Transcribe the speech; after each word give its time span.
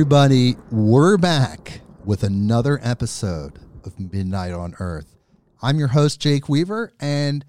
everybody, 0.00 0.56
we're 0.70 1.18
back 1.18 1.82
with 2.06 2.22
another 2.22 2.80
episode 2.82 3.58
of 3.84 4.00
Midnight 4.00 4.50
on 4.50 4.74
Earth. 4.80 5.18
I'm 5.60 5.78
your 5.78 5.88
host, 5.88 6.22
Jake 6.22 6.48
Weaver, 6.48 6.94
and 6.98 7.44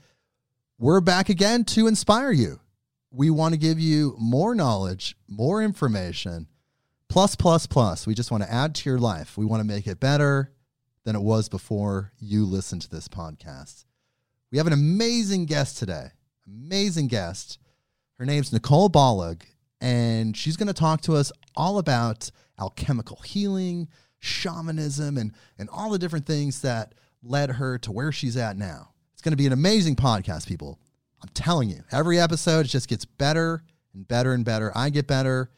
we're 0.77 0.99
back 0.99 1.29
again 1.29 1.63
to 1.63 1.87
inspire 1.87 2.33
you. 2.33 2.59
We 3.09 3.29
want 3.29 3.53
to 3.53 3.57
give 3.57 3.79
you 3.79 4.17
more 4.19 4.53
knowledge, 4.53 5.15
more 5.29 5.63
information, 5.63 6.49
plus, 7.07 7.37
plus, 7.37 7.67
plus. 7.67 8.05
We 8.05 8.15
just 8.15 8.31
want 8.31 8.43
to 8.43 8.51
add 8.51 8.75
to 8.75 8.89
your 8.89 8.99
life. 8.99 9.37
We 9.37 9.45
want 9.45 9.61
to 9.61 9.67
make 9.67 9.87
it 9.87 10.01
better 10.01 10.51
than 11.05 11.15
it 11.15 11.21
was 11.21 11.47
before 11.47 12.11
you 12.19 12.43
listened 12.43 12.81
to 12.81 12.89
this 12.89 13.07
podcast. 13.07 13.85
We 14.51 14.57
have 14.57 14.67
an 14.67 14.73
amazing 14.73 15.45
guest 15.45 15.77
today, 15.77 16.07
amazing 16.45 17.07
guest. 17.07 17.59
Her 18.19 18.25
name's 18.25 18.51
Nicole 18.51 18.89
Bollig, 18.89 19.43
and 19.79 20.35
she's 20.35 20.57
going 20.57 20.67
to 20.67 20.73
talk 20.73 20.99
to 21.03 21.15
us 21.15 21.31
all 21.55 21.77
about 21.77 22.29
alchemical 22.61 23.17
healing, 23.17 23.89
shamanism, 24.19 25.17
and, 25.17 25.33
and 25.57 25.69
all 25.69 25.89
the 25.89 25.99
different 25.99 26.25
things 26.25 26.61
that 26.61 26.93
led 27.23 27.51
her 27.51 27.77
to 27.79 27.91
where 27.91 28.11
she's 28.11 28.37
at 28.37 28.55
now. 28.55 28.93
It's 29.13 29.21
going 29.21 29.33
to 29.33 29.37
be 29.37 29.47
an 29.47 29.53
amazing 29.53 29.95
podcast, 29.95 30.47
people. 30.47 30.79
I'm 31.21 31.29
telling 31.33 31.69
you, 31.69 31.83
every 31.91 32.19
episode 32.19 32.65
just 32.67 32.87
gets 32.87 33.05
better 33.05 33.63
and 33.93 34.07
better 34.07 34.33
and 34.33 34.45
better. 34.45 34.71
I 34.75 34.89
get 34.89 35.07
better. 35.07 35.51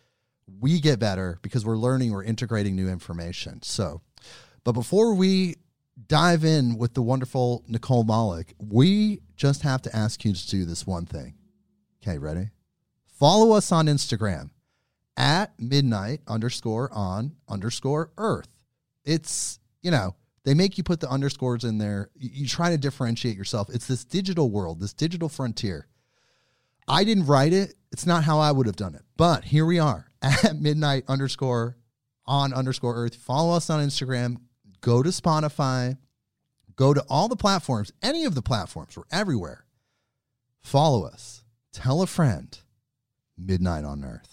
We 0.59 0.79
get 0.79 0.99
better 0.99 1.39
because 1.41 1.65
we're 1.65 1.77
learning, 1.77 2.11
we're 2.11 2.23
integrating 2.23 2.75
new 2.75 2.89
information. 2.89 3.61
So, 3.61 4.01
but 4.63 4.73
before 4.73 5.13
we 5.13 5.55
dive 6.07 6.43
in 6.43 6.77
with 6.77 6.93
the 6.93 7.01
wonderful 7.01 7.63
Nicole 7.67 8.03
Bollig, 8.03 8.53
we 8.59 9.21
just 9.35 9.61
have 9.61 9.81
to 9.83 9.95
ask 9.95 10.25
you 10.25 10.33
to 10.33 10.49
do 10.49 10.65
this 10.65 10.85
one 10.85 11.05
thing. 11.05 11.35
Okay, 12.01 12.17
ready? 12.17 12.49
Follow 13.05 13.55
us 13.55 13.71
on 13.71 13.87
Instagram 13.87 14.49
at 15.17 15.53
midnight 15.59 16.21
underscore 16.27 16.89
on 16.91 17.35
underscore 17.47 18.11
earth. 18.17 18.49
It's, 19.05 19.59
you 19.81 19.91
know, 19.91 20.15
they 20.43 20.53
make 20.53 20.77
you 20.77 20.83
put 20.83 20.99
the 20.99 21.09
underscores 21.09 21.63
in 21.63 21.77
there. 21.77 22.09
You, 22.15 22.47
try 22.47 22.69
to 22.71 22.77
differentiate 22.77 23.37
yourself. 23.37 23.69
It's 23.69 23.87
this 23.87 24.03
digital 24.03 24.49
world, 24.49 24.79
this 24.79 24.93
digital 24.93 25.29
frontier. 25.29 25.87
I 26.87 27.03
didn't 27.03 27.27
write 27.27 27.53
it. 27.53 27.75
It's 27.91 28.05
not 28.05 28.23
how 28.23 28.39
I 28.39 28.51
would 28.51 28.65
have 28.65 28.75
done 28.75 28.95
it. 28.95 29.03
But 29.15 29.45
here 29.45 29.65
we 29.65 29.79
are 29.79 30.07
at 30.21 30.59
midnight 30.59 31.05
underscore 31.07 31.77
on 32.25 32.53
underscore 32.53 32.95
earth. 32.95 33.15
Follow 33.15 33.55
us 33.55 33.69
on 33.69 33.85
Instagram. 33.85 34.37
Go 34.81 35.01
to 35.01 35.09
Spotify. 35.09 35.97
Go 36.75 36.93
to 36.93 37.05
all 37.07 37.27
the 37.27 37.35
platforms, 37.35 37.91
any 38.01 38.25
of 38.25 38.35
the 38.35 38.41
platforms. 38.41 38.97
We're 38.97 39.03
everywhere. 39.11 39.65
Follow 40.61 41.05
us. 41.05 41.43
Tell 41.71 42.01
a 42.01 42.07
friend. 42.07 42.57
Midnight 43.37 43.83
on 43.83 44.03
Earth. 44.03 44.32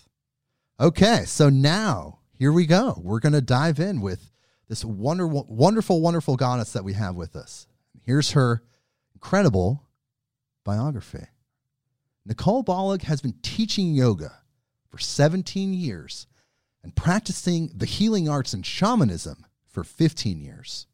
Okay, 0.80 1.24
so 1.26 1.50
now 1.50 2.20
here 2.38 2.52
we 2.52 2.64
go. 2.64 2.98
We're 3.04 3.20
going 3.20 3.34
to 3.34 3.42
dive 3.42 3.78
in 3.80 4.00
with 4.00 4.32
this 4.66 4.82
wonderful, 4.82 5.44
wonderful, 5.46 6.00
wonderful 6.00 6.36
goddess 6.36 6.72
that 6.72 6.84
we 6.84 6.94
have 6.94 7.16
with 7.16 7.36
us. 7.36 7.66
Here's 8.00 8.30
her 8.30 8.62
incredible 9.14 9.86
biography. 10.64 11.26
Nicole 12.24 12.64
Bollig 12.64 13.02
has 13.02 13.20
been 13.20 13.34
teaching 13.42 13.92
yoga 13.92 14.38
for 14.88 14.96
17 14.96 15.74
years 15.74 16.26
and 16.82 16.96
practicing 16.96 17.70
the 17.74 17.84
healing 17.84 18.26
arts 18.26 18.54
and 18.54 18.64
shamanism 18.64 19.44
for 19.68 19.84
15 19.84 20.40
years. 20.40 20.86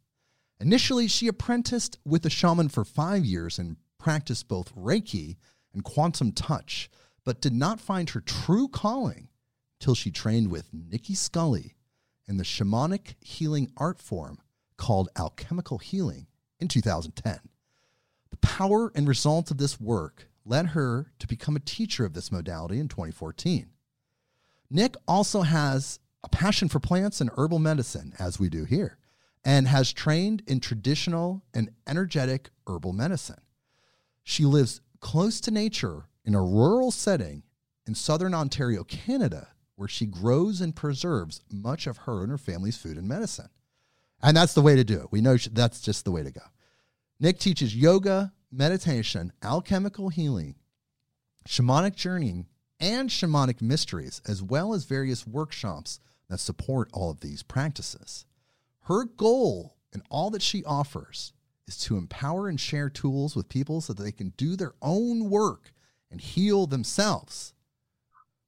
Initially, 0.59 1.07
she 1.07 1.29
apprenticed 1.29 1.97
with 2.05 2.27
a 2.27 2.31
shaman 2.31 2.71
for 2.71 2.85
five 2.85 3.25
years 3.25 3.57
and 3.57 3.77
practiced 3.99 4.49
both 4.49 4.75
Reiki 4.75 5.37
and 5.73 5.85
quantum 5.85 6.33
touch, 6.33 6.91
but 7.25 7.41
did 7.41 7.53
not 7.53 7.79
find 7.79 8.11
her 8.11 8.21
true 8.21 8.67
calling 8.67 9.29
till 9.79 9.95
she 9.95 10.11
trained 10.11 10.51
with 10.51 10.73
Nicki 10.73 11.15
Scully 11.15 11.77
in 12.27 12.37
the 12.37 12.45
shamanic 12.45 13.15
healing 13.21 13.71
art 13.77 14.01
form 14.01 14.39
called 14.77 15.09
alchemical 15.17 15.79
healing 15.79 16.27
in 16.59 16.69
2010. 16.69 17.39
The 18.31 18.37
power 18.39 18.93
and 18.95 19.07
results 19.07 19.51
of 19.51 19.59
this 19.59 19.81
work 19.81 20.29
led 20.45 20.69
her 20.69 21.13
to 21.19 21.27
become 21.27 21.57
a 21.57 21.61
teacher 21.61 22.05
of 22.05 22.15
this 22.15 22.31
modality 22.31 22.79
in 22.79 22.89
2014. 22.89 23.71
Nick 24.71 24.97
also 25.07 25.43
has 25.43 25.99
a 26.23 26.29
passion 26.29 26.69
for 26.69 26.81
plants 26.81 27.21
and 27.21 27.31
herbal 27.37 27.59
medicine, 27.59 28.13
as 28.19 28.39
we 28.39 28.49
do 28.49 28.65
here, 28.65 28.99
and 29.45 29.69
has 29.69 29.93
trained 29.93 30.43
in 30.47 30.61
traditional 30.61 31.45
and 31.55 31.71
energetic 31.87 32.51
herbal 32.67 32.93
medicine. 32.93 33.41
She 34.25 34.45
lives 34.45 34.81
close 35.01 35.41
to 35.43 35.51
nature 35.51 36.09
in 36.25 36.35
a 36.35 36.43
rural 36.43 36.91
setting 36.91 37.45
in 37.87 37.95
southern 37.95 38.35
Ontario, 38.35 38.83
Canada, 38.83 39.49
where 39.77 39.89
she 39.89 40.07
grows 40.07 40.61
and 40.61 40.75
preserves 40.75 41.43
much 41.51 41.87
of 41.87 41.99
her 41.99 42.23
and 42.23 42.31
her 42.31 42.39
family's 42.39 42.77
food 42.77 42.97
and 42.97 43.07
medicine. 43.07 43.49
And 44.23 44.37
that's 44.37 44.55
the 44.55 44.63
way 44.63 44.75
to 44.75 44.85
do 44.85 45.01
it. 45.01 45.13
We 45.13 45.21
know 45.21 45.37
that's 45.37 45.81
just 45.81 46.05
the 46.05 46.11
way 46.11 46.23
to 46.23 46.31
go. 46.31 46.41
Nick 47.21 47.39
teaches 47.39 47.77
yoga, 47.77 48.33
meditation, 48.51 49.33
alchemical 49.43 50.09
healing, 50.09 50.57
shamanic 51.47 51.95
journeying, 51.95 52.47
and 52.81 53.09
shamanic 53.09 53.63
mysteries, 53.63 54.21
as 54.27 54.43
well 54.43 54.75
as 54.75 54.85
various 54.85 55.27
workshops 55.27 56.01
that 56.29 56.41
support 56.41 56.89
all 56.93 57.11
of 57.11 57.21
these 57.21 57.43
practices. 57.43 58.25
Her 58.83 59.05
goal 59.05 59.77
in 59.93 60.03
all 60.11 60.31
that 60.31 60.43
she 60.43 60.65
offers 60.65 61.33
is 61.67 61.77
to 61.79 61.97
empower 61.97 62.49
and 62.49 62.61
share 62.61 62.91
tools 62.91 63.35
with 63.35 63.49
people 63.49 63.81
so 63.81 63.93
that 63.93 64.03
they 64.03 64.13
can 64.13 64.33
do 64.37 64.57
their 64.57 64.75
own 64.83 65.31
work 65.31 65.73
and 66.11 66.21
heal 66.21 66.67
themselves 66.67 67.55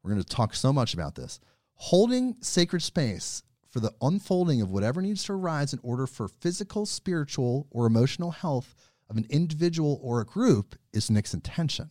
we're 0.09 0.15
going 0.15 0.25
to 0.25 0.37
talk 0.37 0.55
so 0.55 0.73
much 0.73 0.95
about 0.95 1.15
this. 1.17 1.39
Holding 1.75 2.37
sacred 2.41 2.81
space 2.81 3.43
for 3.69 3.81
the 3.81 3.93
unfolding 4.01 4.63
of 4.63 4.71
whatever 4.71 5.03
needs 5.03 5.23
to 5.25 5.35
arise 5.35 5.75
in 5.75 5.81
order 5.83 6.07
for 6.07 6.29
physical, 6.29 6.87
spiritual, 6.87 7.67
or 7.71 7.85
emotional 7.85 8.31
health 8.31 8.75
of 9.11 9.19
an 9.19 9.27
individual 9.29 10.01
or 10.03 10.21
a 10.21 10.25
group 10.25 10.77
is 10.95 11.11
Nick's 11.11 11.35
intention. 11.35 11.91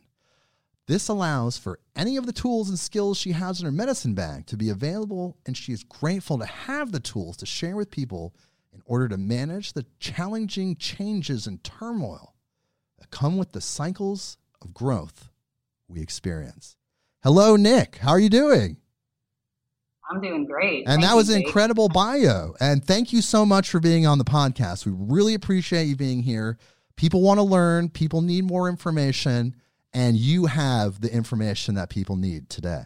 This 0.87 1.09
allows 1.09 1.59
for 1.59 1.79
any 1.95 2.17
of 2.17 2.25
the 2.25 2.33
tools 2.33 2.69
and 2.69 2.79
skills 2.79 3.19
she 3.19 3.33
has 3.33 3.59
in 3.59 3.65
her 3.65 3.71
medicine 3.71 4.15
bag 4.15 4.47
to 4.47 4.57
be 4.57 4.69
available, 4.69 5.37
and 5.45 5.55
she 5.55 5.71
is 5.71 5.83
grateful 5.83 6.39
to 6.39 6.45
have 6.45 6.91
the 6.91 6.99
tools 6.99 7.37
to 7.37 7.45
share 7.45 7.75
with 7.75 7.91
people 7.91 8.33
in 8.73 8.81
order 8.85 9.07
to 9.09 9.17
manage 9.17 9.73
the 9.73 9.85
challenging 9.99 10.75
changes 10.75 11.45
and 11.45 11.63
turmoil 11.63 12.33
that 12.97 13.11
come 13.11 13.37
with 13.37 13.51
the 13.51 13.61
cycles 13.61 14.37
of 14.61 14.73
growth 14.73 15.29
we 15.87 16.01
experience. 16.01 16.77
Hello, 17.23 17.55
Nick. 17.55 17.97
How 17.97 18.11
are 18.11 18.19
you 18.19 18.29
doing? 18.29 18.77
I'm 20.09 20.21
doing 20.21 20.45
great. 20.45 20.87
And 20.87 21.01
thank 21.01 21.01
that 21.01 21.15
was 21.15 21.29
an 21.29 21.41
incredible 21.41 21.89
bio. 21.89 22.53
And 22.59 22.83
thank 22.83 23.11
you 23.11 23.21
so 23.21 23.45
much 23.45 23.69
for 23.69 23.79
being 23.79 24.05
on 24.05 24.17
the 24.17 24.23
podcast. 24.23 24.85
We 24.85 24.93
really 24.95 25.33
appreciate 25.33 25.85
you 25.85 25.95
being 25.95 26.21
here. 26.21 26.57
People 26.95 27.21
want 27.21 27.39
to 27.39 27.43
learn, 27.43 27.89
people 27.89 28.21
need 28.21 28.45
more 28.45 28.69
information, 28.69 29.55
and 29.93 30.15
you 30.15 30.45
have 30.45 31.01
the 31.01 31.13
information 31.13 31.75
that 31.75 31.89
people 31.89 32.15
need 32.15 32.49
today. 32.49 32.83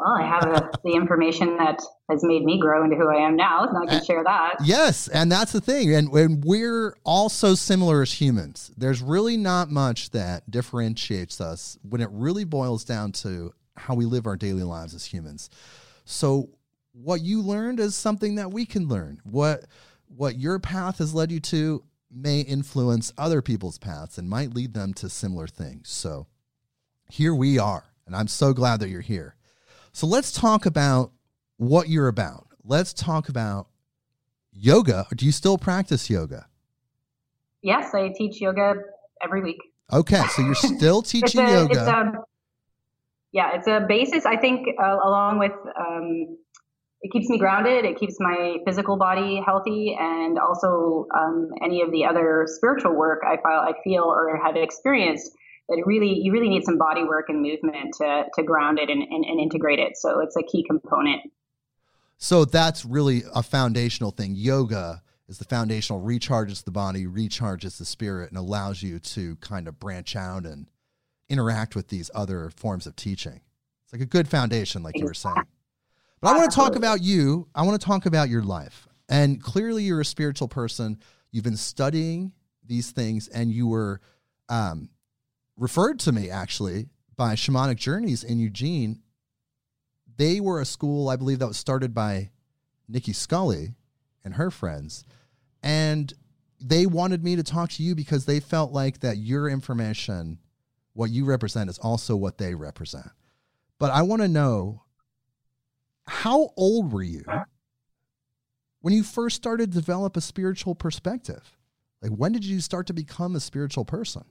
Well, 0.00 0.16
I 0.18 0.26
have 0.26 0.44
a, 0.44 0.70
the 0.82 0.94
information 0.94 1.58
that 1.58 1.78
has 2.08 2.24
made 2.24 2.42
me 2.42 2.58
grow 2.58 2.84
into 2.84 2.96
who 2.96 3.06
I 3.08 3.26
am 3.26 3.36
now, 3.36 3.66
so 3.70 3.76
I 3.82 3.84
can 3.84 4.02
share 4.02 4.24
that. 4.24 4.54
Yes, 4.64 5.08
and 5.08 5.30
that's 5.30 5.52
the 5.52 5.60
thing. 5.60 5.94
And, 5.94 6.10
and 6.10 6.42
we're 6.42 6.96
all 7.04 7.28
so 7.28 7.54
similar 7.54 8.00
as 8.00 8.14
humans. 8.14 8.70
There's 8.78 9.02
really 9.02 9.36
not 9.36 9.70
much 9.70 10.08
that 10.12 10.50
differentiates 10.50 11.38
us 11.38 11.78
when 11.82 12.00
it 12.00 12.08
really 12.12 12.44
boils 12.44 12.82
down 12.82 13.12
to 13.12 13.52
how 13.76 13.94
we 13.94 14.06
live 14.06 14.26
our 14.26 14.36
daily 14.36 14.62
lives 14.62 14.94
as 14.94 15.04
humans. 15.04 15.50
So, 16.06 16.48
what 16.92 17.20
you 17.20 17.42
learned 17.42 17.78
is 17.78 17.94
something 17.94 18.36
that 18.36 18.52
we 18.52 18.64
can 18.64 18.88
learn. 18.88 19.20
What 19.24 19.66
what 20.08 20.38
your 20.38 20.58
path 20.58 20.96
has 20.98 21.12
led 21.12 21.30
you 21.30 21.40
to 21.40 21.84
may 22.10 22.40
influence 22.40 23.12
other 23.18 23.42
people's 23.42 23.76
paths 23.76 24.16
and 24.16 24.30
might 24.30 24.54
lead 24.54 24.72
them 24.72 24.94
to 24.94 25.10
similar 25.10 25.46
things. 25.46 25.90
So, 25.90 26.26
here 27.10 27.34
we 27.34 27.58
are, 27.58 27.84
and 28.06 28.16
I'm 28.16 28.28
so 28.28 28.54
glad 28.54 28.80
that 28.80 28.88
you're 28.88 29.02
here. 29.02 29.36
So 29.92 30.06
let's 30.06 30.32
talk 30.32 30.66
about 30.66 31.12
what 31.56 31.88
you're 31.88 32.08
about. 32.08 32.46
Let's 32.64 32.92
talk 32.92 33.28
about 33.28 33.68
yoga. 34.52 35.06
Do 35.14 35.26
you 35.26 35.32
still 35.32 35.58
practice 35.58 36.08
yoga? 36.08 36.46
Yes, 37.62 37.94
I 37.94 38.12
teach 38.16 38.40
yoga 38.40 38.74
every 39.22 39.42
week. 39.42 39.58
Okay, 39.92 40.22
so 40.28 40.42
you're 40.42 40.54
still 40.54 41.02
teaching 41.02 41.40
a, 41.40 41.50
yoga. 41.50 41.72
It's 41.72 41.88
a, 41.88 42.12
yeah, 43.32 43.56
it's 43.56 43.66
a 43.66 43.84
basis. 43.86 44.24
I 44.24 44.36
think 44.36 44.66
uh, 44.80 44.96
along 45.04 45.38
with 45.38 45.52
um, 45.78 46.38
it 47.02 47.10
keeps 47.12 47.28
me 47.28 47.38
grounded. 47.38 47.84
It 47.84 47.98
keeps 47.98 48.16
my 48.20 48.58
physical 48.66 48.96
body 48.96 49.42
healthy, 49.44 49.96
and 49.98 50.38
also 50.38 51.06
um, 51.16 51.50
any 51.62 51.82
of 51.82 51.90
the 51.90 52.04
other 52.04 52.46
spiritual 52.46 52.94
work 52.94 53.20
I 53.26 53.36
feel, 53.36 53.44
I 53.46 53.72
feel 53.82 54.04
or 54.04 54.40
have 54.42 54.56
experienced 54.56 55.32
it 55.70 55.86
really 55.86 56.20
you 56.20 56.32
really 56.32 56.48
need 56.48 56.64
some 56.64 56.78
body 56.78 57.04
work 57.04 57.28
and 57.28 57.42
movement 57.42 57.94
to 57.98 58.24
to 58.34 58.42
ground 58.42 58.78
it 58.78 58.90
and, 58.90 59.02
and, 59.02 59.24
and 59.24 59.40
integrate 59.40 59.78
it. 59.78 59.96
So 59.96 60.20
it's 60.20 60.36
a 60.36 60.42
key 60.42 60.64
component. 60.68 61.22
So 62.18 62.44
that's 62.44 62.84
really 62.84 63.22
a 63.34 63.42
foundational 63.42 64.10
thing. 64.10 64.34
Yoga 64.34 65.02
is 65.26 65.38
the 65.38 65.44
foundational, 65.44 66.02
recharges 66.02 66.64
the 66.64 66.70
body, 66.70 67.06
recharges 67.06 67.78
the 67.78 67.84
spirit, 67.84 68.28
and 68.28 68.36
allows 68.36 68.82
you 68.82 68.98
to 68.98 69.36
kind 69.36 69.68
of 69.68 69.78
branch 69.78 70.16
out 70.16 70.44
and 70.44 70.68
interact 71.28 71.74
with 71.74 71.88
these 71.88 72.10
other 72.14 72.50
forms 72.50 72.86
of 72.86 72.96
teaching. 72.96 73.40
It's 73.84 73.92
like 73.92 74.02
a 74.02 74.06
good 74.06 74.28
foundation, 74.28 74.82
like 74.82 74.98
you 74.98 75.04
were 75.04 75.14
saying. 75.14 75.36
But 76.20 76.34
I 76.34 76.36
want 76.36 76.50
to 76.50 76.54
talk 76.54 76.76
about 76.76 77.00
you. 77.00 77.48
I 77.54 77.62
want 77.62 77.80
to 77.80 77.86
talk 77.86 78.04
about 78.04 78.28
your 78.28 78.42
life. 78.42 78.86
And 79.08 79.42
clearly, 79.42 79.84
you're 79.84 80.00
a 80.00 80.04
spiritual 80.04 80.48
person. 80.48 80.98
You've 81.30 81.44
been 81.44 81.56
studying 81.56 82.32
these 82.66 82.90
things, 82.90 83.28
and 83.28 83.50
you 83.50 83.66
were 83.66 84.00
um, 84.48 84.90
referred 85.60 86.00
to 86.00 86.10
me 86.10 86.30
actually 86.30 86.88
by 87.16 87.34
Shamanic 87.34 87.76
Journeys 87.76 88.24
in 88.24 88.40
Eugene. 88.40 89.02
They 90.16 90.40
were 90.40 90.60
a 90.60 90.64
school, 90.64 91.08
I 91.08 91.16
believe, 91.16 91.38
that 91.38 91.46
was 91.46 91.58
started 91.58 91.94
by 91.94 92.30
Nicki 92.88 93.12
Scully 93.12 93.74
and 94.24 94.34
her 94.34 94.50
friends. 94.50 95.04
And 95.62 96.12
they 96.58 96.86
wanted 96.86 97.22
me 97.22 97.36
to 97.36 97.42
talk 97.42 97.70
to 97.72 97.82
you 97.82 97.94
because 97.94 98.24
they 98.24 98.40
felt 98.40 98.72
like 98.72 99.00
that 99.00 99.18
your 99.18 99.48
information, 99.48 100.38
what 100.94 101.10
you 101.10 101.26
represent, 101.26 101.70
is 101.70 101.78
also 101.78 102.16
what 102.16 102.38
they 102.38 102.54
represent. 102.54 103.10
But 103.78 103.90
I 103.90 104.02
want 104.02 104.22
to 104.22 104.28
know 104.28 104.82
how 106.06 106.50
old 106.56 106.92
were 106.92 107.02
you 107.02 107.24
when 108.80 108.94
you 108.94 109.02
first 109.02 109.36
started 109.36 109.72
to 109.72 109.78
develop 109.78 110.16
a 110.16 110.22
spiritual 110.22 110.74
perspective? 110.74 111.56
Like, 112.00 112.12
when 112.12 112.32
did 112.32 112.46
you 112.46 112.60
start 112.60 112.86
to 112.86 112.94
become 112.94 113.36
a 113.36 113.40
spiritual 113.40 113.84
person? 113.84 114.24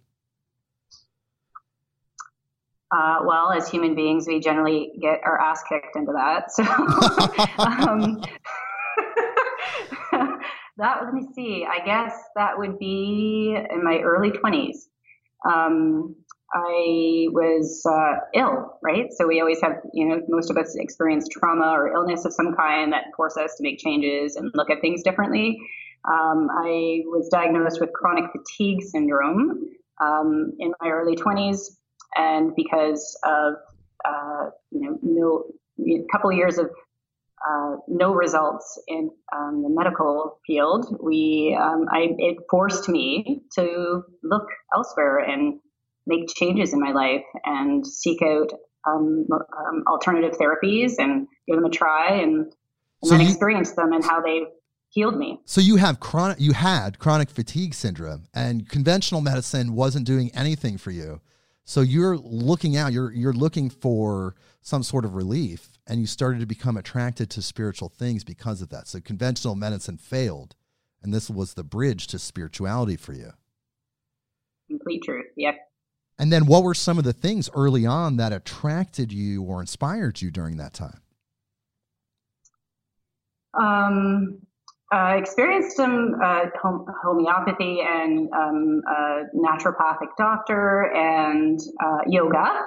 Uh, 2.91 3.19
well, 3.23 3.51
as 3.51 3.69
human 3.69 3.93
beings, 3.93 4.27
we 4.27 4.39
generally 4.39 4.91
get 4.99 5.21
our 5.23 5.39
ass 5.39 5.61
kicked 5.69 5.95
into 5.95 6.11
that. 6.11 6.51
So, 6.51 6.63
um, 7.63 8.21
that 10.77 11.03
let 11.03 11.13
me 11.13 11.27
see. 11.35 11.67
I 11.69 11.85
guess 11.85 12.15
that 12.35 12.57
would 12.57 12.79
be 12.79 13.55
in 13.55 13.83
my 13.83 13.99
early 13.99 14.31
twenties. 14.31 14.89
Um, 15.47 16.15
I 16.53 17.27
was 17.29 17.83
uh, 17.85 18.15
ill, 18.33 18.79
right? 18.81 19.05
So 19.11 19.27
we 19.27 19.39
always 19.39 19.61
have, 19.61 19.73
you 19.93 20.07
know, 20.07 20.21
most 20.27 20.49
of 20.49 20.57
us 20.57 20.75
experience 20.75 21.27
trauma 21.27 21.71
or 21.71 21.93
illness 21.93 22.25
of 22.25 22.33
some 22.33 22.55
kind 22.55 22.91
that 22.91 23.05
force 23.15 23.37
us 23.37 23.55
to 23.57 23.63
make 23.63 23.77
changes 23.77 24.35
and 24.35 24.51
look 24.55 24.71
at 24.71 24.81
things 24.81 25.03
differently. 25.03 25.59
Um, 26.05 26.49
I 26.51 27.03
was 27.05 27.29
diagnosed 27.29 27.79
with 27.79 27.93
chronic 27.93 28.31
fatigue 28.31 28.81
syndrome 28.81 29.69
um, 30.01 30.53
in 30.59 30.73
my 30.81 30.89
early 30.89 31.15
20s, 31.15 31.59
and 32.15 32.55
because 32.55 33.17
of 33.23 33.55
uh, 34.05 34.49
you 34.71 34.81
know, 34.81 34.99
no, 35.01 35.43
a 35.79 36.05
couple 36.11 36.29
of 36.29 36.35
years 36.35 36.57
of 36.57 36.69
uh, 37.47 37.75
no 37.87 38.13
results 38.13 38.81
in 38.87 39.09
um, 39.35 39.63
the 39.63 39.69
medical 39.69 40.39
field, 40.45 40.97
we 41.01 41.57
um, 41.59 41.85
I, 41.91 42.09
it 42.17 42.37
forced 42.49 42.89
me 42.89 43.43
to 43.55 44.03
look 44.23 44.47
elsewhere 44.75 45.19
and 45.19 45.59
make 46.05 46.27
changes 46.27 46.73
in 46.73 46.79
my 46.79 46.91
life 46.91 47.23
and 47.45 47.85
seek 47.85 48.21
out 48.21 48.51
um, 48.87 49.27
um, 49.31 49.83
alternative 49.87 50.37
therapies 50.37 50.93
and 50.97 51.27
give 51.47 51.55
them 51.55 51.65
a 51.65 51.69
try 51.69 52.13
and, 52.13 52.45
and 52.45 52.53
so 53.03 53.09
then 53.11 53.21
you, 53.21 53.27
experience 53.27 53.73
them 53.73 53.93
and 53.93 54.03
how 54.03 54.21
they 54.21 54.43
healed 54.89 55.17
me. 55.17 55.39
So 55.45 55.61
you 55.61 55.75
have 55.77 55.99
chronic, 55.99 56.39
you 56.39 56.53
had 56.53 56.99
chronic 56.99 57.29
fatigue 57.29 57.73
syndrome, 57.73 58.27
and 58.33 58.67
conventional 58.67 59.21
medicine 59.21 59.75
wasn't 59.75 60.05
doing 60.05 60.31
anything 60.33 60.77
for 60.77 60.91
you. 60.91 61.21
So 61.69 61.81
you're 61.81 62.17
looking 62.17 62.77
out, 62.77 62.93
you're 62.93 63.11
you're 63.11 63.31
looking 63.31 63.69
for 63.69 64.33
some 64.59 64.81
sort 64.81 65.05
of 65.05 65.13
relief, 65.13 65.77
and 65.85 66.01
you 66.01 66.07
started 66.07 66.39
to 66.39 66.47
become 66.47 66.77
attracted 66.77 67.29
to 67.29 67.43
spiritual 67.43 67.89
things 67.89 68.23
because 68.23 68.63
of 68.63 68.69
that. 68.69 68.87
So 68.87 68.99
conventional 68.99 69.53
medicine 69.53 69.99
failed, 69.99 70.55
and 71.03 71.13
this 71.13 71.29
was 71.29 71.53
the 71.53 71.63
bridge 71.63 72.07
to 72.07 72.17
spirituality 72.17 72.95
for 72.95 73.13
you. 73.13 73.33
Complete 74.67 75.03
truth. 75.03 75.27
Yep. 75.37 75.59
And 76.17 76.33
then 76.33 76.47
what 76.47 76.63
were 76.63 76.73
some 76.73 76.97
of 76.97 77.03
the 77.03 77.13
things 77.13 77.51
early 77.53 77.85
on 77.85 78.17
that 78.17 78.33
attracted 78.33 79.13
you 79.13 79.43
or 79.43 79.61
inspired 79.61 80.23
you 80.23 80.31
during 80.31 80.57
that 80.57 80.73
time? 80.73 81.01
Um, 83.53 84.39
I 84.91 85.17
experienced 85.17 85.75
some 85.75 86.15
uh, 86.23 86.45
homeopathy 87.03 87.81
and 87.81 88.27
um, 88.33 88.81
a 88.87 89.23
naturopathic 89.35 90.15
doctor 90.17 90.91
and 90.91 91.59
uh, 91.83 91.99
yoga. 92.07 92.61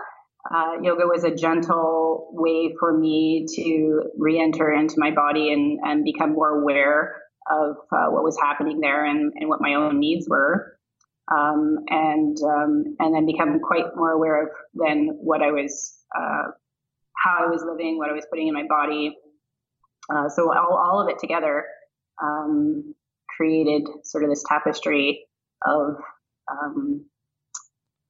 Uh, 0.49 0.75
yoga 0.83 1.07
was 1.07 1.25
a 1.25 1.35
gentle 1.35 2.29
way 2.33 2.75
for 2.79 2.97
me 2.97 3.47
to 3.57 4.03
re-enter 4.17 4.73
into 4.73 4.95
my 4.99 5.11
body 5.11 5.53
and, 5.53 5.81
and 5.85 6.05
become 6.05 6.33
more 6.33 6.61
aware 6.61 7.23
of 7.51 7.77
uh, 7.93 8.07
what 8.07 8.23
was 8.23 8.39
happening 8.41 8.79
there 8.79 9.05
and, 9.05 9.33
and 9.35 9.49
what 9.49 9.61
my 9.61 9.75
own 9.75 9.99
needs 9.99 10.29
were 10.29 10.79
um, 11.31 11.79
and 11.89 12.37
um, 12.43 12.97
and 12.99 13.15
then 13.15 13.27
become 13.27 13.59
quite 13.61 13.97
more 13.97 14.11
aware 14.11 14.45
of 14.45 14.49
then 14.75 15.11
what 15.21 15.43
I 15.43 15.51
was, 15.51 15.99
uh, 16.17 16.51
how 17.17 17.45
I 17.45 17.47
was 17.47 17.65
living, 17.65 17.99
what 17.99 18.11
I 18.11 18.13
was 18.13 18.27
putting 18.31 18.49
in 18.49 18.55
my 18.55 18.67
body. 18.69 19.17
Uh, 20.13 20.29
so 20.29 20.53
all, 20.53 20.77
all 20.77 21.01
of 21.01 21.09
it 21.09 21.19
together 21.19 21.65
um, 22.23 22.95
created 23.37 23.83
sort 24.05 24.25
of 24.25 24.31
this 24.31 24.45
tapestry 24.49 25.27
of 25.67 25.97
um, 26.51 27.05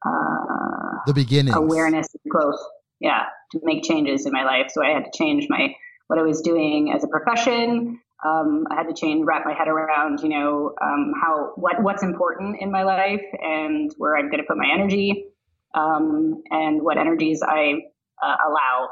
uh, 0.05 0.99
the 1.07 1.15
beginning 1.15 1.55
awareness 1.55 2.09
and 2.13 2.31
growth. 2.31 2.61
Yeah, 3.01 3.25
to 3.51 3.61
make 3.65 3.83
changes 3.83 4.27
in 4.27 4.33
my 4.33 4.45
life. 4.45 4.71
So 4.71 4.85
I 4.85 4.91
had 4.91 5.05
to 5.05 5.11
change 5.17 5.47
my 5.49 5.75
what 6.07 6.19
I 6.19 6.23
was 6.23 6.41
doing 6.43 6.93
as 6.95 7.03
a 7.03 7.09
profession, 7.09 7.99
um, 8.25 8.67
I 8.71 8.77
had 8.77 8.87
to 8.89 8.95
change, 8.95 9.25
wrap 9.27 9.45
my 9.45 9.53
head 9.53 9.67
around, 9.67 10.21
you 10.21 10.29
know, 10.29 10.75
um, 10.81 11.13
how 11.21 11.53
what 11.57 11.83
what's 11.83 12.03
important 12.03 12.57
in 12.61 12.71
my 12.71 12.85
life 12.85 13.25
and 13.41 13.93
where 13.99 14.17
I'm 14.17 14.31
going 14.31 14.39
to 14.39 14.47
put 14.47 14.57
my 14.57 14.69
energy, 14.73 15.27
um, 15.75 16.43
and 16.51 16.83
what 16.83 16.99
energies 16.99 17.43
I 17.43 17.75
uh, 18.23 18.37
allow 18.47 18.89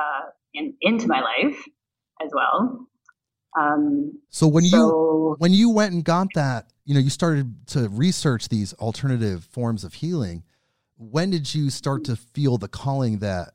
uh, 0.00 0.20
in, 0.54 0.74
into 0.80 1.08
my 1.08 1.20
life 1.20 1.60
as 2.22 2.30
well. 2.32 2.86
Um, 3.58 4.20
so 4.28 4.46
when 4.46 4.64
so, 4.64 4.76
you 4.76 5.36
when 5.38 5.52
you 5.52 5.70
went 5.70 5.92
and 5.92 6.04
got 6.04 6.28
that, 6.34 6.66
you 6.84 6.94
know, 6.94 7.00
you 7.00 7.10
started 7.10 7.66
to 7.68 7.88
research 7.88 8.48
these 8.48 8.72
alternative 8.74 9.44
forms 9.44 9.84
of 9.84 9.94
healing. 9.94 10.44
When 10.96 11.30
did 11.30 11.54
you 11.54 11.70
start 11.70 12.04
to 12.04 12.16
feel 12.16 12.58
the 12.58 12.68
calling 12.68 13.18
that 13.20 13.52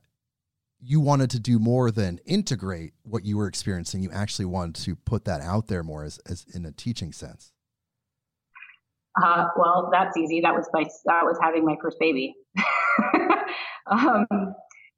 you 0.86 1.00
wanted 1.00 1.30
to 1.32 1.40
do 1.40 1.60
more 1.60 1.92
than 1.92 2.20
integrate 2.26 2.94
what 3.04 3.24
you 3.24 3.38
were 3.38 3.48
experiencing. 3.48 4.04
You 4.04 4.12
actually 4.12 4.46
wanted 4.46 4.76
to 4.84 4.96
put 4.96 5.26
that 5.26 5.42
out 5.42 5.68
there 5.68 5.84
more 5.84 6.04
as, 6.04 6.20
as 6.30 6.46
in 6.54 6.66
a 6.66 6.72
teaching 6.72 7.14
sense. 7.14 7.54
Uh, 9.22 9.46
well, 9.56 9.90
that's 9.92 10.18
easy. 10.18 10.42
That 10.42 10.54
was 10.54 10.68
my 10.74 10.84
that 11.06 11.24
was 11.24 11.38
having 11.42 11.66
my 11.66 11.76
first 11.82 12.00
baby. 12.00 12.36
um, 13.88 14.28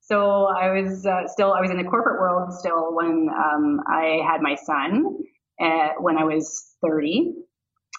so 0.06 0.46
I 0.46 0.82
was 0.82 1.06
uh, 1.06 1.28
still 1.28 1.54
I 1.54 1.62
was 1.62 1.72
in 1.72 1.78
the 1.78 1.84
corporate 1.84 2.20
world 2.20 2.54
still 2.54 2.94
when 2.96 3.28
um, 3.30 3.80
I 3.88 4.22
had 4.30 4.42
my 4.42 4.56
son 4.56 5.18
uh, 5.60 5.90
when 6.00 6.18
I 6.18 6.24
was 6.24 6.76
30, 6.84 7.34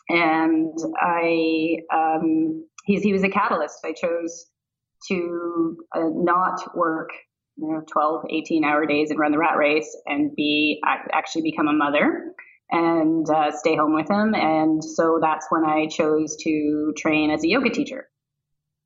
and 0.09 0.79
I 1.01 1.79
um, 1.93 2.65
he's 2.85 3.03
he 3.03 3.13
was 3.13 3.25
a 3.25 3.29
catalyst. 3.29 3.79
I 3.85 3.93
chose 3.93 4.47
to 5.09 5.77
uh, 5.95 6.09
not 6.13 6.77
work 6.77 7.11
you 7.57 7.73
know 7.73 7.83
12 7.91 8.27
18 8.31 8.65
hour 8.65 8.87
days 8.87 9.11
and 9.11 9.19
run 9.19 9.33
the 9.33 9.39
rat 9.39 9.57
race 9.57 9.97
and 10.07 10.35
be 10.37 10.81
actually 11.13 11.43
become 11.43 11.67
a 11.67 11.73
mother 11.73 12.33
and 12.71 13.29
uh, 13.31 13.51
stay 13.51 13.77
home 13.77 13.95
with 13.95 14.09
him. 14.09 14.35
And 14.35 14.83
so 14.83 15.19
that's 15.21 15.47
when 15.51 15.65
i 15.65 15.87
chose 15.87 16.37
to 16.43 16.93
train 16.97 17.31
as 17.31 17.45
a 17.45 17.49
yoga 17.49 17.71
teacher. 17.71 18.09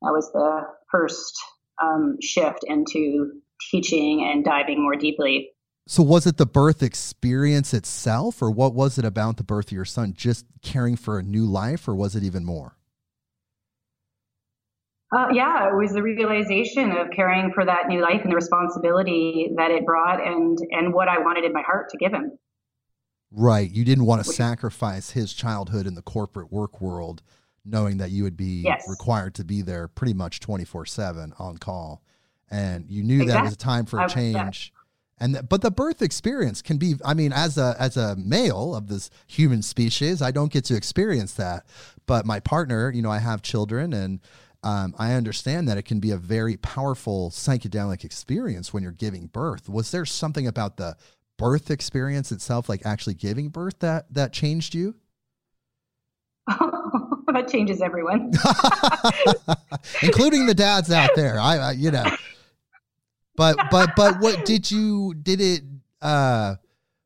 That 0.01 0.11
was 0.11 0.31
the 0.31 0.61
first 0.91 1.39
um, 1.81 2.17
shift 2.21 2.59
into 2.67 3.31
teaching 3.69 4.23
and 4.23 4.43
diving 4.43 4.81
more 4.81 4.95
deeply. 4.95 5.51
So 5.87 6.03
was 6.03 6.25
it 6.25 6.37
the 6.37 6.45
birth 6.45 6.83
experience 6.83 7.73
itself 7.73 8.41
or 8.41 8.51
what 8.51 8.73
was 8.73 8.97
it 8.97 9.05
about 9.05 9.37
the 9.37 9.43
birth 9.43 9.67
of 9.67 9.71
your 9.73 9.85
son 9.85 10.13
just 10.15 10.45
caring 10.61 10.95
for 10.95 11.19
a 11.19 11.23
new 11.23 11.45
life 11.45 11.87
or 11.87 11.95
was 11.95 12.15
it 12.15 12.23
even 12.23 12.45
more? 12.45 12.77
Uh, 15.13 15.27
yeah, 15.33 15.67
it 15.67 15.75
was 15.75 15.91
the 15.91 16.01
realization 16.01 16.91
of 16.91 17.07
caring 17.13 17.51
for 17.51 17.65
that 17.65 17.87
new 17.89 18.01
life 18.01 18.21
and 18.23 18.31
the 18.31 18.35
responsibility 18.35 19.51
that 19.57 19.69
it 19.69 19.85
brought, 19.85 20.25
and 20.25 20.57
and 20.71 20.93
what 20.93 21.09
I 21.09 21.19
wanted 21.19 21.43
in 21.43 21.51
my 21.51 21.61
heart 21.61 21.89
to 21.89 21.97
give 21.97 22.13
him. 22.13 22.31
Right, 23.29 23.69
you 23.69 23.83
didn't 23.83 24.05
want 24.05 24.23
to 24.23 24.31
sacrifice 24.31 25.11
his 25.11 25.33
childhood 25.33 25.85
in 25.85 25.95
the 25.95 26.01
corporate 26.01 26.51
work 26.51 26.79
world, 26.79 27.21
knowing 27.65 27.97
that 27.97 28.11
you 28.11 28.23
would 28.23 28.37
be 28.37 28.63
yes. 28.65 28.85
required 28.87 29.35
to 29.35 29.43
be 29.43 29.61
there 29.61 29.87
pretty 29.87 30.13
much 30.13 30.39
twenty 30.39 30.65
four 30.65 30.85
seven 30.85 31.33
on 31.39 31.57
call, 31.57 32.01
and 32.49 32.89
you 32.89 33.03
knew 33.03 33.21
exactly. 33.21 33.33
that 33.33 33.43
was 33.43 33.53
a 33.53 33.57
time 33.57 33.85
for 33.85 33.99
a 33.99 34.09
change. 34.09 34.73
And 35.19 35.47
but 35.47 35.61
the 35.61 35.69
birth 35.69 36.01
experience 36.01 36.63
can 36.63 36.77
be 36.77 36.95
I 37.05 37.13
mean 37.13 37.31
as 37.31 37.57
a 37.59 37.75
as 37.77 37.95
a 37.95 38.15
male 38.15 38.73
of 38.73 38.87
this 38.87 39.11
human 39.27 39.61
species 39.61 40.19
I 40.19 40.31
don't 40.31 40.51
get 40.51 40.65
to 40.65 40.75
experience 40.75 41.35
that 41.35 41.67
but 42.07 42.25
my 42.25 42.39
partner 42.39 42.91
you 42.91 43.03
know 43.03 43.11
I 43.11 43.19
have 43.19 43.43
children 43.43 43.93
and 43.93 44.19
um, 44.63 44.93
I 44.97 45.13
understand 45.13 45.67
that 45.67 45.77
it 45.77 45.83
can 45.83 45.99
be 45.99 46.11
a 46.11 46.17
very 46.17 46.57
powerful 46.57 47.31
psychedelic 47.31 48.03
experience 48.03 48.73
when 48.73 48.83
you're 48.83 48.91
giving 48.91 49.27
birth. 49.27 49.67
Was 49.67 49.91
there 49.91 50.05
something 50.05 50.45
about 50.45 50.77
the 50.77 50.95
birth 51.37 51.71
experience 51.71 52.31
itself, 52.31 52.69
like 52.69 52.85
actually 52.85 53.15
giving 53.15 53.49
birth, 53.49 53.79
that 53.79 54.13
that 54.13 54.33
changed 54.33 54.75
you? 54.75 54.95
that 57.33 57.47
changes 57.47 57.81
everyone, 57.81 58.31
including 60.01 60.45
the 60.45 60.53
dads 60.53 60.91
out 60.91 61.11
there. 61.15 61.39
I, 61.39 61.57
I, 61.57 61.71
you 61.71 61.91
know, 61.91 62.05
but 63.35 63.57
but 63.69 63.95
but 63.95 64.19
what 64.19 64.45
did 64.45 64.69
you 64.71 65.13
did 65.13 65.41
it? 65.41 65.61
uh 66.01 66.55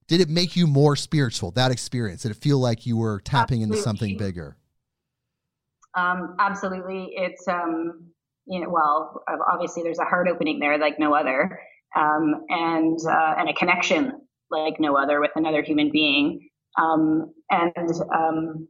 did 0.07 0.21
it 0.21 0.29
make 0.29 0.55
you 0.55 0.67
more 0.67 0.95
spiritual 0.95 1.51
that 1.51 1.71
experience 1.71 2.21
did 2.21 2.31
it 2.31 2.37
feel 2.37 2.59
like 2.59 2.85
you 2.85 2.97
were 2.97 3.19
tapping 3.21 3.61
absolutely. 3.61 3.77
into 3.77 3.83
something 3.83 4.17
bigger 4.17 4.57
um, 5.95 6.35
absolutely 6.39 7.13
it's 7.15 7.47
um, 7.47 8.05
you 8.45 8.59
know 8.59 8.69
well 8.69 9.23
obviously 9.51 9.83
there's 9.83 9.99
a 9.99 10.05
heart 10.05 10.27
opening 10.27 10.59
there 10.59 10.77
like 10.77 10.99
no 10.99 11.13
other 11.13 11.59
um, 11.95 12.45
and 12.49 12.99
uh, 13.09 13.35
and 13.37 13.49
a 13.49 13.53
connection 13.53 14.13
like 14.51 14.79
no 14.79 14.95
other 14.97 15.19
with 15.19 15.31
another 15.35 15.61
human 15.61 15.91
being 15.91 16.49
um, 16.77 17.33
and 17.49 17.91
um, 18.13 18.67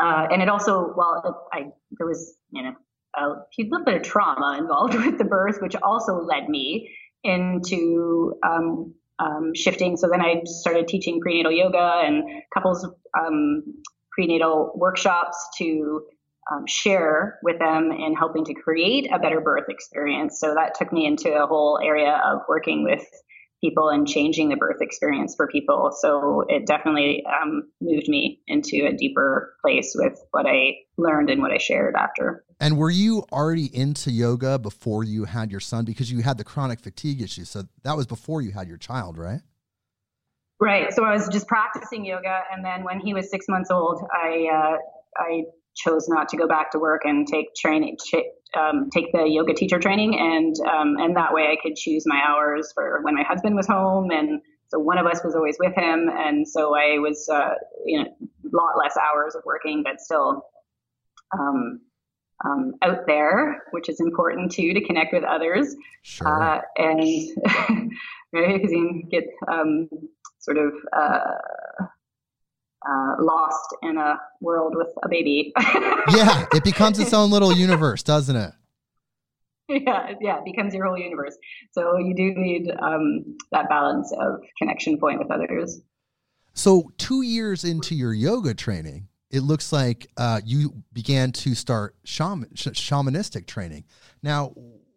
uh, 0.00 0.26
and 0.30 0.42
it 0.42 0.48
also 0.48 0.92
well 0.96 1.22
it, 1.24 1.56
I 1.56 1.60
there 1.98 2.06
was 2.06 2.36
you 2.50 2.62
know 2.62 2.74
a 3.16 3.28
little 3.58 3.84
bit 3.84 3.94
of 3.94 4.02
trauma 4.02 4.56
involved 4.58 4.94
with 5.06 5.18
the 5.18 5.24
birth 5.24 5.58
which 5.60 5.76
also 5.76 6.14
led 6.14 6.48
me 6.48 6.90
into 7.22 8.34
um, 8.46 8.94
um, 9.18 9.52
shifting. 9.54 9.96
So 9.96 10.08
then 10.10 10.20
I 10.20 10.42
started 10.44 10.88
teaching 10.88 11.20
prenatal 11.20 11.52
yoga 11.52 12.02
and 12.04 12.24
couples 12.52 12.86
um, 13.18 13.62
prenatal 14.12 14.72
workshops 14.76 15.48
to 15.58 16.02
um, 16.52 16.66
share 16.66 17.38
with 17.42 17.58
them 17.58 17.90
in 17.90 18.14
helping 18.14 18.44
to 18.44 18.54
create 18.54 19.08
a 19.12 19.18
better 19.18 19.40
birth 19.40 19.64
experience. 19.68 20.38
So 20.38 20.54
that 20.54 20.74
took 20.74 20.92
me 20.92 21.06
into 21.06 21.32
a 21.32 21.46
whole 21.46 21.78
area 21.82 22.20
of 22.24 22.42
working 22.48 22.84
with 22.84 23.04
people 23.64 23.88
and 23.88 24.06
changing 24.06 24.50
the 24.50 24.56
birth 24.56 24.82
experience 24.82 25.34
for 25.34 25.48
people. 25.48 25.90
So 25.98 26.44
it 26.48 26.66
definitely 26.66 27.24
um, 27.26 27.70
moved 27.80 28.08
me 28.08 28.40
into 28.46 28.86
a 28.86 28.92
deeper 28.92 29.56
place 29.62 29.92
with 29.94 30.22
what 30.32 30.46
I 30.46 30.74
learned 30.98 31.30
and 31.30 31.40
what 31.40 31.50
I 31.50 31.58
shared 31.58 31.94
after. 31.94 32.44
And 32.60 32.76
were 32.76 32.90
you 32.90 33.24
already 33.32 33.74
into 33.74 34.10
yoga 34.10 34.58
before 34.58 35.02
you 35.02 35.24
had 35.24 35.50
your 35.50 35.60
son? 35.60 35.84
Because 35.84 36.12
you 36.12 36.22
had 36.22 36.36
the 36.36 36.44
chronic 36.44 36.80
fatigue 36.80 37.22
issue. 37.22 37.44
So 37.44 37.64
that 37.82 37.96
was 37.96 38.06
before 38.06 38.42
you 38.42 38.50
had 38.52 38.68
your 38.68 38.78
child, 38.78 39.16
right? 39.16 39.40
Right. 40.60 40.92
So 40.92 41.04
I 41.04 41.12
was 41.12 41.28
just 41.28 41.48
practicing 41.48 42.04
yoga, 42.04 42.40
and 42.52 42.64
then 42.64 42.84
when 42.84 43.00
he 43.00 43.12
was 43.12 43.28
six 43.28 43.46
months 43.48 43.70
old, 43.70 44.02
I 44.14 44.46
uh, 44.52 44.76
I 45.20 45.42
chose 45.74 46.08
not 46.08 46.28
to 46.28 46.36
go 46.36 46.46
back 46.46 46.70
to 46.70 46.78
work 46.78 47.02
and 47.04 47.26
take 47.26 47.54
training, 47.54 47.96
um, 48.56 48.90
take 48.90 49.12
the 49.12 49.24
yoga 49.28 49.54
teacher 49.54 49.78
training, 49.78 50.18
and 50.18 50.54
um, 50.68 50.96
and 50.98 51.16
that 51.16 51.32
way 51.32 51.48
I 51.52 51.56
could 51.62 51.76
choose 51.76 52.04
my 52.06 52.20
hours 52.26 52.72
for 52.74 53.00
when 53.02 53.14
my 53.14 53.22
husband 53.22 53.56
was 53.56 53.66
home, 53.66 54.10
and 54.10 54.40
so 54.68 54.78
one 54.78 54.98
of 54.98 55.06
us 55.06 55.22
was 55.24 55.34
always 55.34 55.56
with 55.58 55.74
him, 55.74 56.10
and 56.12 56.46
so 56.46 56.74
I 56.74 56.98
was 56.98 57.28
uh, 57.28 57.54
you 57.84 58.02
know 58.02 58.08
a 58.08 58.56
lot 58.56 58.78
less 58.78 58.96
hours 58.96 59.34
of 59.34 59.42
working, 59.44 59.82
but 59.84 60.00
still 60.00 60.46
um, 61.38 61.80
um 62.44 62.74
out 62.82 63.06
there, 63.06 63.62
which 63.72 63.88
is 63.88 64.00
important 64.00 64.52
too 64.52 64.74
to 64.74 64.80
connect 64.84 65.12
with 65.12 65.24
others, 65.24 65.74
sure. 66.02 66.42
uh, 66.42 66.60
and 66.76 67.02
right 68.32 68.54
because 68.54 68.72
you 68.72 69.02
get 69.10 69.24
um, 69.50 69.88
sort 70.38 70.58
of. 70.58 70.72
Uh, 70.96 71.34
uh, 72.88 73.16
lost 73.20 73.76
in 73.82 73.96
a 73.96 74.18
world 74.40 74.74
with 74.76 74.88
a 75.02 75.08
baby. 75.08 75.52
yeah, 76.14 76.46
it 76.52 76.64
becomes 76.64 76.98
its 76.98 77.12
own 77.12 77.30
little 77.30 77.52
universe, 77.52 78.02
doesn't 78.02 78.36
it? 78.36 78.52
Yeah, 79.68 80.12
yeah, 80.20 80.38
it 80.38 80.44
becomes 80.44 80.74
your 80.74 80.86
whole 80.86 80.98
universe. 80.98 81.36
So 81.72 81.96
you 81.98 82.14
do 82.14 82.34
need 82.34 82.70
um, 82.80 83.36
that 83.50 83.68
balance 83.68 84.12
of 84.12 84.40
connection 84.58 84.98
point 84.98 85.18
with 85.18 85.30
others. 85.30 85.80
So 86.52 86.92
two 86.98 87.22
years 87.22 87.64
into 87.64 87.94
your 87.94 88.12
yoga 88.12 88.54
training, 88.54 89.08
it 89.30 89.40
looks 89.40 89.72
like 89.72 90.06
uh, 90.16 90.40
you 90.44 90.84
began 90.92 91.32
to 91.32 91.54
start 91.54 91.96
shaman, 92.04 92.50
sh- 92.54 92.68
shamanistic 92.68 93.46
training. 93.46 93.84
Now, 94.22 94.52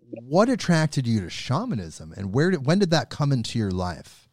what 0.10 0.50
attracted 0.50 1.08
you 1.08 1.22
to 1.22 1.30
shamanism, 1.30 2.14
and 2.16 2.34
where 2.34 2.52
did 2.52 2.66
when 2.66 2.80
did 2.80 2.92
that 2.92 3.10
come 3.10 3.32
into 3.32 3.58
your 3.58 3.72
life? 3.72 4.27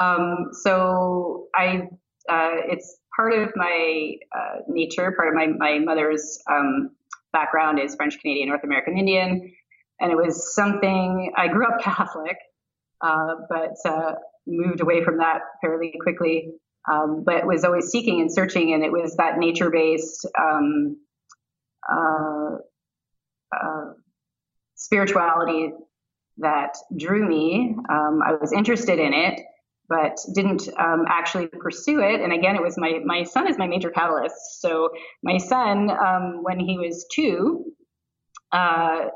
Um, 0.00 0.48
so 0.52 1.46
I, 1.54 1.88
uh, 2.28 2.56
it's 2.68 2.98
part 3.14 3.32
of 3.32 3.50
my 3.56 4.16
uh, 4.34 4.56
nature, 4.68 5.12
part 5.12 5.28
of 5.28 5.34
my, 5.34 5.46
my 5.46 5.78
mother's 5.78 6.38
um, 6.50 6.90
background 7.32 7.78
is 7.78 7.94
French 7.94 8.18
Canadian, 8.20 8.48
North 8.48 8.64
American 8.64 8.98
Indian. 8.98 9.52
And 10.00 10.12
it 10.12 10.16
was 10.16 10.54
something, 10.54 11.32
I 11.36 11.48
grew 11.48 11.66
up 11.66 11.80
Catholic, 11.80 12.36
uh, 13.00 13.34
but 13.48 13.74
uh, 13.84 14.14
moved 14.46 14.80
away 14.80 15.04
from 15.04 15.18
that 15.18 15.40
fairly 15.60 15.92
quickly. 16.02 16.52
Um, 16.90 17.24
but 17.24 17.44
was 17.44 17.64
always 17.64 17.88
seeking 17.88 18.20
and 18.20 18.32
searching, 18.32 18.72
and 18.72 18.84
it 18.84 18.92
was 18.92 19.16
that 19.16 19.38
nature 19.38 19.70
based 19.70 20.24
um, 20.40 20.96
uh, 21.90 22.58
uh, 23.52 23.92
spirituality 24.76 25.72
that 26.38 26.76
drew 26.96 27.26
me. 27.26 27.74
Um, 27.88 28.20
I 28.24 28.34
was 28.40 28.52
interested 28.52 29.00
in 29.00 29.12
it, 29.12 29.40
but 29.88 30.16
didn't 30.34 30.68
um, 30.78 31.04
actually 31.08 31.46
pursue 31.46 32.00
it. 32.00 32.20
And 32.20 32.32
again, 32.32 32.56
it 32.56 32.62
was 32.62 32.76
my 32.76 33.00
my 33.04 33.22
son 33.22 33.48
is 33.48 33.58
my 33.58 33.66
major 33.66 33.90
catalyst. 33.90 34.60
So 34.60 34.90
my 35.22 35.38
son, 35.38 35.90
um, 35.90 36.42
when 36.42 36.58
he 36.58 36.78
was 36.78 37.06
two, 37.12 37.72
uh, 38.52 39.06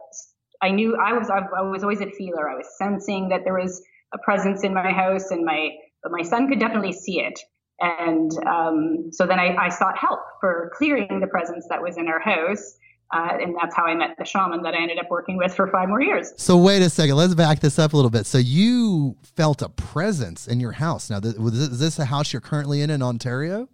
I 0.62 0.70
knew 0.70 0.96
I 0.96 1.12
was 1.12 1.30
I 1.30 1.62
was 1.62 1.82
always 1.82 2.00
a 2.00 2.10
feeler. 2.10 2.48
I 2.48 2.56
was 2.56 2.68
sensing 2.78 3.28
that 3.30 3.44
there 3.44 3.58
was 3.58 3.82
a 4.12 4.18
presence 4.18 4.64
in 4.64 4.74
my 4.74 4.92
house, 4.92 5.30
and 5.30 5.44
my 5.44 5.70
but 6.02 6.12
my 6.12 6.22
son 6.22 6.48
could 6.48 6.60
definitely 6.60 6.92
see 6.92 7.20
it. 7.20 7.38
And 7.80 8.30
um, 8.46 9.10
so 9.10 9.26
then 9.26 9.40
I, 9.40 9.56
I 9.56 9.68
sought 9.70 9.96
help 9.96 10.20
for 10.40 10.70
clearing 10.74 11.20
the 11.20 11.26
presence 11.26 11.66
that 11.70 11.82
was 11.82 11.96
in 11.96 12.08
our 12.08 12.20
house. 12.20 12.76
Uh, 13.12 13.36
and 13.40 13.56
that's 13.60 13.74
how 13.74 13.84
I 13.84 13.94
met 13.94 14.16
the 14.18 14.24
shaman 14.24 14.62
that 14.62 14.74
I 14.74 14.82
ended 14.82 14.98
up 14.98 15.10
working 15.10 15.36
with 15.36 15.54
for 15.54 15.66
five 15.66 15.88
more 15.88 16.00
years. 16.00 16.32
So 16.36 16.56
wait 16.56 16.80
a 16.80 16.88
second, 16.88 17.16
let's 17.16 17.34
back 17.34 17.58
this 17.58 17.78
up 17.78 17.92
a 17.92 17.96
little 17.96 18.10
bit. 18.10 18.24
So 18.24 18.38
you 18.38 19.16
felt 19.36 19.62
a 19.62 19.68
presence 19.68 20.46
in 20.46 20.60
your 20.60 20.72
house. 20.72 21.10
Now, 21.10 21.18
th- 21.18 21.34
is 21.34 21.80
this 21.80 21.98
a 21.98 22.04
house 22.04 22.32
you're 22.32 22.40
currently 22.40 22.82
in 22.82 22.90
in 22.90 23.02
Ontario? 23.02 23.68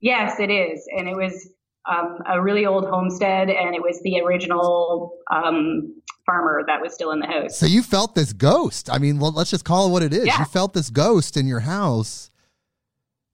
Yes, 0.00 0.38
it 0.38 0.50
is, 0.50 0.86
and 0.96 1.08
it 1.08 1.16
was 1.16 1.50
um, 1.90 2.18
a 2.26 2.40
really 2.40 2.66
old 2.66 2.86
homestead, 2.86 3.50
and 3.50 3.74
it 3.74 3.82
was 3.82 4.00
the 4.02 4.20
original 4.20 5.18
um, 5.30 5.94
farmer 6.24 6.62
that 6.66 6.80
was 6.80 6.94
still 6.94 7.10
in 7.12 7.20
the 7.20 7.26
house. 7.26 7.58
So 7.58 7.66
you 7.66 7.82
felt 7.82 8.14
this 8.14 8.32
ghost. 8.32 8.90
I 8.90 8.98
mean, 8.98 9.18
well, 9.18 9.32
let's 9.32 9.50
just 9.50 9.64
call 9.64 9.88
it 9.88 9.92
what 9.92 10.02
it 10.02 10.14
is. 10.14 10.26
Yeah. 10.26 10.38
You 10.38 10.44
felt 10.46 10.72
this 10.72 10.90
ghost 10.90 11.36
in 11.36 11.46
your 11.46 11.60
house 11.60 12.29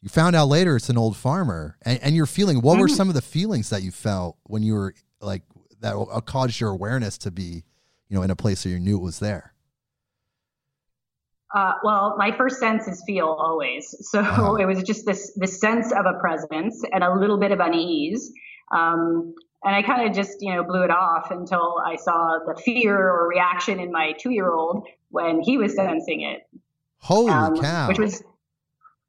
you 0.07 0.11
found 0.11 0.37
out 0.37 0.47
later 0.47 0.77
it's 0.77 0.89
an 0.89 0.97
old 0.97 1.17
farmer 1.17 1.77
and, 1.83 1.99
and 2.01 2.15
you're 2.15 2.27
feeling 2.27 2.61
what 2.61 2.75
mm-hmm. 2.75 2.83
were 2.83 2.89
some 2.89 3.09
of 3.09 3.17
the 3.17 3.21
feelings 3.21 3.71
that 3.71 3.83
you 3.83 3.91
felt 3.91 4.37
when 4.45 4.63
you 4.63 4.75
were 4.75 4.95
like 5.21 5.43
that 5.81 5.97
caused 6.27 6.61
your 6.61 6.71
awareness 6.71 7.19
to 7.19 7.33
be 7.33 7.65
you 8.09 8.17
know 8.17 8.23
in 8.23 8.31
a 8.31 8.37
place 8.37 8.65
where 8.65 8.73
you 8.73 8.79
knew 8.79 8.97
it 8.99 9.03
was 9.03 9.19
there? 9.19 9.53
Uh, 11.53 11.73
well 11.83 12.15
my 12.17 12.31
first 12.37 12.61
sense 12.61 12.87
is 12.87 13.03
feel 13.05 13.27
always. 13.27 13.97
So 14.03 14.21
uh-huh. 14.21 14.55
it 14.55 14.65
was 14.67 14.85
just 14.85 15.07
this 15.07 15.33
this 15.35 15.61
sense 15.61 15.91
of 15.91 16.07
a 16.07 16.21
presence 16.21 16.85
and 16.93 17.03
a 17.03 17.13
little 17.13 17.39
bit 17.39 17.51
of 17.51 17.59
unease. 17.59 18.33
Um, 18.71 19.35
and 19.65 19.75
i 19.75 19.83
kind 19.83 20.09
of 20.09 20.15
just 20.15 20.37
you 20.41 20.55
know 20.55 20.63
blew 20.63 20.85
it 20.85 20.91
off 20.91 21.33
until 21.33 21.83
i 21.85 21.97
saw 21.97 22.39
the 22.47 22.55
fear 22.63 22.97
or 22.97 23.27
reaction 23.27 23.81
in 23.81 23.91
my 23.91 24.13
two 24.21 24.31
year 24.31 24.53
old 24.53 24.87
when 25.11 25.41
he 25.41 25.59
was 25.59 25.75
sensing 25.75 26.21
it. 26.21 26.47
Holy 26.99 27.33
um, 27.33 27.61
cow. 27.61 27.89
which 27.89 27.99
was 27.99 28.23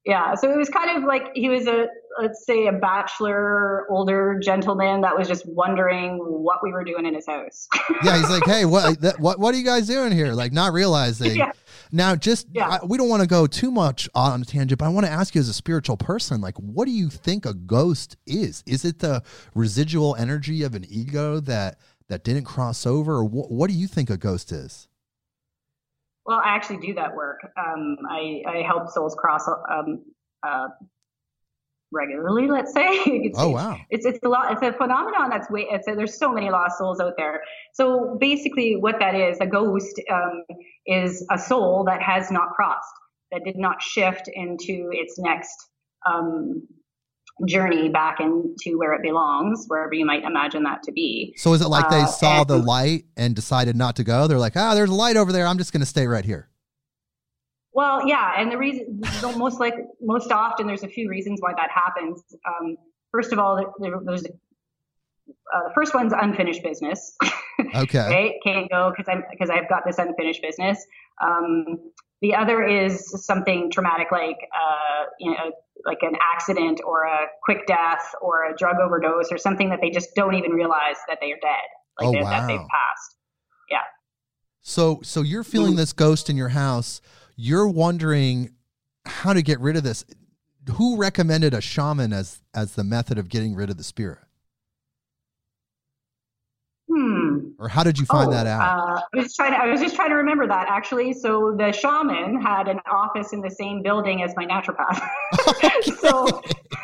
yeah 0.07 0.33
so 0.33 0.51
it 0.51 0.57
was 0.57 0.69
kind 0.69 0.97
of 0.97 1.03
like 1.03 1.29
he 1.35 1.49
was 1.49 1.67
a 1.67 1.87
let's 2.19 2.45
say 2.45 2.67
a 2.67 2.71
bachelor 2.71 3.85
older 3.91 4.39
gentleman 4.41 5.01
that 5.01 5.15
was 5.15 5.27
just 5.27 5.45
wondering 5.45 6.17
what 6.17 6.59
we 6.63 6.71
were 6.71 6.83
doing 6.83 7.05
in 7.05 7.13
his 7.13 7.27
house. 7.27 7.67
Yeah 8.03 8.17
he's 8.17 8.29
like 8.29 8.45
hey 8.45 8.65
what 8.65 8.97
what 9.19 9.39
what 9.39 9.53
are 9.53 9.57
you 9.57 9.65
guys 9.65 9.87
doing 9.87 10.11
here? 10.11 10.33
Like 10.33 10.51
not 10.51 10.73
realizing. 10.73 11.35
Yeah. 11.35 11.51
now 11.91 12.15
just 12.15 12.47
yeah. 12.53 12.79
I, 12.81 12.85
we 12.85 12.97
don't 12.97 13.09
want 13.09 13.21
to 13.21 13.27
go 13.27 13.47
too 13.47 13.71
much 13.71 14.09
on 14.15 14.41
a 14.41 14.45
tangent 14.45 14.79
but 14.79 14.85
i 14.85 14.89
want 14.89 15.05
to 15.05 15.11
ask 15.11 15.35
you 15.35 15.41
as 15.41 15.49
a 15.49 15.53
spiritual 15.53 15.97
person 15.97 16.41
like 16.41 16.55
what 16.57 16.85
do 16.85 16.91
you 16.91 17.09
think 17.09 17.45
a 17.45 17.53
ghost 17.53 18.17
is? 18.25 18.63
Is 18.65 18.85
it 18.85 18.99
the 18.99 19.23
residual 19.53 20.15
energy 20.15 20.63
of 20.63 20.73
an 20.75 20.85
ego 20.89 21.39
that 21.41 21.77
that 22.07 22.23
didn't 22.23 22.45
cross 22.45 22.85
over? 22.85 23.17
Or 23.17 23.23
wh- 23.25 23.51
what 23.51 23.69
do 23.69 23.75
you 23.75 23.87
think 23.87 24.09
a 24.09 24.17
ghost 24.17 24.51
is 24.51 24.86
well, 26.27 26.41
I 26.43 26.49
actually 26.55 26.85
do 26.85 26.93
that 26.95 27.15
work. 27.15 27.39
Um, 27.57 27.97
I, 28.09 28.43
I, 28.45 28.61
help 28.67 28.89
souls 28.89 29.15
cross 29.17 29.47
um, 29.47 30.03
uh, 30.45 30.67
regularly. 31.91 32.49
Let's 32.49 32.73
say. 32.73 32.83
it's, 32.89 33.39
oh 33.39 33.49
wow! 33.49 33.77
It's 33.89 34.05
it's 34.05 34.19
a 34.23 34.27
lot. 34.27 34.51
It's 34.51 34.61
a 34.61 34.73
phenomenon 34.73 35.29
that's 35.29 35.49
way. 35.49 35.67
It's 35.71 35.87
a, 35.87 35.95
there's 35.95 36.19
so 36.19 36.33
many 36.33 36.49
lost 36.49 36.79
souls 36.79 36.99
out 36.99 37.13
there. 37.17 37.41
So 37.73 38.17
basically, 38.19 38.75
what 38.75 38.95
that 38.99 39.15
is, 39.15 39.37
a 39.39 39.47
ghost 39.47 40.01
um, 40.11 40.43
is 40.85 41.25
a 41.31 41.39
soul 41.39 41.85
that 41.85 42.01
has 42.03 42.29
not 42.29 42.49
crossed, 42.49 42.93
that 43.31 43.45
did 43.45 43.55
not 43.55 43.81
shift 43.81 44.29
into 44.33 44.89
its 44.91 45.17
next 45.17 45.55
um, 46.05 46.67
journey 47.45 47.89
back 47.89 48.19
into 48.19 48.77
where 48.77 48.93
it 48.93 49.01
belongs, 49.03 49.65
wherever 49.67 49.93
you 49.93 50.05
might 50.05 50.23
imagine 50.23 50.63
that 50.63 50.81
to 50.83 50.91
be. 50.91 51.33
So 51.37 51.53
is 51.53 51.61
it 51.61 51.67
like 51.67 51.89
they 51.89 52.01
Uh, 52.01 52.05
saw 52.07 52.43
the 52.43 52.57
light 52.57 53.05
and 53.15 53.35
decided 53.35 53.75
not 53.75 53.95
to 53.97 54.03
go? 54.03 54.27
They're 54.27 54.39
like, 54.39 54.55
ah, 54.55 54.73
there's 54.73 54.89
a 54.89 54.93
light 54.95 55.17
over 55.17 55.31
there. 55.31 55.45
I'm 55.45 55.57
just 55.57 55.71
going 55.71 55.81
to 55.81 55.85
stay 55.87 56.07
right 56.07 56.25
here. 56.25 56.49
Well, 57.73 58.07
yeah, 58.07 58.33
and 58.37 58.51
the 58.51 58.57
reason, 58.57 59.01
the 59.21 59.33
most 59.37 59.59
like 59.59 59.75
most 60.01 60.31
often, 60.31 60.65
there's 60.65 60.81
a 60.83 60.87
few 60.87 61.09
reasons 61.09 61.39
why 61.41 61.53
that 61.53 61.69
happens. 61.69 62.23
Um, 62.47 62.75
first 63.11 63.31
of 63.31 63.37
all, 63.39 63.55
there, 63.55 63.67
there- 63.79 64.01
there's 64.03 64.25
uh, 64.25 64.29
the 65.67 65.71
first 65.75 65.93
one's 65.93 66.13
unfinished 66.13 66.63
business. 66.63 67.15
Okay. 67.75 67.97
right? 67.97 68.33
Can't 68.43 68.69
go 68.69 68.91
because 68.95 69.11
I'm 69.11 69.23
because 69.31 69.49
I've 69.49 69.67
got 69.67 69.81
this 69.83 69.97
unfinished 69.97 70.43
business. 70.43 70.85
Um, 71.23 71.65
the 72.21 72.33
other 72.35 72.63
is 72.63 73.11
something 73.25 73.69
traumatic, 73.71 74.07
like 74.11 74.37
uh, 74.53 75.05
you 75.19 75.31
know, 75.31 75.51
like 75.85 75.99
an 76.01 76.13
accident 76.33 76.81
or 76.85 77.03
a 77.03 77.27
quick 77.43 77.67
death 77.67 78.13
or 78.21 78.45
a 78.51 78.55
drug 78.55 78.77
overdose 78.81 79.31
or 79.31 79.37
something 79.37 79.69
that 79.69 79.79
they 79.81 79.89
just 79.89 80.09
don't 80.15 80.33
even 80.33 80.51
realize 80.51 80.97
that 81.07 81.19
they 81.21 81.31
are 81.31 81.39
dead, 81.41 81.67
like 81.99 82.07
Oh, 82.07 82.11
they- 82.13 82.19
that 82.23 82.47
they've 82.47 82.57
wow. 82.57 82.67
passed. 82.69 83.13
So 84.61 84.99
so 85.01 85.21
you're 85.21 85.45
feeling 85.45 85.77
this 85.77 85.93
ghost 85.93 86.29
in 86.29 86.35
your 86.35 86.49
house. 86.49 86.99
You're 87.37 87.69
wondering 87.69 88.53
how 89.05 89.31
to 89.31 89.41
get 89.41 89.61
rid 89.61 89.77
of 89.77 89.83
this. 89.83 90.03
Who 90.73 90.97
recommended 90.97 91.53
a 91.53 91.61
shaman 91.61 92.11
as 92.11 92.41
as 92.53 92.75
the 92.75 92.83
method 92.83 93.17
of 93.17 93.29
getting 93.29 93.55
rid 93.55 93.69
of 93.69 93.77
the 93.77 93.83
spirit? 93.85 94.19
Hmm. 96.89 97.46
Or 97.59 97.67
how 97.67 97.83
did 97.83 97.97
you 97.97 98.05
find 98.05 98.27
Oh, 98.27 98.31
that 98.31 98.45
out? 98.45 98.61
Uh, 98.61 99.01
I 99.13 99.17
was 99.17 99.35
trying. 99.35 99.51
To, 99.53 99.57
I 99.57 99.67
was 99.71 99.81
just 99.81 99.95
trying 99.95 100.09
to 100.09 100.15
remember 100.15 100.47
that 100.47 100.67
actually. 100.69 101.13
So 101.13 101.55
the 101.57 101.71
shaman 101.71 102.39
had 102.39 102.67
an 102.67 102.79
office 102.89 103.33
in 103.33 103.41
the 103.41 103.49
same 103.49 103.81
building 103.81 104.21
as 104.21 104.33
my 104.35 104.45
naturopath. 104.45 105.01
so, 105.99 106.41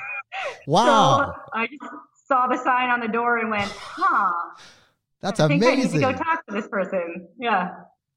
wow. 0.68 1.34
so 1.36 1.42
I 1.53 1.68
just 1.68 1.84
saw 2.27 2.48
the 2.48 2.58
sign 2.58 2.89
on 2.89 3.00
the 3.00 3.08
door 3.08 3.38
and 3.38 3.51
went, 3.51 3.72
"Huh." 3.72 4.32
That's 5.22 5.39
I 5.39 5.48
think 5.48 5.63
I 5.63 5.75
need 5.75 5.92
to 5.92 6.00
go 6.00 6.12
talk 6.12 6.46
to 6.48 6.53
this 6.53 6.68
person. 6.68 7.27
Yeah. 7.38 7.70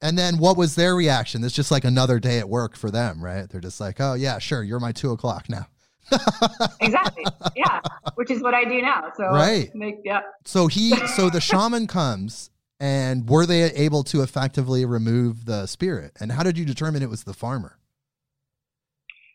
And 0.02 0.18
then 0.18 0.38
what 0.38 0.56
was 0.56 0.74
their 0.74 0.94
reaction? 0.94 1.44
It's 1.44 1.54
just 1.54 1.70
like 1.70 1.84
another 1.84 2.18
day 2.18 2.38
at 2.38 2.48
work 2.48 2.76
for 2.76 2.90
them, 2.90 3.22
right? 3.22 3.48
They're 3.48 3.60
just 3.60 3.80
like, 3.80 4.00
oh, 4.00 4.14
yeah, 4.14 4.38
sure. 4.38 4.62
You're 4.62 4.80
my 4.80 4.92
two 4.92 5.12
o'clock 5.12 5.48
now. 5.48 5.66
Exactly. 6.80 7.24
yeah. 7.56 7.80
Which 8.14 8.30
is 8.30 8.42
what 8.42 8.54
I 8.54 8.64
do 8.64 8.80
now. 8.80 9.12
So 9.16 9.24
Right. 9.24 9.74
Make, 9.74 9.96
yeah. 10.04 10.20
So 10.44 10.66
he, 10.66 10.90
so 11.08 11.30
the 11.30 11.40
shaman 11.40 11.86
comes 11.86 12.50
and 12.78 13.28
were 13.28 13.46
they 13.46 13.64
able 13.72 14.04
to 14.04 14.22
effectively 14.22 14.84
remove 14.84 15.46
the 15.46 15.66
spirit? 15.66 16.12
And 16.20 16.32
how 16.32 16.42
did 16.42 16.58
you 16.58 16.64
determine 16.64 17.02
it 17.02 17.08
was 17.08 17.24
the 17.24 17.34
farmer? 17.34 17.78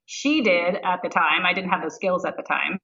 She 0.06 0.42
did 0.42 0.76
at 0.84 1.02
the 1.04 1.10
time. 1.10 1.46
I 1.46 1.54
didn't 1.54 1.70
have 1.70 1.82
those 1.82 1.96
skills 1.96 2.26
at 2.26 2.36
the 2.36 2.44
time. 2.44 2.80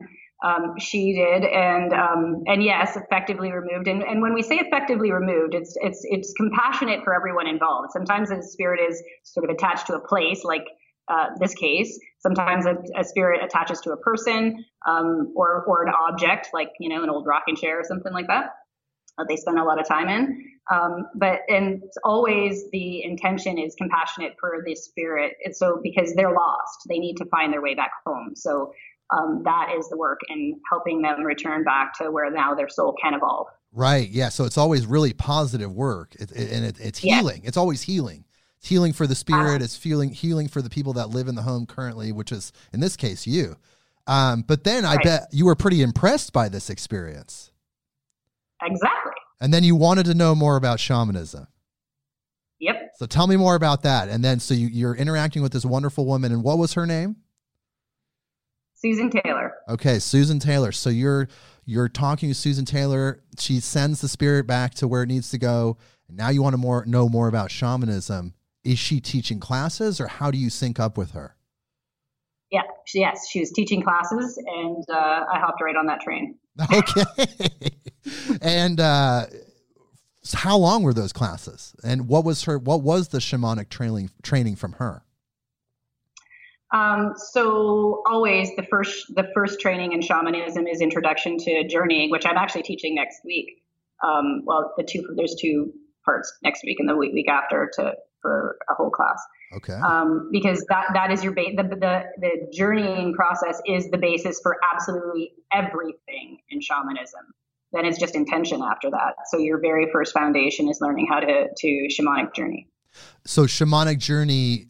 Um, 0.46 0.76
she 0.80 1.14
did, 1.14 1.44
and 1.44 1.92
um, 1.92 2.44
and 2.46 2.64
yes, 2.64 2.96
effectively 2.96 3.52
removed. 3.52 3.88
And, 3.88 4.04
and 4.04 4.22
when 4.22 4.34
we 4.34 4.44
say 4.44 4.58
effectively 4.58 5.12
removed, 5.12 5.56
it's 5.56 5.76
it's 5.82 6.06
it's 6.06 6.32
compassionate 6.38 7.04
for 7.04 7.14
everyone 7.14 7.48
involved. 7.48 7.92
Sometimes 7.92 8.30
a 8.32 8.42
spirit 8.44 8.80
is 8.88 9.04
sort 9.24 9.44
of 9.44 9.50
attached 9.50 9.88
to 9.88 9.96
a 9.96 10.00
place, 10.00 10.44
like 10.44 10.66
uh, 11.10 11.30
this 11.40 11.54
case. 11.56 12.00
Sometimes 12.28 12.66
a, 12.66 12.76
a 13.00 13.04
spirit 13.04 13.44
attaches 13.44 13.80
to 13.82 13.92
a 13.92 13.98
person 13.98 14.66
um, 14.86 15.34
or 15.36 15.64
or 15.66 15.84
an 15.88 15.94
object, 16.08 16.50
like 16.54 16.70
you 16.80 16.90
know 16.90 17.04
an 17.04 17.10
old 17.10 17.26
rocking 17.26 17.56
chair 17.56 17.80
or 17.80 17.84
something 17.84 18.12
like 18.14 18.28
that. 18.28 18.50
That 19.18 19.28
they 19.30 19.36
spend 19.38 19.58
a 19.58 19.64
lot 19.64 19.80
of 19.80 19.88
time 19.88 20.10
in. 20.10 20.44
Um, 20.72 21.08
but 21.16 21.40
and 21.48 21.82
always 22.04 22.70
the 22.72 23.04
intention 23.04 23.58
is 23.58 23.74
compassionate 23.76 24.34
for 24.40 24.62
the 24.66 24.76
spirit. 24.76 25.34
It's 25.40 25.58
so 25.58 25.80
because 25.82 26.14
they're 26.14 26.34
lost, 26.34 26.80
they 26.90 27.00
need 27.00 27.16
to 27.18 27.26
find 27.26 27.52
their 27.54 27.62
way 27.62 27.74
back 27.74 27.92
home. 28.06 28.34
So 28.36 28.74
um, 29.16 29.42
that 29.46 29.70
is 29.78 29.88
the 29.90 29.98
work 29.98 30.20
in 30.30 30.60
helping 30.70 31.02
them 31.02 31.24
return 31.24 31.64
back 31.64 31.94
to 32.00 32.12
where 32.12 32.30
now 32.30 32.54
their 32.54 32.70
soul 32.70 32.94
can 33.02 33.14
evolve. 33.14 33.48
Right. 33.72 34.10
Yeah. 34.10 34.30
So 34.30 34.44
it's 34.44 34.58
always 34.58 34.86
really 34.86 35.14
positive 35.14 35.72
work, 35.72 36.16
it, 36.20 36.32
it- 36.34 36.52
and 36.52 36.66
it, 36.66 36.78
it's 36.80 37.04
Yeah. 37.04 37.16
healing. 37.20 37.42
It's 37.46 37.58
always 37.58 37.82
healing. 37.82 38.26
Healing 38.68 38.94
for 38.94 39.08
the 39.08 39.16
spirit. 39.16 39.62
It's 39.62 39.76
feeling 39.78 40.10
healing 40.12 40.48
for 40.48 40.62
the 40.62 40.70
people 40.70 40.94
that 40.94 41.10
live 41.10 41.28
in 41.28 41.36
the 41.36 41.42
home 41.44 41.66
currently, 41.66 42.12
which 42.12 42.32
is 42.32 42.52
in 42.74 42.80
this 42.80 42.96
case 42.98 43.26
you. 43.26 43.56
Um, 44.08 44.44
but 44.48 44.64
then 44.64 44.86
I 44.86 44.96
Right. 44.96 45.04
bet 45.04 45.28
you 45.32 45.46
were 45.46 45.56
pretty 45.56 45.82
impressed 45.82 46.32
by 46.34 46.50
this 46.50 46.70
experience, 46.70 47.52
Exactly. 48.62 49.12
and 49.42 49.54
then 49.54 49.64
you 49.64 49.76
wanted 49.76 50.06
to 50.06 50.14
know 50.14 50.34
more 50.36 50.56
about 50.56 50.80
shamanism. 50.80 51.48
Yep. 52.60 52.92
So 52.98 53.06
tell 53.06 53.28
me 53.28 53.36
more 53.36 53.56
about 53.56 53.84
that. 53.84 54.10
And 54.10 54.24
then 54.24 54.40
so 54.40 54.54
you, 54.54 54.68
you're 54.68 54.96
interacting 54.96 55.42
with 55.44 55.52
this 55.52 55.66
wonderful 55.66 56.06
woman, 56.06 56.32
and 56.32 56.44
what 56.44 56.58
was 56.58 56.74
her 56.74 56.86
name? 56.86 57.18
Susan 58.76 59.10
Taylor. 59.10 59.54
Okay, 59.68 60.00
Susan 60.00 60.40
Taylor. 60.40 60.72
So 60.72 60.90
you're 60.90 61.28
you're 61.66 61.90
talking 61.90 62.30
to 62.30 62.36
Susan 62.36 62.64
Taylor. 62.66 63.24
She 63.40 63.60
sends 63.60 64.02
the 64.02 64.08
spirit 64.08 64.48
back 64.48 64.74
to 64.76 64.88
where 64.88 65.04
it 65.04 65.08
needs 65.08 65.30
to 65.32 65.38
go. 65.38 65.78
And 66.08 66.16
now 66.16 66.30
you 66.30 66.42
want 66.42 66.54
to 66.54 66.58
more 66.58 66.86
know 66.86 67.10
more 67.10 67.28
about 67.28 67.52
shamanism. 67.52 68.34
Is 68.68 68.78
she 68.78 69.00
teaching 69.00 69.40
classes, 69.40 70.02
or 70.02 70.08
how 70.08 70.30
do 70.30 70.38
you 70.38 70.50
sync 70.50 70.78
up 70.78 70.98
with 70.98 71.12
her? 71.12 71.38
Yeah. 72.52 72.64
Yes, 72.94 73.30
she 73.30 73.40
was 73.40 73.50
teaching 73.52 73.82
classes, 73.82 74.38
and 74.46 74.84
uh, 74.90 75.24
I 75.34 75.40
hopped 75.40 75.62
right 75.62 75.76
on 75.78 75.86
that 75.86 76.02
train. 76.02 76.36
Okay. 76.74 77.04
and 78.42 78.82
uh, 78.82 79.28
how 80.34 80.58
long 80.58 80.84
were 80.84 80.94
those 80.94 81.14
classes? 81.14 81.76
And 81.82 82.10
what 82.10 82.26
was 82.26 82.44
her? 82.44 82.58
What 82.58 82.82
was 82.82 83.10
the 83.10 83.20
shamanic 83.20 83.70
training 83.70 84.10
training 84.22 84.58
from 84.58 84.74
her? 84.74 85.04
Um, 86.74 87.14
so 87.16 88.04
always 88.06 88.54
the 88.58 88.64
first 88.64 89.16
the 89.16 89.30
first 89.34 89.62
training 89.62 89.94
in 89.94 90.02
shamanism 90.02 90.68
is 90.68 90.82
introduction 90.82 91.38
to 91.38 91.68
journeying, 91.70 92.12
which 92.12 92.26
I'm 92.26 92.38
actually 92.38 92.64
teaching 92.64 92.96
next 92.96 93.22
week. 93.24 93.64
Um, 94.04 94.42
well, 94.44 94.74
the 94.76 94.84
two 94.84 95.08
there's 95.16 95.36
two 95.40 95.72
parts 96.04 96.34
next 96.44 96.64
week 96.66 96.80
and 96.80 96.90
the 96.90 96.98
week, 96.98 97.14
week 97.14 97.30
after 97.30 97.72
to 97.76 97.94
for 98.22 98.58
a 98.70 98.74
whole 98.74 98.90
class 98.90 99.22
Okay. 99.54 99.74
um, 99.74 100.30
because 100.32 100.66
that 100.70 100.88
that 100.94 101.12
is 101.12 101.24
your 101.24 101.34
ba- 101.34 101.54
the, 101.56 101.64
the 101.64 102.04
the 102.20 102.52
journeying 102.54 103.14
process 103.14 103.62
is 103.66 103.90
the 103.90 103.98
basis 103.98 104.40
for 104.42 104.58
absolutely 104.74 105.32
everything 105.54 106.40
in 106.50 106.60
shamanism. 106.60 107.22
Then 107.72 107.86
it's 107.86 107.98
just 107.98 108.16
intention 108.16 108.62
after 108.62 108.90
that. 108.92 109.16
So 109.30 109.38
your 109.38 109.60
very 109.60 109.88
first 109.92 110.14
foundation 110.14 110.68
is 110.68 110.80
learning 110.82 111.08
how 111.10 111.22
to 111.22 111.48
to 111.56 111.88
shamanic 111.90 112.34
journey. 112.34 112.68
So 113.26 113.44
shamanic 113.44 114.00
journey, 114.00 114.68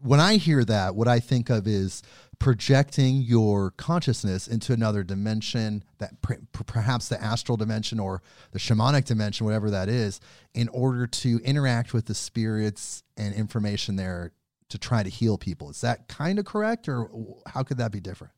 when 0.00 0.20
I 0.20 0.36
hear 0.36 0.64
that, 0.64 0.94
what 0.94 1.08
I 1.08 1.18
think 1.18 1.50
of 1.50 1.66
is 1.66 2.02
projecting 2.40 3.16
your 3.18 3.70
consciousness 3.72 4.48
into 4.48 4.72
another 4.72 5.04
dimension, 5.04 5.84
that 5.98 6.20
per- 6.22 6.40
perhaps 6.52 7.08
the 7.08 7.22
astral 7.22 7.56
dimension 7.56 8.00
or 8.00 8.22
the 8.50 8.58
shamanic 8.58 9.04
dimension, 9.04 9.44
whatever 9.44 9.70
that 9.70 9.88
is, 9.88 10.20
in 10.54 10.66
order 10.70 11.06
to 11.06 11.38
interact 11.44 11.92
with 11.92 12.06
the 12.06 12.14
spirits 12.14 13.04
and 13.16 13.34
information 13.34 13.94
there 13.94 14.32
to 14.70 14.78
try 14.78 15.02
to 15.02 15.10
heal 15.10 15.36
people. 15.36 15.68
Is 15.70 15.82
that 15.82 16.08
kind 16.08 16.38
of 16.38 16.46
correct, 16.46 16.88
or 16.88 17.10
how 17.46 17.62
could 17.62 17.76
that 17.76 17.92
be 17.92 18.00
different? 18.00 18.32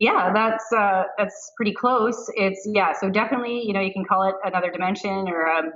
Yeah, 0.00 0.32
that's 0.34 0.64
uh, 0.76 1.04
that's 1.16 1.52
pretty 1.56 1.72
close. 1.72 2.28
It's 2.34 2.66
yeah, 2.66 2.92
so 2.92 3.08
definitely, 3.08 3.62
you 3.64 3.72
know, 3.72 3.80
you 3.80 3.92
can 3.92 4.04
call 4.04 4.28
it 4.28 4.34
another 4.44 4.70
dimension, 4.70 5.28
or 5.28 5.46
um, 5.46 5.72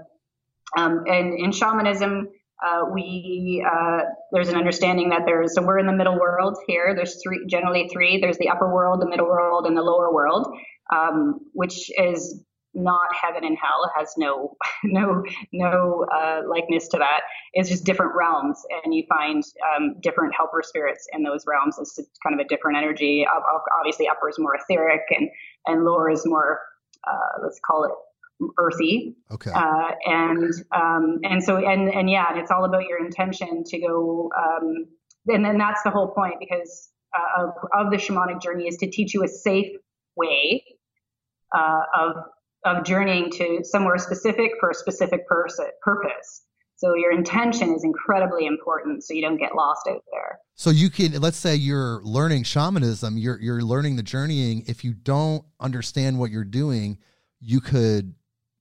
um, 0.76 1.04
and 1.06 1.38
in 1.38 1.52
shamanism, 1.52 2.28
uh, 2.64 2.82
we 2.92 3.64
uh, 3.66 4.00
there's 4.32 4.48
an 4.48 4.56
understanding 4.56 5.08
that 5.10 5.22
there's 5.26 5.54
so 5.54 5.62
we're 5.62 5.78
in 5.78 5.86
the 5.86 5.92
middle 5.92 6.18
world 6.18 6.56
here. 6.66 6.94
There's 6.94 7.22
three, 7.22 7.44
generally 7.48 7.88
three. 7.92 8.20
There's 8.20 8.38
the 8.38 8.48
upper 8.48 8.72
world, 8.72 9.00
the 9.00 9.08
middle 9.08 9.26
world, 9.26 9.66
and 9.66 9.76
the 9.76 9.82
lower 9.82 10.12
world, 10.12 10.46
um, 10.94 11.40
which 11.52 11.90
is 11.98 12.42
not 12.74 13.14
heaven 13.20 13.44
and 13.44 13.56
hell. 13.60 13.90
Has 13.96 14.12
no 14.16 14.56
no 14.84 15.22
no 15.52 16.06
uh, 16.14 16.42
likeness 16.48 16.88
to 16.88 16.98
that. 16.98 17.20
It's 17.54 17.68
just 17.68 17.84
different 17.84 18.12
realms, 18.14 18.60
and 18.84 18.94
you 18.94 19.04
find 19.08 19.42
um, 19.74 19.96
different 20.02 20.34
helper 20.36 20.62
spirits 20.62 21.06
in 21.12 21.22
those 21.22 21.44
realms. 21.46 21.76
It's 21.78 21.98
kind 22.26 22.38
of 22.38 22.44
a 22.44 22.48
different 22.48 22.78
energy. 22.78 23.26
Ob- 23.26 23.42
ob- 23.42 23.62
Obviously, 23.78 24.08
upper 24.08 24.28
is 24.28 24.38
more 24.38 24.54
etheric, 24.56 25.02
and 25.10 25.28
and 25.66 25.84
lower 25.84 26.10
is 26.10 26.24
more 26.26 26.60
uh, 27.08 27.42
let's 27.42 27.60
call 27.66 27.84
it 27.84 27.90
earthy. 28.58 29.16
Okay. 29.30 29.50
Uh, 29.50 29.90
and 30.06 30.52
um, 30.74 31.18
and 31.22 31.42
so 31.42 31.56
and 31.56 31.88
and 31.88 32.10
yeah, 32.10 32.30
and 32.30 32.38
it's 32.38 32.50
all 32.50 32.64
about 32.64 32.86
your 32.86 33.04
intention 33.04 33.64
to 33.64 33.78
go. 33.78 34.30
Um, 34.36 34.86
and 35.28 35.44
then 35.44 35.58
that's 35.58 35.82
the 35.82 35.90
whole 35.90 36.08
point 36.08 36.34
because 36.38 36.90
uh, 37.14 37.44
of 37.44 37.50
of 37.72 37.90
the 37.90 37.96
shamanic 37.96 38.40
journey 38.42 38.66
is 38.66 38.76
to 38.78 38.90
teach 38.90 39.14
you 39.14 39.24
a 39.24 39.28
safe 39.28 39.70
way 40.16 40.64
uh, 41.54 41.82
of 41.98 42.16
of 42.64 42.84
journeying 42.84 43.30
to 43.30 43.60
somewhere 43.64 43.98
specific 43.98 44.52
for 44.60 44.70
a 44.70 44.74
specific 44.74 45.26
pers- 45.28 45.60
purpose. 45.82 46.42
So 46.76 46.94
your 46.94 47.12
intention 47.12 47.74
is 47.74 47.84
incredibly 47.84 48.46
important, 48.46 49.04
so 49.04 49.12
you 49.12 49.20
don't 49.20 49.36
get 49.36 49.54
lost 49.54 49.86
out 49.86 50.02
there. 50.10 50.38
So 50.54 50.70
you 50.70 50.88
can 50.88 51.12
let's 51.20 51.36
say 51.36 51.54
you're 51.54 52.00
learning 52.04 52.44
shamanism, 52.44 53.18
you're 53.18 53.38
you're 53.40 53.62
learning 53.62 53.96
the 53.96 54.02
journeying. 54.02 54.64
If 54.66 54.82
you 54.84 54.94
don't 54.94 55.44
understand 55.58 56.18
what 56.18 56.30
you're 56.30 56.44
doing, 56.44 56.98
you 57.40 57.60
could 57.60 58.14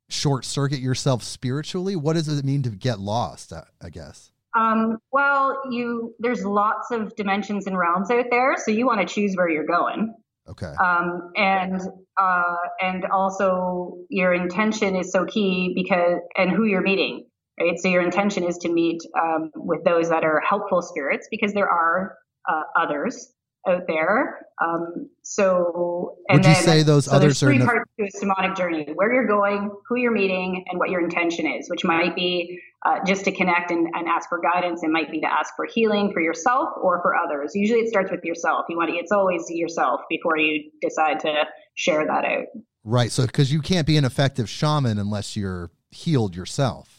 short 0.09 0.43
circuit 0.43 0.79
yourself 0.79 1.23
spiritually. 1.23 1.95
What 1.95 2.13
does 2.13 2.27
it 2.27 2.43
mean 2.43 2.63
to 2.63 2.69
get 2.69 2.99
lost? 2.99 3.53
I, 3.53 3.89
guess. 3.89 4.31
Um, 4.55 4.97
well, 5.11 5.61
you 5.69 6.15
there's 6.19 6.43
lots 6.43 6.91
of 6.91 7.15
dimensions 7.15 7.67
and 7.67 7.77
realms 7.77 8.11
out 8.11 8.25
there, 8.29 8.57
so 8.57 8.71
you 8.71 8.85
want 8.85 8.99
to 8.99 9.13
choose 9.13 9.35
where 9.35 9.49
you're 9.49 9.65
going. 9.65 10.13
Okay. 10.49 10.73
Um, 10.83 11.31
and 11.35 11.79
uh, 12.19 12.55
and 12.81 13.05
also 13.05 13.97
your 14.09 14.33
intention 14.33 14.95
is 14.95 15.11
so 15.11 15.25
key 15.25 15.73
because 15.75 16.19
and 16.35 16.51
who 16.51 16.65
you're 16.65 16.81
meeting, 16.81 17.27
right? 17.59 17.77
So 17.79 17.87
your 17.87 18.01
intention 18.01 18.43
is 18.43 18.57
to 18.59 18.69
meet 18.69 19.01
um, 19.21 19.51
with 19.55 19.83
those 19.83 20.09
that 20.09 20.23
are 20.23 20.41
helpful 20.41 20.81
spirits 20.81 21.27
because 21.29 21.53
there 21.53 21.69
are 21.69 22.17
uh, 22.49 22.63
others 22.75 23.31
out 23.67 23.83
there. 23.87 24.45
Um, 24.61 25.09
so, 25.21 26.17
would 26.29 26.45
you 26.45 26.53
then, 26.53 26.63
say 26.63 26.83
those 26.83 27.05
so 27.05 27.13
others 27.13 27.39
three 27.39 27.61
are? 27.61 27.65
Parts 27.65 27.91
to 27.97 28.05
a 28.05 28.25
shamanic 28.25 28.57
journey: 28.57 28.87
where 28.93 29.13
you're 29.13 29.27
going, 29.27 29.71
who 29.87 29.97
you're 29.97 30.11
meeting, 30.11 30.65
and 30.69 30.79
what 30.79 30.89
your 30.89 31.01
intention 31.01 31.47
is. 31.47 31.69
Which 31.69 31.83
might 31.83 32.15
be 32.15 32.59
uh, 32.85 33.03
just 33.05 33.25
to 33.25 33.31
connect 33.31 33.71
and, 33.71 33.87
and, 33.93 34.07
ask 34.07 34.29
for 34.29 34.39
guidance. 34.39 34.83
It 34.83 34.89
might 34.89 35.11
be 35.11 35.21
to 35.21 35.31
ask 35.31 35.53
for 35.55 35.65
healing 35.65 36.11
for 36.13 36.21
yourself 36.21 36.69
or 36.81 37.01
for 37.01 37.15
others. 37.15 37.51
Usually, 37.55 37.79
it 37.79 37.89
starts 37.89 38.11
with 38.11 38.23
yourself. 38.23 38.65
You 38.69 38.77
want 38.77 38.89
to, 38.89 38.95
it's 38.95 39.11
always 39.11 39.45
yourself 39.49 40.01
before 40.09 40.37
you 40.37 40.69
decide 40.81 41.19
to 41.21 41.45
share 41.75 42.05
that 42.05 42.25
out. 42.25 42.45
Right. 42.83 43.11
So, 43.11 43.25
because 43.25 43.51
you 43.51 43.61
can't 43.61 43.87
be 43.87 43.97
an 43.97 44.05
effective 44.05 44.49
shaman 44.49 44.97
unless 44.97 45.35
you're 45.35 45.71
healed 45.91 46.35
yourself. 46.35 46.98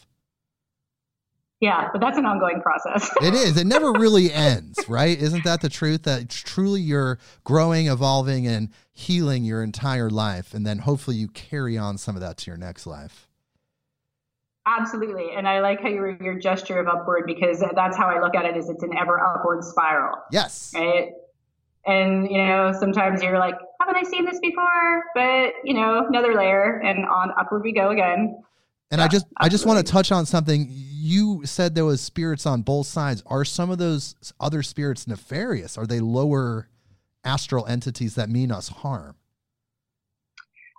Yeah, 1.61 1.89
but 1.91 2.01
that's 2.01 2.17
an 2.17 2.25
ongoing 2.25 2.59
process. 2.59 3.11
it 3.21 3.35
is. 3.35 3.55
It 3.55 3.67
never 3.67 3.91
really 3.91 4.33
ends, 4.33 4.79
right? 4.89 5.17
Isn't 5.17 5.43
that 5.43 5.61
the 5.61 5.69
truth? 5.69 6.03
That 6.03 6.27
truly 6.29 6.81
you're 6.81 7.19
growing, 7.43 7.87
evolving, 7.87 8.47
and 8.47 8.69
healing 8.91 9.43
your 9.43 9.63
entire 9.63 10.09
life. 10.09 10.55
And 10.55 10.65
then 10.65 10.79
hopefully 10.79 11.17
you 11.17 11.27
carry 11.27 11.77
on 11.77 11.99
some 11.99 12.15
of 12.15 12.21
that 12.21 12.37
to 12.37 12.51
your 12.51 12.57
next 12.57 12.87
life. 12.87 13.27
Absolutely. 14.65 15.29
And 15.35 15.47
I 15.47 15.59
like 15.59 15.81
how 15.81 15.89
your 15.89 16.11
your 16.21 16.37
gesture 16.37 16.79
of 16.79 16.87
upward 16.87 17.23
because 17.25 17.63
that's 17.75 17.97
how 17.97 18.07
I 18.07 18.21
look 18.21 18.35
at 18.35 18.45
it 18.45 18.57
is 18.57 18.69
it's 18.69 18.83
an 18.83 18.95
ever 18.97 19.19
upward 19.19 19.63
spiral. 19.63 20.17
Yes. 20.31 20.71
Right. 20.75 21.09
And 21.85 22.29
you 22.29 22.37
know, 22.37 22.71
sometimes 22.71 23.23
you're 23.23 23.39
like, 23.39 23.55
haven't 23.79 23.95
I 23.95 24.03
seen 24.07 24.25
this 24.25 24.39
before? 24.39 25.03
But 25.15 25.53
you 25.63 25.73
know, 25.73 26.05
another 26.07 26.35
layer 26.35 26.79
and 26.79 27.05
on 27.05 27.31
upward 27.39 27.63
we 27.63 27.71
go 27.71 27.89
again. 27.89 28.43
And 28.91 28.99
yeah, 28.99 29.05
I 29.05 29.07
just 29.07 29.25
absolutely. 29.25 29.45
I 29.45 29.49
just 29.49 29.65
want 29.65 29.85
to 29.85 29.91
touch 29.91 30.11
on 30.11 30.25
something. 30.25 30.67
You 30.69 31.45
said 31.45 31.75
there 31.75 31.85
was 31.85 32.01
spirits 32.01 32.45
on 32.45 32.61
both 32.61 32.87
sides. 32.87 33.23
Are 33.25 33.45
some 33.45 33.71
of 33.71 33.77
those 33.77 34.15
other 34.39 34.61
spirits 34.61 35.07
nefarious? 35.07 35.77
Are 35.77 35.87
they 35.87 36.01
lower 36.01 36.67
astral 37.23 37.65
entities 37.65 38.15
that 38.15 38.29
mean 38.29 38.51
us 38.51 38.67
harm? 38.67 39.15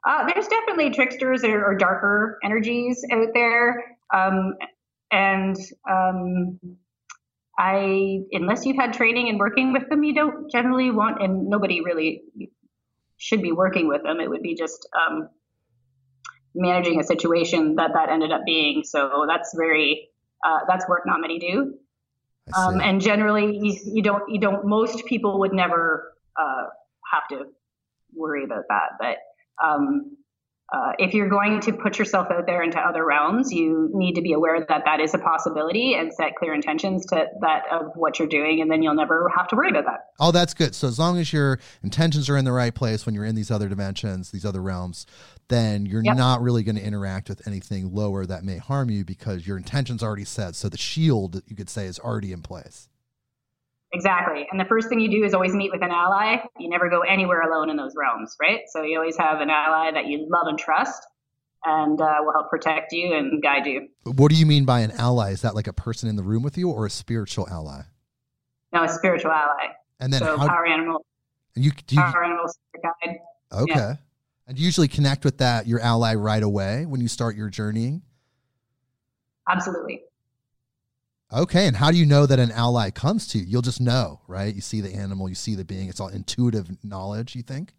Uh, 0.07 0.27
there's 0.33 0.49
definitely 0.49 0.91
tricksters 0.91 1.45
or, 1.45 1.65
or, 1.65 1.77
darker 1.77 2.39
energies 2.43 3.05
out 3.13 3.29
there, 3.35 3.97
um, 4.13 4.57
and 5.13 5.57
um, 5.89 6.59
I, 7.57 8.19
unless 8.33 8.67
you've 8.67 8.79
had 8.79 8.95
training 8.95 9.29
and 9.29 9.39
working 9.39 9.73
with 9.73 9.89
them, 9.89 10.03
you 10.03 10.13
don't 10.13 10.51
generally 10.51 10.91
want, 10.91 11.23
and 11.23 11.49
nobody 11.49 11.83
really 11.83 12.23
should 13.17 13.43
be 13.43 13.53
working 13.53 13.87
with 13.87 14.03
them. 14.03 14.19
It 14.19 14.29
would 14.29 14.43
be 14.43 14.57
just 14.57 14.89
um, 14.93 15.29
managing 16.55 17.01
a 17.01 17.05
situation 17.05 17.77
that 17.77 17.93
that 17.95 18.09
ended 18.09 18.33
up 18.33 18.43
being. 18.45 18.85
So 18.85 19.25
that's 19.29 19.55
very 19.57 20.09
uh, 20.45 20.61
that's 20.69 20.89
work 20.89 21.03
not 21.07 21.21
many 21.21 21.39
do. 21.39 21.75
Um, 22.57 22.81
and 22.81 23.01
generally, 23.01 23.57
you, 23.57 23.77
you, 23.85 24.03
don't 24.03 24.29
you 24.29 24.39
don't 24.39 24.67
most 24.67 25.07
people 25.07 25.39
would 25.41 25.53
never 25.53 26.15
uh, 26.37 26.65
have 27.13 27.29
to 27.29 27.47
worry 28.15 28.45
about 28.45 28.65
that. 28.69 28.91
But 28.99 29.19
um, 29.65 30.17
uh, 30.73 30.93
if 30.99 31.13
you're 31.13 31.29
going 31.29 31.61
to 31.61 31.73
put 31.73 31.99
yourself 31.99 32.29
out 32.31 32.47
there 32.47 32.63
into 32.63 32.79
other 32.79 33.05
realms, 33.05 33.53
you 33.53 33.91
need 33.93 34.15
to 34.15 34.23
be 34.23 34.33
aware 34.33 34.65
that 34.67 34.83
that 34.87 35.01
is 35.01 35.13
a 35.13 35.19
possibility 35.19 35.95
and 35.95 36.13
set 36.15 36.35
clear 36.37 36.55
intentions 36.55 37.05
to 37.07 37.27
that 37.43 37.65
of 37.71 37.93
what 37.95 38.19
you're 38.19 38.29
doing, 38.29 38.63
and 38.63 38.71
then 38.71 38.83
you'll 38.83 38.95
never 38.95 39.31
have 39.37 39.47
to 39.49 39.57
worry 39.57 39.69
about 39.69 39.85
that. 39.85 40.07
Oh, 40.19 40.33
that's 40.33 40.55
good. 40.55 40.75
So 40.75 40.89
as 40.89 40.99
long 40.99 41.19
as 41.19 41.31
your 41.31 41.59
intentions 41.83 42.31
are 42.31 42.39
in 42.39 42.47
the 42.47 42.53
right 42.53 42.75
place 42.75 43.05
when 43.05 43.15
you're 43.15 43.27
in 43.27 43.35
these 43.35 43.51
other 43.51 43.69
dimensions, 43.69 44.31
these 44.31 44.47
other 44.47 44.63
realms, 44.63 45.05
then 45.49 45.85
you're 45.85 46.03
yep. 46.03 46.17
not 46.17 46.41
really 46.41 46.63
going 46.63 46.77
to 46.77 46.83
interact 46.83 47.29
with 47.29 47.47
anything 47.47 47.95
lower 47.95 48.25
that 48.25 48.43
may 48.43 48.57
harm 48.57 48.89
you 48.89 49.05
because 49.05 49.47
your 49.47 49.59
intentions 49.59 50.03
are 50.03 50.07
already 50.07 50.25
set. 50.25 50.55
So 50.55 50.71
the 50.71 50.79
shield, 50.79 51.43
you 51.47 51.55
could 51.55 51.69
say, 51.69 51.85
is 51.85 51.99
already 51.99 52.33
in 52.33 52.41
place. 52.41 52.89
Exactly. 53.95 54.47
And 54.51 54.59
the 54.59 54.65
first 54.65 54.89
thing 54.89 55.01
you 55.01 55.11
do 55.11 55.25
is 55.25 55.35
always 55.35 55.55
meet 55.55 55.71
with 55.71 55.83
an 55.83 55.91
ally. 55.91 56.37
You 56.59 56.71
never 56.71 56.89
go 56.89 57.01
anywhere 57.01 57.43
alone 57.43 57.69
in 57.69 57.77
those 57.77 57.95
realms, 57.95 58.35
right? 58.41 58.61
So 58.69 58.83
you 58.83 58.99
always 58.99 59.17
have 59.19 59.41
an 59.41 59.51
ally 59.51 59.91
that 59.93 60.07
you 60.07 60.27
love 60.31 60.47
and 60.47 60.59
trust 60.59 61.07
and 61.65 62.01
uh, 62.01 62.17
will 62.21 62.33
help 62.33 62.49
protect 62.49 62.93
you 62.93 63.15
and 63.15 63.43
guide 63.43 63.67
you. 63.67 63.89
What 64.05 64.31
do 64.31 64.37
you 64.37 64.47
mean 64.47 64.65
by 64.65 64.81
an 64.81 64.93
ally? 64.93 65.33
Is 65.33 65.43
that 65.43 65.55
like 65.55 65.67
a 65.67 65.73
person 65.75 66.09
in 66.09 66.17
the 66.17 66.23
room 66.23 66.43
with 66.43 66.57
you 66.57 66.71
or 66.71 66.87
a 66.87 66.91
spiritual 66.91 67.47
ally? 67.51 67.83
No, 68.73 68.83
a 68.83 68.89
spiritual 68.89 69.31
ally. 69.31 69.75
And 70.01 70.11
then 70.11 70.21
so 70.21 70.39
how, 70.39 70.49
power 70.49 70.67
animal. 70.67 71.05
You, 71.55 71.71
do 71.87 71.97
you, 71.97 72.01
power 72.01 72.25
animal 72.25 72.47
guide. 72.83 73.19
Okay. 73.53 73.75
Yeah. 73.75 73.95
And 74.47 74.59
you 74.59 74.65
usually 74.65 74.89
connect 74.89 75.25
with 75.25 75.39
that 75.39 75.67
your 75.67 75.81
ally 75.81 76.15
right 76.15 76.43
away 76.43 76.87
when 76.87 77.01
you 77.03 77.09
start 77.09 77.37
your 77.37 77.51
journeying. 77.51 78.03
Absolutely. 79.49 80.03
Okay, 81.33 81.67
and 81.67 81.77
how 81.77 81.91
do 81.91 81.97
you 81.97 82.05
know 82.05 82.27
that 82.27 82.39
an 82.39 82.53
ally 82.53 82.91
comes 82.91 83.27
to 83.29 83.39
you? 83.39 83.45
You'll 83.47 83.63
just 83.63 83.81
know, 83.81 84.21
right? 84.29 84.55
You 84.55 84.61
see 84.61 84.83
the 84.83 84.95
animal, 84.95 85.31
you 85.31 85.35
see 85.35 85.55
the 85.55 85.65
being. 85.65 85.89
It's 85.89 85.99
all 85.99 86.09
intuitive 86.09 86.69
knowledge. 86.85 87.35
You 87.35 87.43
think? 87.43 87.73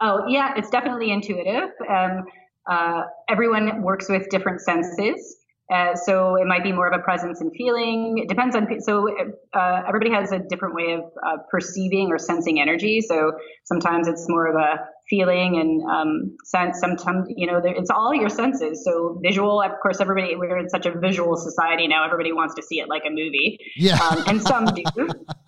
Oh 0.00 0.26
yeah, 0.26 0.54
it's 0.56 0.70
definitely 0.70 1.10
intuitive. 1.10 1.70
Um, 1.88 2.24
uh, 2.68 3.02
everyone 3.28 3.82
works 3.82 4.08
with 4.08 4.28
different 4.30 4.62
senses. 4.62 5.36
Uh, 5.72 5.94
so 5.94 6.36
it 6.36 6.46
might 6.46 6.62
be 6.62 6.72
more 6.72 6.86
of 6.86 6.98
a 6.98 7.02
presence 7.02 7.40
and 7.40 7.50
feeling. 7.56 8.18
It 8.18 8.28
depends 8.28 8.54
on. 8.54 8.68
So 8.82 9.08
uh, 9.54 9.82
everybody 9.88 10.10
has 10.12 10.30
a 10.30 10.38
different 10.38 10.74
way 10.74 10.92
of 10.92 11.04
uh, 11.26 11.38
perceiving 11.50 12.10
or 12.10 12.18
sensing 12.18 12.60
energy. 12.60 13.00
So 13.00 13.32
sometimes 13.64 14.06
it's 14.06 14.26
more 14.28 14.46
of 14.46 14.56
a 14.56 14.86
feeling 15.08 15.56
and 15.56 15.82
um, 15.90 16.36
sense. 16.44 16.80
Sometimes 16.80 17.28
you 17.34 17.46
know 17.46 17.62
it's 17.64 17.88
all 17.88 18.14
your 18.14 18.28
senses. 18.28 18.84
So 18.84 19.18
visual, 19.22 19.62
of 19.62 19.72
course, 19.82 20.00
everybody 20.00 20.36
we're 20.36 20.58
in 20.58 20.68
such 20.68 20.84
a 20.84 20.98
visual 20.98 21.36
society 21.36 21.88
now. 21.88 22.04
Everybody 22.04 22.32
wants 22.32 22.54
to 22.56 22.62
see 22.62 22.80
it 22.80 22.88
like 22.88 23.04
a 23.06 23.10
movie. 23.10 23.58
Yeah, 23.76 23.98
um, 23.98 24.22
and 24.26 24.42
some 24.42 24.66
do, 24.66 24.84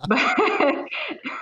but 0.07 0.85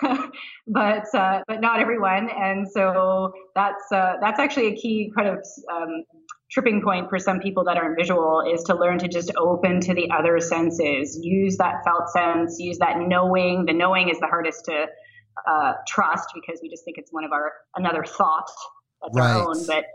but 0.67 1.15
uh, 1.15 1.41
but 1.47 1.61
not 1.61 1.79
everyone. 1.79 2.29
And 2.29 2.67
so 2.69 3.33
that's 3.55 3.91
uh, 3.91 4.15
that's 4.21 4.39
actually 4.39 4.67
a 4.67 4.75
key 4.75 5.11
kind 5.15 5.29
of 5.29 5.45
um, 5.71 6.03
tripping 6.51 6.81
point 6.81 7.09
for 7.09 7.19
some 7.19 7.39
people 7.39 7.63
that 7.65 7.77
aren't 7.77 7.97
visual 7.97 8.41
is 8.41 8.63
to 8.63 8.75
learn 8.75 8.99
to 8.99 9.07
just 9.07 9.31
open 9.35 9.79
to 9.81 9.93
the 9.93 10.09
other 10.11 10.39
senses, 10.39 11.17
use 11.21 11.57
that 11.57 11.83
felt 11.83 12.09
sense, 12.09 12.57
use 12.59 12.77
that 12.77 12.99
knowing. 12.99 13.65
The 13.65 13.73
knowing 13.73 14.09
is 14.09 14.19
the 14.19 14.27
hardest 14.27 14.65
to 14.65 14.87
uh, 15.47 15.73
trust 15.87 16.29
because 16.33 16.59
we 16.61 16.69
just 16.69 16.85
think 16.85 16.97
it's 16.97 17.11
one 17.11 17.23
of 17.23 17.31
our 17.31 17.51
another 17.75 18.03
thought 18.03 18.49
that's 19.01 19.17
right. 19.17 19.31
our 19.31 19.49
own. 19.49 19.65
But 19.65 19.85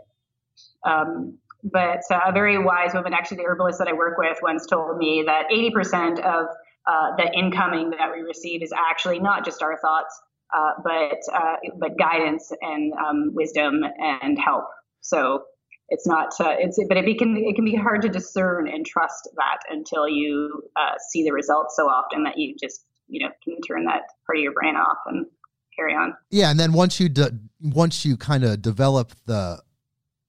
um, 0.89 1.37
but 1.63 2.01
uh, 2.09 2.19
a 2.27 2.31
very 2.31 2.57
wise 2.57 2.93
woman, 2.93 3.13
actually 3.13 3.37
the 3.37 3.43
herbalist 3.43 3.79
that 3.79 3.87
I 3.87 3.93
work 3.93 4.17
with, 4.17 4.37
once 4.41 4.65
told 4.65 4.97
me 4.97 5.23
that 5.27 5.49
80% 5.51 6.19
of 6.19 6.47
uh, 6.87 7.15
the 7.17 7.31
incoming 7.37 7.91
that 7.91 8.11
we 8.11 8.21
receive 8.21 8.63
is 8.63 8.73
actually 8.75 9.19
not 9.19 9.45
just 9.45 9.61
our 9.61 9.77
thoughts, 9.77 10.19
uh, 10.55 10.71
but 10.83 11.19
uh, 11.33 11.55
but 11.79 11.97
guidance 11.97 12.51
and 12.61 12.93
um, 12.93 13.31
wisdom 13.33 13.83
and 13.99 14.39
help. 14.39 14.65
So 15.01 15.43
it's 15.91 16.07
not 16.07 16.29
uh, 16.39 16.55
it's 16.57 16.79
but 16.87 16.97
it 16.97 17.19
can 17.19 17.37
it 17.37 17.55
can 17.55 17.65
be 17.65 17.75
hard 17.75 18.01
to 18.01 18.09
discern 18.09 18.67
and 18.67 18.85
trust 18.85 19.29
that 19.35 19.59
until 19.69 20.07
you 20.07 20.63
uh, 20.75 20.93
see 21.09 21.23
the 21.23 21.31
results 21.31 21.75
so 21.75 21.83
often 21.83 22.23
that 22.23 22.37
you 22.37 22.55
just 22.59 22.85
you 23.07 23.23
know 23.23 23.31
can 23.43 23.59
turn 23.61 23.83
that 23.85 24.03
part 24.25 24.37
of 24.37 24.41
your 24.41 24.53
brain 24.53 24.75
off 24.75 24.97
and 25.05 25.27
carry 25.75 25.93
on 25.93 26.15
yeah 26.31 26.49
and 26.49 26.59
then 26.59 26.73
once 26.73 26.99
you 26.99 27.09
de- 27.09 27.37
once 27.61 28.05
you 28.05 28.17
kind 28.17 28.43
of 28.43 28.61
develop 28.61 29.11
the 29.25 29.61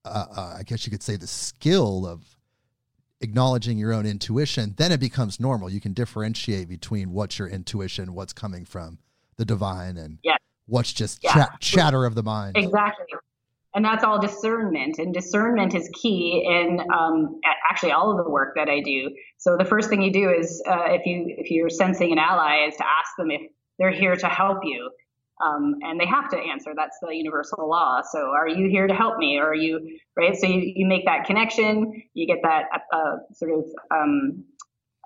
uh, 0.04 0.26
uh, 0.36 0.56
i 0.58 0.62
guess 0.64 0.84
you 0.84 0.90
could 0.90 1.02
say 1.02 1.16
the 1.16 1.26
skill 1.26 2.06
of 2.06 2.36
acknowledging 3.20 3.78
your 3.78 3.92
own 3.92 4.04
intuition 4.04 4.74
then 4.78 4.90
it 4.90 4.98
becomes 4.98 5.38
normal 5.38 5.70
you 5.70 5.80
can 5.80 5.92
differentiate 5.92 6.68
between 6.68 7.12
what's 7.12 7.38
your 7.38 7.48
intuition 7.48 8.14
what's 8.14 8.32
coming 8.32 8.64
from 8.64 8.98
the 9.36 9.44
divine 9.44 9.96
and 9.96 10.18
yeah. 10.24 10.36
what's 10.66 10.92
just 10.92 11.22
yeah. 11.22 11.46
chatter 11.60 12.04
of 12.04 12.16
the 12.16 12.22
mind 12.22 12.56
exactly 12.56 13.06
and 13.74 13.84
that's 13.84 14.04
all 14.04 14.20
discernment 14.20 14.98
and 14.98 15.14
discernment 15.14 15.74
is 15.74 15.88
key 15.94 16.44
in 16.46 16.80
um, 16.92 17.40
actually 17.68 17.92
all 17.92 18.10
of 18.10 18.24
the 18.24 18.30
work 18.30 18.54
that 18.56 18.68
i 18.68 18.80
do. 18.80 19.10
So 19.38 19.56
the 19.56 19.64
first 19.64 19.88
thing 19.88 20.02
you 20.02 20.12
do 20.12 20.30
is 20.30 20.62
uh, 20.68 20.84
if 20.88 21.06
you 21.06 21.34
if 21.38 21.50
you're 21.50 21.70
sensing 21.70 22.12
an 22.12 22.18
ally 22.18 22.66
is 22.68 22.76
to 22.76 22.84
ask 22.84 23.16
them 23.16 23.30
if 23.30 23.42
they're 23.78 23.92
here 23.92 24.16
to 24.16 24.28
help 24.28 24.58
you. 24.64 24.90
Um, 25.42 25.76
and 25.82 25.98
they 25.98 26.06
have 26.06 26.28
to 26.30 26.36
answer. 26.36 26.72
That's 26.76 26.96
the 27.02 27.12
universal 27.16 27.68
law. 27.68 28.02
So 28.08 28.18
are 28.18 28.46
you 28.46 28.68
here 28.70 28.86
to 28.86 28.94
help 28.94 29.18
me? 29.18 29.38
Or 29.38 29.48
are 29.48 29.54
you 29.54 29.98
right? 30.16 30.36
So 30.36 30.46
you, 30.46 30.72
you 30.76 30.86
make 30.86 31.06
that 31.06 31.24
connection. 31.24 32.02
You 32.14 32.26
get 32.26 32.42
that 32.42 32.66
uh, 32.92 33.16
sort 33.32 33.52
of 33.58 33.64
um, 33.90 34.44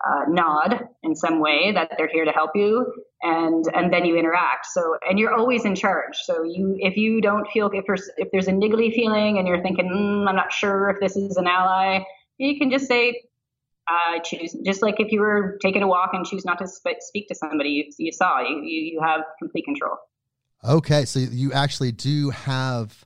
uh, 0.04 0.24
nod 0.28 0.88
in 1.02 1.14
some 1.14 1.40
way 1.40 1.72
that 1.72 1.90
they're 1.96 2.08
here 2.08 2.24
to 2.24 2.32
help 2.32 2.50
you 2.54 2.92
and 3.22 3.64
and 3.74 3.92
then 3.92 4.04
you 4.04 4.16
interact. 4.16 4.66
So 4.66 4.98
and 5.08 5.18
you're 5.18 5.34
always 5.34 5.64
in 5.64 5.74
charge. 5.74 6.16
So 6.24 6.42
you 6.42 6.76
if 6.78 6.96
you 6.96 7.20
don't 7.20 7.46
feel 7.50 7.70
if 7.72 7.84
there's 7.86 8.10
if 8.16 8.28
there's 8.30 8.48
a 8.48 8.52
niggly 8.52 8.94
feeling 8.94 9.38
and 9.38 9.46
you're 9.48 9.62
thinking 9.62 9.86
mm, 9.86 10.28
i'm 10.28 10.36
not 10.36 10.52
sure 10.52 10.90
if 10.90 11.00
this 11.00 11.16
is 11.16 11.36
an 11.36 11.46
ally 11.46 12.00
you 12.38 12.58
can 12.58 12.70
just 12.70 12.86
say 12.86 13.22
uh, 13.88 14.18
choose 14.20 14.56
just 14.64 14.82
like 14.82 14.98
if 14.98 15.12
you 15.12 15.20
were 15.20 15.58
taking 15.62 15.82
a 15.82 15.86
walk 15.86 16.10
and 16.12 16.26
choose 16.26 16.44
not 16.44 16.58
to 16.58 16.66
sp- 16.66 16.98
speak 17.00 17.28
to 17.28 17.34
somebody 17.34 17.68
you, 17.70 17.84
you 17.98 18.12
saw 18.12 18.40
you, 18.40 18.60
you 18.62 18.80
you 18.82 19.00
have 19.00 19.20
complete 19.38 19.64
control. 19.64 19.96
Okay, 20.64 21.04
so 21.04 21.20
you 21.20 21.52
actually 21.52 21.92
do 21.92 22.30
have 22.30 23.04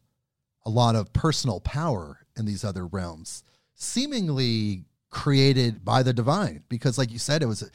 a 0.65 0.71
lot 0.71 0.95
of 0.95 1.13
personal 1.13 1.61
power 1.61 2.21
in 2.37 2.47
these 2.47 2.65
other 2.65 2.87
realms, 2.87 3.43
seemingly 3.75 4.85
created 5.11 5.85
by 5.85 6.03
the 6.03 6.13
divine. 6.13 6.63
Because 6.69 6.97
like 6.97 7.13
you 7.13 7.19
said 7.19 7.43
it 7.43 7.47
was 7.47 7.69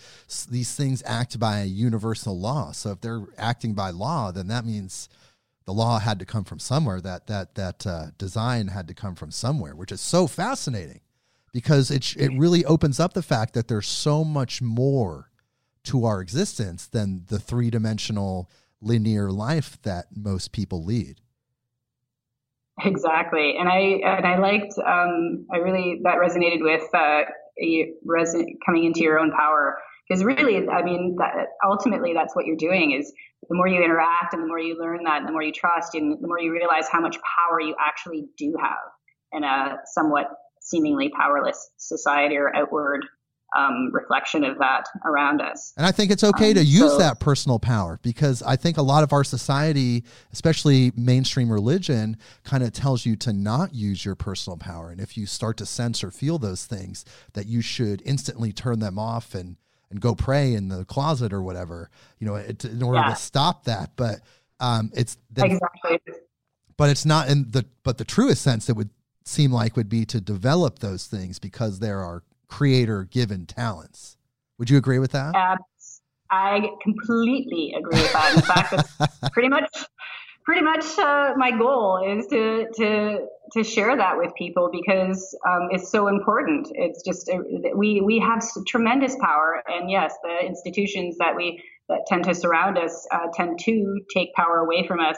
these 0.50 0.74
things 0.74 1.04
act 1.06 1.40
by 1.40 1.60
a 1.60 1.66
universal 1.66 2.40
law. 2.40 2.72
So 2.72 2.92
if 2.92 3.02
they're 3.02 3.28
acting 3.38 3.74
by 3.74 3.90
law 3.92 4.32
then 4.32 4.48
that 4.48 4.66
means 4.66 5.10
the 5.66 5.74
law 5.74 6.00
had 6.00 6.20
to 6.20 6.26
come 6.26 6.44
from 6.44 6.60
somewhere 6.60 7.02
that 7.02 7.28
that 7.28 7.56
that 7.56 7.86
uh, 7.86 8.08
design 8.18 8.70
had 8.70 8.88
to 8.88 8.94
come 8.94 9.16
from 9.16 9.32
somewhere 9.32 9.76
which 9.76 9.92
is 9.92 10.02
so 10.02 10.28
fascinating. 10.28 11.02
Because 11.52 11.90
it 11.90 12.16
it 12.18 12.32
really 12.38 12.66
opens 12.66 13.00
up 13.00 13.14
the 13.14 13.22
fact 13.22 13.54
that 13.54 13.68
there's 13.68 13.88
so 13.88 14.24
much 14.24 14.62
more 14.62 15.30
to 15.84 16.06
our 16.06 16.20
existence 16.20 16.88
than 16.88 17.26
the 17.28 17.40
three-dimensional 17.40 18.50
linear 18.82 19.32
life 19.32 19.78
that 19.84 20.08
most 20.16 20.52
people 20.52 20.84
lead 20.84 21.22
Exactly, 22.84 23.56
and 23.58 23.70
I 23.70 23.80
and 24.04 24.28
I 24.28 24.38
liked. 24.38 24.74
Um, 24.78 25.46
I 25.54 25.58
really 25.58 26.02
that 26.04 26.16
resonated 26.18 26.62
with 26.62 26.84
uh, 26.94 27.22
reson- 28.06 28.58
coming 28.66 28.84
into 28.84 29.00
your 29.00 29.18
own 29.18 29.32
power 29.32 29.78
because 30.08 30.26
really, 30.26 30.68
I 30.68 30.84
mean, 30.84 31.16
that, 31.18 31.48
ultimately, 31.66 32.14
that's 32.14 32.36
what 32.36 32.46
you're 32.46 32.58
doing. 32.58 32.92
Is 32.92 33.14
the 33.48 33.56
more 33.56 33.68
you 33.68 33.82
interact 33.82 34.34
and 34.34 34.44
the 34.44 34.48
more 34.48 34.60
you 34.60 34.78
learn 34.78 35.04
that, 35.06 35.20
and 35.20 35.28
the 35.28 35.32
more 35.32 35.42
you 35.42 35.54
trust, 35.54 35.96
and 35.96 36.22
the 36.22 36.28
more 36.28 36.40
you 36.40 36.52
realize 36.52 36.90
how 36.90 37.00
much 37.00 37.18
power 37.22 37.62
you 37.62 37.76
actually 37.80 38.26
do 38.38 38.54
have 38.62 38.78
in 39.32 39.46
a 39.46 39.78
somewhat 39.94 40.28
seemingly 40.60 41.10
powerless 41.10 41.70
society 41.78 42.36
or 42.36 42.54
outward 42.56 43.06
um, 43.56 43.90
reflection 43.94 44.44
of 44.44 44.58
that 44.60 44.88
around 45.06 45.42
us. 45.42 45.74
And 45.78 45.86
I 45.86 45.92
think 45.92 46.12
it's 46.12 46.24
okay 46.24 46.50
um, 46.50 46.56
to 46.56 46.64
use 46.64 46.92
so, 46.92 46.98
that 46.98 47.20
personal 47.20 47.60
power 47.60 48.00
because 48.02 48.44
I 48.44 48.56
think 48.56 48.78
a 48.78 48.82
lot 48.82 49.04
of 49.04 49.14
our 49.14 49.24
society, 49.24 50.04
especially 50.34 50.92
mainstream 50.96 51.50
religion, 51.50 52.18
kind 52.44 52.64
of 52.64 52.74
tells 52.74 53.06
you 53.06 53.16
to 53.18 53.34
not 53.34 53.74
use 53.74 54.04
your 54.04 54.16
personal 54.16 54.58
power. 54.58 54.90
And 54.90 55.00
if 55.00 55.18
you 55.18 55.26
start 55.26 55.58
to 55.58 55.66
sense 55.66 56.04
or 56.04 56.12
feel 56.12 56.38
those 56.38 56.66
things, 56.66 57.06
that 57.34 57.48
you 57.48 57.62
should 57.62 58.02
instantly 58.06 58.52
turn 58.52 58.80
them 58.80 59.00
off 59.00 59.34
and 59.34 59.58
and 59.92 60.02
go 60.02 60.16
pray 60.16 60.54
in 60.54 60.68
the 60.68 60.84
closet 60.84 61.32
or 61.32 61.44
whatever, 61.44 61.92
you 62.20 62.26
know, 62.26 62.36
it, 62.36 62.66
in 62.66 62.82
order 62.82 63.00
yeah. 63.00 63.10
to 63.10 63.16
stop 63.16 63.66
that. 63.66 63.92
But 63.96 64.20
um, 64.60 64.92
it's 64.96 65.18
the, 65.32 65.46
exactly. 65.46 66.00
But 66.76 66.90
it's 66.90 67.06
not 67.06 67.30
in 67.30 67.52
the 67.52 67.66
but 67.84 67.98
the 67.98 68.04
truest 68.04 68.42
sense 68.42 68.68
it 68.70 68.76
would 68.76 68.90
seem 69.24 69.52
like 69.52 69.76
would 69.76 69.90
be 69.90 70.06
to 70.06 70.20
develop 70.20 70.80
those 70.80 71.08
things 71.08 71.40
because 71.40 71.80
there 71.80 72.00
are 72.04 72.24
creator 72.48 73.04
given 73.04 73.46
talents. 73.46 74.18
Would 74.58 74.70
you 74.70 74.78
agree 74.78 75.00
with 75.00 75.12
that? 75.12 75.36
I 76.32 76.70
completely 76.82 77.76
agree 77.78 78.02
with 78.02 78.14
that. 78.14 78.36
In 78.36 78.42
fact, 78.42 78.98
that's 79.00 79.30
pretty 79.34 79.50
much 79.50 79.70
pretty 80.46 80.62
much 80.62 80.86
uh, 81.00 81.34
my 81.36 81.52
goal 81.52 82.00
is 82.06 82.28
to 82.28 82.68
to 82.76 83.26
to 83.52 83.64
share 83.64 83.96
that 83.98 84.18
with 84.18 84.34
people 84.36 84.70
because 84.72 85.38
um, 85.48 85.68
it's 85.72 85.92
so 85.92 86.08
important. 86.08 86.68
It's 86.74 87.04
just 87.04 87.30
uh, 87.30 87.38
we 87.76 88.02
we 88.02 88.20
have 88.20 88.44
tremendous 88.68 89.16
power, 89.20 89.62
and 89.68 89.90
yes, 89.90 90.14
the 90.24 90.46
institutions 90.46 91.18
that 91.18 91.36
we 91.36 91.62
that 91.90 92.06
tend 92.08 92.24
to 92.26 92.34
surround 92.34 92.78
us 92.78 93.08
uh, 93.12 93.28
tend 93.34 93.60
to 93.60 94.02
take 94.14 94.34
power 94.34 94.60
away 94.60 94.88
from 94.88 95.00
us. 95.00 95.18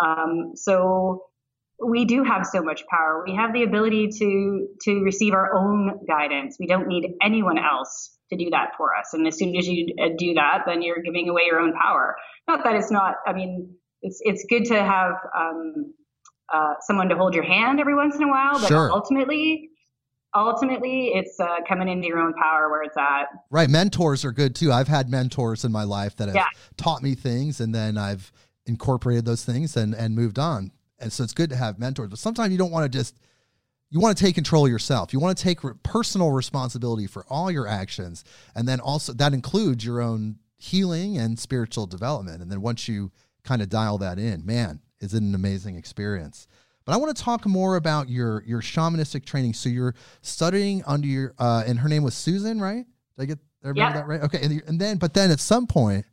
Um, 0.00 0.52
so 0.54 1.24
we 1.82 2.04
do 2.04 2.24
have 2.24 2.46
so 2.46 2.62
much 2.62 2.84
power. 2.86 3.22
We 3.26 3.34
have 3.34 3.52
the 3.52 3.62
ability 3.62 4.08
to 4.18 4.68
to 4.82 5.00
receive 5.02 5.32
our 5.32 5.54
own 5.54 6.04
guidance. 6.06 6.56
We 6.58 6.66
don't 6.66 6.86
need 6.86 7.14
anyone 7.22 7.58
else 7.58 8.16
to 8.30 8.36
do 8.36 8.50
that 8.50 8.70
for 8.76 8.96
us. 8.96 9.12
And 9.12 9.26
as 9.26 9.36
soon 9.36 9.56
as 9.56 9.66
you 9.66 9.94
uh, 10.00 10.08
do 10.16 10.34
that, 10.34 10.62
then 10.66 10.82
you're 10.82 11.02
giving 11.02 11.28
away 11.28 11.42
your 11.46 11.60
own 11.60 11.72
power. 11.72 12.16
Not 12.48 12.64
that 12.64 12.76
it's 12.76 12.90
not. 12.90 13.16
I 13.26 13.32
mean, 13.32 13.74
it's 14.02 14.18
it's 14.22 14.44
good 14.48 14.66
to 14.66 14.82
have 14.82 15.14
um, 15.36 15.94
uh, 16.52 16.74
someone 16.82 17.08
to 17.08 17.16
hold 17.16 17.34
your 17.34 17.44
hand 17.44 17.80
every 17.80 17.94
once 17.94 18.14
in 18.14 18.22
a 18.22 18.28
while, 18.28 18.60
but 18.60 18.68
sure. 18.68 18.90
ultimately, 18.92 19.70
ultimately, 20.34 21.12
it's 21.14 21.38
uh, 21.40 21.56
coming 21.66 21.88
into 21.88 22.08
your 22.08 22.18
own 22.18 22.34
power 22.34 22.70
where 22.70 22.82
it's 22.82 22.96
at. 22.96 23.28
Right. 23.50 23.70
Mentors 23.70 24.24
are 24.24 24.32
good 24.32 24.54
too. 24.54 24.70
I've 24.70 24.88
had 24.88 25.08
mentors 25.08 25.64
in 25.64 25.72
my 25.72 25.84
life 25.84 26.16
that 26.16 26.28
have 26.28 26.36
yeah. 26.36 26.46
taught 26.76 27.02
me 27.02 27.14
things, 27.14 27.60
and 27.60 27.74
then 27.74 27.96
I've 27.96 28.32
incorporated 28.66 29.24
those 29.24 29.44
things 29.44 29.76
and 29.76 29.94
and 29.94 30.14
moved 30.14 30.38
on 30.38 30.72
and 31.00 31.12
so 31.12 31.22
it's 31.24 31.32
good 31.32 31.50
to 31.50 31.56
have 31.56 31.78
mentors 31.78 32.08
but 32.08 32.18
sometimes 32.18 32.52
you 32.52 32.58
don't 32.58 32.70
want 32.70 32.90
to 32.90 32.98
just 32.98 33.16
you 33.90 33.98
want 33.98 34.16
to 34.16 34.24
take 34.24 34.34
control 34.34 34.68
yourself 34.68 35.12
you 35.12 35.20
want 35.20 35.36
to 35.36 35.42
take 35.42 35.62
re- 35.64 35.72
personal 35.82 36.30
responsibility 36.30 37.06
for 37.06 37.24
all 37.28 37.50
your 37.50 37.66
actions 37.66 38.24
and 38.54 38.68
then 38.68 38.80
also 38.80 39.12
that 39.12 39.32
includes 39.32 39.84
your 39.84 40.00
own 40.00 40.36
healing 40.56 41.18
and 41.18 41.38
spiritual 41.38 41.86
development 41.86 42.42
and 42.42 42.50
then 42.50 42.60
once 42.60 42.88
you 42.88 43.10
kind 43.44 43.62
of 43.62 43.68
dial 43.68 43.98
that 43.98 44.18
in 44.18 44.44
man 44.44 44.80
is 45.00 45.14
it 45.14 45.22
an 45.22 45.34
amazing 45.34 45.76
experience 45.76 46.46
but 46.90 46.94
I 46.94 46.96
want 46.96 47.16
to 47.16 47.22
talk 47.22 47.46
more 47.46 47.76
about 47.76 48.08
your 48.08 48.42
your 48.44 48.60
shamanistic 48.60 49.24
training. 49.24 49.54
So 49.54 49.68
you're 49.68 49.94
studying 50.22 50.82
under 50.86 51.06
your 51.06 51.34
uh, 51.38 51.62
and 51.64 51.78
her 51.78 51.88
name 51.88 52.02
was 52.02 52.14
Susan, 52.14 52.60
right? 52.60 52.84
Did 53.16 53.22
I 53.22 53.24
get 53.26 53.38
I 53.62 53.68
remember 53.68 53.80
yeah. 53.80 53.92
that 53.92 54.06
right? 54.08 54.22
Okay, 54.22 54.40
and, 54.42 54.62
and 54.66 54.80
then 54.80 54.96
but 54.96 55.14
then 55.14 55.30
at 55.30 55.38
some 55.38 55.66
point 55.66 56.04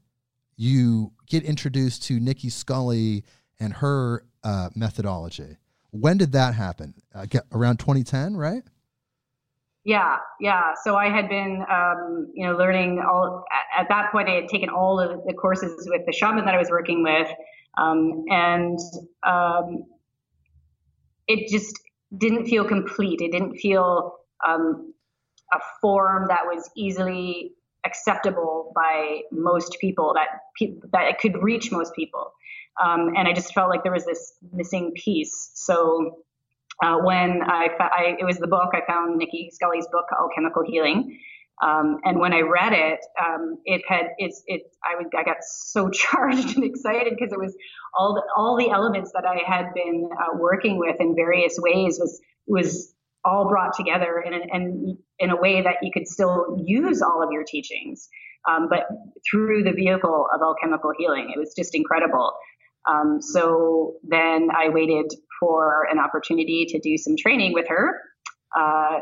you 0.55 1.13
get 1.25 1.43
introduced 1.43 2.03
to 2.03 2.19
Nicki 2.19 2.49
Scully 2.49 3.23
and 3.59 3.73
her 3.73 4.25
uh, 4.43 4.69
methodology. 4.75 5.57
When 5.91 6.17
did 6.17 6.31
that 6.33 6.53
happen? 6.53 6.93
Uh, 7.13 7.25
around 7.51 7.77
2010, 7.77 8.35
right? 8.35 8.63
Yeah, 9.87 10.17
yeah. 10.41 10.73
So 10.83 10.97
I 10.97 11.09
had 11.09 11.29
been, 11.29 11.63
um, 11.71 12.29
you 12.33 12.45
know, 12.45 12.57
learning 12.57 12.99
all. 12.99 13.45
At 13.77 13.87
that 13.87 14.11
point, 14.11 14.27
I 14.27 14.33
had 14.33 14.49
taken 14.49 14.67
all 14.67 14.99
of 14.99 15.23
the 15.25 15.33
courses 15.33 15.87
with 15.89 16.01
the 16.05 16.11
shaman 16.11 16.43
that 16.43 16.53
I 16.53 16.57
was 16.57 16.69
working 16.69 17.03
with, 17.03 17.29
um, 17.77 18.25
and 18.29 18.77
um, 19.25 19.85
it 21.25 21.49
just 21.49 21.79
didn't 22.17 22.47
feel 22.47 22.65
complete. 22.65 23.21
It 23.21 23.31
didn't 23.31 23.59
feel 23.59 24.17
um, 24.45 24.93
a 25.53 25.59
form 25.79 26.27
that 26.27 26.41
was 26.45 26.69
easily 26.75 27.53
acceptable 27.85 28.73
by 28.75 29.21
most 29.31 29.77
people. 29.79 30.13
That 30.15 30.27
pe- 30.59 30.81
that 30.91 31.07
it 31.07 31.19
could 31.19 31.41
reach 31.41 31.71
most 31.71 31.93
people. 31.95 32.33
Um, 32.83 33.13
and 33.17 33.27
I 33.27 33.33
just 33.33 33.53
felt 33.53 33.69
like 33.69 33.83
there 33.83 33.91
was 33.91 34.05
this 34.05 34.33
missing 34.51 34.93
piece. 34.95 35.51
So 35.55 36.23
uh, 36.83 36.97
when 37.03 37.41
I, 37.43 37.69
I, 37.79 38.15
it 38.19 38.25
was 38.25 38.37
the 38.37 38.47
book, 38.47 38.71
I 38.73 38.81
found 38.85 39.17
Nicki 39.17 39.49
Scully's 39.51 39.87
book, 39.91 40.05
Alchemical 40.19 40.63
Healing. 40.65 41.19
Um, 41.63 41.97
and 42.03 42.19
when 42.19 42.33
I 42.33 42.41
read 42.41 42.73
it, 42.73 42.99
um, 43.19 43.57
it 43.65 43.81
had 43.87 44.09
it's 44.19 44.43
it 44.45 44.61
I 44.83 44.95
would 44.95 45.07
I 45.17 45.23
got 45.23 45.37
so 45.41 45.89
charged 45.93 46.55
and 46.55 46.63
excited 46.63 47.13
because 47.17 47.33
it 47.33 47.39
was 47.39 47.55
all 47.95 48.13
the 48.13 48.21
all 48.35 48.57
the 48.57 48.69
elements 48.69 49.11
that 49.13 49.25
I 49.25 49.39
had 49.43 49.73
been 49.73 50.07
uh, 50.11 50.37
working 50.37 50.77
with 50.77 50.97
in 50.99 51.15
various 51.15 51.57
ways 51.57 51.97
was 51.99 52.21
was 52.45 52.93
all 53.25 53.49
brought 53.49 53.73
together 53.75 54.23
in, 54.25 54.33
in, 54.33 54.97
in 55.19 55.29
a 55.31 55.35
way 55.35 55.61
that 55.61 55.75
you 55.81 55.91
could 55.91 56.07
still 56.07 56.57
use 56.63 57.01
all 57.01 57.21
of 57.21 57.31
your 57.31 57.43
teachings, 57.43 58.07
um, 58.47 58.69
but 58.69 58.87
through 59.29 59.63
the 59.63 59.71
vehicle 59.73 60.27
of 60.33 60.41
alchemical 60.41 60.91
healing. 60.97 61.31
It 61.35 61.39
was 61.39 61.53
just 61.53 61.75
incredible. 61.75 62.33
Um, 62.87 63.21
so 63.21 63.95
then 64.03 64.49
I 64.55 64.69
waited 64.69 65.11
for 65.39 65.87
an 65.91 65.99
opportunity 65.99 66.65
to 66.69 66.79
do 66.79 66.97
some 66.97 67.15
training 67.17 67.53
with 67.53 67.67
her. 67.67 68.01
Uh, 68.55 68.99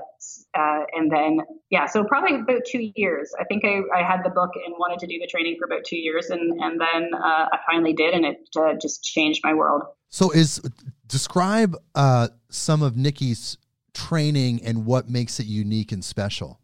uh, 0.58 0.80
and 0.94 1.12
then, 1.12 1.40
yeah, 1.70 1.86
so 1.86 2.04
probably 2.04 2.36
about 2.36 2.64
two 2.66 2.92
years. 2.96 3.32
I 3.40 3.44
think 3.44 3.64
I, 3.64 3.82
I, 3.96 4.04
had 4.04 4.24
the 4.24 4.30
book 4.30 4.50
and 4.56 4.74
wanted 4.80 5.00
to 5.00 5.08
do 5.08 5.20
the 5.20 5.28
training 5.28 5.56
for 5.60 5.66
about 5.66 5.86
two 5.86 5.98
years. 5.98 6.30
And, 6.32 6.60
and 6.60 6.82
then 6.82 7.12
uh, 7.14 7.48
I 7.52 7.60
finally 7.70 7.94
did, 7.94 8.14
and 8.16 8.26
it 8.26 8.50
uh, 8.58 8.74
just 8.82 9.04
changed 9.04 9.42
my 9.44 9.54
world. 9.54 9.84
So, 10.10 10.32
is 10.32 10.62
describe 11.08 11.76
uh, 11.94 12.30
some 12.50 12.82
of 12.82 12.98
Nicki's 12.98 13.58
training 13.94 14.64
and 14.64 14.86
what 14.86 15.10
makes 15.10 15.40
it 15.40 15.46
unique 15.46 15.92
and 15.92 16.04
special. 16.04 16.60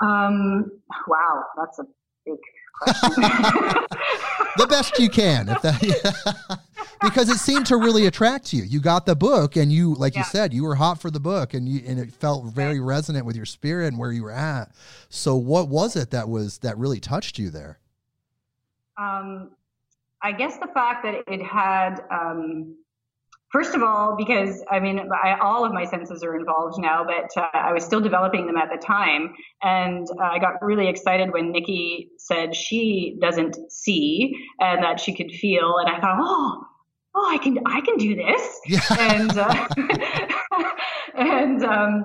Um, 0.00 0.70
wow, 1.08 1.44
that's 1.56 1.78
a 1.78 1.84
big 2.26 2.38
the 2.84 4.66
best 4.68 4.98
you 4.98 5.08
can, 5.08 5.48
if 5.48 5.62
that, 5.62 5.82
yeah. 5.82 6.56
because 7.02 7.28
it 7.28 7.38
seemed 7.38 7.66
to 7.66 7.76
really 7.76 8.06
attract 8.06 8.52
you. 8.52 8.62
You 8.62 8.80
got 8.80 9.06
the 9.06 9.16
book, 9.16 9.56
and 9.56 9.72
you, 9.72 9.94
like 9.94 10.14
yeah. 10.14 10.20
you 10.20 10.24
said, 10.24 10.52
you 10.52 10.64
were 10.64 10.74
hot 10.74 11.00
for 11.00 11.10
the 11.10 11.20
book, 11.20 11.54
and 11.54 11.68
you, 11.68 11.82
and 11.86 11.98
it 11.98 12.12
felt 12.12 12.46
very 12.46 12.80
resonant 12.80 13.26
with 13.26 13.36
your 13.36 13.46
spirit 13.46 13.88
and 13.88 13.98
where 13.98 14.12
you 14.12 14.22
were 14.22 14.32
at. 14.32 14.72
So, 15.08 15.36
what 15.36 15.68
was 15.68 15.96
it 15.96 16.10
that 16.10 16.28
was 16.28 16.58
that 16.58 16.76
really 16.78 17.00
touched 17.00 17.38
you 17.38 17.50
there? 17.50 17.78
Um, 18.98 19.50
I 20.22 20.32
guess 20.32 20.58
the 20.58 20.68
fact 20.68 21.04
that 21.04 21.22
it 21.26 21.42
had 21.42 22.02
um, 22.10 22.76
First 23.50 23.74
of 23.74 23.82
all, 23.82 24.16
because 24.16 24.62
I 24.70 24.80
mean, 24.80 25.08
I, 25.12 25.38
all 25.38 25.64
of 25.64 25.72
my 25.72 25.84
senses 25.84 26.22
are 26.24 26.36
involved 26.36 26.80
now, 26.80 27.04
but 27.04 27.30
uh, 27.40 27.48
I 27.52 27.72
was 27.72 27.84
still 27.84 28.00
developing 28.00 28.46
them 28.46 28.56
at 28.56 28.70
the 28.70 28.76
time. 28.76 29.34
And 29.62 30.06
uh, 30.20 30.24
I 30.24 30.38
got 30.38 30.60
really 30.62 30.88
excited 30.88 31.32
when 31.32 31.52
Nicki 31.52 32.10
said 32.18 32.56
she 32.56 33.16
doesn't 33.20 33.56
see 33.70 34.34
and 34.58 34.82
that 34.82 34.98
she 34.98 35.14
could 35.14 35.30
feel. 35.30 35.76
And 35.78 35.88
I 35.88 36.00
thought, 36.00 36.18
oh, 36.20 36.66
oh, 37.14 37.30
I 37.30 37.38
can, 37.38 37.58
I 37.66 37.80
can 37.80 37.96
do 37.96 38.14
this. 38.16 38.60
Yeah. 38.66 38.80
And, 38.98 39.38
uh, 39.38 39.68
and, 41.14 41.64
um, 41.64 42.04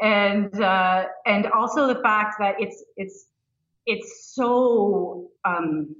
and, 0.00 0.60
uh, 0.60 1.04
and 1.26 1.46
also 1.48 1.86
the 1.86 2.00
fact 2.02 2.36
that 2.40 2.56
it's, 2.58 2.82
it's, 2.96 3.26
it's 3.84 4.32
so, 4.34 5.28
um, 5.44 5.94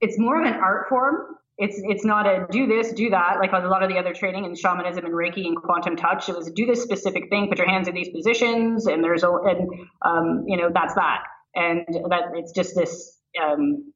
it's 0.00 0.18
more 0.18 0.40
of 0.40 0.46
an 0.46 0.54
art 0.54 0.88
form. 0.88 1.36
It's 1.60 1.76
it's 1.84 2.06
not 2.06 2.26
a 2.26 2.46
do 2.50 2.66
this, 2.66 2.90
do 2.92 3.10
that, 3.10 3.36
like 3.38 3.52
a 3.52 3.58
lot 3.58 3.82
of 3.82 3.90
the 3.90 3.98
other 3.98 4.14
training 4.14 4.46
in 4.46 4.54
shamanism 4.54 5.04
and 5.04 5.12
Reiki 5.12 5.46
and 5.46 5.56
quantum 5.56 5.94
touch. 5.94 6.30
It 6.30 6.36
was 6.36 6.50
do 6.50 6.64
this 6.64 6.82
specific 6.82 7.28
thing, 7.28 7.48
put 7.48 7.58
your 7.58 7.68
hands 7.68 7.86
in 7.86 7.94
these 7.94 8.08
positions, 8.08 8.86
and 8.86 9.04
there's 9.04 9.22
a 9.22 9.30
and 9.30 9.68
um, 10.00 10.44
you 10.46 10.56
know 10.56 10.70
that's 10.72 10.94
that, 10.94 11.22
and 11.54 11.84
that 12.08 12.32
it's 12.34 12.52
just 12.52 12.74
this 12.74 13.18
um, 13.38 13.92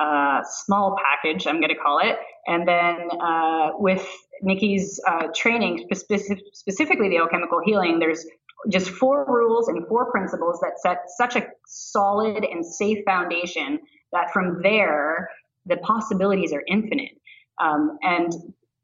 uh, 0.00 0.40
small 0.64 0.96
package, 1.04 1.46
I'm 1.46 1.60
going 1.60 1.68
to 1.68 1.76
call 1.76 1.98
it, 1.98 2.16
and 2.46 2.66
then 2.66 2.96
uh, 3.20 3.70
with 3.74 4.08
Nicki's 4.42 5.00
uh, 5.06 5.26
training, 5.34 5.86
specific, 5.92 6.44
specifically 6.54 7.10
the 7.10 7.18
alchemical 7.18 7.60
healing, 7.62 7.98
there's 7.98 8.24
just 8.70 8.88
four 8.88 9.26
rules 9.28 9.68
and 9.68 9.86
four 9.86 10.10
principles 10.10 10.60
that 10.60 10.80
set 10.80 11.02
such 11.16 11.36
a 11.36 11.46
solid 11.66 12.44
and 12.44 12.64
safe 12.64 13.04
foundation 13.04 13.80
that 14.12 14.32
from 14.32 14.62
there 14.62 15.28
the 15.68 15.76
possibilities 15.78 16.52
are 16.52 16.62
infinite 16.66 17.12
um, 17.60 17.98
and 18.02 18.32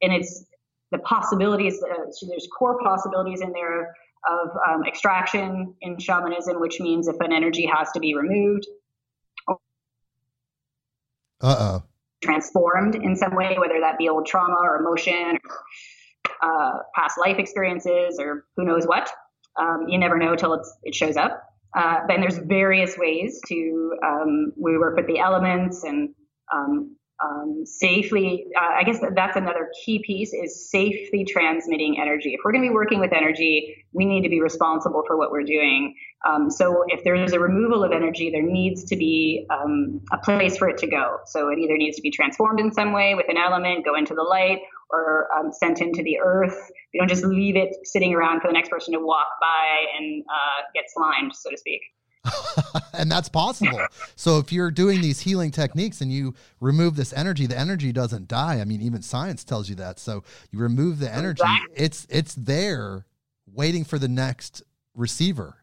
and 0.03 0.13
it's 0.13 0.45
the 0.91 0.99
possibilities 0.99 1.83
uh, 1.83 2.11
so 2.11 2.27
there's 2.27 2.49
core 2.57 2.79
possibilities 2.83 3.41
in 3.41 3.53
there 3.53 3.95
of 4.29 4.51
um, 4.69 4.85
extraction 4.87 5.75
in 5.83 5.99
shamanism 5.99 6.61
which 6.61 6.81
means 6.81 7.09
if 7.09 7.17
an 7.21 7.33
energy 7.33 7.67
has 7.67 7.91
to 7.93 8.01
be 8.01 8.15
removed 8.15 8.67
uh-oh 11.43 11.83
transformed 12.23 12.95
in 12.95 13.15
some 13.17 13.35
way 13.35 13.57
whether 13.59 13.81
that 13.81 13.99
be 13.99 14.09
old 14.09 14.27
trauma 14.27 14.57
or 14.63 14.77
emotion 14.77 15.39
or 15.47 15.65
uh, 16.43 16.79
past 16.95 17.19
life 17.19 17.39
experiences 17.39 18.19
or 18.19 18.47
who 18.57 18.65
knows 18.65 18.87
what 18.87 19.11
um, 19.61 19.87
you 19.89 19.99
never 19.99 20.19
know 20.19 20.35
till 20.35 20.63
it 20.83 20.95
shows 20.95 21.17
up. 21.17 21.43
Uh, 21.77 22.01
then 22.09 22.21
there's 22.21 22.39
various 22.39 22.97
ways 22.97 23.41
to 23.49 23.97
um, 24.05 24.53
we 24.57 24.79
work 24.79 24.97
with 24.97 25.07
the 25.07 25.19
elements 25.19 25.85
and 25.85 26.15
um, 26.53 26.97
um, 27.23 27.65
safely. 27.65 28.47
Uh, 28.57 28.81
I 28.81 28.85
guess 28.85 28.99
that's 29.15 29.37
another 29.37 29.71
key 29.85 30.03
piece 30.05 30.33
is 30.33 30.69
safely 30.69 31.25
transmitting 31.25 31.99
energy. 32.01 32.35
If 32.35 32.41
we're 32.45 32.53
going 32.53 32.65
to 32.65 32.69
be 32.69 32.75
working 32.75 33.01
with 33.01 33.13
energy, 33.13 33.85
we 33.93 34.05
need 34.05 34.23
to 34.23 34.29
be 34.29 34.41
responsible 34.41 35.05
for 35.07 35.17
what 35.17 35.31
we're 35.31 35.45
doing. 35.45 35.95
Um, 36.29 36.51
so 36.51 36.85
if 36.89 37.05
there's 37.05 37.33
a 37.33 37.39
removal 37.39 37.85
of 37.85 37.93
energy, 37.93 38.31
there 38.31 38.43
needs 38.43 38.85
to 38.85 38.97
be 38.97 39.47
um, 39.51 40.01
a 40.13 40.19
place 40.19 40.57
for 40.57 40.69
it 40.69 40.79
to 40.79 40.87
go. 40.87 41.19
So 41.27 41.51
it 41.51 41.59
either 41.59 41.77
needs 41.77 41.97
to 41.97 42.03
be 42.03 42.11
transformed 42.11 42.61
in 42.61 42.73
some 42.73 42.93
way 42.93 43.15
with 43.15 43.27
an 43.29 43.37
element, 43.37 43.85
go 43.85 43.95
into 43.95 44.15
the 44.15 44.23
light, 44.23 44.61
or 44.91 45.29
um, 45.37 45.53
sent 45.53 45.81
into 45.81 46.03
the 46.03 46.19
earth. 46.19 46.71
We 46.93 46.99
don't 46.99 47.09
just 47.09 47.25
leave 47.25 47.57
it 47.57 47.75
sitting 47.85 48.15
around 48.15 48.41
for 48.41 48.49
the 48.49 48.55
next 48.55 48.71
person 48.71 48.95
to 48.95 49.01
walk 49.01 49.29
by 49.41 49.85
and 49.99 50.25
uh, 50.29 50.63
get 50.75 50.85
slimed, 50.89 51.35
so 51.35 51.51
to 51.51 51.57
speak. 51.57 51.81
and 52.95 53.11
that's 53.11 53.29
possible. 53.29 53.79
so 54.17 54.39
if 54.39 54.53
you're 54.53 54.71
doing 54.71 55.01
these 55.01 55.21
healing 55.21 55.51
techniques 55.51 56.01
and 56.01 56.13
you 56.13 56.35
remove 56.61 56.97
this 56.97 57.13
energy, 57.13 57.47
the 57.47 57.59
energy 57.59 57.93
doesn't 57.93 58.29
die. 58.29 58.61
I 58.61 58.65
mean, 58.65 58.81
even 58.83 59.03
science 59.03 59.45
tells 59.45 59.69
you 59.69 59.75
that. 59.77 59.99
So 59.99 60.25
you 60.51 60.59
remove 60.59 60.99
the 60.99 61.13
energy, 61.13 61.43
it's 61.75 62.07
it's 62.11 62.35
there 62.35 63.07
waiting 63.47 63.85
for 63.85 63.99
the 63.99 64.09
next 64.09 64.63
receiver. 64.95 65.57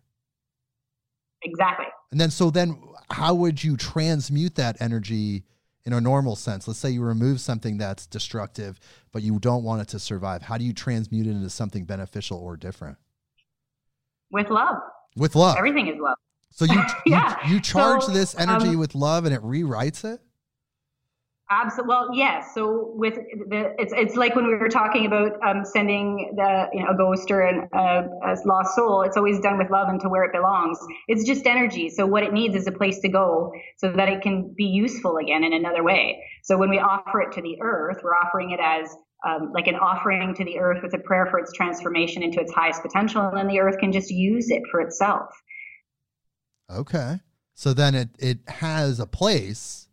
Exactly. 1.43 1.88
And 2.12 2.19
then 2.19 2.30
so 2.30 2.52
then 2.52 2.82
how 3.10 3.34
would 3.34 3.63
you 3.63 3.78
transmute 3.78 4.56
that 4.56 4.78
energy 4.80 5.43
in 5.86 5.93
a 5.93 6.02
normal 6.02 6.36
sense? 6.36 6.67
Let's 6.67 6.80
say 6.80 6.91
you 6.91 7.02
remove 7.02 7.41
something 7.41 7.78
that's 7.78 8.06
destructive, 8.06 8.80
but 9.12 9.24
you 9.24 9.39
don't 9.39 9.63
want 9.63 9.82
it 9.82 9.88
to 9.89 10.00
survive. 10.00 10.43
How 10.43 10.58
do 10.58 10.63
you 10.63 10.74
transmute 10.74 11.28
it 11.28 11.32
into 11.32 11.50
something 11.50 11.86
beneficial 11.86 12.38
or 12.38 12.56
different? 12.58 12.97
With 14.32 14.50
love. 14.50 14.78
With 15.15 15.36
love. 15.36 15.58
Everything 15.58 15.88
is 15.88 15.95
love. 16.00 16.17
So 16.62 16.65
you 16.71 16.84
yeah. 17.08 17.36
you, 17.47 17.56
you 17.56 17.60
charge 17.60 18.04
so, 18.04 18.12
this 18.12 18.36
energy 18.38 18.69
um, 18.69 18.78
with 18.78 18.93
love 18.93 19.26
and 19.26 19.34
it 19.34 19.41
rewrites 19.41 20.06
it? 20.06 20.21
Absolutely. 21.50 21.89
Well, 21.89 22.10
yes. 22.13 22.54
So 22.54 22.91
with 22.93 23.15
the, 23.15 23.74
it's 23.80 23.91
it's 23.97 24.15
like 24.15 24.36
when 24.36 24.45
we 24.45 24.56
were 24.56 24.69
talking 24.69 25.08
about 25.08 25.32
um, 25.43 25.65
sending 25.65 26.34
the 26.36 26.67
you 26.71 26.84
know 26.84 26.91
a 26.91 26.95
ghost 26.95 27.32
or 27.32 27.41
an, 27.41 27.67
uh, 27.74 28.04
a 28.24 28.38
lost 28.45 28.76
soul. 28.76 29.02
It's 29.02 29.17
always 29.17 29.39
done 29.39 29.58
with 29.58 29.71
love 29.71 29.89
and 29.89 30.00
to 30.02 30.08
where 30.08 30.24
it 30.24 30.32
belongs. 30.34 30.78
It's 31.08 31.24
just 31.24 31.47
energy. 31.47 31.89
So 31.89 32.06
what 32.06 32.21
it 32.21 32.32
needs 32.32 32.56
is 32.56 32.67
a 32.67 32.71
place 32.71 33.00
to 33.00 33.10
go 33.10 33.52
so 33.78 33.91
that 33.93 34.08
it 34.08 34.21
can 34.21 34.54
be 34.56 34.65
useful 34.65 35.17
again 35.17 35.43
in 35.43 35.54
another 35.54 35.84
way. 35.84 36.24
So 36.43 36.58
when 36.58 36.69
we 36.69 36.78
offer 36.78 37.21
it 37.21 37.32
to 37.34 37.41
the 37.41 37.58
earth, 37.60 38.02
we're 38.04 38.15
offering 38.15 38.52
it 38.52 38.60
as 38.62 38.95
um, 39.28 39.52
like 39.52 39.65
an 39.65 39.76
offering 39.76 40.36
to 40.36 40.45
the 40.45 40.60
earth 40.60 40.84
with 40.84 40.93
a 40.93 41.00
prayer 41.00 41.26
for 41.26 41.39
its 41.39 41.52
transformation 41.54 42.21
into 42.21 42.39
its 42.39 42.54
highest 42.54 42.84
potential, 42.84 43.28
and 43.28 43.36
then 43.36 43.47
the 43.47 43.60
earth 43.60 43.80
can 43.80 43.91
just 43.91 44.12
use 44.12 44.52
it 44.52 44.62
for 44.69 44.80
itself. 44.80 45.30
Okay. 46.71 47.19
So 47.53 47.73
then 47.73 47.95
it 47.95 48.10
it 48.19 48.39
has 48.47 48.99
a 48.99 49.07
place 49.07 49.89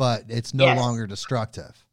but 0.00 0.24
it's 0.28 0.54
no 0.54 0.64
yes. 0.64 0.78
longer 0.78 1.06
destructive. 1.06 1.84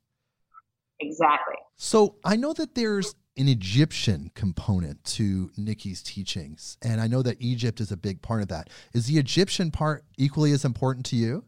Exactly. 1.01 1.55
So 1.75 2.15
I 2.23 2.37
know 2.37 2.53
that 2.53 2.73
there's 2.73 3.15
an 3.35 3.49
Egyptian 3.49 4.31
component 4.33 5.03
to 5.03 5.51
Nicki's 5.57 6.01
teachings, 6.01 6.77
and 6.81 7.01
I 7.01 7.07
know 7.07 7.21
that 7.21 7.35
Egypt 7.41 7.81
is 7.81 7.91
a 7.91 7.97
big 7.97 8.21
part 8.21 8.41
of 8.41 8.47
that. 8.47 8.69
Is 8.93 9.07
the 9.07 9.17
Egyptian 9.17 9.71
part 9.71 10.05
equally 10.17 10.53
as 10.53 10.63
important 10.63 11.05
to 11.07 11.17
you? 11.17 11.43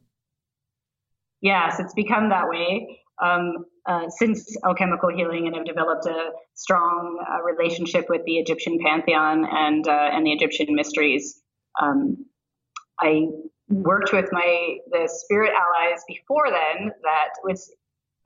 Yes, 1.39 1.79
it's 1.79 1.93
become 1.93 2.27
that 2.27 2.49
way 2.49 2.99
um, 3.23 3.63
uh, 3.85 4.09
since 4.09 4.57
alchemical 4.65 5.15
healing, 5.15 5.47
and 5.47 5.55
I've 5.55 5.65
developed 5.65 6.07
a 6.07 6.31
strong 6.55 7.23
uh, 7.25 7.41
relationship 7.41 8.07
with 8.09 8.25
the 8.25 8.37
Egyptian 8.37 8.79
pantheon 8.85 9.47
and 9.49 9.87
uh, 9.87 10.09
and 10.11 10.25
the 10.25 10.33
Egyptian 10.33 10.75
mysteries. 10.75 11.41
Um, 11.81 12.25
I 13.01 13.27
worked 13.69 14.11
with 14.13 14.29
my 14.31 14.77
the 14.91 15.07
spirit 15.11 15.51
allies 15.51 16.01
before 16.07 16.49
then 16.49 16.91
that 17.03 17.29
was 17.43 17.71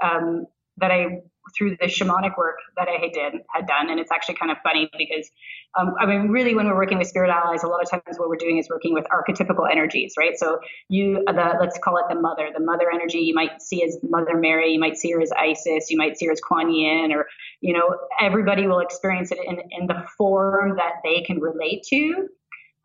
um, 0.03 0.45
that 0.77 0.91
I 0.91 1.21
through 1.57 1.77
the 1.81 1.87
shamanic 1.87 2.37
work 2.37 2.57
that 2.77 2.87
I 2.87 2.93
had 2.93 3.11
did 3.11 3.41
had 3.53 3.67
done, 3.67 3.89
and 3.89 3.99
it's 3.99 4.11
actually 4.11 4.35
kind 4.35 4.51
of 4.51 4.57
funny 4.63 4.89
because 4.97 5.29
um, 5.75 5.95
I 5.99 6.05
mean, 6.05 6.29
really, 6.29 6.53
when 6.53 6.67
we're 6.67 6.75
working 6.75 6.99
with 6.99 7.07
spirit 7.07 7.31
allies, 7.31 7.63
a 7.63 7.67
lot 7.67 7.81
of 7.81 7.89
times 7.89 8.17
what 8.17 8.29
we're 8.29 8.35
doing 8.35 8.59
is 8.59 8.69
working 8.69 8.93
with 8.93 9.05
archetypical 9.05 9.69
energies, 9.69 10.13
right? 10.17 10.37
So 10.37 10.59
you, 10.87 11.23
the 11.25 11.57
let's 11.59 11.79
call 11.79 11.97
it 11.97 12.05
the 12.09 12.19
mother, 12.19 12.49
the 12.55 12.63
mother 12.63 12.91
energy. 12.93 13.19
You 13.19 13.33
might 13.33 13.61
see 13.61 13.83
as 13.83 13.97
Mother 14.03 14.37
Mary, 14.37 14.73
you 14.73 14.79
might 14.79 14.97
see 14.97 15.11
her 15.11 15.21
as 15.21 15.31
Isis, 15.31 15.89
you 15.89 15.97
might 15.97 16.17
see 16.17 16.27
her 16.27 16.31
as 16.31 16.39
Kuan 16.41 16.71
Yin, 16.71 17.11
or 17.11 17.25
you 17.61 17.73
know, 17.73 17.97
everybody 18.21 18.67
will 18.67 18.79
experience 18.79 19.31
it 19.31 19.39
in 19.45 19.59
in 19.71 19.87
the 19.87 20.05
form 20.17 20.77
that 20.77 20.93
they 21.03 21.21
can 21.21 21.39
relate 21.39 21.83
to. 21.89 22.27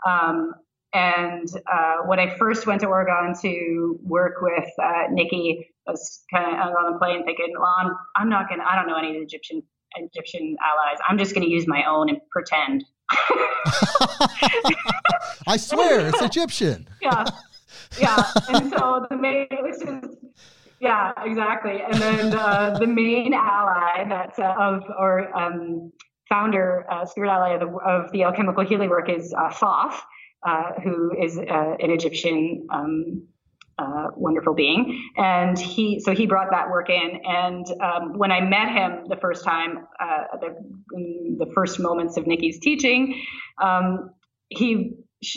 Um, 0.06 0.54
and 0.94 1.48
uh, 1.70 1.96
when 2.06 2.18
I 2.18 2.34
first 2.36 2.66
went 2.66 2.80
to 2.80 2.86
Oregon 2.86 3.34
to 3.42 3.98
work 4.02 4.40
with 4.40 4.68
uh, 4.82 5.04
Nicki, 5.10 5.68
I 5.86 5.90
was 5.90 6.24
kind 6.32 6.46
of 6.46 6.74
on 6.74 6.92
the 6.92 6.98
plane 6.98 7.24
thinking, 7.24 7.52
well, 7.58 7.74
I'm, 7.78 7.92
I'm 8.16 8.28
not 8.28 8.48
going 8.48 8.60
to, 8.60 8.66
I 8.66 8.74
don't 8.76 8.86
know 8.86 8.96
any 8.96 9.08
of 9.08 9.14
the 9.14 9.22
Egyptian 9.22 9.62
Egyptian 9.96 10.56
allies. 10.62 10.98
I'm 11.08 11.18
just 11.18 11.34
going 11.34 11.46
to 11.46 11.50
use 11.50 11.66
my 11.66 11.82
own 11.88 12.10
and 12.10 12.20
pretend. 12.30 12.84
I 15.46 15.56
swear 15.56 16.08
it's 16.08 16.20
Egyptian. 16.20 16.88
yeah. 17.02 17.24
Yeah. 17.98 18.22
And 18.50 18.70
so 18.70 19.06
the 19.08 19.16
main, 19.16 19.46
it 19.50 19.62
was 19.62 19.78
just, 19.78 20.18
yeah, 20.78 21.12
exactly. 21.24 21.80
And 21.80 21.94
then 21.94 22.34
uh, 22.34 22.76
the 22.78 22.86
main 22.86 23.32
ally 23.32 24.04
that 24.08 24.38
uh, 24.38 24.54
of, 24.58 24.84
or 24.98 25.34
um, 25.36 25.90
founder, 26.28 26.84
uh, 26.90 27.06
spirit 27.06 27.30
ally 27.30 27.54
of 27.54 27.60
the, 27.60 27.68
of 27.78 28.12
the 28.12 28.24
alchemical 28.24 28.62
healing 28.64 28.90
work 28.90 29.08
is 29.08 29.32
uh, 29.32 29.50
Thoth 29.50 30.02
uh, 30.46 30.72
who 30.82 31.12
is 31.20 31.38
uh, 31.38 31.74
an 31.80 31.90
Egyptian 31.90 32.66
um, 32.70 33.26
uh, 33.78 34.08
wonderful 34.16 34.54
being, 34.54 35.10
and 35.16 35.58
he 35.58 36.00
so 36.00 36.12
he 36.12 36.26
brought 36.26 36.50
that 36.50 36.68
work 36.70 36.90
in. 36.90 37.20
And 37.24 37.66
um, 37.80 38.18
when 38.18 38.32
I 38.32 38.40
met 38.40 38.70
him 38.70 39.04
the 39.08 39.16
first 39.16 39.44
time, 39.44 39.86
uh, 40.00 40.36
the, 40.40 40.56
the 41.38 41.50
first 41.54 41.78
moments 41.78 42.16
of 42.16 42.26
Nicki's 42.26 42.58
teaching, 42.58 43.22
um, 43.62 44.10
he 44.48 44.94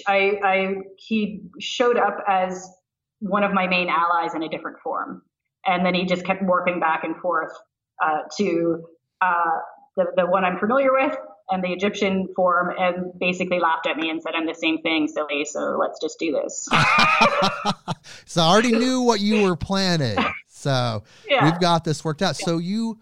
I, 0.08 0.40
I 0.44 0.76
he 0.98 1.44
showed 1.60 1.98
up 1.98 2.18
as 2.28 2.68
one 3.20 3.44
of 3.44 3.54
my 3.54 3.68
main 3.68 3.90
allies 3.90 4.34
in 4.34 4.44
a 4.44 4.50
different 4.50 4.78
form, 4.84 5.22
and 5.66 5.86
then 5.86 5.94
he 5.94 6.06
just 6.06 6.26
kept 6.26 6.42
warping 6.42 6.80
back 6.80 7.04
and 7.04 7.16
forth 7.18 7.52
uh, 8.04 8.20
to 8.38 8.84
uh, 9.22 9.58
the, 9.98 10.06
the 10.16 10.26
one 10.26 10.46
I'm 10.46 10.58
familiar 10.58 10.92
with 10.94 11.16
and 11.50 11.64
the 11.64 11.72
Egyptian 11.72 12.28
form 12.36 12.74
and 12.78 13.18
basically 13.20 13.60
laughed 13.60 13.88
at 13.88 13.98
me 13.98 14.10
and 14.10 14.22
said, 14.22 14.34
I'm 14.36 14.46
the 14.46 14.54
same 14.54 14.82
thing, 14.82 15.08
silly, 15.08 15.46
so 15.46 15.78
let's 15.80 16.00
just 16.00 16.20
do 16.20 16.32
this. 16.32 16.68
so 18.26 18.42
I 18.42 18.48
already 18.48 18.72
knew 18.72 19.02
what 19.02 19.20
you 19.20 19.44
were 19.44 19.56
planning. 19.56 20.18
So 20.48 21.04
yeah. 21.28 21.46
we've 21.46 21.60
got 21.60 21.84
this 21.84 22.06
worked 22.06 22.22
out. 22.22 22.40
Yeah. 22.40 22.46
So 22.46 22.58
you 22.60 23.00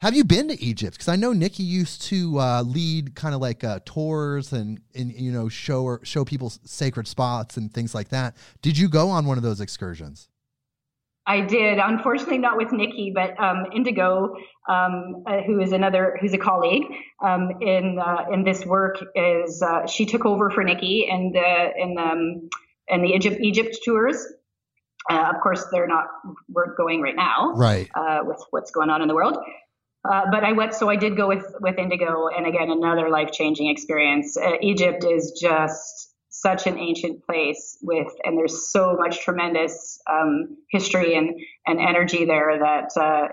have 0.00 0.14
you 0.14 0.24
been 0.24 0.48
to 0.48 0.60
Egypt? 0.60 0.96
Because 0.96 1.08
I 1.08 1.16
know 1.16 1.32
Nicki 1.32 1.62
used 1.62 2.02
to 2.02 2.38
uh, 2.38 2.62
lead 2.62 3.14
kind 3.14 3.34
of 3.34 3.40
like 3.40 3.64
uh, 3.64 3.80
tours 3.84 4.52
and, 4.52 4.80
and 4.94 5.12
you 5.12 5.32
know 5.32 5.48
show 5.48 5.82
or 5.84 6.00
show 6.04 6.24
people 6.24 6.50
sacred 6.64 7.06
spots 7.06 7.56
and 7.56 7.72
things 7.72 7.94
like 7.94 8.08
that. 8.08 8.36
Did 8.60 8.76
you 8.76 8.88
go 8.88 9.08
on 9.08 9.26
one 9.26 9.38
of 9.38 9.42
those 9.42 9.60
excursions? 9.60 10.28
I 11.26 11.40
did, 11.40 11.78
unfortunately 11.78 12.38
not 12.38 12.56
with 12.56 12.70
Nicki, 12.72 13.12
but 13.14 13.38
um, 13.40 13.66
Indigo, 13.74 14.36
um, 14.68 15.24
uh, 15.26 15.40
who 15.46 15.60
is 15.60 15.72
another, 15.72 16.18
who's 16.20 16.34
a 16.34 16.38
colleague 16.38 16.84
um, 17.24 17.50
in 17.62 17.98
uh, 17.98 18.26
in 18.32 18.44
this 18.44 18.64
work, 18.66 18.96
is 19.14 19.62
uh, 19.62 19.86
she 19.86 20.04
took 20.06 20.26
over 20.26 20.50
for 20.50 20.62
Nicki 20.62 21.06
in 21.08 21.32
the 21.32 21.70
in 21.78 21.94
the 21.94 22.02
um, 22.02 22.50
in 22.88 23.02
the 23.02 23.08
Egypt 23.08 23.38
Egypt 23.40 23.78
tours, 23.84 24.26
Uh, 25.10 25.30
of 25.34 25.40
course, 25.42 25.66
they're 25.70 25.86
not 25.86 26.06
we're 26.48 26.74
going 26.76 27.02
right 27.02 27.16
now, 27.16 27.52
right? 27.54 27.88
Uh, 27.94 28.20
with 28.24 28.42
what's 28.50 28.70
going 28.70 28.90
on 28.90 29.02
in 29.02 29.08
the 29.08 29.14
world. 29.14 29.36
Uh, 30.10 30.22
but 30.30 30.44
I 30.44 30.52
went, 30.52 30.74
so 30.74 30.88
I 30.90 30.96
did 30.96 31.16
go 31.16 31.28
with 31.28 31.44
with 31.60 31.78
Indigo, 31.78 32.28
and 32.28 32.46
again, 32.46 32.70
another 32.70 33.10
life 33.10 33.30
changing 33.32 33.68
experience. 33.70 34.36
Uh, 34.36 34.56
Egypt 34.60 35.04
is 35.04 35.38
just 35.40 36.13
such 36.44 36.66
an 36.66 36.78
ancient 36.78 37.24
place 37.24 37.78
with, 37.82 38.12
and 38.22 38.36
there's 38.38 38.70
so 38.70 38.96
much 38.96 39.20
tremendous 39.20 39.98
um, 40.10 40.58
history 40.70 41.14
and 41.14 41.40
and 41.66 41.80
energy 41.80 42.24
there 42.26 42.58
that 42.58 42.90
uh, 43.00 43.28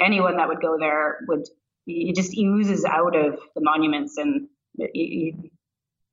anyone 0.00 0.38
that 0.38 0.48
would 0.48 0.62
go 0.62 0.78
there 0.78 1.18
would 1.28 1.44
it 1.86 2.16
just 2.16 2.36
oozes 2.36 2.84
out 2.84 3.14
of 3.14 3.38
the 3.54 3.60
monuments 3.60 4.16
and. 4.16 4.48
It, 4.76 5.36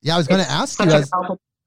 yeah, 0.03 0.15
I 0.15 0.17
was 0.17 0.27
going 0.27 0.43
to 0.43 0.51
ask 0.51 0.79
you 0.79 0.85
as, 0.85 1.09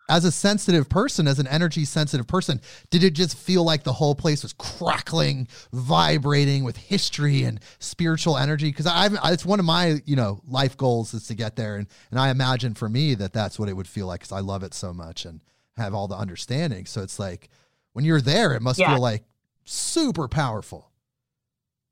as 0.08 0.24
a 0.24 0.32
sensitive 0.32 0.88
person, 0.88 1.26
as 1.26 1.38
an 1.38 1.46
energy 1.46 1.84
sensitive 1.84 2.26
person, 2.26 2.60
did 2.90 3.02
it 3.02 3.14
just 3.14 3.36
feel 3.36 3.64
like 3.64 3.84
the 3.84 3.92
whole 3.92 4.14
place 4.14 4.42
was 4.42 4.52
crackling, 4.52 5.48
vibrating 5.72 6.62
with 6.62 6.76
history 6.76 7.44
and 7.44 7.60
spiritual 7.78 8.36
energy? 8.36 8.68
Because 8.68 8.86
I've 8.86 9.16
it's 9.24 9.46
one 9.46 9.60
of 9.60 9.66
my 9.66 10.00
you 10.04 10.16
know 10.16 10.40
life 10.46 10.76
goals 10.76 11.14
is 11.14 11.26
to 11.28 11.34
get 11.34 11.56
there, 11.56 11.76
and 11.76 11.86
and 12.10 12.20
I 12.20 12.30
imagine 12.30 12.74
for 12.74 12.88
me 12.88 13.14
that 13.14 13.32
that's 13.32 13.58
what 13.58 13.68
it 13.68 13.74
would 13.74 13.88
feel 13.88 14.06
like 14.06 14.20
because 14.20 14.32
I 14.32 14.40
love 14.40 14.62
it 14.62 14.74
so 14.74 14.92
much 14.92 15.24
and 15.24 15.40
have 15.76 15.94
all 15.94 16.08
the 16.08 16.16
understanding. 16.16 16.86
So 16.86 17.02
it's 17.02 17.18
like 17.18 17.48
when 17.92 18.04
you're 18.04 18.20
there, 18.20 18.52
it 18.52 18.62
must 18.62 18.78
yeah. 18.78 18.92
feel 18.92 19.00
like 19.00 19.24
super 19.64 20.28
powerful 20.28 20.90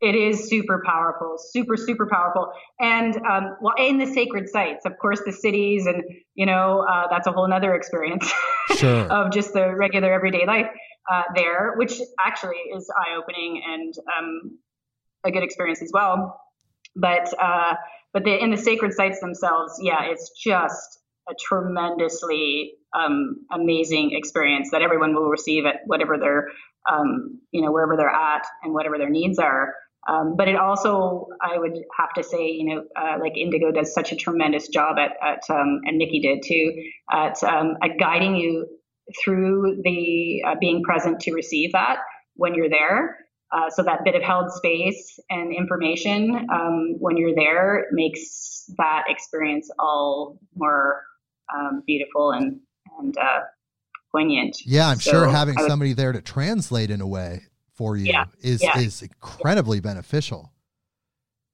it 0.03 0.17
is 0.17 0.49
super 0.49 0.83
powerful, 0.85 1.37
super, 1.39 1.77
super 1.77 2.07
powerful. 2.07 2.53
And 2.81 3.17
um, 3.25 3.57
well, 3.61 3.75
in 3.79 3.99
the 3.99 4.07
sacred 4.07 4.49
sites, 4.49 4.85
of 4.85 4.99
course, 4.99 5.23
the 5.25 5.31
cities, 5.33 5.87
and 5.87 6.03
you 6.35 6.45
know, 6.45 6.85
uh, 6.91 7.07
that's 7.09 7.29
a 7.29 7.33
whole 7.33 7.49
nother 7.49 7.75
experience 7.75 8.31
sure. 8.77 9.11
of 9.13 9.33
just 9.33 9.53
the 9.53 9.73
regular 9.75 10.13
everyday 10.13 10.45
life 10.45 10.67
uh, 11.11 11.23
there, 11.37 11.75
which 11.77 12.01
actually 12.19 12.57
is 12.75 12.91
eye 12.99 13.17
opening 13.17 13.63
and 13.65 13.95
um, 14.19 14.59
a 15.25 15.31
good 15.31 15.45
experience 15.45 15.81
as 15.83 15.93
well. 15.95 16.41
But 16.97 17.33
uh, 17.41 17.75
but 18.13 18.25
the, 18.25 18.43
in 18.43 18.51
the 18.51 18.57
sacred 18.57 18.93
sites 18.95 19.21
themselves, 19.21 19.79
yeah, 19.81 20.03
it's 20.03 20.33
just 20.37 20.99
a 21.31 21.35
tremendously 21.41 22.73
um, 22.93 23.37
amazing 23.53 24.11
experience 24.15 24.71
that 24.73 24.83
everyone 24.83 25.15
will 25.15 25.29
receive 25.29 25.65
at 25.65 25.77
whatever 25.87 26.19
their 26.19 26.49
um, 26.91 27.41
you 27.53 27.63
know 27.63 27.71
wherever 27.71 27.97
they're 27.97 28.09
at 28.09 28.45
and 28.65 28.75
whatever 28.75 28.99
their 28.99 29.11
needs 29.11 29.39
are. 29.39 29.75
Um, 30.09 30.35
but 30.37 30.49
it 30.49 30.57
also, 30.57 31.29
I 31.41 31.59
would 31.59 31.79
have 31.97 32.13
to 32.15 32.25
say, 32.25 32.51
you 32.51 32.75
know, 32.75 32.85
uh, 32.97 33.19
like 33.21 33.37
Indigo 33.37 33.71
does 33.71 33.95
such 33.95 34.11
a 34.11 34.17
tremendous 34.17 34.69
job 34.69 34.97
at, 34.99 35.13
at 35.23 35.43
um, 35.49 35.81
and 35.85 35.99
Nicki 35.99 36.21
did 36.21 36.43
too, 36.45 36.83
at, 37.11 37.43
um, 37.45 37.77
at 37.83 37.99
guiding 38.01 38.37
you 38.37 38.67
through 39.23 39.81
the 39.85 40.43
uh, 40.47 40.55
being 40.61 40.83
present 40.83 41.21
to 41.21 41.33
receive 41.33 41.73
that 41.73 41.99
when 42.35 42.55
you're 42.55 42.71
there. 42.71 43.19
Uh, 43.53 43.69
so 43.69 43.83
that 43.83 44.03
bit 44.03 44.15
of 44.15 44.23
held 44.23 44.51
space 44.51 45.21
and 45.29 45.55
information 45.55 46.47
um, 46.53 46.97
when 46.99 47.17
you're 47.17 47.35
there 47.35 47.87
makes 47.93 48.65
that 48.79 49.05
experience 49.09 49.71
all 49.79 50.39
more 50.57 51.03
um, 51.55 51.83
beautiful 51.87 52.31
and 52.31 52.61
and 52.99 53.17
uh, 53.19 53.41
poignant. 54.11 54.57
Yeah, 54.65 54.89
I'm 54.89 55.01
so 55.01 55.11
sure 55.11 55.29
having 55.29 55.57
would, 55.59 55.69
somebody 55.69 55.93
there 55.93 56.13
to 56.13 56.23
translate 56.23 56.91
in 56.91 57.03
a 57.03 57.07
way 57.07 57.43
for 57.75 57.97
you 57.97 58.07
yeah. 58.07 58.25
is 58.41 58.63
yeah. 58.63 58.79
is 58.79 59.03
incredibly 59.03 59.81
beneficial. 59.81 60.53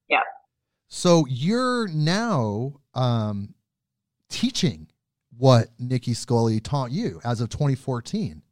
Yeah. 0.09 0.21
So 0.89 1.25
you're 1.29 1.89
now 1.89 2.81
um, 2.95 3.55
teaching 4.29 4.89
what 5.37 5.69
Nicki 5.79 6.14
Scully 6.14 6.61
taught 6.61 6.91
you 6.91 7.21
as 7.25 7.41
of 7.41 7.49
2014. 7.51 8.43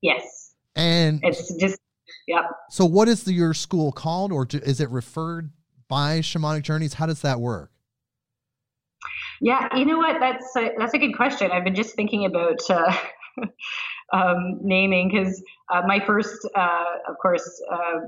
Yes. 0.00 0.54
And 0.76 1.20
it's 1.22 1.52
just 1.56 1.78
yeah. 2.26 2.42
So 2.70 2.84
what 2.84 3.08
is 3.08 3.24
the, 3.24 3.32
your 3.32 3.54
school 3.54 3.90
called, 3.90 4.32
or 4.32 4.46
is 4.52 4.80
it 4.80 4.90
referred 4.90 5.50
by 5.88 6.20
Shamanic 6.20 6.62
Journeys? 6.62 6.94
How 6.94 7.06
does 7.06 7.22
that 7.22 7.40
work? 7.40 7.72
Yeah, 9.40 9.68
you 9.76 9.84
know 9.84 9.98
what? 9.98 10.16
That's 10.20 10.56
a, 10.56 10.70
that's 10.78 10.94
a 10.94 10.98
good 10.98 11.14
question. 11.16 11.50
I've 11.50 11.64
been 11.64 11.74
just 11.74 11.94
thinking 11.94 12.26
about 12.26 12.58
uh, 12.68 12.92
um, 14.12 14.58
naming 14.62 15.10
because 15.12 15.42
uh, 15.72 15.82
my 15.86 16.00
first, 16.00 16.48
uh, 16.54 16.84
of 17.08 17.16
course, 17.20 17.62
uh, 17.70 18.00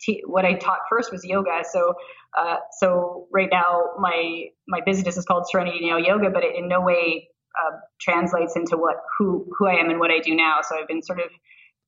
t- 0.00 0.22
what 0.26 0.44
I 0.44 0.54
taught 0.54 0.80
first 0.88 1.12
was 1.12 1.24
yoga. 1.24 1.62
So, 1.70 1.94
uh, 2.36 2.56
so 2.78 3.26
right 3.32 3.48
now 3.50 3.90
my 3.98 4.44
my 4.68 4.80
business 4.84 5.16
is 5.16 5.24
called 5.24 5.46
Serenity 5.48 5.88
Now 5.88 5.96
Yoga, 5.96 6.30
but 6.30 6.44
it 6.44 6.56
in 6.56 6.68
no 6.68 6.80
way 6.80 7.28
uh, 7.58 7.76
translates 8.00 8.56
into 8.56 8.76
what 8.76 8.96
who 9.18 9.46
who 9.58 9.66
I 9.66 9.74
am 9.74 9.90
and 9.90 9.98
what 9.98 10.10
I 10.10 10.20
do 10.20 10.34
now. 10.34 10.58
So 10.62 10.78
I've 10.78 10.88
been 10.88 11.02
sort 11.02 11.20
of 11.20 11.30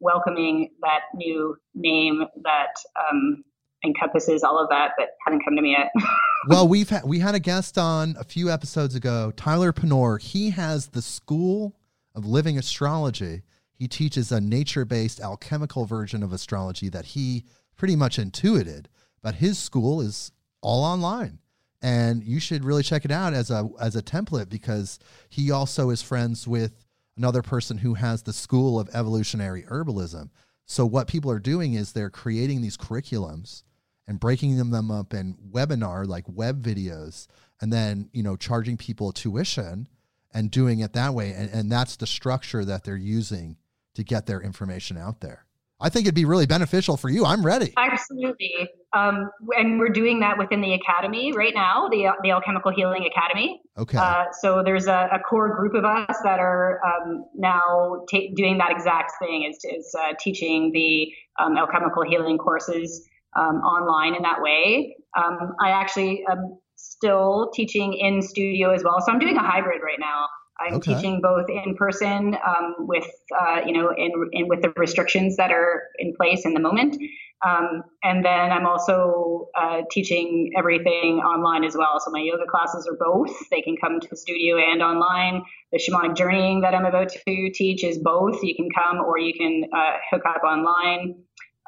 welcoming 0.00 0.70
that 0.80 1.02
new 1.14 1.56
name 1.74 2.24
that 2.42 2.74
um, 2.98 3.44
encompasses 3.84 4.42
all 4.42 4.58
of 4.58 4.68
that, 4.70 4.92
but 4.98 5.10
haven't 5.24 5.44
come 5.44 5.54
to 5.56 5.62
me 5.62 5.76
yet. 5.78 5.90
well, 6.48 6.66
we've 6.66 6.90
had 6.90 7.04
we 7.04 7.20
had 7.20 7.34
a 7.34 7.40
guest 7.40 7.78
on 7.78 8.16
a 8.18 8.24
few 8.24 8.50
episodes 8.50 8.94
ago, 8.94 9.32
Tyler 9.36 9.72
Penor. 9.72 10.20
He 10.20 10.50
has 10.50 10.88
the 10.88 11.02
School 11.02 11.76
of 12.14 12.26
Living 12.26 12.58
Astrology 12.58 13.42
he 13.83 13.89
teaches 13.89 14.30
a 14.30 14.41
nature 14.41 14.85
based 14.85 15.18
alchemical 15.18 15.87
version 15.87 16.22
of 16.22 16.33
astrology 16.33 16.89
that 16.89 17.05
he 17.05 17.45
pretty 17.76 17.97
much 17.97 18.16
intuited, 18.16 18.89
but 19.22 19.35
his 19.35 19.59
school 19.59 20.01
is 20.01 20.30
all 20.61 20.85
online. 20.85 21.41
And 21.83 22.22
you 22.22 22.39
should 22.39 22.64
really 22.64 22.85
check 22.85 23.05
it 23.05 23.11
out 23.11 23.35
as 23.35 23.51
a 23.51 23.68
as 23.80 23.97
a 23.97 24.03
template 24.03 24.49
because 24.49 25.01
he 25.28 25.51
also 25.51 25.91
is 25.91 26.01
friends 26.01 26.47
with 26.47 26.87
another 27.16 27.43
person 27.43 27.78
who 27.78 27.95
has 27.95 28.22
the 28.22 28.33
school 28.33 28.78
of 28.78 28.89
evolutionary 28.95 29.64
herbalism. 29.64 30.30
So 30.64 30.87
what 30.87 31.09
people 31.09 31.33
are 31.33 31.41
doing 31.41 31.74
is 31.74 31.91
they're 31.91 32.09
creating 32.09 32.62
these 32.62 32.76
curriculums 32.76 33.64
and 34.07 34.20
breaking 34.20 34.59
them, 34.59 34.70
them 34.70 34.93
up 34.93 35.12
in 35.12 35.37
webinar 35.51 36.07
like 36.07 36.24
web 36.28 36.62
videos 36.62 37.26
and 37.61 37.72
then, 37.72 38.11
you 38.12 38.22
know, 38.22 38.37
charging 38.37 38.76
people 38.76 39.11
tuition 39.11 39.89
and 40.33 40.53
doing 40.53 40.78
it 40.78 40.93
that 40.93 41.14
way. 41.14 41.33
And, 41.33 41.51
and 41.51 41.72
that's 41.72 41.97
the 41.97 42.07
structure 42.07 42.64
that 42.64 42.85
they're 42.85 42.95
using 42.97 43.57
to 43.95 44.05
get 44.05 44.26
their 44.26 44.40
information 44.40 44.97
out 44.97 45.20
there. 45.20 45.47
I 45.82 45.88
think 45.88 46.07
it'd 46.07 46.14
be 46.14 46.24
really 46.24 46.47
beneficial 46.47 46.97
for 46.97 47.09
you. 47.09 47.24
I'm 47.24 47.45
ready. 47.45 47.74
Absolutely. 47.76 48.68
Um, 48.93 49.30
and 49.59 49.80
we're 49.80 49.88
doing 49.88 50.20
that 50.20 50.38
within 50.38 50.61
the 50.61 50.74
academy 50.74 51.32
right 51.32 51.53
now, 51.55 51.88
the, 51.90 52.12
the 52.22 52.30
Alchemical 52.30 52.70
Healing 52.72 53.05
Academy. 53.05 53.61
Okay. 53.76 53.99
Uh, 53.99 54.26
so 54.40 54.62
there's 54.64 54.86
a, 54.86 55.09
a, 55.12 55.18
core 55.18 55.57
group 55.57 55.74
of 55.74 55.84
us 55.84 56.16
that 56.22 56.38
are 56.38 56.78
um, 56.86 57.24
now 57.34 58.05
doing 58.36 58.59
that 58.59 58.70
exact 58.70 59.12
thing 59.18 59.51
is, 59.51 59.59
is 59.64 59.93
uh, 59.99 60.12
teaching 60.20 60.70
the 60.72 61.12
um, 61.43 61.57
alchemical 61.57 62.05
healing 62.09 62.38
courses 62.38 63.09
um, 63.34 63.57
online 63.57 64.14
in 64.14 64.22
that 64.22 64.40
way. 64.40 64.95
Um, 65.16 65.55
I 65.61 65.70
actually 65.70 66.22
am 66.30 66.59
still 66.76 67.51
teaching 67.55 67.95
in 67.95 68.22
studio 68.22 68.72
as 68.72 68.84
well. 68.84 69.01
So 69.01 69.11
I'm 69.11 69.18
doing 69.18 69.36
a 69.36 69.43
hybrid 69.43 69.80
right 69.82 69.99
now. 69.99 70.26
I'm 70.62 70.74
okay. 70.74 70.94
teaching 70.94 71.20
both 71.20 71.46
in 71.48 71.74
person 71.76 72.36
um, 72.46 72.74
with, 72.78 73.08
uh, 73.38 73.60
you 73.66 73.72
know, 73.72 73.90
in, 73.90 74.12
in, 74.32 74.48
with 74.48 74.62
the 74.62 74.72
restrictions 74.76 75.36
that 75.36 75.50
are 75.50 75.84
in 75.98 76.14
place 76.14 76.44
in 76.44 76.54
the 76.54 76.60
moment. 76.60 76.96
Um, 77.44 77.82
and 78.04 78.24
then 78.24 78.52
I'm 78.52 78.66
also 78.66 79.48
uh, 79.60 79.82
teaching 79.90 80.52
everything 80.56 81.18
online 81.18 81.64
as 81.64 81.76
well. 81.76 81.98
So 81.98 82.12
my 82.12 82.20
yoga 82.20 82.46
classes 82.48 82.88
are 82.88 82.96
both. 82.96 83.36
They 83.50 83.62
can 83.62 83.76
come 83.76 83.98
to 83.98 84.08
the 84.08 84.16
studio 84.16 84.58
and 84.58 84.80
online. 84.80 85.42
The 85.72 85.78
shamanic 85.78 86.16
journeying 86.16 86.60
that 86.60 86.74
I'm 86.74 86.84
about 86.84 87.08
to 87.08 87.50
teach 87.52 87.82
is 87.82 87.98
both. 87.98 88.42
You 88.44 88.54
can 88.54 88.68
come 88.70 88.98
or 88.98 89.18
you 89.18 89.34
can 89.34 89.64
uh, 89.74 89.94
hook 90.10 90.22
up 90.24 90.44
online. 90.44 91.16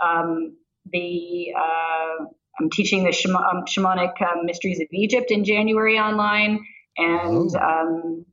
Um, 0.02 0.56
the 0.92 1.52
uh, 1.56 2.24
I'm 2.60 2.70
teaching 2.70 3.04
the 3.04 3.12
shama- 3.12 3.44
um, 3.52 3.64
shamanic 3.66 4.20
um, 4.22 4.46
mysteries 4.46 4.80
of 4.80 4.86
Egypt 4.92 5.30
in 5.30 5.44
January 5.44 5.98
online, 5.98 6.60
and 6.96 7.50
oh. 7.52 7.58
um, 7.58 8.26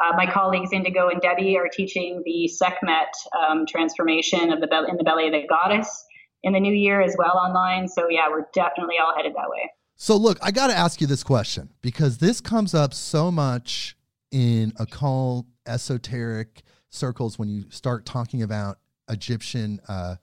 uh, 0.00 0.16
my 0.16 0.26
colleagues 0.26 0.72
Indigo 0.72 1.08
and 1.08 1.20
Debbie 1.20 1.58
are 1.58 1.68
teaching 1.70 2.22
the 2.24 2.48
Sekhmet 2.48 3.12
um, 3.38 3.66
transformation 3.66 4.50
of 4.52 4.60
the 4.60 4.66
be- 4.66 4.90
in 4.90 4.96
the 4.96 5.04
belly 5.04 5.26
of 5.26 5.32
the 5.32 5.46
goddess 5.46 6.04
in 6.42 6.52
the 6.52 6.60
new 6.60 6.72
year 6.72 7.00
as 7.00 7.14
well 7.18 7.36
online. 7.36 7.86
So 7.86 8.08
yeah, 8.08 8.28
we're 8.28 8.46
definitely 8.54 8.96
all 8.98 9.14
headed 9.14 9.34
that 9.34 9.50
way. 9.50 9.70
So 9.96 10.16
look, 10.16 10.38
I 10.42 10.50
got 10.50 10.68
to 10.68 10.76
ask 10.76 11.00
you 11.00 11.06
this 11.06 11.22
question 11.22 11.68
because 11.82 12.18
this 12.18 12.40
comes 12.40 12.74
up 12.74 12.94
so 12.94 13.30
much 13.30 13.96
in 14.30 14.72
occult, 14.78 15.46
esoteric 15.66 16.62
circles 16.88 17.38
when 17.38 17.48
you 17.48 17.64
start 17.68 18.06
talking 18.06 18.42
about 18.42 18.78
Egyptian, 19.10 19.80
uh, 19.88 20.16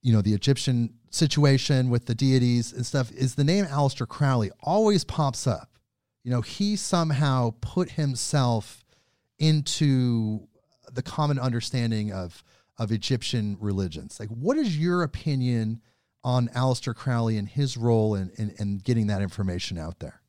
you 0.00 0.12
know, 0.12 0.22
the 0.22 0.32
Egyptian 0.32 0.94
situation 1.10 1.90
with 1.90 2.06
the 2.06 2.14
deities 2.14 2.72
and 2.72 2.86
stuff. 2.86 3.12
Is 3.12 3.34
the 3.34 3.44
name 3.44 3.66
Aleister 3.66 4.08
Crowley 4.08 4.50
always 4.62 5.04
pops 5.04 5.46
up? 5.46 5.70
You 6.22 6.30
know, 6.30 6.40
he 6.40 6.76
somehow 6.76 7.54
put 7.60 7.92
himself 7.92 8.84
into 9.38 10.46
the 10.92 11.02
common 11.02 11.38
understanding 11.38 12.12
of 12.12 12.44
of 12.78 12.90
Egyptian 12.90 13.58
religions. 13.60 14.18
Like, 14.18 14.30
what 14.30 14.56
is 14.56 14.76
your 14.78 15.02
opinion 15.02 15.82
on 16.24 16.48
Aleister 16.48 16.94
Crowley 16.94 17.36
and 17.36 17.46
his 17.46 17.76
role 17.76 18.14
in, 18.14 18.30
in, 18.36 18.54
in 18.58 18.78
getting 18.78 19.06
that 19.08 19.20
information 19.20 19.76
out 19.76 19.98
there? 19.98 20.22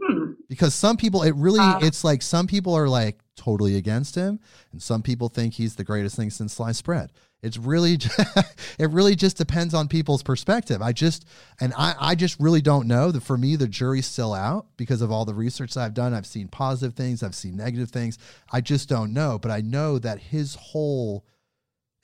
Hmm. 0.00 0.34
Because 0.48 0.72
some 0.72 0.96
people, 0.96 1.22
it 1.24 1.34
really, 1.34 1.58
uh, 1.58 1.80
it's 1.82 2.04
like 2.04 2.22
some 2.22 2.46
people 2.46 2.74
are 2.74 2.88
like 2.88 3.18
totally 3.36 3.76
against 3.76 4.14
him, 4.14 4.38
and 4.70 4.80
some 4.80 5.02
people 5.02 5.28
think 5.28 5.54
he's 5.54 5.74
the 5.74 5.84
greatest 5.84 6.14
thing 6.14 6.30
since 6.30 6.54
sliced 6.54 6.84
bread. 6.84 7.10
It's 7.44 7.58
really, 7.58 7.98
it 8.78 8.90
really 8.90 9.14
just 9.14 9.36
depends 9.36 9.74
on 9.74 9.86
people's 9.86 10.22
perspective. 10.22 10.80
I 10.80 10.92
just, 10.92 11.26
and 11.60 11.74
I, 11.76 11.94
I 12.00 12.14
just 12.14 12.40
really 12.40 12.62
don't 12.62 12.88
know. 12.88 13.10
That 13.10 13.22
for 13.22 13.36
me, 13.36 13.54
the 13.56 13.68
jury's 13.68 14.06
still 14.06 14.32
out 14.32 14.66
because 14.78 15.02
of 15.02 15.12
all 15.12 15.26
the 15.26 15.34
research 15.34 15.76
I've 15.76 15.92
done. 15.92 16.14
I've 16.14 16.26
seen 16.26 16.48
positive 16.48 16.94
things, 16.94 17.22
I've 17.22 17.34
seen 17.34 17.56
negative 17.56 17.90
things. 17.90 18.16
I 18.50 18.62
just 18.62 18.88
don't 18.88 19.12
know. 19.12 19.38
But 19.38 19.50
I 19.50 19.60
know 19.60 19.98
that 19.98 20.18
his 20.18 20.54
whole 20.54 21.26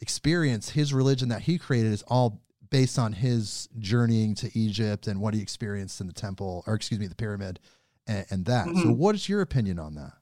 experience, 0.01 0.71
his 0.71 0.93
religion 0.93 1.31
that 1.31 1.43
he 1.43 1.57
created, 1.57 1.93
is 1.93 2.03
all 2.03 2.43
based 2.69 2.99
on 2.99 3.15
his 3.15 3.69
journeying 3.79 4.35
to 4.37 4.51
Egypt 4.59 5.07
and 5.07 5.23
what 5.23 5.33
he 5.33 5.41
experienced 5.41 6.03
in 6.03 6.07
the 6.07 6.13
temple, 6.13 6.65
or 6.67 6.75
excuse 6.75 7.01
me, 7.01 7.07
the 7.07 7.15
pyramid, 7.15 7.61
and, 8.07 8.27
and 8.29 8.45
that. 8.45 8.67
Mm-hmm. 8.67 8.83
So, 8.83 8.93
what 8.93 9.15
is 9.15 9.27
your 9.27 9.41
opinion 9.41 9.79
on 9.79 9.95
that? 9.95 10.13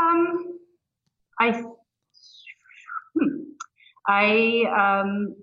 Um, 0.00 0.58
I, 1.38 1.62
hmm, 3.18 3.42
I, 4.06 5.02
um, 5.04 5.36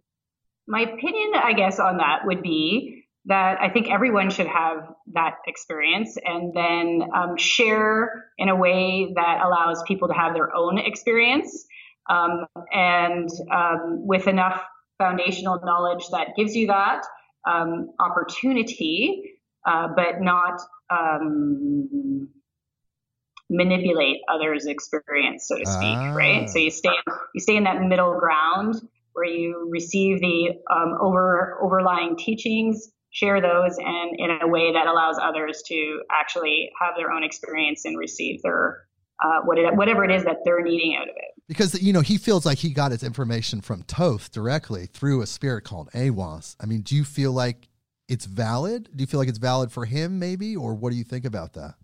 my 0.67 0.82
opinion, 0.82 1.32
I 1.36 1.53
guess, 1.53 1.80
on 1.80 1.97
that 1.97 2.26
would 2.26 2.41
be 2.41 3.05
that 3.26 3.61
I 3.61 3.69
think 3.69 3.89
everyone 3.89 4.30
should 4.30 4.47
have 4.47 4.93
that 5.13 5.36
experience 5.47 6.17
and 6.24 6.53
then 6.53 7.09
um, 7.15 7.38
share 7.38 8.26
in 8.38 8.49
a 8.49 8.55
way 8.55 9.13
that 9.15 9.41
allows 9.43 9.82
people 9.84 10.09
to 10.09 10.13
have 10.13 10.34
their 10.34 10.53
own 10.53 10.78
experience 10.78 11.65
um, 12.09 12.45
and 12.71 13.30
um, 13.49 14.05
with 14.05 14.28
enough 14.28 14.61
foundational 14.97 15.59
knowledge 15.63 16.03
that 16.11 16.36
gives 16.36 16.55
you 16.55 16.67
that 16.67 17.03
um, 17.47 17.91
opportunity, 17.99 19.38
uh, 19.65 19.88
but 19.95 20.21
not 20.21 20.61
um, 20.89 22.30
manipulate 23.54 24.18
others' 24.28 24.66
experience, 24.66 25.47
so 25.47 25.58
to 25.58 25.66
speak. 25.66 25.95
Ah. 25.95 26.14
Right. 26.14 26.49
So 26.49 26.60
you 26.60 26.72
stay 26.72 26.89
you 27.34 27.39
stay 27.39 27.56
in 27.56 27.64
that 27.64 27.82
middle 27.82 28.20
ground 28.20 28.76
where 29.14 29.26
you 29.26 29.70
receive 29.72 30.20
the 30.20 30.49
um, 30.70 30.97
over 30.99 31.60
overlying 31.62 32.18
teachings, 32.18 32.91
share 33.12 33.39
those, 33.41 33.78
and 33.78 34.16
in 34.18 34.39
a 34.41 34.47
way 34.47 34.74
that 34.74 34.88
allows 34.88 35.18
others 35.22 35.62
to 35.68 36.01
actually 36.12 36.72
have 36.82 36.95
their 36.97 37.12
own 37.12 37.24
experience 37.24 37.86
and 37.86 37.97
receive 37.97 38.41
their 38.41 38.86
uh, 39.24 39.41
what 39.45 39.58
it, 39.58 39.76
whatever 39.76 40.04
it 40.04 40.12
is 40.12 40.24
that 40.26 40.38
they're 40.43 40.64
needing 40.64 40.95
out 40.95 41.08
of 41.08 41.16
it. 41.16 41.32
Because 41.47 41.80
you 41.82 41.93
know 41.93 42.01
he 42.01 42.18
feels 42.18 42.45
like 42.45 42.58
he 42.58 42.72
got 42.72 42.91
his 42.91 43.04
information 43.04 43.62
from 43.62 43.84
Thoth 43.84 44.32
directly 44.32 44.88
through 44.88 45.22
a 45.22 45.28
spirit 45.28 45.64
called 45.64 45.89
Aiwass. 45.91 46.56
I 46.60 46.66
mean, 46.66 46.82
do 46.82 46.95
you 46.95 47.04
feel 47.04 47.32
like 47.32 47.70
it's 48.08 48.26
valid? 48.26 48.89
Do 48.95 49.01
you 49.01 49.08
feel 49.08 49.20
like 49.20 49.30
it's 49.30 49.38
valid 49.38 49.72
for 49.72 49.86
him, 49.86 50.20
maybe, 50.20 50.56
or 50.56 50.74
what 50.74 50.91
do 50.91 50.97
you 50.97 51.04
think 51.04 51.26
about 51.26 51.54
that? 51.54 51.76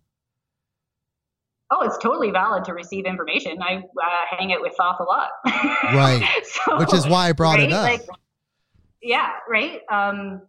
Oh, 1.72 1.82
it's 1.86 1.98
totally 2.00 2.32
valid 2.32 2.64
to 2.66 2.74
receive 2.74 3.06
information. 3.06 3.62
I 3.62 3.76
uh, 3.76 4.38
hang 4.38 4.50
it 4.50 4.60
with 4.62 4.74
Thoth 4.76 5.00
a 5.00 5.04
lot. 5.04 5.30
right. 5.46 6.28
so, 6.44 6.80
Which 6.80 6.94
is 6.94 7.08
why 7.08 7.30
I 7.30 7.32
brought 7.32 7.60
right? 7.60 7.68
it 7.68 7.74
up. 7.74 7.84
Like, 7.84 8.06
yeah. 9.02 9.34
Right. 9.48 9.82
Um, 9.92 10.42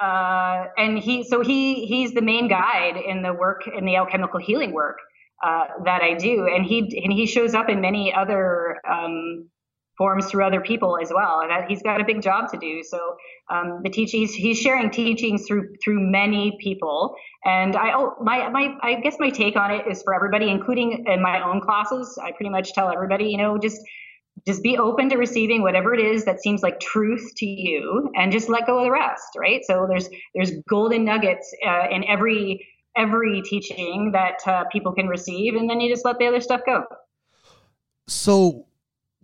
uh, 0.00 0.66
and 0.76 0.98
he, 0.98 1.24
so 1.24 1.42
he, 1.42 1.86
he's 1.86 2.12
the 2.12 2.22
main 2.22 2.48
guide 2.48 2.96
in 2.96 3.22
the 3.22 3.32
work 3.32 3.62
in 3.66 3.84
the 3.84 3.96
alchemical 3.96 4.40
healing 4.40 4.72
work. 4.72 4.98
Uh, 5.42 5.66
that 5.84 6.00
I 6.00 6.14
do, 6.14 6.46
and 6.46 6.64
he 6.64 6.78
and 6.78 7.12
he 7.12 7.26
shows 7.26 7.52
up 7.52 7.68
in 7.68 7.80
many 7.80 8.14
other 8.14 8.78
um, 8.88 9.50
forms 9.96 10.26
through 10.26 10.44
other 10.44 10.60
people 10.60 10.98
as 11.00 11.10
well. 11.14 11.40
And 11.40 11.50
that, 11.50 11.68
he's 11.68 11.82
got 11.82 12.00
a 12.00 12.04
big 12.04 12.22
job 12.22 12.50
to 12.50 12.58
do. 12.58 12.82
So 12.82 13.16
um, 13.50 13.80
the 13.82 13.90
teachings 13.90 14.32
he's 14.34 14.58
sharing 14.58 14.90
teachings 14.90 15.46
through 15.46 15.74
through 15.82 16.00
many 16.00 16.56
people. 16.60 17.14
And 17.44 17.76
I 17.76 17.92
oh 17.94 18.14
my 18.20 18.48
my 18.48 18.76
I 18.82 19.00
guess 19.00 19.16
my 19.18 19.30
take 19.30 19.56
on 19.56 19.70
it 19.70 19.86
is 19.90 20.02
for 20.02 20.14
everybody, 20.14 20.50
including 20.50 21.04
in 21.06 21.22
my 21.22 21.42
own 21.42 21.60
classes. 21.60 22.18
I 22.22 22.32
pretty 22.32 22.50
much 22.50 22.72
tell 22.72 22.90
everybody, 22.90 23.26
you 23.26 23.38
know, 23.38 23.58
just 23.58 23.80
just 24.46 24.62
be 24.62 24.76
open 24.76 25.08
to 25.10 25.16
receiving 25.16 25.62
whatever 25.62 25.94
it 25.94 26.00
is 26.00 26.24
that 26.24 26.42
seems 26.42 26.62
like 26.62 26.80
truth 26.80 27.32
to 27.36 27.46
you 27.46 28.10
and 28.16 28.32
just 28.32 28.48
let 28.48 28.66
go 28.66 28.78
of 28.78 28.84
the 28.84 28.90
rest 28.90 29.28
right 29.38 29.60
so 29.64 29.86
there's 29.88 30.08
there's 30.34 30.50
golden 30.68 31.04
nuggets 31.04 31.54
uh, 31.64 31.86
in 31.88 32.02
every 32.08 32.66
every 32.96 33.42
teaching 33.42 34.10
that 34.12 34.40
uh, 34.46 34.64
people 34.70 34.92
can 34.92 35.08
receive, 35.08 35.54
and 35.54 35.68
then 35.68 35.80
you 35.80 35.92
just 35.92 36.04
let 36.04 36.18
the 36.18 36.26
other 36.26 36.40
stuff 36.40 36.60
go. 36.66 36.84
So, 38.06 38.66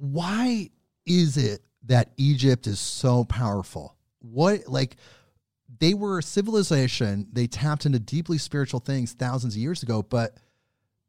why 0.01 0.71
is 1.07 1.37
it 1.37 1.63
that 1.87 2.13
Egypt 2.17 2.67
is 2.67 2.81
so 2.81 3.25
powerful? 3.25 3.97
What, 4.21 4.67
like, 4.67 4.97
they 5.79 5.95
were 5.95 6.19
a 6.19 6.23
civilization, 6.23 7.29
they 7.33 7.47
tapped 7.47 7.87
into 7.87 7.99
deeply 7.99 8.39
spiritual 8.39 8.81
things 8.81 9.13
thousands 9.13 9.55
of 9.55 9.61
years 9.61 9.83
ago, 9.83 10.03
but 10.03 10.37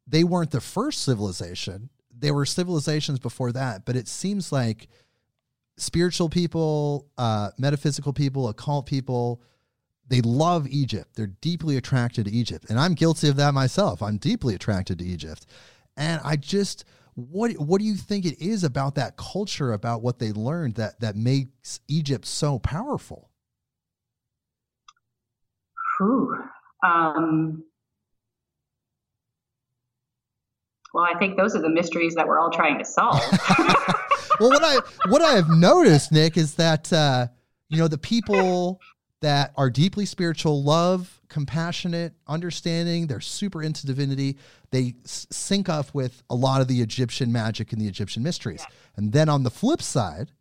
they 0.07 0.23
weren't 0.23 0.51
the 0.51 0.61
first 0.61 1.03
civilization. 1.03 1.89
There 2.15 2.33
were 2.33 2.45
civilizations 2.45 3.19
before 3.19 3.51
that, 3.53 3.85
but 3.85 3.95
it 3.95 4.07
seems 4.07 4.51
like 4.51 4.87
spiritual 5.77 6.29
people, 6.29 7.07
uh, 7.17 7.49
metaphysical 7.57 8.13
people, 8.13 8.47
occult 8.47 8.85
people, 8.85 9.41
they 10.07 10.21
love 10.21 10.67
Egypt. 10.67 11.15
They're 11.15 11.27
deeply 11.27 11.77
attracted 11.77 12.25
to 12.25 12.31
Egypt. 12.31 12.65
And 12.69 12.77
I'm 12.77 12.93
guilty 12.93 13.29
of 13.29 13.37
that 13.37 13.53
myself. 13.53 14.01
I'm 14.01 14.17
deeply 14.17 14.53
attracted 14.53 14.99
to 14.99 15.05
Egypt. 15.05 15.45
And 15.95 16.19
I 16.23 16.35
just 16.35 16.83
what 17.15 17.51
what 17.53 17.79
do 17.79 17.85
you 17.85 17.95
think 17.95 18.25
it 18.25 18.41
is 18.41 18.63
about 18.63 18.95
that 18.95 19.17
culture 19.17 19.73
about 19.73 20.01
what 20.01 20.19
they 20.19 20.31
learned 20.31 20.75
that 20.75 20.99
that 21.01 21.15
makes 21.15 21.79
Egypt 21.87 22.25
so 22.25 22.59
powerful? 22.59 23.29
Um, 26.83 27.63
well, 30.93 31.05
I 31.05 31.17
think 31.19 31.37
those 31.37 31.55
are 31.55 31.61
the 31.61 31.69
mysteries 31.69 32.15
that 32.15 32.27
we're 32.27 32.39
all 32.39 32.49
trying 32.49 32.77
to 32.79 32.85
solve. 32.85 33.21
well, 34.39 34.49
what 34.49 34.63
I 34.63 34.77
what 35.09 35.21
I 35.21 35.33
have 35.33 35.49
noticed, 35.49 36.11
Nick, 36.11 36.37
is 36.37 36.55
that 36.55 36.91
uh, 36.91 37.27
you 37.69 37.77
know 37.77 37.87
the 37.87 37.97
people 37.97 38.79
that 39.21 39.53
are 39.55 39.69
deeply 39.69 40.05
spiritual, 40.05 40.63
love, 40.63 41.21
compassionate, 41.29 42.13
understanding. 42.27 43.07
They're 43.07 43.21
super 43.21 43.63
into 43.63 43.85
divinity. 43.85 44.37
They 44.71 44.95
sync 45.05 45.69
up 45.69 45.93
with 45.93 46.23
a 46.29 46.35
lot 46.35 46.61
of 46.61 46.67
the 46.67 46.81
Egyptian 46.81 47.31
magic 47.31 47.71
and 47.71 47.81
the 47.81 47.87
Egyptian 47.87 48.23
mysteries. 48.23 48.65
Yeah. 48.67 48.75
And 48.97 49.13
then 49.13 49.29
on 49.29 49.43
the 49.43 49.51
flip 49.51 49.81
side, 49.81 50.31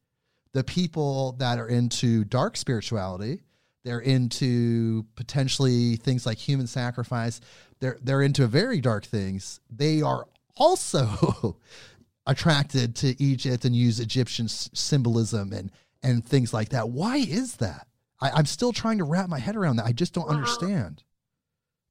the 0.52 0.64
people 0.64 1.32
that 1.38 1.58
are 1.58 1.68
into 1.68 2.24
dark 2.24 2.56
spirituality, 2.56 3.42
they're 3.84 4.00
into 4.00 5.04
potentially 5.14 5.96
things 5.96 6.26
like 6.26 6.38
human 6.38 6.66
sacrifice. 6.66 7.40
They're 7.80 7.98
they're 8.02 8.22
into 8.22 8.46
very 8.46 8.80
dark 8.80 9.04
things. 9.04 9.60
They 9.70 10.02
are 10.02 10.26
also 10.56 11.56
attracted 12.26 12.96
to 12.96 13.22
Egypt 13.22 13.64
and 13.64 13.74
use 13.74 14.00
Egyptian 14.00 14.48
symbolism 14.48 15.52
and 15.52 15.70
and 16.02 16.24
things 16.24 16.52
like 16.52 16.70
that. 16.70 16.88
Why 16.88 17.18
is 17.18 17.56
that? 17.56 17.86
I, 18.20 18.38
am 18.38 18.46
still 18.46 18.72
trying 18.72 18.98
to 18.98 19.04
wrap 19.04 19.28
my 19.28 19.38
head 19.38 19.56
around 19.56 19.76
that. 19.76 19.86
I 19.86 19.92
just 19.92 20.12
don't 20.12 20.28
understand 20.28 21.02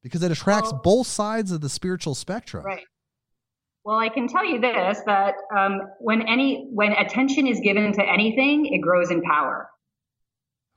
because 0.03 0.23
it 0.23 0.31
attracts 0.31 0.71
well, 0.71 0.81
both 0.83 1.07
sides 1.07 1.51
of 1.51 1.61
the 1.61 1.69
spiritual 1.69 2.15
spectrum. 2.15 2.65
Right. 2.65 2.85
Well, 3.83 3.97
I 3.97 4.09
can 4.09 4.27
tell 4.27 4.45
you 4.45 4.59
this: 4.59 4.99
that 5.05 5.35
um, 5.57 5.81
when 5.99 6.27
any 6.27 6.67
when 6.71 6.91
attention 6.93 7.47
is 7.47 7.59
given 7.59 7.91
to 7.93 8.03
anything, 8.03 8.67
it 8.67 8.79
grows 8.81 9.09
in 9.09 9.21
power. 9.21 9.69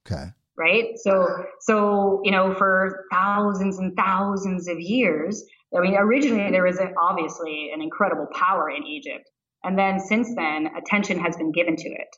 Okay. 0.07 0.31
Right. 0.57 0.93
So 0.97 1.27
so 1.61 2.21
you 2.25 2.31
know 2.31 2.55
for 2.55 3.07
thousands 3.13 3.79
and 3.79 3.95
thousands 3.97 4.69
of 4.69 4.81
years, 4.81 5.45
I 5.77 5.81
mean, 5.81 5.95
originally 5.95 6.51
there 6.51 6.65
was 6.65 6.81
obviously 7.01 7.71
an 7.75 7.83
incredible 7.83 8.27
power 8.33 8.71
in 8.71 8.87
Egypt, 8.87 9.29
and 9.65 9.79
then 9.79 10.01
since 10.01 10.35
then, 10.35 10.69
attention 10.77 11.19
has 11.19 11.37
been 11.37 11.53
given 11.53 11.77
to 11.77 11.89
it. 11.89 12.17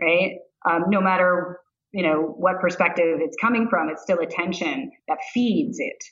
Right. 0.00 0.38
Um, 0.64 0.84
no 0.88 1.00
matter 1.00 1.58
you 1.92 2.02
know 2.02 2.34
what 2.36 2.60
perspective 2.60 3.18
it's 3.20 3.36
coming 3.40 3.68
from 3.68 3.88
it's 3.88 4.02
still 4.02 4.18
attention 4.18 4.90
that 5.08 5.18
feeds 5.32 5.78
it 5.78 6.02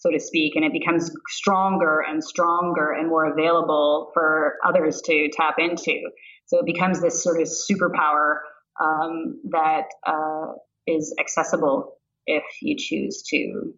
so 0.00 0.10
to 0.10 0.18
speak 0.18 0.56
and 0.56 0.64
it 0.64 0.72
becomes 0.72 1.10
stronger 1.28 2.00
and 2.00 2.24
stronger 2.24 2.90
and 2.90 3.08
more 3.08 3.30
available 3.30 4.10
for 4.14 4.54
others 4.64 5.02
to 5.02 5.28
tap 5.30 5.56
into. 5.58 6.00
So 6.46 6.58
it 6.58 6.64
becomes 6.64 7.02
this 7.02 7.22
sort 7.22 7.38
of 7.38 7.48
superpower 7.48 8.36
um, 8.82 9.42
that 9.50 9.88
uh, 10.06 10.52
is 10.86 11.14
accessible 11.20 11.98
if 12.24 12.44
you 12.62 12.76
choose 12.78 13.22
to 13.28 13.74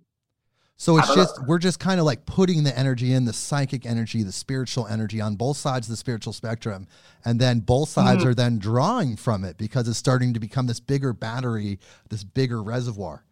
so 0.77 0.99
it's 0.99 1.15
just 1.15 1.47
we're 1.47 1.59
just 1.59 1.79
kind 1.79 2.01
of 2.01 2.07
like 2.07 2.27
putting 2.27 2.65
the 2.65 2.77
energy 2.77 3.13
in 3.13 3.25
the 3.25 3.33
psychic 3.33 3.87
energy, 3.87 4.23
the 4.23 4.33
spiritual 4.33 4.87
energy 4.87 5.21
on 5.21 5.37
both 5.37 5.57
sides 5.57 5.87
of 5.87 5.93
the 5.93 5.97
spiritual 5.97 6.33
spectrum, 6.33 6.89
and 7.25 7.41
then 7.41 7.61
both 7.61 7.89
sides 7.89 8.21
mm-hmm. 8.21 8.31
are 8.31 8.35
then 8.35 8.59
drawing 8.59 9.17
from 9.17 9.45
it 9.45 9.57
because 9.59 9.87
it's 9.87 9.99
starting 9.99 10.35
to 10.35 10.41
become 10.41 10.67
this 10.67 10.81
bigger 10.81 11.13
battery, 11.13 11.79
this 12.09 12.25
bigger 12.25 12.63
reservoir. 12.63 13.25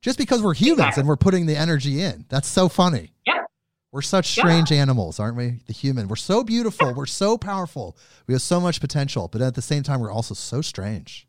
Just 0.00 0.18
because 0.18 0.42
we're 0.42 0.54
humans 0.54 0.80
exactly. 0.80 1.00
and 1.00 1.08
we're 1.08 1.16
putting 1.16 1.46
the 1.46 1.56
energy 1.56 2.02
in. 2.02 2.26
That's 2.28 2.48
so 2.48 2.68
funny. 2.68 3.12
Yeah. 3.26 3.44
We're 3.90 4.02
such 4.02 4.26
strange 4.26 4.70
yeah. 4.70 4.78
animals, 4.78 5.20
aren't 5.20 5.36
we? 5.36 5.60
The 5.66 5.72
human. 5.72 6.08
We're 6.08 6.16
so 6.16 6.42
beautiful. 6.42 6.88
Yeah. 6.88 6.94
We're 6.94 7.06
so 7.06 7.38
powerful. 7.38 7.96
We 8.26 8.34
have 8.34 8.42
so 8.42 8.60
much 8.60 8.80
potential, 8.80 9.28
but 9.28 9.40
at 9.40 9.54
the 9.54 9.62
same 9.62 9.82
time, 9.82 10.00
we're 10.00 10.10
also 10.10 10.34
so 10.34 10.60
strange. 10.62 11.26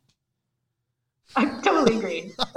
I 1.36 1.44
totally 1.62 1.98
agree. 1.98 2.32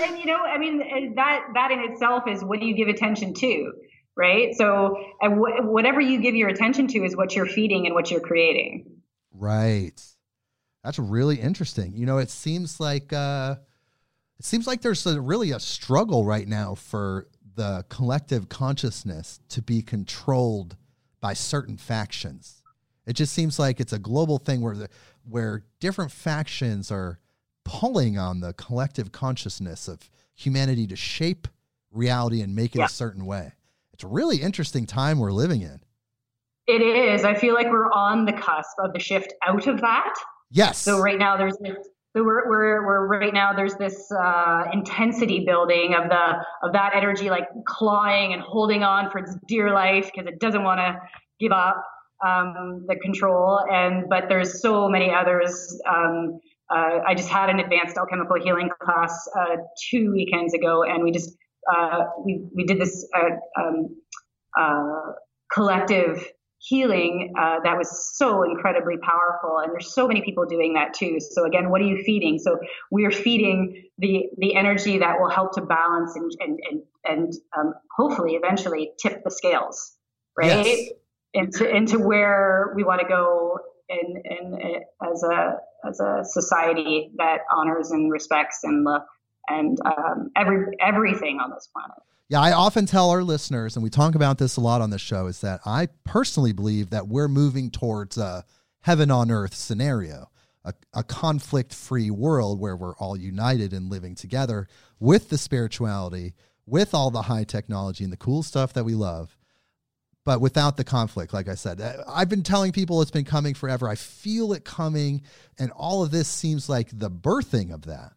and 0.00 0.18
you 0.18 0.26
know, 0.26 0.38
I 0.38 0.58
mean, 0.58 1.14
that 1.16 1.40
that 1.54 1.70
in 1.70 1.80
itself 1.80 2.24
is 2.28 2.42
what 2.42 2.60
do 2.60 2.66
you 2.66 2.74
give 2.74 2.88
attention 2.88 3.34
to? 3.34 3.72
right? 4.16 4.54
So 4.54 4.96
wh- 5.20 5.64
whatever 5.64 6.00
you 6.00 6.20
give 6.20 6.34
your 6.34 6.48
attention 6.48 6.86
to 6.88 7.04
is 7.04 7.16
what 7.16 7.34
you're 7.34 7.46
feeding 7.46 7.86
and 7.86 7.94
what 7.94 8.10
you're 8.10 8.20
creating. 8.20 9.00
Right. 9.32 10.00
That's 10.84 10.98
really 10.98 11.40
interesting. 11.40 11.94
You 11.96 12.06
know, 12.06 12.18
it 12.18 12.30
seems 12.30 12.80
like 12.80 13.12
uh, 13.12 13.56
it 14.38 14.44
seems 14.44 14.66
like 14.66 14.82
there's 14.82 15.06
a, 15.06 15.20
really 15.20 15.52
a 15.52 15.60
struggle 15.60 16.24
right 16.24 16.46
now 16.46 16.74
for 16.74 17.28
the 17.54 17.84
collective 17.88 18.48
consciousness 18.48 19.40
to 19.50 19.62
be 19.62 19.82
controlled 19.82 20.76
by 21.20 21.34
certain 21.34 21.76
factions. 21.76 22.62
It 23.06 23.14
just 23.14 23.32
seems 23.32 23.58
like 23.58 23.80
it's 23.80 23.92
a 23.92 23.98
global 23.98 24.38
thing 24.38 24.60
where 24.60 24.74
the, 24.74 24.88
where 25.28 25.64
different 25.80 26.10
factions 26.10 26.90
are 26.90 27.20
pulling 27.64 28.18
on 28.18 28.40
the 28.40 28.52
collective 28.54 29.12
consciousness 29.12 29.88
of 29.88 30.10
humanity 30.34 30.86
to 30.86 30.96
shape 30.96 31.48
reality 31.90 32.40
and 32.40 32.54
make 32.54 32.74
it 32.74 32.78
yeah. 32.78 32.86
a 32.86 32.88
certain 32.88 33.26
way. 33.26 33.52
It's 33.92 34.04
a 34.04 34.08
really 34.08 34.38
interesting 34.38 34.86
time 34.86 35.18
we're 35.18 35.32
living 35.32 35.62
in. 35.62 35.80
It 36.66 36.80
is. 36.80 37.24
I 37.24 37.34
feel 37.34 37.54
like 37.54 37.66
we're 37.66 37.90
on 37.90 38.24
the 38.24 38.32
cusp 38.32 38.78
of 38.78 38.92
the 38.92 39.00
shift 39.00 39.32
out 39.44 39.66
of 39.66 39.80
that. 39.80 40.14
Yes. 40.50 40.78
So 40.78 41.00
right 41.00 41.18
now 41.18 41.36
there's 41.36 41.56
this 41.58 41.76
so 42.14 42.22
we're, 42.22 42.46
we're, 42.46 42.86
we're 42.86 43.06
right 43.06 43.32
now 43.32 43.54
there's 43.54 43.74
this 43.76 44.12
uh, 44.12 44.64
intensity 44.72 45.46
building 45.46 45.94
of 45.94 46.10
the 46.10 46.44
of 46.62 46.74
that 46.74 46.92
energy 46.94 47.30
like 47.30 47.48
clawing 47.66 48.34
and 48.34 48.42
holding 48.42 48.82
on 48.82 49.10
for 49.10 49.18
its 49.18 49.34
dear 49.48 49.72
life 49.72 50.10
because 50.12 50.28
it 50.28 50.38
doesn't 50.38 50.62
want 50.62 50.78
to 50.78 51.00
give 51.40 51.52
up 51.52 51.82
um, 52.24 52.84
the 52.86 52.96
control 52.96 53.60
and 53.70 54.10
but 54.10 54.28
there's 54.28 54.60
so 54.60 54.90
many 54.90 55.10
others 55.10 55.80
um, 55.88 56.38
uh, 56.74 57.00
I 57.06 57.14
just 57.14 57.28
had 57.28 57.50
an 57.50 57.60
advanced 57.60 57.96
alchemical 57.96 58.36
healing 58.42 58.70
class 58.80 59.28
uh, 59.38 59.56
two 59.90 60.12
weekends 60.12 60.54
ago 60.54 60.82
and 60.82 61.02
we 61.02 61.10
just 61.10 61.36
uh, 61.72 62.04
we, 62.24 62.44
we 62.54 62.64
did 62.64 62.80
this 62.80 63.06
uh, 63.14 63.60
um, 63.60 63.96
uh, 64.58 65.12
collective 65.52 66.26
healing 66.58 67.32
uh, 67.38 67.58
that 67.64 67.76
was 67.76 68.16
so 68.16 68.44
incredibly 68.44 68.96
powerful 68.96 69.58
and 69.62 69.72
there's 69.72 69.92
so 69.92 70.06
many 70.06 70.22
people 70.22 70.44
doing 70.46 70.74
that 70.74 70.94
too. 70.94 71.18
So 71.20 71.44
again 71.44 71.70
what 71.70 71.80
are 71.80 71.86
you 71.86 72.02
feeding? 72.04 72.38
So 72.38 72.58
we're 72.90 73.10
feeding 73.10 73.84
the 73.98 74.24
the 74.38 74.54
energy 74.54 74.98
that 74.98 75.20
will 75.20 75.30
help 75.30 75.52
to 75.54 75.62
balance 75.62 76.16
and 76.16 76.32
and 76.40 76.58
and, 76.70 76.82
and 77.04 77.32
um, 77.58 77.74
hopefully 77.96 78.32
eventually 78.32 78.92
tip 79.00 79.22
the 79.24 79.30
scales 79.30 79.96
right? 80.36 80.66
Yes. 80.66 80.88
into 81.34 81.68
into 81.68 81.98
where 81.98 82.72
we 82.76 82.84
want 82.84 83.00
to 83.00 83.08
go 83.08 83.58
in, 84.00 84.22
in 84.24 84.82
as 85.02 85.22
a 85.22 85.56
as 85.88 86.00
a 86.00 86.24
society 86.24 87.12
that 87.16 87.40
honors 87.54 87.90
and 87.90 88.10
respects 88.10 88.60
and 88.62 88.84
love 88.84 89.02
and 89.48 89.78
um, 89.84 90.30
every 90.36 90.66
everything 90.80 91.38
on 91.40 91.50
this 91.50 91.68
planet. 91.72 91.98
Yeah, 92.28 92.40
I 92.40 92.52
often 92.52 92.86
tell 92.86 93.10
our 93.10 93.22
listeners, 93.22 93.76
and 93.76 93.82
we 93.82 93.90
talk 93.90 94.14
about 94.14 94.38
this 94.38 94.56
a 94.56 94.60
lot 94.60 94.80
on 94.80 94.90
this 94.90 95.02
show, 95.02 95.26
is 95.26 95.42
that 95.42 95.60
I 95.66 95.88
personally 96.04 96.52
believe 96.52 96.90
that 96.90 97.06
we're 97.06 97.28
moving 97.28 97.70
towards 97.70 98.16
a 98.16 98.44
heaven 98.80 99.10
on 99.10 99.30
earth 99.30 99.54
scenario, 99.54 100.30
a, 100.64 100.72
a 100.94 101.02
conflict 101.02 101.74
free 101.74 102.10
world 102.10 102.58
where 102.58 102.76
we're 102.76 102.96
all 102.96 103.16
united 103.16 103.74
and 103.74 103.90
living 103.90 104.14
together 104.14 104.66
with 104.98 105.28
the 105.28 105.36
spirituality, 105.36 106.32
with 106.64 106.94
all 106.94 107.10
the 107.10 107.22
high 107.22 107.44
technology 107.44 108.02
and 108.02 108.12
the 108.12 108.16
cool 108.16 108.42
stuff 108.42 108.72
that 108.72 108.84
we 108.84 108.94
love, 108.94 109.36
but 110.24 110.40
without 110.40 110.76
the 110.76 110.84
conflict. 110.84 111.32
Like 111.32 111.48
I 111.48 111.54
said, 111.54 111.80
uh, 111.80 112.04
I've 112.08 112.28
been 112.28 112.42
telling 112.42 112.72
people 112.72 113.02
it's 113.02 113.10
been 113.10 113.24
coming 113.24 113.54
forever. 113.54 113.88
I 113.88 113.94
feel 113.94 114.52
it 114.52 114.64
coming, 114.64 115.22
and 115.58 115.70
all 115.72 116.02
of 116.02 116.10
this 116.10 116.28
seems 116.28 116.68
like 116.68 116.90
the 116.92 117.10
birthing 117.10 117.72
of 117.72 117.82
that. 117.82 118.12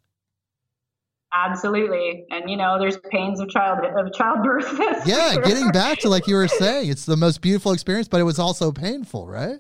Absolutely. 1.33 2.25
And 2.31 2.49
you 2.49 2.55
know, 2.55 2.79
there's 2.79 2.97
pains 3.09 3.39
of 3.39 3.49
child 3.49 3.79
of 3.83 4.13
childbirth. 4.13 4.71
yeah, 5.05 5.33
sure. 5.33 5.43
getting 5.43 5.69
back 5.71 5.99
to 5.99 6.09
like 6.09 6.27
you 6.27 6.35
were 6.35 6.47
saying, 6.47 6.89
it's 6.89 7.05
the 7.05 7.17
most 7.17 7.41
beautiful 7.41 7.73
experience, 7.73 8.07
but 8.07 8.21
it 8.21 8.23
was 8.23 8.39
also 8.39 8.71
painful, 8.71 9.27
right? 9.27 9.59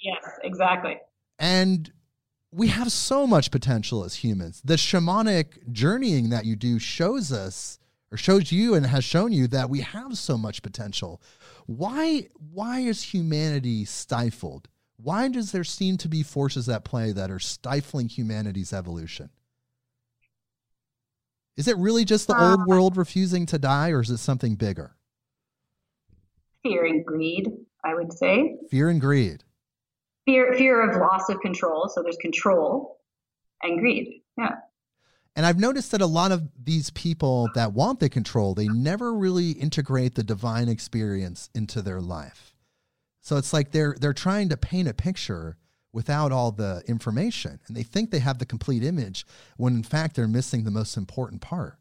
Yes, 0.00 0.24
exactly. 0.42 0.98
And 1.38 1.90
we 2.52 2.68
have 2.68 2.92
so 2.92 3.26
much 3.26 3.50
potential 3.50 4.04
as 4.04 4.16
humans. 4.16 4.60
The 4.64 4.74
shamanic 4.74 5.72
journeying 5.72 6.30
that 6.30 6.44
you 6.44 6.56
do 6.56 6.78
shows 6.78 7.32
us 7.32 7.78
or 8.10 8.16
shows 8.16 8.52
you 8.52 8.74
and 8.74 8.86
has 8.86 9.04
shown 9.04 9.32
you 9.32 9.46
that 9.48 9.68
we 9.68 9.80
have 9.80 10.16
so 10.16 10.38
much 10.38 10.62
potential. 10.62 11.20
Why 11.68 12.28
why 12.54 12.80
is 12.80 13.02
humanity 13.02 13.84
stifled? 13.84 14.68
Why 14.96 15.28
does 15.28 15.52
there 15.52 15.64
seem 15.64 15.98
to 15.98 16.08
be 16.08 16.22
forces 16.22 16.66
at 16.66 16.82
play 16.82 17.12
that 17.12 17.30
are 17.30 17.38
stifling 17.38 18.08
humanity's 18.08 18.72
evolution? 18.72 19.28
Is 21.58 21.68
it 21.68 21.76
really 21.76 22.06
just 22.06 22.26
the 22.26 22.34
uh, 22.34 22.52
old 22.52 22.66
world 22.66 22.96
refusing 22.96 23.44
to 23.46 23.58
die, 23.58 23.90
or 23.90 24.00
is 24.00 24.08
it 24.08 24.16
something 24.16 24.54
bigger? 24.54 24.96
Fear 26.62 26.86
and 26.86 27.04
greed, 27.04 27.52
I 27.84 27.94
would 27.94 28.14
say. 28.14 28.56
Fear 28.70 28.88
and 28.88 28.98
greed. 28.98 29.44
Fear, 30.24 30.54
fear 30.54 30.88
of 30.88 30.98
loss 30.98 31.28
of 31.28 31.38
control. 31.42 31.90
So 31.90 32.02
there's 32.02 32.16
control 32.16 32.98
and 33.62 33.78
greed. 33.78 34.22
Yeah. 34.38 34.54
And 35.38 35.46
I've 35.46 35.60
noticed 35.60 35.92
that 35.92 36.00
a 36.00 36.06
lot 36.06 36.32
of 36.32 36.48
these 36.60 36.90
people 36.90 37.48
that 37.54 37.72
want 37.72 38.00
the 38.00 38.08
control, 38.08 38.54
they 38.54 38.66
never 38.66 39.14
really 39.14 39.52
integrate 39.52 40.16
the 40.16 40.24
divine 40.24 40.68
experience 40.68 41.48
into 41.54 41.80
their 41.80 42.00
life. 42.00 42.56
So 43.20 43.36
it's 43.36 43.52
like 43.52 43.70
they're 43.70 43.94
they're 44.00 44.12
trying 44.12 44.48
to 44.48 44.56
paint 44.56 44.88
a 44.88 44.94
picture 44.94 45.56
without 45.92 46.32
all 46.32 46.50
the 46.50 46.82
information 46.88 47.60
and 47.68 47.76
they 47.76 47.84
think 47.84 48.10
they 48.10 48.18
have 48.18 48.40
the 48.40 48.46
complete 48.46 48.82
image 48.82 49.24
when 49.56 49.74
in 49.74 49.84
fact 49.84 50.16
they're 50.16 50.26
missing 50.26 50.64
the 50.64 50.72
most 50.72 50.96
important 50.96 51.40
part. 51.40 51.78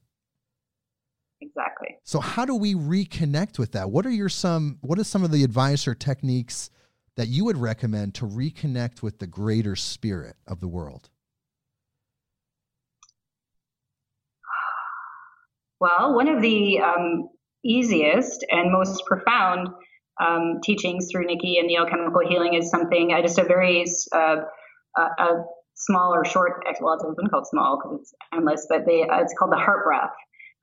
Exactly. 1.42 1.98
So 2.04 2.20
how 2.20 2.46
do 2.46 2.54
we 2.54 2.76
reconnect 2.76 3.58
with 3.58 3.72
that? 3.72 3.90
What 3.90 4.06
are 4.06 4.12
your 4.12 4.30
some 4.30 4.78
what 4.82 5.00
are 5.00 5.04
some 5.04 5.24
of 5.24 5.32
the 5.32 5.44
advice 5.44 5.88
or 5.88 5.96
techniques 5.96 6.70
that 7.16 7.28
you 7.28 7.46
would 7.46 7.58
recommend 7.58 8.14
to 8.16 8.28
reconnect 8.28 9.02
with 9.02 9.18
the 9.18 9.26
greater 9.26 9.76
spirit 9.76 10.36
of 10.46 10.60
the 10.60 10.68
world 10.68 11.10
well 15.80 16.16
one 16.16 16.28
of 16.28 16.42
the 16.42 16.80
um, 16.80 17.30
easiest 17.64 18.46
and 18.50 18.72
most 18.72 19.06
profound 19.06 19.70
um, 20.20 20.60
teachings 20.64 21.10
through 21.12 21.26
Nicki 21.26 21.58
and 21.60 21.70
the 21.70 21.78
alchemical 21.78 22.22
healing 22.28 22.56
is 22.56 22.70
something 22.70 23.14
I 23.14 23.22
just 23.22 23.38
a 23.38 23.44
very 23.44 23.86
uh, 24.14 24.38
a, 24.98 25.02
a 25.02 25.46
small 25.76 26.14
or 26.14 26.26
short 26.26 26.64
well 26.82 26.96
it's 26.96 27.04
been 27.04 27.30
called 27.30 27.48
small 27.48 27.80
because 27.82 28.00
it's 28.02 28.14
endless 28.34 28.66
but 28.70 28.86
they 28.86 29.04
uh, 29.04 29.22
it's 29.22 29.34
called 29.38 29.52
the 29.52 29.58
heart 29.58 29.86
breath. 29.86 30.14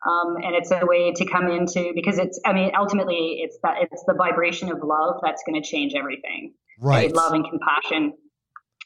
Um, 0.06 0.36
and 0.36 0.54
it's 0.54 0.70
a 0.70 0.84
way 0.84 1.12
to 1.12 1.24
come 1.24 1.48
into 1.48 1.92
because 1.94 2.18
it's 2.18 2.38
I 2.44 2.52
mean 2.52 2.72
ultimately 2.76 3.40
it's 3.40 3.58
that 3.62 3.76
it's 3.80 4.04
the 4.06 4.14
vibration 4.14 4.70
of 4.70 4.78
love 4.82 5.20
that's 5.22 5.42
going 5.46 5.60
to 5.60 5.66
change 5.66 5.94
everything. 5.94 6.52
Right. 6.80 7.06
right? 7.06 7.14
Love 7.14 7.32
and 7.32 7.44
compassion. 7.48 8.12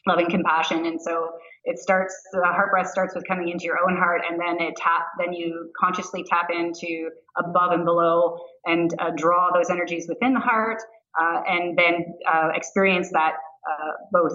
Love 0.06 0.18
and 0.18 0.30
compassion. 0.30 0.86
And 0.86 1.00
so 1.02 1.30
it 1.68 1.78
starts 1.78 2.14
the 2.32 2.40
heart 2.44 2.70
breath 2.70 2.88
starts 2.88 3.14
with 3.14 3.26
coming 3.28 3.48
into 3.48 3.64
your 3.64 3.78
own 3.86 3.96
heart 3.96 4.22
and 4.28 4.40
then 4.40 4.60
it 4.60 4.74
tap 4.76 5.06
then 5.18 5.32
you 5.32 5.70
consciously 5.78 6.24
tap 6.24 6.48
into 6.50 7.10
above 7.36 7.72
and 7.72 7.84
below 7.84 8.38
and 8.64 8.94
uh, 8.98 9.10
draw 9.16 9.52
those 9.52 9.70
energies 9.70 10.06
within 10.08 10.34
the 10.34 10.40
heart 10.40 10.78
uh, 11.20 11.40
and 11.46 11.76
then 11.76 12.04
uh, 12.26 12.48
experience 12.54 13.10
that 13.12 13.34
uh, 13.68 13.92
both 14.12 14.32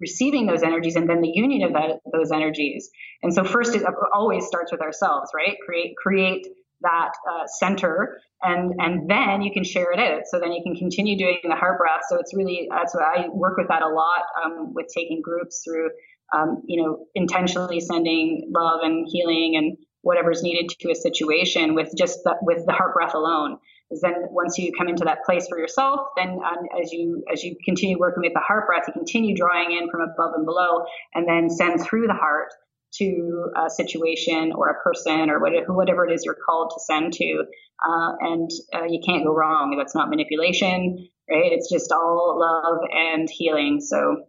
receiving 0.00 0.46
those 0.46 0.62
energies 0.62 0.96
and 0.96 1.08
then 1.08 1.20
the 1.20 1.30
union 1.32 1.62
of 1.62 1.72
that, 1.72 2.00
those 2.12 2.30
energies. 2.30 2.90
And 3.22 3.32
so 3.32 3.44
first 3.44 3.74
it 3.74 3.82
always 4.12 4.46
starts 4.46 4.70
with 4.72 4.80
ourselves 4.80 5.30
right? 5.34 5.56
Create 5.64 5.94
create 5.96 6.46
that 6.82 7.12
uh, 7.30 7.46
center 7.58 8.18
and 8.42 8.74
and 8.78 9.08
then 9.08 9.40
you 9.40 9.50
can 9.52 9.64
share 9.64 9.92
it 9.92 9.98
out. 9.98 10.22
So 10.26 10.38
then 10.38 10.52
you 10.52 10.62
can 10.62 10.76
continue 10.76 11.16
doing 11.16 11.38
the 11.42 11.56
heart 11.56 11.78
breath. 11.78 12.02
So 12.08 12.18
it's 12.18 12.34
really 12.34 12.68
that's 12.70 12.94
what 12.94 13.04
i 13.04 13.28
work 13.28 13.56
with 13.56 13.68
that 13.68 13.82
a 13.82 13.88
lot 13.88 14.22
um, 14.44 14.74
with 14.74 14.86
taking 14.94 15.22
groups 15.22 15.62
through 15.64 15.90
um, 16.34 16.62
you 16.66 16.82
know, 16.82 17.06
intentionally 17.14 17.80
sending 17.80 18.50
love 18.54 18.80
and 18.82 19.06
healing 19.10 19.54
and 19.56 19.76
whatever's 20.02 20.42
needed 20.42 20.68
to 20.80 20.90
a 20.90 20.94
situation 20.94 21.74
with 21.74 21.90
just 21.96 22.20
the, 22.24 22.36
with 22.42 22.64
the 22.66 22.72
heart 22.72 22.94
breath 22.94 23.14
alone. 23.14 23.58
Then 24.02 24.14
once 24.30 24.58
you 24.58 24.72
come 24.76 24.88
into 24.88 25.04
that 25.04 25.24
place 25.24 25.46
for 25.48 25.58
yourself, 25.58 26.08
then 26.16 26.30
um, 26.30 26.66
as 26.82 26.92
you 26.92 27.22
as 27.32 27.44
you 27.44 27.56
continue 27.64 27.98
working 27.98 28.22
with 28.22 28.34
the 28.34 28.40
heart 28.40 28.66
breath, 28.66 28.84
you 28.88 28.92
continue 28.92 29.36
drawing 29.36 29.70
in 29.70 29.88
from 29.90 30.00
above 30.00 30.34
and 30.34 30.44
below, 30.44 30.84
and 31.14 31.28
then 31.28 31.48
send 31.48 31.80
through 31.80 32.08
the 32.08 32.14
heart 32.14 32.48
to 32.94 33.50
a 33.56 33.70
situation 33.70 34.52
or 34.52 34.70
a 34.70 34.82
person 34.82 35.30
or 35.30 35.40
whatever, 35.40 35.72
whatever 35.72 36.06
it 36.06 36.12
is 36.12 36.24
you're 36.24 36.36
called 36.46 36.72
to 36.74 36.80
send 36.80 37.12
to. 37.12 37.44
Uh, 37.86 38.12
and 38.20 38.50
uh, 38.74 38.84
you 38.88 39.00
can't 39.04 39.24
go 39.24 39.34
wrong. 39.34 39.76
That's 39.76 39.94
not 39.94 40.08
manipulation, 40.08 41.08
right? 41.30 41.52
It's 41.52 41.70
just 41.70 41.92
all 41.92 42.36
love 42.40 42.88
and 42.90 43.28
healing. 43.30 43.80
So 43.80 44.24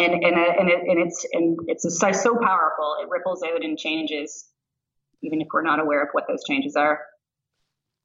and 0.00 0.24
and 0.24 0.36
uh, 0.36 0.52
and, 0.58 0.68
it, 0.68 0.80
and 0.86 0.98
it's 0.98 1.26
and 1.32 1.58
it's 1.66 1.98
so, 1.98 2.12
so 2.12 2.36
powerful. 2.36 2.96
It 3.02 3.08
ripples 3.10 3.42
out 3.42 3.64
and 3.64 3.78
changes, 3.78 4.48
even 5.22 5.40
if 5.40 5.48
we're 5.52 5.62
not 5.62 5.80
aware 5.80 6.02
of 6.02 6.08
what 6.12 6.24
those 6.28 6.42
changes 6.44 6.76
are. 6.76 7.00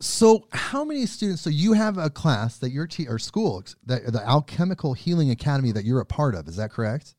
So, 0.02 0.48
how 0.52 0.84
many 0.84 1.06
students? 1.06 1.41
So, 1.41 1.50
you 1.50 1.74
have 1.74 1.98
a 1.98 2.10
class 2.10 2.58
that 2.58 2.72
your 2.72 2.86
te- 2.88 3.08
or 3.08 3.18
school, 3.18 3.64
that 3.86 4.12
the 4.12 4.22
Alchemical 4.28 4.93
Healing 4.93 5.32
Academy 5.32 5.72
that 5.72 5.86
you're 5.86 6.02
a 6.02 6.06
part 6.06 6.36
of. 6.36 6.48
Is 6.48 6.58
that 6.58 6.72
correct? 6.72 7.16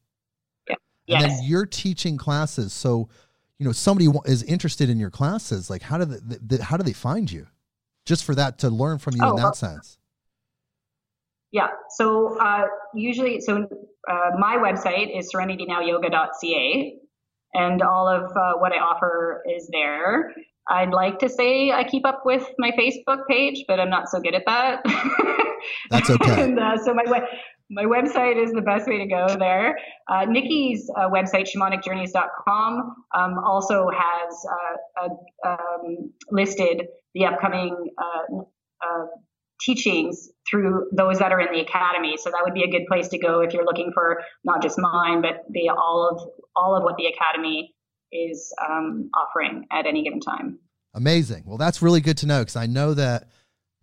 Yeah. 0.68 0.74
And 1.09 1.20
yes. 1.22 1.22
then 1.22 1.45
you're 1.45 1.66
teaching 1.66 2.16
classes. 2.16 2.72
So, 2.72 3.09
you 3.59 3.64
know, 3.64 3.72
somebody 3.72 4.09
is 4.27 4.43
interested 4.43 4.91
in 4.91 4.99
your 4.99 5.11
classes. 5.11 5.70
Like, 5.70 5.83
how 5.83 5.99
do 5.99 6.05
they, 6.05 6.59
how 6.59 6.77
do 6.77 6.83
they 6.83 6.93
find 6.93 7.31
you? 7.31 7.47
just 8.07 8.24
for 8.24 8.35
that 8.37 8.59
to 8.61 8.70
learn 8.70 8.99
from 8.99 9.16
you 9.16 9.20
oh, 9.22 9.31
in 9.31 9.37
that 9.37 9.43
well, 9.43 9.55
sense. 9.55 9.99
Yeah. 11.53 11.68
So 11.90 12.38
uh, 12.38 12.64
usually, 12.94 13.40
so 13.40 13.68
uh, 14.11 14.30
my 14.38 14.57
website 14.57 15.16
is 15.16 15.30
serenitynowyoga.ca, 15.34 16.99
and 17.55 17.82
all 17.82 18.09
of 18.09 18.24
uh, 18.36 18.55
what 18.59 18.72
I 18.72 18.76
offer 18.76 19.42
is 19.57 19.68
there. 19.72 20.32
I'd 20.68 20.90
like 20.90 21.20
to 21.20 21.28
say 21.28 21.70
I 21.70 21.84
keep 21.84 22.05
up 22.05 22.22
with 22.24 22.47
my 22.59 22.72
Facebook 22.72 23.26
page, 23.28 23.64
but 23.68 23.78
I'm 23.78 23.90
not 23.90 24.09
so 24.09 24.20
good 24.20 24.34
at 24.34 24.42
that. 24.47 24.82
That's 25.90 26.11
okay. 26.11 26.42
and, 26.42 26.59
uh, 26.59 26.76
so 26.84 26.92
my 26.92 27.05
my 27.70 27.84
website 27.84 28.42
is 28.42 28.53
the 28.53 28.62
best 28.62 28.86
way 28.86 28.99
to 28.99 29.07
go 29.07 29.36
there. 29.38 29.76
Uh, 30.09 30.24
Nicki's 30.24 30.88
uh, 30.97 31.09
website, 31.09 31.49
shamanicjourneys.com, 31.53 32.94
um, 33.14 33.38
also 33.44 33.88
has 33.90 34.47
uh, 35.03 35.09
um, 35.49 36.12
listed 36.30 36.86
the 37.14 37.26
upcoming 37.26 37.74
uh, 37.99 38.36
uh, 38.84 39.07
teachings 39.61 40.28
through 40.48 40.88
those 40.92 41.18
that 41.18 41.32
are 41.32 41.40
in 41.40 41.52
the 41.52 41.61
academy. 41.61 42.16
So 42.16 42.30
that 42.30 42.40
would 42.44 42.54
be 42.54 42.62
a 42.62 42.70
good 42.70 42.86
place 42.86 43.09
to 43.09 43.18
go 43.18 43.40
if 43.40 43.52
you're 43.52 43.64
looking 43.64 43.90
for 43.92 44.22
not 44.44 44.62
just 44.62 44.78
mine, 44.78 45.22
but 45.22 45.44
the 45.50 45.70
all 45.70 46.09
of 46.11 46.30
all 46.54 46.76
of 46.76 46.82
what 46.82 46.96
the 46.96 47.07
academy 47.07 47.74
is 48.12 48.52
um, 48.68 49.11
offering 49.14 49.66
at 49.72 49.86
any 49.86 50.02
given 50.04 50.20
time. 50.20 50.59
Amazing. 50.94 51.42
Well, 51.46 51.59
that's 51.59 51.82
really 51.82 52.00
good 52.00 52.16
to 52.18 52.26
know 52.26 52.40
because 52.40 52.57
I 52.57 52.66
know 52.66 52.94
that 52.94 53.28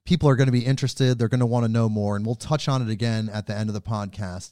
people 0.05 0.30
are 0.30 0.36
going 0.36 0.47
to 0.47 0.53
be 0.53 0.65
interested. 0.65 1.17
They're 1.17 1.28
going 1.28 1.39
to 1.41 1.45
want 1.45 1.65
to 1.65 1.71
know 1.71 1.89
more, 1.89 2.15
and 2.15 2.26
we'll 2.26 2.36
touch 2.36 2.67
on 2.67 2.82
it 2.82 2.89
again 2.89 3.30
at 3.30 3.47
the 3.47 3.55
end 3.55 3.69
of 3.69 3.74
the 3.74 3.82
podcast. 3.82 4.51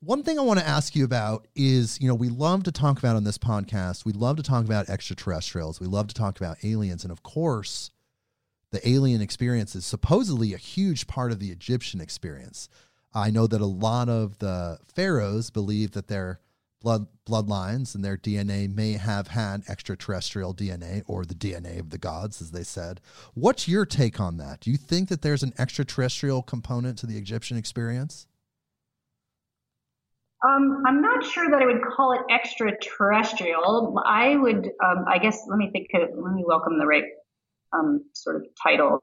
One 0.00 0.22
thing 0.22 0.38
I 0.38 0.42
want 0.42 0.60
to 0.60 0.68
ask 0.68 0.94
you 0.94 1.04
about 1.04 1.46
is, 1.56 1.98
you 2.00 2.08
know, 2.08 2.14
we 2.14 2.28
love 2.28 2.64
to 2.64 2.72
talk 2.72 2.98
about 2.98 3.16
on 3.16 3.24
this 3.24 3.38
podcast. 3.38 4.04
We 4.04 4.12
love 4.12 4.36
to 4.36 4.42
talk 4.42 4.66
about 4.66 4.90
extraterrestrials. 4.90 5.80
We 5.80 5.86
love 5.86 6.08
to 6.08 6.14
talk 6.14 6.38
about 6.38 6.58
aliens, 6.62 7.04
and 7.04 7.12
of 7.12 7.22
course, 7.22 7.90
the 8.74 8.88
alien 8.88 9.20
experience 9.20 9.76
is 9.76 9.86
supposedly 9.86 10.52
a 10.52 10.58
huge 10.58 11.06
part 11.06 11.30
of 11.30 11.38
the 11.38 11.50
Egyptian 11.52 12.00
experience. 12.00 12.68
I 13.14 13.30
know 13.30 13.46
that 13.46 13.60
a 13.60 13.66
lot 13.66 14.08
of 14.08 14.38
the 14.40 14.78
pharaohs 14.92 15.48
believe 15.50 15.92
that 15.92 16.08
their 16.08 16.40
blood 16.80 17.06
bloodlines 17.24 17.94
and 17.94 18.04
their 18.04 18.16
DNA 18.16 18.68
may 18.68 18.94
have 18.94 19.28
had 19.28 19.62
extraterrestrial 19.68 20.52
DNA 20.52 21.02
or 21.06 21.24
the 21.24 21.36
DNA 21.36 21.78
of 21.78 21.90
the 21.90 21.98
gods, 21.98 22.42
as 22.42 22.50
they 22.50 22.64
said. 22.64 23.00
What's 23.34 23.68
your 23.68 23.86
take 23.86 24.18
on 24.18 24.38
that? 24.38 24.60
Do 24.60 24.72
you 24.72 24.76
think 24.76 25.08
that 25.08 25.22
there's 25.22 25.44
an 25.44 25.54
extraterrestrial 25.56 26.42
component 26.42 26.98
to 26.98 27.06
the 27.06 27.16
Egyptian 27.16 27.56
experience? 27.56 28.26
Um, 30.44 30.82
I'm 30.84 31.00
not 31.00 31.24
sure 31.24 31.48
that 31.48 31.62
I 31.62 31.64
would 31.64 31.80
call 31.96 32.12
it 32.12 32.20
extraterrestrial. 32.28 34.02
I 34.04 34.36
would, 34.36 34.72
um, 34.84 35.04
I 35.08 35.18
guess, 35.18 35.46
let 35.48 35.56
me 35.58 35.70
think. 35.70 35.88
Let 35.94 36.34
me 36.34 36.44
welcome 36.44 36.78
the 36.78 36.86
right 36.86 37.04
um, 37.74 38.04
sort 38.12 38.36
of 38.36 38.46
title. 38.62 39.00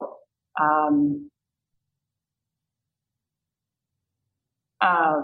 Um, 0.59 1.29
uh, 4.79 5.21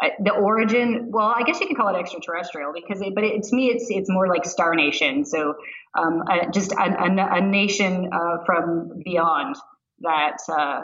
I, 0.00 0.10
the 0.20 0.32
origin, 0.32 1.10
well, 1.10 1.34
I 1.36 1.42
guess 1.42 1.60
you 1.60 1.66
could 1.66 1.76
call 1.76 1.94
it 1.94 1.98
extraterrestrial 1.98 2.72
because, 2.72 3.00
it, 3.02 3.14
but 3.14 3.24
it, 3.24 3.42
to 3.42 3.56
me, 3.56 3.66
it's 3.66 3.86
it's 3.88 4.08
more 4.08 4.28
like 4.28 4.44
Star 4.44 4.74
Nation. 4.74 5.24
So 5.24 5.54
um, 5.98 6.22
just 6.52 6.72
a, 6.72 6.76
a, 6.78 7.38
a 7.38 7.40
nation 7.40 8.10
uh, 8.12 8.44
from 8.46 9.02
beyond 9.04 9.56
that 10.00 10.36
uh, 10.48 10.82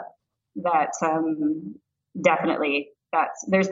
that 0.57 0.91
um, 1.01 1.75
definitely 2.21 2.89
that's 3.13 3.45
there's 3.47 3.69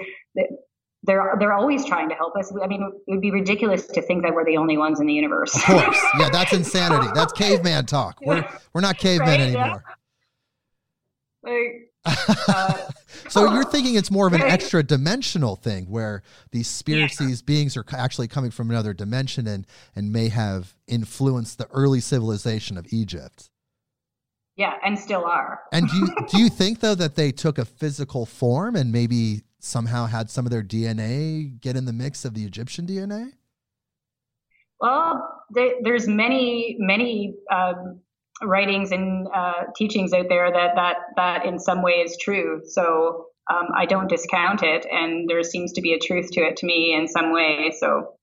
they're 1.03 1.35
they're 1.39 1.53
always 1.53 1.85
trying 1.85 2.09
to 2.09 2.15
help 2.15 2.35
us. 2.35 2.51
I 2.61 2.67
mean, 2.67 2.81
it 3.07 3.11
would 3.11 3.21
be 3.21 3.31
ridiculous 3.31 3.87
to 3.87 4.01
think 4.01 4.23
that 4.23 4.33
we're 4.33 4.45
the 4.45 4.57
only 4.57 4.77
ones 4.77 4.99
in 4.99 5.07
the 5.07 5.13
universe. 5.13 5.55
Of 5.55 5.63
course, 5.63 6.01
yeah, 6.19 6.29
that's 6.29 6.53
insanity. 6.53 7.07
That's 7.13 7.33
caveman 7.37 7.85
talk. 7.85 8.19
We're 8.25 8.47
we're 8.73 8.81
not 8.81 8.97
cavemen 8.97 9.27
right? 9.27 9.39
anymore. 9.39 9.83
Yeah. 11.45 11.51
Like, 11.51 11.89
uh, 12.47 12.77
so 13.29 13.53
you're 13.53 13.63
thinking 13.65 13.95
it's 13.95 14.11
more 14.11 14.27
of 14.27 14.33
an 14.33 14.41
extra 14.41 14.83
dimensional 14.83 15.55
thing 15.55 15.85
where 15.85 16.21
these 16.51 16.67
spirits, 16.67 17.19
yeah. 17.19 17.27
these 17.27 17.41
beings 17.41 17.77
are 17.77 17.85
actually 17.93 18.27
coming 18.27 18.51
from 18.51 18.69
another 18.69 18.93
dimension 18.93 19.47
and 19.47 19.65
and 19.95 20.11
may 20.11 20.29
have 20.29 20.75
influenced 20.87 21.57
the 21.57 21.67
early 21.71 21.99
civilization 21.99 22.77
of 22.77 22.87
Egypt. 22.91 23.49
Yeah, 24.55 24.75
and 24.85 24.99
still 24.99 25.25
are. 25.25 25.61
and 25.71 25.89
do 25.89 25.97
you, 25.97 26.15
do 26.29 26.37
you 26.39 26.49
think 26.49 26.79
though 26.79 26.95
that 26.95 27.15
they 27.15 27.31
took 27.31 27.57
a 27.57 27.65
physical 27.65 28.25
form 28.25 28.75
and 28.75 28.91
maybe 28.91 29.41
somehow 29.63 30.05
had 30.05 30.29
some 30.29 30.45
of 30.45 30.51
their 30.51 30.63
DNA 30.63 31.59
get 31.59 31.75
in 31.75 31.85
the 31.85 31.93
mix 31.93 32.25
of 32.25 32.33
the 32.33 32.43
Egyptian 32.43 32.85
DNA? 32.85 33.33
Well, 34.79 35.43
they, 35.55 35.75
there's 35.81 36.07
many, 36.07 36.75
many 36.79 37.35
um, 37.51 38.01
writings 38.41 38.91
and 38.91 39.27
uh, 39.33 39.63
teachings 39.75 40.11
out 40.13 40.25
there 40.27 40.51
that 40.51 40.75
that 40.75 40.97
that 41.15 41.45
in 41.45 41.59
some 41.59 41.81
way 41.81 41.93
is 41.93 42.17
true. 42.21 42.61
So 42.65 43.27
um, 43.49 43.67
I 43.75 43.85
don't 43.85 44.09
discount 44.09 44.63
it, 44.63 44.85
and 44.91 45.29
there 45.29 45.41
seems 45.43 45.71
to 45.73 45.81
be 45.81 45.93
a 45.93 45.99
truth 45.99 46.31
to 46.31 46.41
it 46.41 46.57
to 46.57 46.65
me 46.65 46.93
in 46.93 47.07
some 47.07 47.31
way. 47.31 47.73
So 47.79 48.15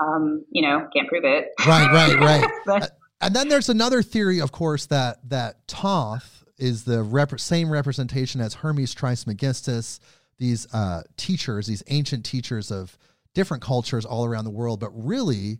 um, 0.00 0.44
you 0.50 0.62
know, 0.62 0.88
can't 0.94 1.08
prove 1.08 1.24
it. 1.24 1.48
Right, 1.66 1.90
right, 1.92 2.18
right. 2.18 2.50
but, 2.66 2.96
and 3.20 3.34
then 3.34 3.48
there's 3.48 3.68
another 3.68 4.02
theory, 4.02 4.40
of 4.40 4.52
course, 4.52 4.86
that 4.86 5.28
that 5.28 5.66
Thoth 5.66 6.44
is 6.58 6.84
the 6.84 7.02
rep- 7.02 7.40
same 7.40 7.70
representation 7.70 8.40
as 8.40 8.54
Hermes 8.54 8.94
Trismegistus 8.94 9.98
these 10.38 10.72
uh, 10.72 11.02
teachers, 11.16 11.66
these 11.66 11.82
ancient 11.88 12.24
teachers 12.24 12.70
of 12.70 12.98
different 13.34 13.62
cultures 13.62 14.04
all 14.04 14.24
around 14.24 14.44
the 14.44 14.50
world, 14.50 14.80
but 14.80 14.90
really 14.90 15.58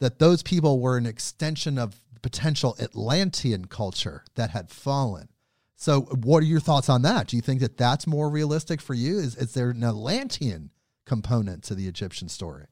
that 0.00 0.18
those 0.18 0.42
people 0.42 0.80
were 0.80 0.96
an 0.96 1.06
extension 1.06 1.78
of 1.78 1.96
potential 2.22 2.76
Atlantean 2.80 3.66
culture 3.66 4.24
that 4.34 4.50
had 4.50 4.70
fallen. 4.70 5.28
So, 5.76 6.02
what 6.02 6.42
are 6.42 6.46
your 6.46 6.60
thoughts 6.60 6.88
on 6.88 7.02
that? 7.02 7.28
Do 7.28 7.36
you 7.36 7.42
think 7.42 7.60
that 7.60 7.76
that's 7.76 8.06
more 8.06 8.28
realistic 8.28 8.80
for 8.80 8.94
you? 8.94 9.18
Is, 9.18 9.36
is 9.36 9.54
there 9.54 9.70
an 9.70 9.84
Atlantean 9.84 10.70
component 11.06 11.62
to 11.64 11.74
the 11.74 11.86
Egyptian 11.86 12.28
story? 12.28 12.66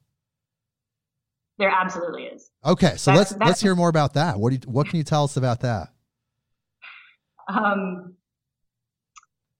There 1.58 1.70
absolutely 1.70 2.24
is. 2.24 2.50
Okay, 2.64 2.96
so 2.96 3.12
that's, 3.12 3.18
let's 3.18 3.30
that's, 3.30 3.48
let's 3.48 3.60
hear 3.60 3.74
more 3.74 3.88
about 3.88 4.14
that. 4.14 4.38
What 4.38 4.50
do 4.50 4.56
you, 4.56 4.60
what 4.66 4.88
can 4.88 4.96
you 4.96 5.04
tell 5.04 5.24
us 5.24 5.36
about 5.36 5.60
that? 5.60 5.88
Um. 7.48 8.14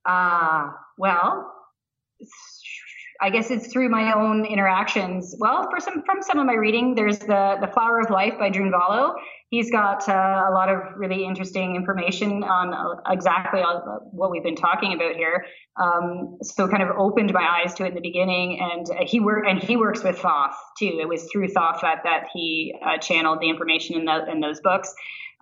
Uh, 0.05 0.71
well, 0.99 1.53
I 3.21 3.31
guess 3.31 3.51
it's 3.51 3.69
through 3.73 3.89
my 3.89 4.13
own 4.13 4.45
interactions. 4.45 5.35
Well, 5.39 5.69
for 5.71 5.81
some 5.81 6.03
from 6.05 6.23
some 6.23 6.39
of 6.39 6.47
my 6.47 6.55
reading, 6.55 6.95
there's 6.95 7.19
the 7.19 7.57
the 7.61 7.69
Flower 7.69 8.01
of 8.01 8.11
Life 8.11 8.35
by 8.39 8.51
Drunvalo. 8.51 8.73
Vallow. 8.73 9.15
He's 9.49 9.71
got 9.71 10.09
uh, 10.09 10.47
a 10.49 10.53
lot 10.53 10.69
of 10.69 10.81
really 10.97 11.25
interesting 11.25 11.77
information 11.77 12.43
on 12.43 12.75
uh, 12.75 13.01
exactly 13.11 13.63
what 14.11 14.31
we've 14.31 14.43
been 14.43 14.57
talking 14.57 14.93
about 14.93 15.15
here. 15.15 15.47
Um, 15.81 16.39
so 16.43 16.67
kind 16.69 16.83
of 16.83 16.91
opened 16.99 17.33
my 17.33 17.63
eyes 17.63 17.73
to 17.75 17.85
it 17.85 17.89
in 17.89 17.95
the 17.95 18.01
beginning, 18.01 18.61
and 18.61 18.91
uh, 18.91 19.05
he 19.07 19.19
and 19.19 19.63
he 19.63 19.77
works 19.77 20.03
with 20.03 20.19
Thoth 20.19 20.57
too. 20.79 20.99
It 21.01 21.09
was 21.09 21.29
through 21.31 21.49
Thoth 21.49 21.81
that 21.83 22.03
that 22.05 22.27
he 22.35 22.75
uh, 22.85 22.99
channeled 22.99 23.41
the 23.41 23.49
information 23.49 23.97
in, 23.97 24.09
in 24.31 24.41
those 24.41 24.61
books. 24.61 24.93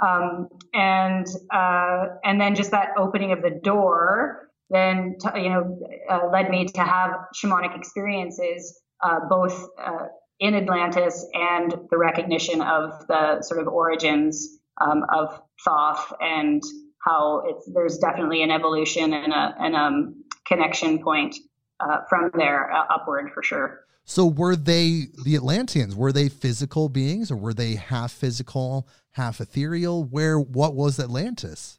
Um, 0.05 0.49
and 0.75 1.27
uh, 1.53 2.07
and 2.25 2.41
then 2.41 2.55
just 2.55 2.73
that 2.73 2.89
opening 2.99 3.33
of 3.33 3.43
the 3.43 3.51
door 3.51 4.44
then 4.71 5.17
you 5.35 5.49
know 5.49 5.79
uh, 6.11 6.29
led 6.33 6.51
me 6.51 6.67
to 6.67 6.81
have 6.81 7.11
shamanic 7.35 7.77
experiences 7.77 8.81
uh, 9.03 9.21
both 9.29 9.69
uh, 9.79 10.07
in 10.41 10.55
Atlantis 10.55 11.27
and 11.35 11.75
the 11.91 11.99
recognition 11.99 12.61
of 12.61 13.07
the 13.09 13.43
sort 13.43 13.61
of 13.61 13.69
origins 13.69 14.59
um, 14.81 15.05
of 15.13 15.41
Thoth 15.65 16.13
and 16.21 16.63
how 16.99 17.43
it's 17.47 17.71
there's 17.73 17.99
definitely 17.99 18.43
an 18.43 18.51
evolution 18.51 19.13
and 19.13 19.33
a 19.33 19.55
and 19.61 19.77
um, 19.77 20.25
connection 20.47 21.03
point 21.03 21.37
uh, 21.81 21.99
from 22.09 22.31
there 22.35 22.73
uh, 22.73 22.85
upward 22.91 23.31
for 23.33 23.43
sure. 23.43 23.81
So 24.05 24.27
were 24.27 24.57
they 24.57 25.07
the 25.25 25.35
Atlanteans? 25.35 25.97
Were 25.97 26.13
they 26.13 26.29
physical 26.29 26.89
beings, 26.89 27.31
or 27.31 27.37
were 27.37 27.55
they 27.55 27.77
half 27.77 28.13
physical, 28.13 28.87
half 29.13 29.41
ethereal? 29.41 30.05
Where 30.05 30.39
what 30.39 30.75
was 30.75 30.99
Atlantis? 30.99 31.79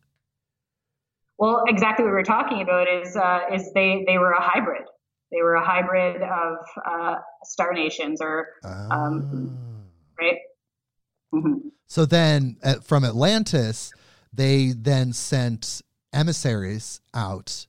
Well, 1.37 1.63
exactly 1.67 2.05
what 2.05 2.13
we're 2.13 2.23
talking 2.23 2.61
about 2.61 2.87
is 2.87 3.15
uh, 3.15 3.41
is 3.53 3.71
they 3.73 4.03
they 4.07 4.17
were 4.17 4.31
a 4.31 4.41
hybrid. 4.41 4.83
They 5.31 5.41
were 5.41 5.55
a 5.55 5.65
hybrid 5.65 6.21
of 6.21 6.57
uh, 6.85 7.15
star 7.43 7.73
nations, 7.73 8.21
or 8.21 8.47
um, 8.63 9.57
ah. 10.19 10.23
right. 10.23 10.37
Mm-hmm. 11.33 11.69
So 11.87 12.05
then, 12.05 12.57
uh, 12.63 12.75
from 12.75 13.03
Atlantis, 13.03 13.91
they 14.31 14.71
then 14.71 15.11
sent 15.13 15.81
emissaries 16.13 17.01
out, 17.13 17.67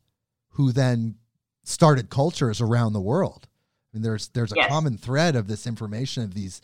who 0.51 0.71
then 0.71 1.17
started 1.65 2.09
cultures 2.09 2.61
around 2.61 2.93
the 2.93 3.01
world. 3.01 3.49
I 3.49 3.97
mean, 3.97 4.03
there's 4.03 4.29
there's 4.29 4.53
a 4.53 4.57
yes. 4.57 4.69
common 4.69 4.97
thread 4.97 5.35
of 5.35 5.49
this 5.49 5.67
information 5.67 6.23
of 6.23 6.35
these 6.35 6.61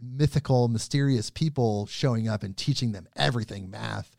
mythical, 0.00 0.68
mysterious 0.68 1.30
people 1.30 1.86
showing 1.86 2.28
up 2.28 2.42
and 2.42 2.56
teaching 2.56 2.90
them 2.92 3.06
everything: 3.16 3.70
math, 3.70 4.16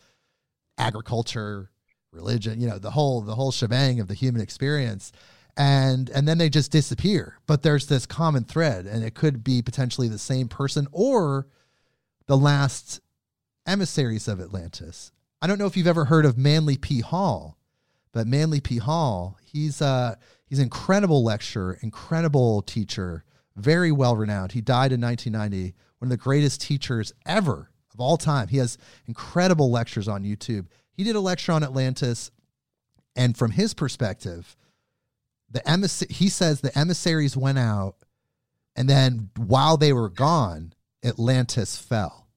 agriculture, 0.78 1.70
religion, 2.18 2.59
you 2.59 2.68
know, 2.68 2.78
the 2.78 2.91
whole 2.91 3.22
the 3.22 3.36
whole 3.36 3.51
shebang 3.51 3.99
of 3.99 4.07
the 4.07 4.13
human 4.13 4.41
experience. 4.41 5.11
And 5.55 6.09
and 6.09 6.28
then 6.28 6.38
they 6.38 6.49
just 6.49 6.72
disappear. 6.72 7.38
But 7.47 7.63
there's 7.63 7.88
this 7.88 8.05
common 8.05 8.43
thread, 8.43 8.86
and 8.86 9.03
it 9.03 9.15
could 9.15 9.43
be 9.43 9.61
potentially 9.61 10.07
the 10.07 10.20
same 10.20 10.47
person 10.47 10.88
or 10.91 11.47
the 12.28 12.38
last 12.38 12.99
emissaries 13.65 14.28
of 14.28 14.39
Atlantis. 14.39 15.11
I 15.41 15.47
don't 15.47 15.59
know 15.59 15.65
if 15.65 15.78
you've 15.78 15.88
ever 15.88 16.05
heard 16.05 16.26
of 16.26 16.38
Manly 16.38 16.78
P. 16.78 17.01
Hall, 17.01 17.57
but 18.11 18.28
Manly 18.28 18.59
P. 18.59 18.78
Hall, 18.78 19.38
he's 19.43 19.82
uh 19.82 20.15
he's 20.45 20.59
an 20.59 20.63
incredible 20.63 21.24
lecturer, 21.24 21.78
incredible 21.82 22.61
teacher, 22.61 23.24
very 23.55 23.91
well 23.91 24.15
renowned. 24.15 24.51
He 24.51 24.61
died 24.61 24.91
in 24.91 25.01
1990, 25.01 25.76
one 25.99 26.07
of 26.07 26.09
the 26.09 26.18
greatest 26.18 26.61
teachers 26.61 27.13
ever 27.26 27.72
of 27.97 28.01
all 28.01 28.18
time. 28.18 28.47
He 28.47 28.57
has 28.57 28.78
incredible 29.07 29.72
lectures 29.72 30.07
on 30.07 30.24
YouTube. 30.24 30.68
He 30.98 31.06
did 31.06 31.16
a 31.16 31.22
lecture 31.22 31.54
on 31.54 31.64
Atlantis, 31.64 32.32
and 33.16 33.38
from 33.38 33.52
his 33.52 33.74
perspective, 33.74 34.58
the 35.50 35.68
emissary, 35.68 36.12
he 36.12 36.28
says 36.28 36.60
the 36.60 36.78
emissaries 36.78 37.38
went 37.38 37.58
out, 37.58 37.95
and 38.76 38.89
then 38.89 39.30
while 39.38 39.78
they 39.78 39.93
were 39.93 40.10
gone, 40.10 40.74
Atlantis 41.06 41.78
fell 41.78 42.28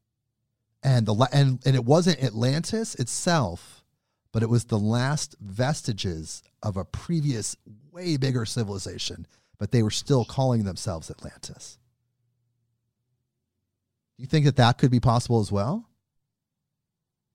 and 0.83 1.07
the 1.07 1.29
and 1.33 1.61
and 1.67 1.77
it 1.77 1.85
wasn't 1.85 2.23
Atlantis 2.23 2.95
itself, 2.95 3.85
but 4.33 4.43
it 4.43 4.49
was 4.49 4.65
the 4.65 4.79
last 4.79 5.37
vestiges 5.41 6.43
of 6.63 6.77
a 6.77 6.85
previous 6.85 7.57
way 7.93 8.17
bigger 8.17 8.45
civilization, 8.47 9.27
but 9.59 9.73
they 9.73 9.83
were 9.83 9.91
still 9.91 10.25
calling 10.25 10.65
themselves 10.65 11.11
Atlantis. 11.11 11.79
Do 14.17 14.23
you 14.23 14.27
think 14.27 14.45
that 14.47 14.57
that 14.57 14.79
could 14.79 14.91
be 14.91 15.01
possible 15.01 15.41
as 15.41 15.53
well? 15.53 15.87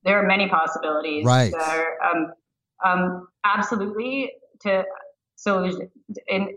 There 0.05 0.23
are 0.23 0.27
many 0.27 0.47
possibilities. 0.47 1.25
Right. 1.25 1.51
There, 1.51 1.97
um, 2.03 2.33
um, 2.83 3.27
absolutely. 3.43 4.31
To 4.61 4.83
so 5.35 5.61
there's 5.61 5.77
in, 6.27 6.55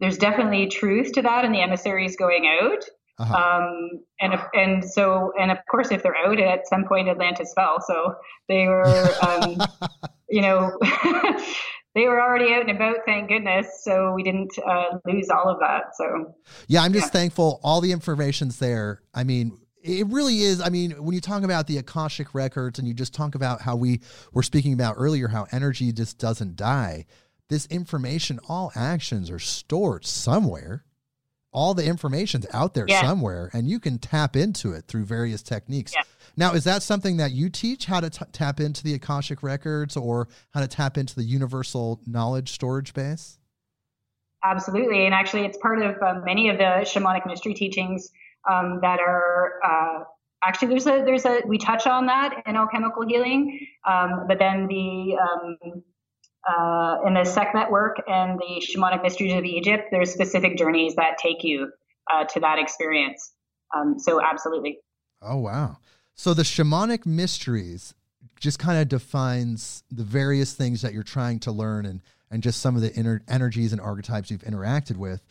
there's 0.00 0.18
definitely 0.18 0.66
truth 0.66 1.12
to 1.12 1.22
that, 1.22 1.44
and 1.44 1.54
the 1.54 1.60
emissaries 1.60 2.16
going 2.16 2.48
out. 2.60 2.84
Uh-huh. 3.18 3.34
Um, 3.34 3.90
and 4.20 4.34
and 4.54 4.84
so 4.84 5.32
and 5.38 5.52
of 5.52 5.58
course, 5.70 5.90
if 5.92 6.02
they're 6.02 6.16
out 6.16 6.40
at 6.40 6.66
some 6.66 6.84
point, 6.84 7.08
Atlantis 7.08 7.52
fell. 7.54 7.80
So 7.86 8.14
they 8.48 8.66
were, 8.66 9.14
um, 9.22 9.58
you 10.28 10.42
know, 10.42 10.76
they 11.94 12.08
were 12.08 12.20
already 12.20 12.52
out 12.52 12.62
and 12.62 12.70
about. 12.70 12.96
Thank 13.06 13.28
goodness. 13.28 13.68
So 13.82 14.12
we 14.14 14.24
didn't 14.24 14.58
uh, 14.66 14.98
lose 15.06 15.28
all 15.30 15.48
of 15.48 15.60
that. 15.60 15.94
So 15.96 16.34
yeah, 16.66 16.82
I'm 16.82 16.92
just 16.92 17.14
yeah. 17.14 17.20
thankful. 17.20 17.60
All 17.62 17.80
the 17.80 17.92
information's 17.92 18.58
there. 18.58 19.00
I 19.14 19.22
mean, 19.22 19.56
it 19.84 20.06
really 20.08 20.40
is. 20.40 20.60
I 20.60 20.70
mean, 20.70 20.92
when 20.92 21.14
you 21.14 21.20
talk 21.20 21.42
about 21.42 21.66
the 21.66 21.78
Akashic 21.78 22.34
records 22.34 22.78
and 22.78 22.88
you 22.88 22.94
just 22.94 23.14
talk 23.14 23.34
about 23.34 23.60
how 23.60 23.76
we 23.76 24.00
were 24.32 24.42
speaking 24.42 24.72
about 24.72 24.94
earlier, 24.98 25.28
how 25.28 25.46
energy 25.52 25.92
just 25.92 26.18
doesn't 26.18 26.56
die. 26.56 27.06
This 27.48 27.66
information, 27.66 28.40
all 28.48 28.72
actions 28.74 29.30
are 29.30 29.38
stored 29.38 30.04
somewhere 30.06 30.84
all 31.54 31.72
the 31.72 31.86
information's 31.86 32.46
out 32.52 32.74
there 32.74 32.84
yeah. 32.86 33.00
somewhere 33.00 33.48
and 33.54 33.70
you 33.70 33.78
can 33.78 33.98
tap 33.98 34.36
into 34.36 34.72
it 34.72 34.86
through 34.88 35.04
various 35.04 35.40
techniques. 35.40 35.94
Yeah. 35.94 36.02
Now, 36.36 36.52
is 36.52 36.64
that 36.64 36.82
something 36.82 37.16
that 37.18 37.30
you 37.30 37.48
teach 37.48 37.86
how 37.86 38.00
to 38.00 38.10
t- 38.10 38.24
tap 38.32 38.58
into 38.58 38.82
the 38.82 38.92
Akashic 38.94 39.42
records 39.42 39.96
or 39.96 40.28
how 40.52 40.60
to 40.60 40.66
tap 40.66 40.98
into 40.98 41.14
the 41.14 41.22
universal 41.22 42.00
knowledge 42.06 42.50
storage 42.50 42.92
base? 42.92 43.38
Absolutely. 44.42 45.06
And 45.06 45.14
actually, 45.14 45.46
it's 45.46 45.56
part 45.56 45.80
of 45.80 45.96
uh, 46.02 46.20
many 46.24 46.48
of 46.48 46.58
the 46.58 46.84
shamanic 46.84 47.24
mystery 47.24 47.54
teachings 47.54 48.10
um, 48.50 48.78
that 48.82 49.00
are 49.00 49.60
uh, 49.64 50.04
actually 50.44 50.68
there's 50.68 50.86
a 50.86 51.02
there's 51.04 51.24
a 51.24 51.42
we 51.46 51.58
touch 51.58 51.86
on 51.86 52.06
that 52.06 52.42
in 52.46 52.56
alchemical 52.56 53.06
healing 53.06 53.66
um, 53.88 54.24
but 54.28 54.38
then 54.38 54.66
the 54.66 55.16
um, 55.20 55.82
uh, 56.46 56.98
in 57.06 57.14
the 57.14 57.24
Sekhmet 57.24 57.70
work 57.70 57.96
and 58.06 58.38
the 58.38 58.60
shamanic 58.60 59.02
mysteries 59.02 59.32
of 59.34 59.44
Egypt, 59.44 59.84
there's 59.90 60.12
specific 60.12 60.58
journeys 60.58 60.94
that 60.96 61.18
take 61.18 61.42
you 61.42 61.70
uh, 62.12 62.24
to 62.24 62.40
that 62.40 62.58
experience. 62.58 63.32
Um, 63.74 63.98
so 63.98 64.20
absolutely. 64.22 64.78
Oh 65.22 65.38
wow! 65.38 65.78
So 66.14 66.34
the 66.34 66.42
shamanic 66.42 67.06
mysteries 67.06 67.94
just 68.38 68.58
kind 68.58 68.80
of 68.80 68.88
defines 68.88 69.84
the 69.90 70.02
various 70.02 70.52
things 70.52 70.82
that 70.82 70.92
you're 70.92 71.02
trying 71.02 71.38
to 71.40 71.52
learn 71.52 71.86
and 71.86 72.02
and 72.30 72.42
just 72.42 72.60
some 72.60 72.76
of 72.76 72.82
the 72.82 72.92
inner 72.94 73.22
energies 73.28 73.72
and 73.72 73.80
archetypes 73.80 74.30
you've 74.30 74.42
interacted 74.42 74.96
with. 74.96 75.24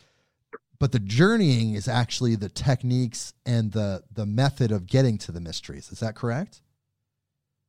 But 0.84 0.92
the 0.92 0.98
journeying 0.98 1.72
is 1.72 1.88
actually 1.88 2.36
the 2.36 2.50
techniques 2.50 3.32
and 3.46 3.72
the 3.72 4.02
the 4.12 4.26
method 4.26 4.70
of 4.70 4.86
getting 4.86 5.16
to 5.16 5.32
the 5.32 5.40
mysteries. 5.40 5.90
Is 5.90 6.00
that 6.00 6.14
correct? 6.14 6.60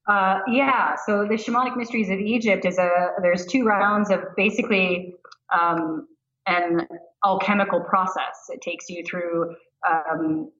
Uh, 0.05 0.39
yeah, 0.49 0.97
so 1.05 1.25
the 1.25 1.35
shamanic 1.35 1.77
mysteries 1.77 2.09
of 2.09 2.19
Egypt 2.19 2.65
is 2.65 2.77
a 2.77 3.11
there's 3.21 3.45
two 3.45 3.63
rounds 3.63 4.11
of 4.11 4.19
basically 4.35 5.15
um, 5.57 6.09
an 6.45 6.89
alchemical 7.23 7.79
process. 7.79 8.49
It 8.49 8.59
takes 8.61 8.89
you 8.89 9.01
through 9.09 9.55
um, 9.89 10.51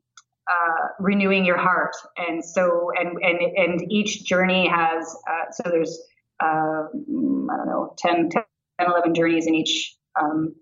uh, 0.49 0.88
renewing 1.01 1.43
your 1.43 1.58
heart, 1.58 1.97
and 2.16 2.41
so 2.41 2.89
and 2.97 3.18
and 3.22 3.41
and 3.58 3.91
each 3.91 4.24
journey 4.24 4.66
has 4.66 5.14
uh, 5.30 5.51
so 5.51 5.64
there's 5.70 5.99
uh, 6.41 6.45
I 6.45 7.58
don't 7.58 7.66
know 7.66 7.93
10, 7.97 8.30
10, 8.30 8.43
11 8.80 9.14
journeys 9.14 9.45
in 9.45 9.56
each 9.56 9.97
um, 10.18 10.56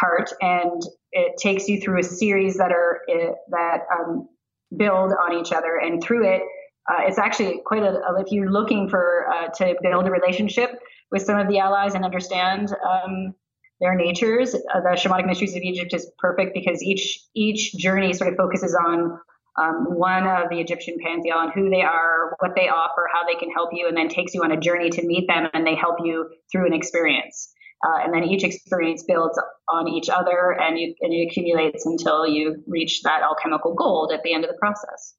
heart, 0.00 0.30
and 0.40 0.82
it 1.12 1.36
takes 1.36 1.68
you 1.68 1.80
through 1.80 2.00
a 2.00 2.02
series 2.02 2.56
that 2.56 2.72
are 2.72 3.00
uh, 3.12 3.32
that 3.50 3.80
um, 3.92 4.28
build 4.76 5.12
on 5.12 5.38
each 5.38 5.52
other, 5.52 5.76
and 5.76 6.02
through 6.02 6.26
it 6.26 6.42
uh, 6.90 7.02
it's 7.06 7.18
actually 7.18 7.60
quite 7.64 7.82
a, 7.82 8.00
if 8.18 8.32
you're 8.32 8.50
looking 8.50 8.88
for 8.88 9.26
uh, 9.32 9.48
to 9.48 9.76
build 9.82 10.06
a 10.06 10.10
relationship 10.10 10.70
with 11.12 11.22
some 11.22 11.38
of 11.38 11.48
the 11.48 11.58
allies 11.58 11.94
and 11.94 12.04
understand 12.04 12.74
um, 12.88 13.34
their 13.80 13.94
natures, 13.94 14.54
uh, 14.54 14.80
the 14.80 14.90
shamanic 14.96 15.26
mysteries 15.26 15.54
of 15.54 15.62
Egypt 15.62 15.94
is 15.94 16.10
perfect 16.18 16.52
because 16.54 16.82
each 16.82 17.20
each 17.34 17.74
journey 17.74 18.12
sort 18.12 18.30
of 18.30 18.36
focuses 18.36 18.74
on 18.74 19.18
um, 19.60 19.86
one 19.96 20.26
of 20.26 20.48
the 20.48 20.60
Egyptian 20.60 20.96
pantheon, 21.04 21.50
who 21.54 21.70
they 21.70 21.82
are, 21.82 22.34
what 22.38 22.54
they 22.56 22.68
offer, 22.68 23.08
how 23.12 23.26
they 23.26 23.34
can 23.34 23.50
help 23.50 23.70
you, 23.72 23.86
and 23.88 23.96
then 23.96 24.08
takes 24.08 24.34
you 24.34 24.42
on 24.42 24.52
a 24.52 24.60
journey 24.60 24.90
to 24.90 25.06
meet 25.06 25.28
them, 25.28 25.48
and 25.52 25.66
they 25.66 25.74
help 25.74 25.96
you 26.02 26.28
through 26.50 26.66
an 26.66 26.72
experience. 26.72 27.52
Uh, 27.82 28.04
and 28.04 28.12
then 28.12 28.24
each 28.24 28.44
experience 28.44 29.04
builds 29.04 29.40
on 29.68 29.88
each 29.88 30.10
other, 30.10 30.56
and, 30.60 30.78
you, 30.78 30.94
and 31.00 31.14
it 31.14 31.26
accumulates 31.26 31.86
until 31.86 32.26
you 32.26 32.62
reach 32.66 33.02
that 33.02 33.22
alchemical 33.22 33.74
gold 33.74 34.12
at 34.12 34.22
the 34.22 34.34
end 34.34 34.44
of 34.44 34.50
the 34.50 34.56
process. 34.58 35.14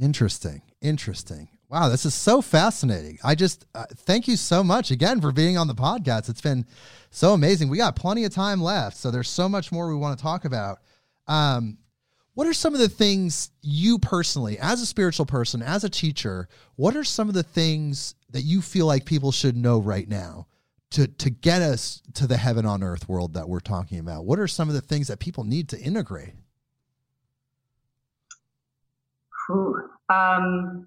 Interesting. 0.00 0.62
Interesting. 0.80 1.48
Wow, 1.68 1.88
this 1.90 2.06
is 2.06 2.14
so 2.14 2.40
fascinating. 2.40 3.18
I 3.22 3.34
just 3.34 3.66
uh, 3.74 3.84
thank 3.94 4.26
you 4.26 4.36
so 4.36 4.64
much 4.64 4.90
again 4.90 5.20
for 5.20 5.32
being 5.32 5.58
on 5.58 5.68
the 5.68 5.74
podcast. 5.74 6.28
It's 6.28 6.40
been 6.40 6.64
so 7.10 7.34
amazing. 7.34 7.68
We 7.68 7.76
got 7.76 7.94
plenty 7.94 8.24
of 8.24 8.32
time 8.32 8.62
left, 8.62 8.96
so 8.96 9.10
there's 9.10 9.28
so 9.28 9.48
much 9.48 9.70
more 9.70 9.88
we 9.88 9.94
want 9.94 10.18
to 10.18 10.22
talk 10.22 10.44
about. 10.44 10.78
Um, 11.26 11.78
what 12.34 12.46
are 12.46 12.54
some 12.54 12.72
of 12.72 12.80
the 12.80 12.88
things 12.88 13.50
you 13.60 13.98
personally, 13.98 14.58
as 14.58 14.80
a 14.80 14.86
spiritual 14.86 15.26
person, 15.26 15.62
as 15.62 15.84
a 15.84 15.90
teacher, 15.90 16.48
what 16.76 16.96
are 16.96 17.04
some 17.04 17.28
of 17.28 17.34
the 17.34 17.42
things 17.42 18.14
that 18.30 18.42
you 18.42 18.62
feel 18.62 18.86
like 18.86 19.04
people 19.04 19.30
should 19.30 19.56
know 19.56 19.78
right 19.78 20.08
now 20.08 20.47
to 20.90 21.06
to 21.06 21.30
get 21.30 21.62
us 21.62 22.02
to 22.14 22.26
the 22.26 22.36
heaven 22.36 22.64
on 22.66 22.82
earth 22.82 23.08
world 23.08 23.34
that 23.34 23.48
we're 23.48 23.60
talking 23.60 23.98
about? 23.98 24.24
What 24.24 24.38
are 24.38 24.48
some 24.48 24.68
of 24.68 24.74
the 24.74 24.80
things 24.80 25.08
that 25.08 25.18
people 25.18 25.44
need 25.44 25.68
to 25.70 25.78
integrate? 25.78 26.34
Um, 30.08 30.86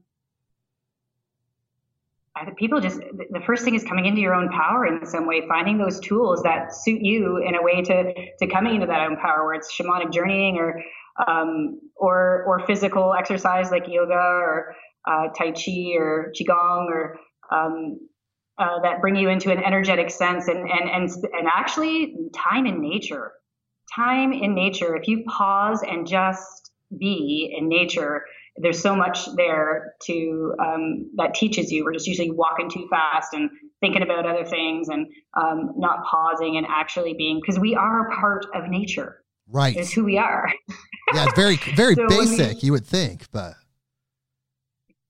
people 2.58 2.80
just 2.80 2.99
the 2.99 3.41
first 3.45 3.64
thing 3.64 3.76
is 3.76 3.84
coming 3.84 4.06
into 4.06 4.22
your 4.22 4.34
own 4.34 4.49
power 4.49 4.86
in 4.86 5.06
some 5.06 5.28
way, 5.28 5.47
finding 5.47 5.78
those 5.78 5.99
tools 5.99 6.41
that 6.43 6.74
suit 6.74 7.02
you 7.02 7.38
in 7.38 7.56
a 7.56 7.62
way 7.62 7.82
to 7.82 8.14
to 8.39 8.47
coming 8.47 8.76
into 8.76 8.88
that 8.88 9.02
own 9.02 9.18
power, 9.18 9.45
where 9.45 9.54
it's 9.54 9.72
shamanic 9.74 10.12
journeying 10.12 10.58
or 10.58 10.82
um, 11.28 11.80
or 11.95 12.43
or 12.47 12.66
physical 12.66 13.14
exercise 13.14 13.70
like 13.72 13.88
yoga 13.88 14.14
or 14.14 14.76
uh, 15.08 15.28
tai 15.38 15.52
chi 15.52 15.93
or 15.95 16.32
qigong 16.39 16.88
or 16.88 17.18
um, 17.52 17.99
uh, 18.58 18.80
that 18.84 19.02
bring 19.02 19.16
you 19.16 19.30
into 19.30 19.52
an 19.52 19.64
energetic 19.64 20.10
sense 20.10 20.47
and 20.47 20.70
and 20.70 20.89
and 20.89 21.10
and 21.34 21.47
actually 21.54 22.16
time 22.36 22.66
in 22.66 22.82
nature, 22.82 23.32
time 23.95 24.34
in 24.34 24.54
nature. 24.54 24.95
If 24.95 25.08
you 25.08 25.24
pause 25.26 25.84
and 25.84 26.08
just 26.08 26.72
be 26.97 27.56
in 27.58 27.70
nature 27.70 28.24
there's 28.58 28.82
so 28.82 28.95
much 28.95 29.28
there 29.36 29.93
to 30.04 30.54
um, 30.60 31.10
that 31.16 31.34
teaches 31.34 31.72
you. 31.72 31.86
We're 31.86 31.93
just 31.93 32.08
usually 32.08 32.32
walking 32.32 32.70
too 32.70 32.88
fast 32.89 33.34
and 33.34 33.49
thinking 33.80 34.02
about 34.02 34.26
other 34.26 34.45
things 34.45 34.89
and 34.89 35.08
um, 35.39 35.74
not 35.78 36.04
pausing 36.06 36.58
and 36.58 36.66
actually 36.70 37.14
being 37.14 37.39
because 37.41 37.60
we 37.60 37.76
are 37.76 38.08
a 38.08 38.16
part 38.16 38.45
of 38.54 38.70
nature. 38.70 39.24
Right, 39.47 39.76
is 39.76 39.91
who 39.91 40.06
we 40.06 40.18
are. 40.18 40.52
yeah, 41.14 41.28
very 41.36 41.58
very 41.76 41.95
so 41.95 42.08
basic. 42.08 42.62
We, 42.62 42.68
you 42.68 42.72
would 42.74 42.86
think, 42.86 43.30
but 43.32 43.54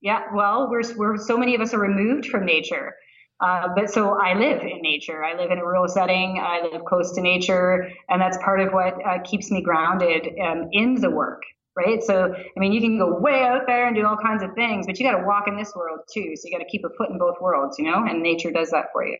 yeah, 0.01 0.23
well, 0.33 0.69
we're 0.69 0.81
we're 0.95 1.17
so 1.17 1.37
many 1.37 1.53
of 1.55 1.61
us 1.61 1.73
are 1.73 1.79
removed 1.79 2.27
from 2.27 2.45
nature. 2.45 2.93
Uh, 3.41 3.69
but 3.75 3.89
so 3.89 4.19
I 4.19 4.33
live 4.37 4.61
in 4.61 4.81
nature. 4.81 5.23
I 5.23 5.35
live 5.35 5.51
in 5.51 5.57
a 5.57 5.65
rural 5.65 5.87
setting. 5.87 6.39
I 6.39 6.61
live 6.61 6.85
close 6.85 7.13
to 7.15 7.21
nature, 7.21 7.89
and 8.09 8.21
that's 8.21 8.37
part 8.37 8.61
of 8.61 8.71
what 8.71 8.93
uh, 9.05 9.19
keeps 9.23 9.49
me 9.49 9.61
grounded 9.61 10.29
um, 10.39 10.69
in 10.71 10.95
the 10.95 11.09
work 11.09 11.41
right? 11.75 12.03
So, 12.03 12.33
I 12.33 12.59
mean, 12.59 12.73
you 12.73 12.81
can 12.81 12.97
go 12.97 13.17
way 13.17 13.43
out 13.43 13.61
there 13.67 13.87
and 13.87 13.95
do 13.95 14.05
all 14.05 14.17
kinds 14.17 14.43
of 14.43 14.53
things, 14.55 14.85
but 14.85 14.99
you 14.99 15.09
got 15.09 15.17
to 15.17 15.25
walk 15.25 15.47
in 15.47 15.55
this 15.55 15.73
world 15.75 15.99
too. 16.11 16.35
So 16.35 16.47
you 16.47 16.51
got 16.51 16.63
to 16.63 16.69
keep 16.69 16.83
a 16.83 16.89
foot 16.97 17.09
in 17.09 17.17
both 17.17 17.39
worlds, 17.39 17.77
you 17.79 17.85
know, 17.85 18.05
and 18.05 18.21
nature 18.21 18.51
does 18.51 18.71
that 18.71 18.87
for 18.91 19.05
you. 19.05 19.17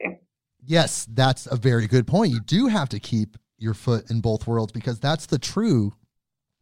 Yes, 0.65 1.07
that's 1.09 1.47
a 1.47 1.55
very 1.55 1.87
good 1.87 2.05
point. 2.05 2.31
You 2.31 2.39
do 2.41 2.67
have 2.67 2.89
to 2.89 2.99
keep 2.99 3.37
your 3.57 3.73
foot 3.73 4.09
in 4.11 4.21
both 4.21 4.47
worlds 4.47 4.71
because 4.71 4.99
that's 4.99 5.27
the 5.27 5.39
true 5.39 5.93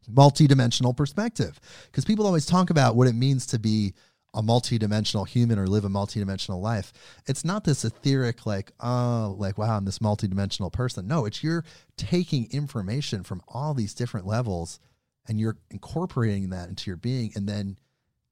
multidimensional 0.10 0.96
perspective. 0.96 1.60
Because 1.86 2.06
people 2.06 2.26
always 2.26 2.46
talk 2.46 2.70
about 2.70 2.96
what 2.96 3.08
it 3.08 3.14
means 3.14 3.46
to 3.48 3.60
be 3.60 3.94
a 4.34 4.42
multidimensional 4.42 5.28
human 5.28 5.58
or 5.58 5.68
live 5.68 5.86
a 5.86 5.90
multidimensional 5.90 6.62
life. 6.62 6.94
It's 7.26 7.44
not 7.44 7.64
this 7.64 7.84
etheric, 7.84 8.46
like, 8.46 8.72
oh, 8.80 9.36
like, 9.40 9.58
wow, 9.58 9.78
I'm 9.78 9.86
this 9.86 10.00
multidimensional 10.00 10.72
person. 10.72 11.08
No, 11.08 11.26
it's 11.26 11.44
you're 11.44 11.66
taking 11.98 12.48
information 12.52 13.24
from 13.24 13.42
all 13.48 13.74
these 13.74 13.94
different 13.94 14.28
levels 14.28 14.80
and 15.28 15.40
you're 15.40 15.58
incorporating 15.72 16.50
that 16.50 16.70
into 16.70 16.90
your 16.90 16.98
being 16.98 17.32
and 17.36 17.48
then 17.48 17.78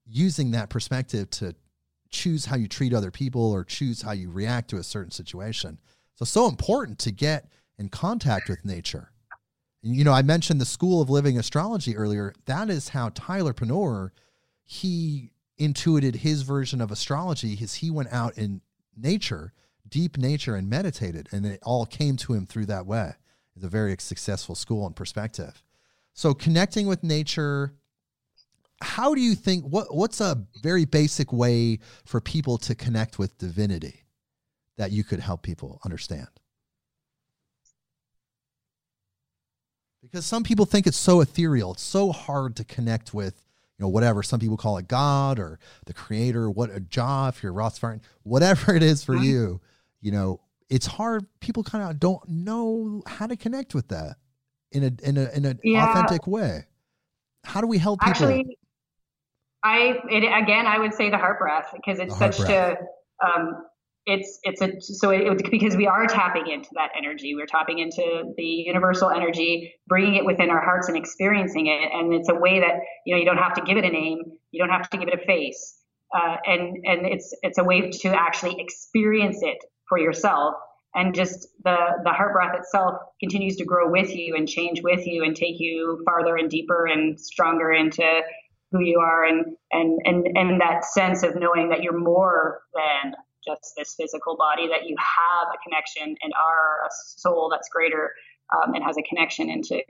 using 0.06 0.52
that 0.52 0.70
perspective 0.70 1.30
to 1.32 1.56
choose 2.10 2.46
how 2.46 2.56
you 2.56 2.68
treat 2.68 2.94
other 2.94 3.12
people 3.12 3.52
or 3.52 3.64
choose 3.64 4.02
how 4.02 4.12
you 4.12 4.30
react 4.30 4.70
to 4.70 4.78
a 4.78 4.84
certain 4.84 5.12
situation. 5.12 5.80
So, 6.16 6.26
so 6.26 6.48
important 6.48 7.00
to 7.00 7.12
get 7.12 7.50
in 7.78 7.90
contact 7.90 8.50
with 8.50 8.66
nature. 8.66 9.12
You 9.82 10.04
know, 10.04 10.14
I 10.14 10.22
mentioned 10.22 10.60
the 10.60 10.66
School 10.66 11.02
of 11.02 11.10
Living 11.10 11.38
Astrology 11.38 11.96
earlier. 11.96 12.34
That 12.46 12.70
is 12.70 12.90
how 12.90 13.10
Tyler 13.14 13.54
Pennor, 13.54 14.10
he 14.66 15.32
intuited 15.58 16.18
his 16.18 16.44
version 16.44 16.82
of 16.82 16.92
astrology 16.92 17.54
is 17.54 17.76
he 17.76 17.90
went 17.90 18.12
out 18.12 18.38
in 18.38 18.62
nature, 18.96 19.54
deep 19.88 20.18
nature, 20.18 20.56
and 20.56 20.70
meditated, 20.70 21.28
and 21.32 21.46
it 21.46 21.60
all 21.64 21.86
came 21.86 22.16
to 22.18 22.34
him 22.34 22.46
through 22.46 22.68
that 22.68 22.86
way. 22.86 23.14
It's 23.56 23.66
a 23.66 23.70
very 23.70 23.96
successful 24.00 24.56
school 24.56 24.86
and 24.86 24.96
perspective. 24.96 25.64
So 26.14 26.34
connecting 26.34 26.88
with 26.88 27.04
nature, 27.04 27.74
how 28.82 29.16
do 29.16 29.22
you 29.22 29.34
think 29.34 29.66
what 29.66 29.94
what's 29.96 30.22
a 30.22 30.44
very 30.62 30.86
basic 30.86 31.34
way 31.34 31.80
for 32.06 32.22
people 32.22 32.58
to 32.60 32.76
connect 32.76 33.18
with 33.18 33.38
divinity 33.38 34.04
that 34.78 34.92
you 34.92 35.04
could 35.04 35.20
help 35.20 35.42
people 35.42 35.80
understand? 35.84 36.28
Because 40.04 40.26
some 40.26 40.44
people 40.44 40.66
think 40.66 40.86
it's 40.88 40.98
so 40.98 41.22
ethereal, 41.22 41.74
it's 41.74 41.82
so 41.82 42.12
hard 42.12 42.56
to 42.58 42.64
connect 42.64 43.14
with 43.14 43.47
you 43.78 43.84
know, 43.84 43.90
whatever. 43.90 44.24
Some 44.24 44.40
people 44.40 44.58
call 44.58 44.78
it 44.78 44.88
God 44.88 45.40
or 45.40 45.60
the 45.86 45.94
creator, 45.94 46.50
what 46.50 46.70
a 46.72 46.80
job 46.80 47.36
if 47.36 47.44
you're 47.44 47.54
Rastafarian, 47.54 48.02
whatever 48.24 48.76
it 48.76 48.84
is 48.84 49.04
for 49.04 49.16
mm-hmm. 49.16 49.24
you, 49.24 49.62
you 50.02 50.12
know, 50.12 50.42
it's 50.70 50.86
hard. 50.86 51.26
People 51.40 51.64
kind 51.64 51.90
of 51.90 52.00
don't 52.00 52.28
know 52.28 53.02
how 53.08 53.28
to 53.28 53.38
connect 53.38 53.74
with 53.74 53.88
that 53.90 54.18
in 54.72 54.84
a 54.84 55.08
in 55.08 55.18
a 55.18 55.30
in 55.32 55.46
an 55.46 55.60
yeah. 55.64 55.90
authentic 55.90 56.28
way. 56.28 56.66
How 57.44 57.62
do 57.62 57.68
we 57.68 57.78
help 57.78 58.02
people? 58.02 58.12
Actually, 58.12 58.58
I 59.64 60.00
it, 60.10 60.24
again, 60.24 60.68
I 60.68 60.78
would 60.80 60.94
say 60.94 61.10
the 61.10 61.18
heart 61.18 61.40
breath 61.40 61.72
because 61.74 62.00
it's 62.00 62.18
such 62.18 62.40
a 62.42 62.78
um, 63.26 63.66
it's 64.08 64.40
it's 64.44 64.62
a 64.62 64.80
so 64.80 65.10
it, 65.10 65.52
because 65.52 65.76
we 65.76 65.86
are 65.86 66.08
tapping 66.08 66.48
into 66.48 66.70
that 66.76 66.92
energy. 66.98 67.36
We're 67.36 67.46
tapping 67.46 67.80
into 67.80 68.34
the 68.38 68.44
universal 68.44 69.10
energy 69.12 69.76
bringing 69.88 70.16
it 70.16 70.26
within 70.26 70.50
our 70.50 70.64
hearts 70.64 70.88
and 70.88 70.98
experiencing 70.98 71.68
it. 71.68 71.92
And 71.94 72.14
it's 72.14 72.30
a 72.30 72.36
way 72.36 72.62
that 72.62 72.76
you 73.06 73.14
know 73.14 73.20
you 73.20 73.26
don't 73.26 73.38
have 73.38 73.54
to 73.56 73.62
give 73.62 73.78
it 73.78 73.84
a 73.84 73.90
name. 73.90 74.22
You 74.52 74.64
don't 74.64 74.74
have 74.74 74.90
to 74.90 74.98
give 74.98 75.10
it 75.10 75.14
a 75.14 75.26
face. 75.26 75.76
Uh, 76.16 76.38
and 76.46 76.78
and 76.86 77.06
it's 77.06 77.36
it's 77.44 77.58
a 77.58 77.64
way 77.66 77.92
to 77.92 78.08
actually 78.08 78.56
experience 78.60 79.40
it 79.42 79.58
for 79.90 80.00
yourself. 80.00 80.56
And 80.96 81.14
just 81.14 81.50
the 81.66 81.76
the 82.06 82.12
heart 82.12 82.32
breath 82.32 82.58
itself 82.58 82.96
continues 83.20 83.58
to 83.58 83.66
grow 83.66 83.92
with 83.92 84.16
you 84.16 84.36
and 84.38 84.48
change 84.48 84.82
with 84.82 85.06
you 85.06 85.26
and 85.26 85.36
take 85.36 85.60
you 85.60 86.02
farther 86.06 86.38
and 86.38 86.50
deeper 86.50 86.86
and 86.86 87.20
stronger 87.20 87.74
into 87.74 88.22
who 88.72 88.80
you 88.80 89.00
are. 89.00 89.26
And 89.26 89.58
and 89.74 90.00
and 90.06 90.38
and 90.38 90.62
that 90.62 90.86
sense 90.86 91.24
of 91.24 91.36
knowing 91.36 91.70
that 91.70 91.84
you're 91.84 92.00
more 92.00 92.62
than 92.74 93.14
just 93.48 93.74
this 93.78 93.96
physical 93.96 94.36
body, 94.36 94.68
that 94.68 94.88
you 94.88 94.96
have 94.98 95.48
a 95.54 95.58
connection 95.64 96.16
and 96.22 96.34
are 96.34 96.86
a 96.86 96.90
soul 96.92 97.50
that's 97.50 97.70
greater 97.70 98.12
um, 98.54 98.74
and 98.74 98.84
has 98.84 98.98
a 98.98 99.04
connection 99.04 99.50
into 99.50 99.82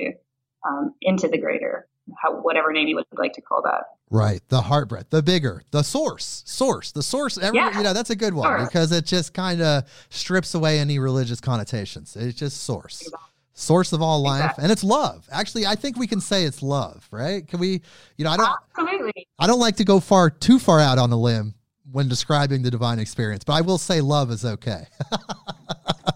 um, 0.67 0.93
into 1.01 1.27
the 1.27 1.37
greater, 1.37 1.87
how, 2.21 2.41
whatever 2.41 2.71
name 2.73 2.87
you 2.87 2.95
would 2.95 3.05
like 3.13 3.33
to 3.33 3.41
call 3.41 3.61
that. 3.63 3.83
Right, 4.09 4.41
the 4.49 4.61
heart 4.61 4.89
breath, 4.89 5.09
the 5.09 5.21
bigger, 5.21 5.63
the 5.71 5.83
source, 5.83 6.43
source, 6.45 6.91
the 6.91 7.03
source. 7.03 7.37
Every, 7.37 7.59
yeah. 7.59 7.77
you 7.77 7.83
know, 7.83 7.93
that's 7.93 8.09
a 8.09 8.15
good 8.15 8.33
one 8.33 8.45
source. 8.45 8.67
because 8.67 8.91
it 8.91 9.05
just 9.05 9.33
kind 9.33 9.61
of 9.61 9.83
strips 10.09 10.55
away 10.55 10.79
any 10.79 10.97
religious 10.97 11.41
connotations. 11.41 12.15
It's 12.15 12.37
just 12.37 12.63
source. 12.63 13.01
Exactly 13.01 13.23
source 13.57 13.91
of 13.91 14.03
all 14.03 14.21
life 14.21 14.41
exactly. 14.41 14.63
and 14.63 14.71
it's 14.71 14.83
love 14.83 15.27
actually 15.31 15.65
i 15.65 15.73
think 15.73 15.97
we 15.97 16.05
can 16.05 16.21
say 16.21 16.43
it's 16.43 16.61
love 16.61 17.07
right 17.09 17.47
can 17.47 17.59
we 17.59 17.81
you 18.15 18.23
know 18.23 18.29
i 18.29 18.37
don't 18.37 18.47
absolutely 18.77 19.27
i 19.39 19.47
don't 19.47 19.59
like 19.59 19.75
to 19.75 19.83
go 19.83 19.99
far 19.99 20.29
too 20.29 20.59
far 20.59 20.79
out 20.79 20.99
on 20.99 21.09
the 21.09 21.17
limb 21.17 21.55
when 21.97 22.07
describing 22.07 22.61
the 22.61 22.69
divine 22.69 22.99
experience, 22.99 23.43
but 23.43 23.53
I 23.53 23.61
will 23.61 23.79
say 23.79 24.01
love 24.01 24.29
is 24.29 24.45
okay. 24.45 24.85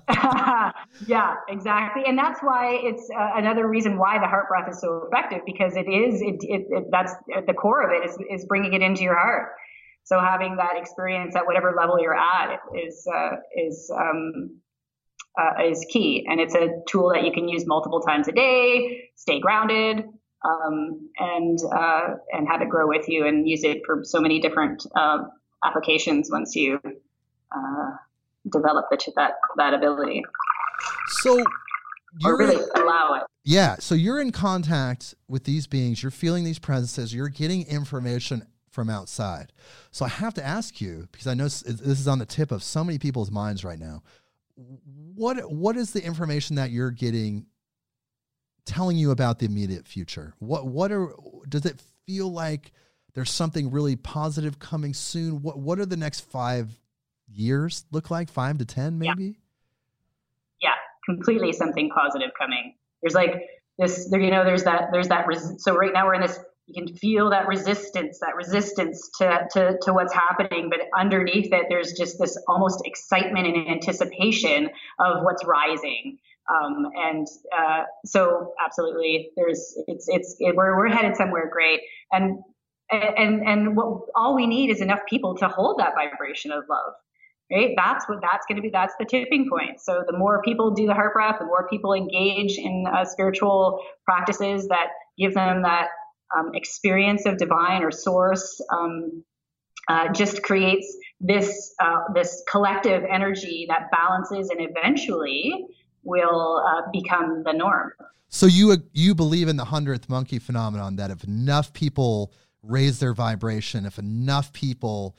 yeah, 1.08 1.34
exactly, 1.50 2.04
and 2.06 2.16
that's 2.16 2.40
why 2.44 2.80
it's 2.84 3.10
uh, 3.10 3.32
another 3.34 3.68
reason 3.68 3.98
why 3.98 4.20
the 4.20 4.28
heart 4.28 4.48
breath 4.48 4.70
is 4.70 4.80
so 4.80 5.08
effective 5.08 5.40
because 5.44 5.76
it 5.76 5.90
is 5.90 6.22
it, 6.22 6.36
it, 6.42 6.68
it 6.70 6.84
that's 6.92 7.14
the 7.48 7.54
core 7.56 7.82
of 7.82 7.90
it 7.92 8.08
is 8.08 8.16
is 8.30 8.46
bringing 8.46 8.74
it 8.74 8.84
into 8.84 9.02
your 9.02 9.18
heart. 9.18 9.54
So 10.04 10.20
having 10.20 10.58
that 10.58 10.74
experience 10.78 11.36
at 11.36 11.48
whatever 11.48 11.74
level 11.76 12.00
you're 12.00 12.16
at 12.16 12.60
is 12.76 13.08
uh, 13.12 13.38
is 13.56 13.92
um, 13.92 14.60
uh, 15.40 15.64
is 15.66 15.84
key, 15.90 16.28
and 16.30 16.40
it's 16.40 16.54
a 16.54 16.68
tool 16.88 17.10
that 17.12 17.24
you 17.24 17.32
can 17.32 17.50
use 17.50 17.66
multiple 17.66 18.02
times 18.02 18.28
a 18.28 18.34
day. 18.34 19.10
Stay 19.16 19.40
grounded, 19.40 20.06
um, 20.46 21.10
and 21.18 21.58
uh, 21.74 22.18
and 22.34 22.48
have 22.48 22.62
it 22.62 22.70
grow 22.70 22.88
with 22.88 23.10
you, 23.10 23.26
and 23.26 23.50
use 23.50 23.64
it 23.64 23.82
for 23.84 24.02
so 24.04 24.22
many 24.22 24.40
different 24.40 24.86
uh, 24.96 25.24
applications 25.64 26.30
once 26.32 26.56
you 26.56 26.80
uh, 27.52 27.92
develop 28.52 28.86
the, 28.90 29.12
that 29.16 29.34
that 29.58 29.74
ability. 29.74 30.24
So 31.22 31.44
or 32.26 32.38
really 32.38 32.64
allow 32.76 33.16
it. 33.16 33.24
Yeah. 33.44 33.76
So 33.80 33.96
you're 33.96 34.22
in 34.22 34.32
contact 34.32 35.16
with 35.28 35.44
these 35.46 35.68
beings. 35.68 36.04
You're 36.04 36.12
feeling 36.12 36.44
these 36.44 36.60
presences. 36.60 37.14
You're 37.14 37.30
getting 37.30 37.66
information 37.68 38.46
from 38.70 38.90
outside. 38.90 39.52
So 39.92 40.06
I 40.06 40.10
have 40.10 40.34
to 40.36 40.46
ask 40.46 40.80
you 40.80 41.08
because 41.12 41.28
I 41.28 41.34
know 41.34 41.44
this 41.44 41.64
is 41.64 42.08
on 42.08 42.20
the 42.20 42.26
tip 42.26 42.52
of 42.52 42.64
so 42.64 42.84
many 42.84 42.98
people's 42.98 43.32
minds 43.32 43.64
right 43.64 43.80
now. 43.80 44.04
What 44.56 45.52
what 45.52 45.76
is 45.76 45.92
the 45.92 46.04
information 46.04 46.56
that 46.56 46.72
you're 46.72 46.92
getting 46.92 47.48
telling 48.66 48.98
you 48.98 49.12
about 49.12 49.40
the 49.40 49.46
immediate 49.46 49.88
future? 49.88 50.34
What 50.40 50.68
what 50.68 50.92
are 50.92 51.14
does 51.50 51.66
it 51.66 51.82
feel 52.06 52.32
like 52.32 52.72
there's 53.14 53.32
something 53.32 53.72
really 53.72 53.96
positive 53.96 54.60
coming 54.60 54.94
soon. 54.94 55.42
What 55.42 55.60
what 55.60 55.80
are 55.80 55.86
the 55.86 55.98
next 55.98 56.22
five 56.22 56.80
years 57.28 57.86
look 57.92 58.10
like? 58.12 58.30
Five 58.30 58.58
to 58.60 58.66
ten, 58.66 59.00
maybe. 59.00 59.38
Yeah, 60.62 60.70
yeah 60.70 60.76
completely 61.06 61.52
something 61.52 61.90
positive 61.90 62.32
coming. 62.40 62.76
There's 63.02 63.16
like 63.16 63.42
this. 63.78 64.10
There, 64.10 64.20
you 64.20 64.32
know, 64.32 64.44
there's 64.44 64.64
that. 64.64 64.90
There's 64.92 65.10
that. 65.10 65.28
Res- 65.28 65.64
so 65.64 65.76
right 65.76 65.92
now 65.94 66.06
we're 66.06 66.16
in 66.16 66.22
this. 66.22 66.40
You 66.68 66.86
can 66.86 66.96
feel 66.96 67.32
that 67.32 67.48
resistance, 67.48 68.20
that 68.20 68.36
resistance 68.36 69.10
to, 69.18 69.48
to, 69.52 69.78
to 69.82 69.94
what's 69.94 70.14
happening, 70.14 70.70
but 70.70 70.80
underneath 70.98 71.52
it, 71.52 71.66
there's 71.68 71.94
just 71.94 72.18
this 72.18 72.38
almost 72.48 72.84
excitement 72.86 73.46
and 73.46 73.68
anticipation 73.68 74.70
of 75.00 75.24
what's 75.24 75.44
rising. 75.44 76.20
Um, 76.50 76.88
and 76.96 77.28
uh, 77.58 77.84
so, 78.06 78.54
absolutely, 78.64 79.32
there's 79.36 79.76
it's 79.88 80.08
it's 80.08 80.36
it, 80.40 80.56
we're 80.56 80.78
we're 80.78 80.90
headed 80.90 81.18
somewhere 81.18 81.50
great. 81.52 81.82
And 82.12 82.40
and 82.92 83.42
and 83.48 83.76
what 83.76 84.02
all 84.16 84.36
we 84.36 84.48
need 84.48 84.70
is 84.70 84.82
enough 84.82 85.02
people 85.10 85.36
to 85.38 85.48
hold 85.48 85.80
that 85.80 85.94
vibration 85.96 86.52
of 86.52 86.64
love 86.70 86.94
right? 87.52 87.72
That's 87.76 88.08
what 88.08 88.20
that's 88.22 88.46
going 88.48 88.56
to 88.56 88.62
be 88.62 88.70
that's 88.70 88.94
the 88.98 89.06
tipping 89.06 89.50
point. 89.50 89.82
So 89.82 90.04
the 90.10 90.18
more 90.18 90.42
people 90.42 90.72
do 90.72 90.86
the 90.86 90.94
heart 90.94 91.14
breath 91.14 91.38
the 91.40 91.46
more 91.46 91.68
people 91.70 91.94
engage 91.94 92.58
in 92.58 92.86
uh, 92.92 93.06
spiritual 93.06 93.80
practices 94.06 94.68
that 94.70 94.88
give 95.18 95.34
them 95.34 95.64
that 95.64 95.88
um, 96.36 96.52
experience 96.54 97.26
of 97.26 97.38
divine 97.38 97.84
or 97.84 97.92
source 97.92 98.62
um, 98.72 99.24
uh, 99.90 100.12
just 100.14 100.44
creates 100.44 100.96
this 101.20 101.74
uh, 101.80 102.04
this 102.14 102.44
collective 102.50 103.04
energy 103.10 103.66
that 103.68 103.92
balances 103.92 104.50
and 104.50 104.60
eventually 104.62 105.66
will 106.04 106.64
uh, 106.66 106.90
become 106.92 107.44
the 107.44 107.54
norm. 107.54 107.92
So 108.30 108.46
you 108.46 108.78
you 108.94 109.14
believe 109.14 109.50
in 109.50 109.58
the 109.58 109.66
hundredth 109.66 110.08
monkey 110.08 110.40
phenomenon 110.40 110.96
that 110.96 111.12
if 111.12 111.24
enough 111.24 111.74
people 111.74 112.32
raise 112.64 113.00
their 113.00 113.14
vibration, 113.14 113.86
if 113.86 113.98
enough 113.98 114.54
people 114.54 115.16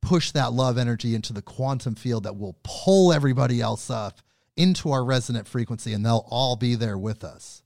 push 0.00 0.32
that 0.32 0.52
love 0.52 0.78
energy 0.78 1.14
into 1.14 1.32
the 1.32 1.42
quantum 1.42 1.94
field 1.94 2.24
that 2.24 2.36
will 2.36 2.56
pull 2.62 3.12
everybody 3.12 3.60
else 3.60 3.90
up 3.90 4.20
into 4.56 4.92
our 4.92 5.04
resonant 5.04 5.48
frequency 5.48 5.92
and 5.92 6.04
they'll 6.04 6.26
all 6.28 6.56
be 6.56 6.74
there 6.74 6.98
with 6.98 7.24
us. 7.24 7.62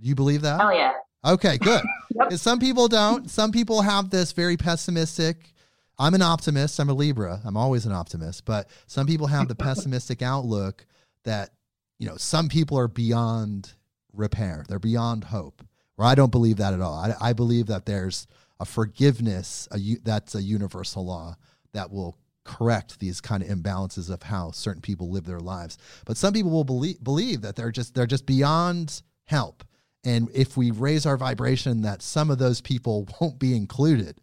Do 0.00 0.08
you 0.08 0.14
believe 0.14 0.42
that? 0.42 0.60
Oh 0.60 0.70
yeah. 0.70 0.92
Okay, 1.24 1.58
good. 1.58 1.82
yep. 2.14 2.32
Some 2.34 2.58
people 2.58 2.88
don't. 2.88 3.28
Some 3.28 3.50
people 3.50 3.82
have 3.82 4.10
this 4.10 4.32
very 4.32 4.56
pessimistic. 4.56 5.52
I'm 5.98 6.14
an 6.14 6.22
optimist. 6.22 6.78
I'm 6.78 6.88
a 6.88 6.94
Libra. 6.94 7.40
I'm 7.44 7.56
always 7.56 7.84
an 7.84 7.92
optimist. 7.92 8.44
But 8.44 8.68
some 8.86 9.06
people 9.06 9.26
have 9.26 9.48
the 9.48 9.54
pessimistic 9.56 10.22
outlook 10.22 10.86
that, 11.24 11.50
you 11.98 12.06
know, 12.06 12.16
some 12.16 12.48
people 12.48 12.78
are 12.78 12.88
beyond 12.88 13.74
repair. 14.12 14.64
They're 14.68 14.78
beyond 14.78 15.24
hope. 15.24 15.62
I 16.06 16.14
don't 16.14 16.32
believe 16.32 16.56
that 16.58 16.74
at 16.74 16.80
all. 16.80 16.94
I, 16.94 17.14
I 17.20 17.32
believe 17.32 17.66
that 17.66 17.86
there's 17.86 18.26
a 18.60 18.64
forgiveness 18.64 19.68
a, 19.72 19.78
that's 20.02 20.34
a 20.34 20.42
universal 20.42 21.06
law 21.06 21.36
that 21.72 21.90
will 21.90 22.16
correct 22.44 22.98
these 22.98 23.20
kind 23.20 23.42
of 23.42 23.48
imbalances 23.48 24.10
of 24.10 24.22
how 24.22 24.50
certain 24.50 24.80
people 24.80 25.10
live 25.10 25.24
their 25.24 25.40
lives. 25.40 25.76
But 26.06 26.16
some 26.16 26.32
people 26.32 26.50
will 26.50 26.64
believe 26.64 27.02
believe 27.04 27.42
that 27.42 27.56
they're 27.56 27.70
just 27.70 27.94
they're 27.94 28.06
just 28.06 28.26
beyond 28.26 29.02
help. 29.26 29.64
And 30.04 30.30
if 30.32 30.56
we 30.56 30.70
raise 30.70 31.04
our 31.04 31.16
vibration 31.16 31.82
that 31.82 32.00
some 32.00 32.30
of 32.30 32.38
those 32.38 32.60
people 32.60 33.06
won't 33.20 33.38
be 33.38 33.54
included. 33.54 34.20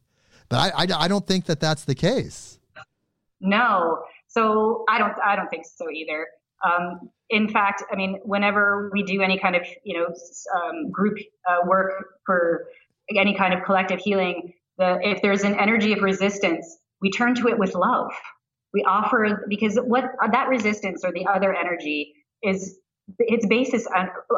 but 0.49 0.57
I, 0.57 0.83
I, 0.83 1.03
I 1.05 1.07
don't 1.07 1.27
think 1.27 1.45
that 1.45 1.59
that's 1.59 1.85
the 1.85 1.95
case. 1.95 2.59
No, 3.41 3.99
so 4.27 4.85
I 4.89 4.97
don't 4.97 5.13
I 5.23 5.35
don't 5.35 5.49
think 5.49 5.65
so 5.65 5.89
either. 5.91 6.27
Um, 6.65 7.09
in 7.29 7.49
fact, 7.49 7.83
I 7.91 7.95
mean, 7.95 8.19
whenever 8.23 8.89
we 8.93 9.03
do 9.03 9.21
any 9.21 9.39
kind 9.39 9.55
of 9.55 9.63
you 9.83 9.99
know 9.99 10.07
um, 10.55 10.91
group 10.91 11.17
uh, 11.49 11.65
work 11.65 11.91
for 12.25 12.65
any 13.15 13.35
kind 13.35 13.53
of 13.53 13.63
collective 13.63 13.99
healing, 13.99 14.53
the, 14.77 14.99
if 15.01 15.21
there's 15.21 15.43
an 15.43 15.55
energy 15.59 15.93
of 15.93 16.01
resistance, 16.01 16.77
we 17.01 17.11
turn 17.11 17.35
to 17.35 17.47
it 17.47 17.57
with 17.57 17.75
love. 17.75 18.11
We 18.73 18.83
offer 18.83 19.45
because 19.47 19.77
what 19.77 20.05
that 20.31 20.49
resistance 20.49 21.03
or 21.03 21.11
the 21.11 21.25
other 21.27 21.53
energy 21.55 22.13
is 22.43 22.77
its 23.19 23.45
basis 23.45 23.87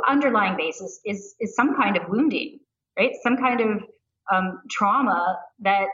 underlying 0.07 0.57
basis 0.57 0.99
is 1.05 1.35
is 1.39 1.55
some 1.55 1.75
kind 1.75 1.97
of 1.97 2.03
wounding, 2.09 2.59
right? 2.97 3.11
Some 3.23 3.37
kind 3.37 3.61
of 3.61 3.83
um, 4.31 4.61
trauma 4.69 5.39
that 5.59 5.87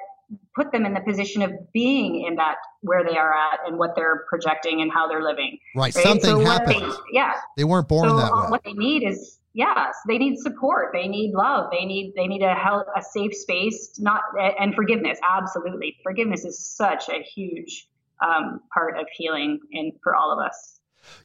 put 0.55 0.71
them 0.71 0.85
in 0.85 0.93
the 0.93 1.01
position 1.01 1.41
of 1.41 1.51
being 1.73 2.25
in 2.27 2.35
that 2.35 2.55
where 2.81 3.03
they 3.03 3.17
are 3.17 3.33
at 3.33 3.59
and 3.67 3.77
what 3.77 3.95
they're 3.95 4.25
projecting 4.29 4.81
and 4.81 4.91
how 4.91 5.07
they're 5.07 5.23
living. 5.23 5.57
Right. 5.75 5.93
right? 5.95 6.03
Something 6.03 6.31
so 6.31 6.45
happened. 6.45 6.81
They, 6.81 6.97
yeah. 7.11 7.33
They 7.57 7.63
weren't 7.63 7.87
born 7.87 8.09
so 8.09 8.17
that 8.17 8.31
way. 8.33 8.49
What 8.49 8.63
they 8.63 8.73
need 8.73 9.03
is 9.03 9.39
yes, 9.53 9.95
they 10.07 10.17
need 10.17 10.37
support. 10.37 10.89
They 10.93 11.07
need 11.07 11.33
love. 11.33 11.69
They 11.71 11.85
need 11.85 12.13
they 12.15 12.27
need 12.27 12.43
a 12.43 12.53
help, 12.53 12.87
a 12.95 13.01
safe 13.01 13.33
space, 13.33 13.99
not 13.99 14.21
and 14.59 14.75
forgiveness. 14.75 15.19
Absolutely, 15.29 15.97
forgiveness 16.03 16.45
is 16.45 16.59
such 16.59 17.09
a 17.09 17.23
huge 17.23 17.87
um, 18.21 18.61
part 18.73 18.97
of 18.97 19.07
healing 19.15 19.59
and 19.71 19.93
for 20.03 20.15
all 20.15 20.31
of 20.31 20.39
us. 20.39 20.79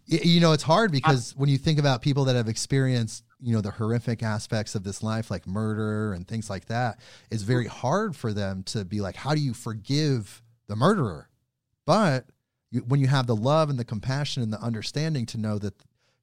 You 0.06 0.40
know, 0.40 0.52
it's 0.52 0.64
hard 0.64 0.90
because 0.90 1.34
when 1.36 1.48
you 1.48 1.56
think 1.56 1.78
about 1.78 2.02
people 2.02 2.24
that 2.24 2.34
have 2.34 2.48
experienced 2.48 3.22
you 3.40 3.54
know 3.54 3.60
the 3.60 3.70
horrific 3.70 4.22
aspects 4.22 4.74
of 4.74 4.84
this 4.84 5.02
life 5.02 5.30
like 5.30 5.46
murder 5.46 6.12
and 6.12 6.26
things 6.26 6.50
like 6.50 6.66
that 6.66 6.98
it's 7.30 7.42
very 7.42 7.66
hard 7.66 8.16
for 8.16 8.32
them 8.32 8.62
to 8.62 8.84
be 8.84 9.00
like 9.00 9.16
how 9.16 9.34
do 9.34 9.40
you 9.40 9.54
forgive 9.54 10.42
the 10.66 10.76
murderer 10.76 11.28
but 11.86 12.26
you, 12.70 12.80
when 12.80 13.00
you 13.00 13.06
have 13.06 13.26
the 13.26 13.36
love 13.36 13.70
and 13.70 13.78
the 13.78 13.84
compassion 13.84 14.42
and 14.42 14.52
the 14.52 14.60
understanding 14.60 15.24
to 15.26 15.38
know 15.38 15.58
that 15.58 15.74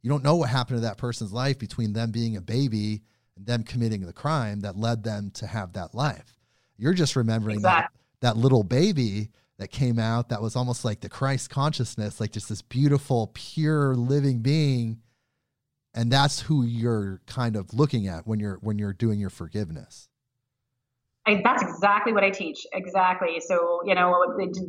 you 0.02 0.10
don't 0.10 0.24
know 0.24 0.36
what 0.36 0.50
happened 0.50 0.78
to 0.78 0.82
that 0.82 0.98
person's 0.98 1.34
life 1.34 1.58
between 1.58 1.94
them 1.94 2.12
being 2.12 2.38
a 2.38 2.42
baby 2.42 3.02
and 3.36 3.46
them 3.46 3.64
committing 3.64 4.06
the 4.06 4.14
crime 4.14 4.60
that 4.62 4.78
led 4.78 5.04
them 5.04 5.32
to 5.32 5.48
have 5.48 5.74
that 5.74 5.96
life 5.96 6.38
you're 6.78 6.94
just 6.94 7.16
remembering 7.16 7.58
exactly. 7.58 7.98
that 8.22 8.36
that 8.36 8.40
little 8.40 8.64
baby 8.64 9.30
that 9.58 9.72
came 9.72 10.00
out 10.00 10.30
that 10.30 10.42
was 10.42 10.56
almost 10.56 10.84
like 10.84 11.00
the 11.00 11.10
christ 11.10 11.50
consciousness 11.50 12.20
like 12.20 12.32
just 12.32 12.50
this 12.50 12.62
beautiful 12.62 13.32
pure 13.34 13.96
living 13.96 14.40
being 14.40 15.00
and 15.96 16.12
that's 16.12 16.42
who 16.42 16.64
you're 16.64 17.22
kind 17.26 17.56
of 17.56 17.74
looking 17.74 18.08
at 18.08 18.28
when 18.28 18.40
you're 18.40 18.60
when 18.62 18.78
you're 18.78 18.94
doing 18.94 19.20
your 19.20 19.30
forgiveness. 19.30 20.10
I, 21.28 21.42
that's 21.44 21.64
exactly 21.64 22.14
what 22.14 22.24
i 22.24 22.30
teach. 22.30 22.68
Exactly. 22.74 23.40
So 23.40 23.82
you 23.86 23.96
know 23.96 24.14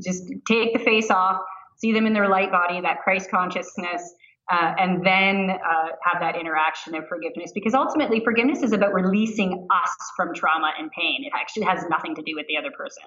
just 0.02 0.24
take 0.46 0.72
the 0.72 0.78
face 0.78 1.10
off 1.10 1.40
see 1.78 1.92
them 1.92 2.06
in 2.06 2.14
their 2.14 2.28
light 2.28 2.50
body 2.50 2.80
that 2.80 3.02
christ 3.02 3.30
consciousness 3.30 4.14
uh, 4.50 4.74
and 4.78 5.04
then 5.04 5.50
uh, 5.50 5.88
have 6.02 6.20
that 6.20 6.36
interaction 6.36 6.94
of 6.94 7.08
forgiveness. 7.08 7.50
Because 7.52 7.74
ultimately 7.74 8.20
forgiveness 8.20 8.62
is 8.62 8.72
about 8.72 8.94
releasing 8.94 9.66
us 9.72 9.90
from 10.16 10.32
trauma 10.34 10.72
and 10.78 10.90
pain. 10.92 11.24
It 11.24 11.32
actually 11.34 11.64
has 11.64 11.84
nothing 11.90 12.14
to 12.14 12.22
do 12.22 12.34
with 12.36 12.46
the 12.46 12.56
other 12.56 12.70
person. 12.70 13.04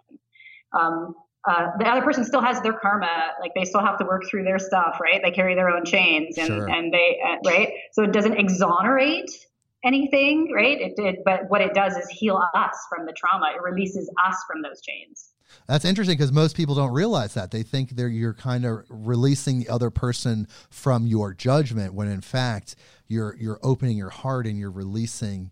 Um, 0.74 1.16
uh, 1.48 1.68
the 1.78 1.88
other 1.88 2.02
person 2.02 2.26
still 2.26 2.42
has 2.42 2.62
their 2.62 2.74
karma 2.74 3.32
like 3.40 3.52
they 3.56 3.64
still 3.64 3.82
have 3.82 3.98
to 3.98 4.06
work 4.06 4.24
through 4.30 4.44
their 4.44 4.60
stuff 4.60 5.00
right? 5.02 5.22
They 5.24 5.32
carry 5.32 5.56
their 5.56 5.70
own 5.70 5.86
chains 5.86 6.38
and 6.38 6.48
sure. 6.48 6.68
and 6.68 6.94
they 6.94 7.20
uh, 7.26 7.38
right? 7.46 7.70
So 7.94 8.04
it 8.04 8.12
doesn't 8.12 8.38
exonerate 8.38 9.32
anything 9.84 10.52
right? 10.54 10.80
It 10.80 10.96
did 10.96 11.20
but 11.24 11.50
what 11.50 11.62
it 11.62 11.74
does 11.74 11.96
is 11.96 12.10
heal 12.10 12.42
us 12.54 12.78
from 12.90 13.06
the 13.06 13.14
trauma. 13.14 13.54
It 13.56 13.62
releases 13.62 14.10
us 14.26 14.38
from 14.48 14.62
those 14.62 14.82
chains. 14.82 15.30
That's 15.68 15.86
interesting 15.86 16.18
because 16.18 16.32
most 16.32 16.56
people 16.56 16.76
don't 16.76 16.92
realize 16.92 17.34
that. 17.34 17.52
They 17.52 17.64
think 17.64 17.92
they're 17.92 18.10
you're 18.10 18.34
kind 18.34 18.66
of 18.66 18.84
releasing 18.90 19.60
the 19.60 19.70
other 19.70 19.90
person 19.90 20.48
from 20.70 21.08
your 21.08 21.34
judgment 21.34 21.94
when 21.94 22.10
in 22.10 22.22
fact 22.22 22.76
you're 23.08 23.36
you're 23.40 23.60
opening 23.64 23.98
your 23.98 24.10
heart 24.10 24.46
and 24.46 24.60
you're 24.60 24.72
releasing 24.72 25.52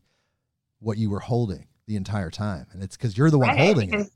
what 0.80 0.98
you 0.98 1.10
were 1.10 1.22
holding 1.22 1.68
the 1.88 1.96
entire 1.96 2.30
time. 2.30 2.68
And 2.74 2.84
it's 2.84 2.98
because 2.98 3.18
you're 3.18 3.32
the 3.32 3.40
one 3.40 3.50
right, 3.50 3.60
holding 3.60 3.94
it 3.94 4.12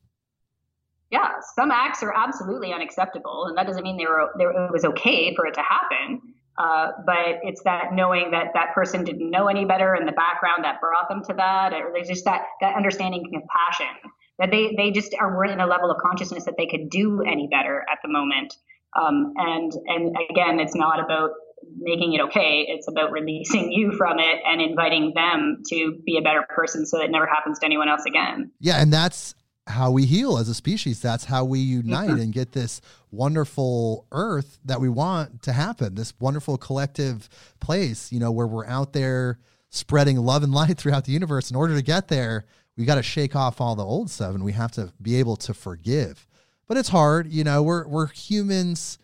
yeah, 1.12 1.32
some 1.56 1.72
acts 1.72 2.02
are 2.04 2.14
absolutely 2.16 2.74
unacceptable, 2.74 3.46
and 3.46 3.58
that 3.58 3.68
doesn't 3.68 3.84
mean 3.84 3.98
they 3.98 4.06
were, 4.06 4.32
they 4.38 4.46
were 4.46 4.66
it 4.66 4.72
was 4.72 4.86
okay 4.86 5.36
for 5.36 5.46
it 5.46 5.54
to 5.56 5.62
happen. 5.62 6.22
Uh, 6.58 6.92
but 7.06 7.40
it's 7.44 7.64
that 7.64 7.94
knowing 7.94 8.32
that 8.32 8.48
that 8.54 8.74
person 8.74 9.04
didn't 9.04 9.30
know 9.30 9.48
any 9.48 9.66
better 9.66 9.96
in 9.96 10.06
the 10.06 10.12
background 10.12 10.64
that 10.64 10.80
brought 10.80 11.10
them 11.10 11.24
to 11.24 11.34
that, 11.34 11.74
or 11.74 11.92
there's 11.94 12.08
just 12.08 12.26
that 12.26 12.42
that 12.62 12.76
understanding 12.76 13.24
and 13.24 13.42
compassion 13.42 14.12
that 14.40 14.52
they 14.52 14.74
they 14.78 14.92
just 14.92 15.14
are 15.20 15.36
weren't 15.36 15.52
in 15.52 15.60
a 15.60 15.68
level 15.68 15.92
of 15.92 15.98
consciousness 16.02 16.46
that 16.46 16.56
they 16.58 16.66
could 16.66 16.90
do 16.90 17.22
any 17.22 17.48
better 17.48 17.86
at 17.92 18.00
the 18.04 18.10
moment. 18.10 18.54
Um, 19.00 19.34
and 19.38 19.72
and 19.88 20.16
again, 20.30 20.60
it's 20.60 20.76
not 20.76 21.04
about 21.04 21.32
making 21.78 22.14
it 22.14 22.22
okay. 22.22 22.66
It's 22.68 22.88
about 22.88 23.12
releasing 23.12 23.72
you 23.72 23.92
from 23.92 24.20
it 24.20 24.40
and 24.46 24.62
inviting 24.62 25.14
them 25.14 25.64
to 25.70 25.98
be 26.06 26.18
a 26.18 26.22
better 26.22 26.46
person 26.50 26.86
so 26.86 26.98
that 26.98 27.06
it 27.06 27.12
never 27.12 27.28
happens 27.28 27.60
to 27.60 27.66
anyone 27.66 27.88
else 27.88 28.04
again. 28.06 28.52
Yeah, 28.60 28.82
and 28.82 28.92
that's 28.92 29.36
how 29.68 29.92
we 29.92 30.06
heal 30.06 30.38
as 30.38 30.50
a 30.50 30.54
species. 30.54 31.02
That's 31.02 31.26
how 31.26 31.46
we 31.46 31.60
unite 31.60 32.10
mm-hmm. 32.10 32.20
and 32.20 32.34
get 32.34 32.52
this 32.52 32.82
wonderful 33.12 34.06
earth 34.12 34.58
that 34.66 34.82
we 34.82 34.90
want 34.90 35.44
to 35.44 35.54
happen, 35.54 35.96
this 35.96 36.14
wonderful 36.20 36.58
collective 36.58 37.30
place, 37.60 38.12
you 38.12 38.20
know, 38.20 38.32
where 38.32 38.48
we're 38.48 38.66
out 38.66 38.94
there 38.94 39.40
spreading 39.70 40.18
love 40.18 40.44
and 40.44 40.54
light 40.54 40.78
throughout 40.78 41.06
the 41.06 41.12
universe. 41.12 41.50
In 41.50 41.56
order 41.56 41.76
to 41.76 41.82
get 41.82 42.08
there, 42.08 42.46
we 42.78 42.86
got 42.86 42.96
to 42.96 43.04
shake 43.04 43.36
off 43.36 43.62
all 43.62 43.76
the 43.76 43.86
old 43.86 44.10
stuff 44.10 44.34
and 44.34 44.44
we 44.44 44.54
have 44.54 44.72
to 44.74 44.92
be 45.02 45.18
able 45.18 45.36
to 45.38 45.54
forgive. 45.54 46.28
But 46.68 46.78
it's 46.78 46.90
hard, 46.90 47.32
you 47.32 47.44
know, 47.44 47.62
we're 47.62 47.86
we're 47.88 48.08
humans 48.08 48.98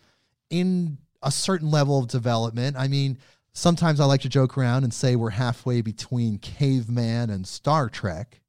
in 0.48 0.98
a 1.22 1.30
certain 1.30 1.70
level 1.70 1.98
of 1.98 2.08
development. 2.08 2.76
I 2.76 2.88
mean, 2.88 3.18
sometimes 3.52 4.00
I 4.00 4.06
like 4.06 4.22
to 4.22 4.28
joke 4.28 4.56
around 4.56 4.84
and 4.84 4.94
say 4.94 5.16
we're 5.16 5.30
halfway 5.30 5.82
between 5.82 6.38
caveman 6.38 7.30
and 7.30 7.46
Star 7.46 7.88
Trek 7.88 8.40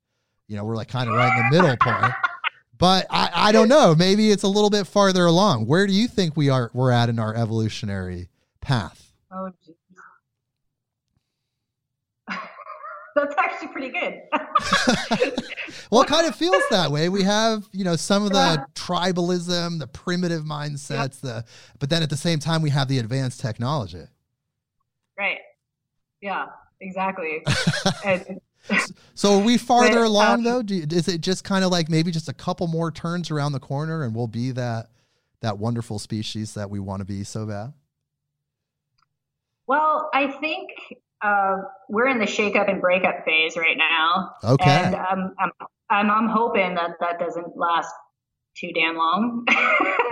you 0.49 0.57
know, 0.57 0.65
we're 0.65 0.75
like 0.75 0.89
kind 0.89 1.07
of 1.07 1.15
right 1.15 1.31
in 1.31 1.49
the 1.49 1.61
middle 1.61 1.77
point. 1.77 2.13
But 2.77 3.05
I, 3.09 3.29
I 3.33 3.51
don't 3.51 3.69
know. 3.69 3.93
Maybe 3.93 4.31
it's 4.31 4.43
a 4.43 4.47
little 4.47 4.69
bit 4.69 4.87
farther 4.87 5.25
along. 5.25 5.67
Where 5.67 5.85
do 5.85 5.93
you 5.93 6.07
think 6.07 6.35
we 6.35 6.49
are 6.49 6.71
we're 6.73 6.91
at 6.91 7.07
in 7.07 7.19
our 7.19 7.35
evolutionary 7.35 8.29
path? 8.59 9.13
Oh 9.31 9.51
geez. 9.65 9.75
That's 13.15 13.35
actually 13.37 13.67
pretty 13.67 13.89
good. 13.89 14.21
well, 15.91 16.01
it 16.01 16.07
kind 16.07 16.25
of 16.25 16.35
feels 16.37 16.63
that 16.71 16.89
way. 16.89 17.09
We 17.09 17.23
have, 17.23 17.67
you 17.71 17.83
know, 17.83 17.95
some 17.95 18.23
of 18.23 18.31
the 18.31 18.65
tribalism, 18.75 19.79
the 19.79 19.87
primitive 19.87 20.43
mindsets, 20.43 21.19
the 21.19 21.43
but 21.79 21.89
then 21.89 22.01
at 22.01 22.09
the 22.09 22.17
same 22.17 22.39
time 22.39 22.61
we 22.61 22.69
have 22.71 22.87
the 22.87 22.97
advanced 22.97 23.39
technology. 23.41 24.05
Right. 25.17 25.39
Yeah, 26.21 26.47
exactly. 26.79 27.43
and 28.05 28.39
so 29.13 29.39
are 29.39 29.43
we 29.43 29.57
farther 29.57 30.01
but, 30.01 30.07
along 30.07 30.33
um, 30.33 30.43
though? 30.43 30.63
You, 30.65 30.85
is 30.89 31.07
it 31.07 31.21
just 31.21 31.43
kind 31.43 31.63
of 31.63 31.71
like 31.71 31.89
maybe 31.89 32.11
just 32.11 32.29
a 32.29 32.33
couple 32.33 32.67
more 32.67 32.91
turns 32.91 33.31
around 33.31 33.51
the 33.51 33.59
corner 33.59 34.03
and 34.03 34.15
we'll 34.15 34.27
be 34.27 34.51
that 34.51 34.89
that 35.41 35.57
wonderful 35.57 35.99
species 35.99 36.53
that 36.53 36.69
we 36.69 36.79
want 36.79 36.99
to 36.99 37.05
be 37.05 37.23
so 37.23 37.45
bad? 37.45 37.73
Well, 39.67 40.09
I 40.13 40.31
think 40.31 40.69
uh, 41.21 41.57
we're 41.89 42.07
in 42.07 42.19
the 42.19 42.25
shake-up 42.25 42.67
and 42.67 42.81
breakup 42.81 43.23
phase 43.25 43.55
right 43.55 43.77
now. 43.77 44.31
Okay. 44.43 44.69
And 44.69 44.95
um, 44.95 45.35
I'm, 45.39 45.51
I'm, 45.89 46.09
I'm 46.09 46.27
hoping 46.27 46.75
that 46.75 46.91
that 46.99 47.19
doesn't 47.19 47.55
last 47.55 47.93
too 48.57 48.71
damn 48.73 48.95
long. 48.95 49.45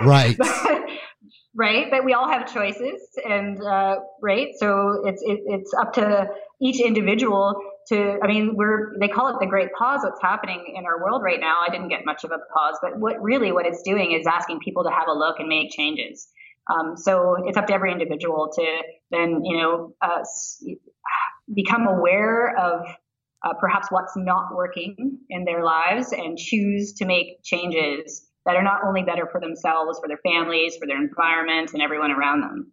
Right. 0.00 0.36
right. 1.56 1.90
But 1.90 2.04
we 2.04 2.12
all 2.12 2.28
have 2.28 2.52
choices, 2.52 3.00
and 3.28 3.60
uh, 3.60 3.96
right. 4.22 4.48
So 4.58 5.02
it's 5.04 5.20
it, 5.22 5.40
it's 5.46 5.74
up 5.74 5.92
to 5.94 6.28
each 6.62 6.80
individual 6.80 7.60
to, 7.88 8.18
I 8.22 8.26
mean, 8.26 8.54
we're, 8.54 8.98
they 8.98 9.08
call 9.08 9.28
it 9.28 9.40
the 9.40 9.46
great 9.46 9.72
pause, 9.72 10.00
what's 10.02 10.20
happening 10.20 10.74
in 10.76 10.84
our 10.84 11.02
world 11.02 11.22
right 11.22 11.40
now. 11.40 11.56
I 11.66 11.70
didn't 11.70 11.88
get 11.88 12.04
much 12.04 12.24
of 12.24 12.30
a 12.30 12.38
pause, 12.52 12.78
but 12.82 12.98
what 12.98 13.20
really 13.22 13.52
what 13.52 13.66
it's 13.66 13.82
doing 13.82 14.12
is 14.12 14.26
asking 14.26 14.60
people 14.60 14.84
to 14.84 14.90
have 14.90 15.08
a 15.08 15.12
look 15.12 15.38
and 15.38 15.48
make 15.48 15.70
changes. 15.70 16.28
Um, 16.70 16.96
so 16.96 17.36
it's 17.46 17.56
up 17.56 17.66
to 17.68 17.72
every 17.72 17.92
individual 17.92 18.50
to 18.54 18.82
then, 19.10 19.42
you 19.44 19.56
know, 19.56 19.94
uh, 20.02 20.22
become 21.54 21.86
aware 21.86 22.56
of 22.58 22.86
uh, 23.42 23.54
perhaps 23.54 23.88
what's 23.90 24.12
not 24.16 24.54
working 24.54 25.18
in 25.30 25.44
their 25.44 25.64
lives 25.64 26.12
and 26.12 26.36
choose 26.36 26.92
to 26.94 27.06
make 27.06 27.42
changes 27.42 28.26
that 28.44 28.56
are 28.56 28.62
not 28.62 28.80
only 28.86 29.02
better 29.02 29.28
for 29.30 29.40
themselves, 29.40 29.98
for 29.98 30.08
their 30.08 30.18
families, 30.18 30.76
for 30.76 30.86
their 30.86 31.02
environment, 31.02 31.70
and 31.72 31.82
everyone 31.82 32.10
around 32.10 32.40
them. 32.40 32.72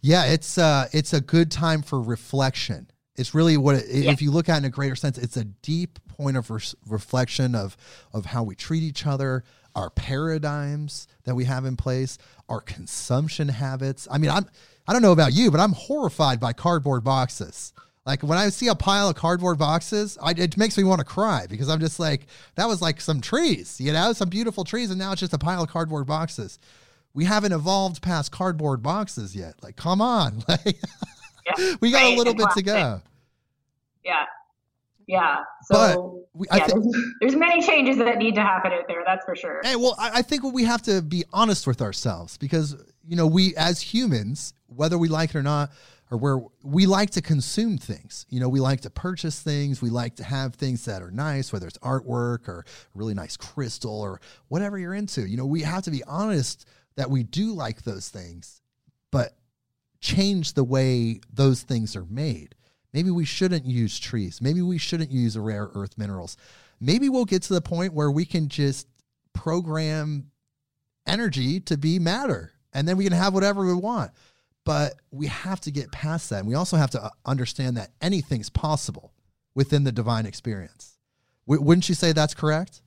Yeah, 0.00 0.24
it's 0.24 0.58
uh, 0.58 0.88
it's 0.92 1.12
a 1.12 1.20
good 1.20 1.50
time 1.50 1.82
for 1.82 2.00
reflection 2.00 2.90
it's 3.20 3.34
really 3.34 3.56
what 3.56 3.76
it, 3.76 3.86
yeah. 3.88 4.10
if 4.10 4.22
you 4.22 4.30
look 4.30 4.48
at 4.48 4.54
it 4.54 4.58
in 4.58 4.64
a 4.64 4.70
greater 4.70 4.96
sense, 4.96 5.18
it's 5.18 5.36
a 5.36 5.44
deep 5.44 5.98
point 6.08 6.36
of 6.36 6.50
re- 6.50 6.60
reflection 6.86 7.54
of 7.54 7.76
of 8.12 8.26
how 8.26 8.42
we 8.42 8.54
treat 8.54 8.82
each 8.82 9.06
other, 9.06 9.44
our 9.74 9.90
paradigms 9.90 11.06
that 11.24 11.34
we 11.34 11.44
have 11.44 11.64
in 11.64 11.76
place, 11.76 12.18
our 12.48 12.60
consumption 12.60 13.48
habits. 13.48 14.08
I 14.10 14.18
mean, 14.18 14.30
I'm 14.30 14.46
I 14.88 14.92
don't 14.92 15.02
know 15.02 15.12
about 15.12 15.32
you, 15.32 15.50
but 15.50 15.60
I'm 15.60 15.72
horrified 15.72 16.40
by 16.40 16.52
cardboard 16.52 17.04
boxes. 17.04 17.72
Like 18.06 18.22
when 18.22 18.38
I 18.38 18.48
see 18.48 18.68
a 18.68 18.74
pile 18.74 19.08
of 19.08 19.16
cardboard 19.16 19.58
boxes, 19.58 20.16
I, 20.20 20.30
it 20.30 20.56
makes 20.56 20.76
me 20.76 20.84
want 20.84 21.00
to 21.00 21.04
cry 21.04 21.46
because 21.48 21.68
I'm 21.68 21.80
just 21.80 22.00
like, 22.00 22.26
that 22.54 22.66
was 22.66 22.80
like 22.80 23.00
some 23.00 23.20
trees, 23.20 23.78
you 23.80 23.92
know, 23.92 24.12
some 24.14 24.30
beautiful 24.30 24.64
trees, 24.64 24.90
and 24.90 24.98
now 24.98 25.12
it's 25.12 25.20
just 25.20 25.34
a 25.34 25.38
pile 25.38 25.62
of 25.62 25.68
cardboard 25.68 26.06
boxes. 26.06 26.58
We 27.12 27.26
haven't 27.26 27.52
evolved 27.52 28.00
past 28.02 28.32
cardboard 28.32 28.82
boxes 28.82 29.36
yet. 29.36 29.54
Like, 29.62 29.76
come 29.76 30.00
on, 30.00 30.42
like, 30.48 30.78
yeah, 31.58 31.74
we 31.80 31.90
got 31.90 32.02
right, 32.02 32.14
a 32.14 32.16
little 32.16 32.34
bit 32.34 32.48
to 32.56 32.62
go. 32.62 33.02
Yeah, 34.04 34.24
yeah. 35.06 35.38
So 35.64 36.24
we, 36.34 36.46
yeah, 36.52 36.66
th- 36.66 36.72
there's, 36.72 37.04
there's, 37.20 37.36
many 37.36 37.60
changes 37.60 37.98
that 37.98 38.18
need 38.18 38.34
to 38.36 38.42
happen 38.42 38.72
out 38.72 38.84
there. 38.88 39.02
That's 39.04 39.24
for 39.24 39.34
sure. 39.34 39.60
Hey, 39.62 39.76
well, 39.76 39.96
I, 39.98 40.18
I 40.18 40.22
think 40.22 40.44
we 40.44 40.64
have 40.64 40.82
to 40.82 41.02
be 41.02 41.24
honest 41.32 41.66
with 41.66 41.82
ourselves 41.82 42.36
because 42.38 42.76
you 43.06 43.16
know 43.16 43.26
we 43.26 43.54
as 43.56 43.80
humans, 43.80 44.54
whether 44.66 44.98
we 44.98 45.08
like 45.08 45.30
it 45.30 45.36
or 45.36 45.42
not, 45.42 45.70
or 46.10 46.18
where 46.18 46.40
we 46.62 46.86
like 46.86 47.10
to 47.10 47.22
consume 47.22 47.78
things. 47.78 48.26
You 48.28 48.40
know, 48.40 48.48
we 48.48 48.60
like 48.60 48.80
to 48.82 48.90
purchase 48.90 49.40
things. 49.40 49.80
We 49.80 49.90
like 49.90 50.16
to 50.16 50.24
have 50.24 50.54
things 50.54 50.84
that 50.84 51.02
are 51.02 51.10
nice, 51.10 51.52
whether 51.52 51.66
it's 51.66 51.78
artwork 51.78 52.48
or 52.48 52.64
really 52.94 53.14
nice 53.14 53.36
crystal 53.36 54.00
or 54.00 54.20
whatever 54.48 54.78
you're 54.78 54.94
into. 54.94 55.28
You 55.28 55.36
know, 55.36 55.46
we 55.46 55.62
have 55.62 55.84
to 55.84 55.90
be 55.90 56.02
honest 56.04 56.66
that 56.96 57.10
we 57.10 57.22
do 57.22 57.52
like 57.52 57.82
those 57.82 58.08
things, 58.08 58.60
but 59.12 59.36
change 60.00 60.54
the 60.54 60.64
way 60.64 61.20
those 61.32 61.62
things 61.62 61.94
are 61.94 62.06
made. 62.10 62.54
Maybe 62.92 63.10
we 63.10 63.24
shouldn't 63.24 63.64
use 63.64 63.98
trees. 63.98 64.40
Maybe 64.40 64.62
we 64.62 64.78
shouldn't 64.78 65.10
use 65.10 65.38
rare 65.38 65.70
earth 65.74 65.96
minerals. 65.96 66.36
Maybe 66.80 67.08
we'll 67.08 67.24
get 67.24 67.42
to 67.42 67.54
the 67.54 67.60
point 67.60 67.92
where 67.92 68.10
we 68.10 68.24
can 68.24 68.48
just 68.48 68.88
program 69.32 70.30
energy 71.06 71.60
to 71.60 71.76
be 71.76 71.98
matter 71.98 72.52
and 72.72 72.86
then 72.86 72.96
we 72.96 73.04
can 73.04 73.12
have 73.12 73.34
whatever 73.34 73.64
we 73.64 73.74
want. 73.74 74.12
But 74.64 74.94
we 75.10 75.26
have 75.26 75.60
to 75.62 75.70
get 75.70 75.90
past 75.90 76.30
that. 76.30 76.40
And 76.40 76.48
we 76.48 76.54
also 76.54 76.76
have 76.76 76.90
to 76.90 77.02
uh, 77.02 77.10
understand 77.24 77.76
that 77.76 77.90
anything's 78.00 78.50
possible 78.50 79.12
within 79.54 79.84
the 79.84 79.92
divine 79.92 80.26
experience. 80.26 80.98
W- 81.46 81.62
wouldn't 81.62 81.88
you 81.88 81.94
say 81.94 82.12
that's 82.12 82.34
correct? 82.34 82.82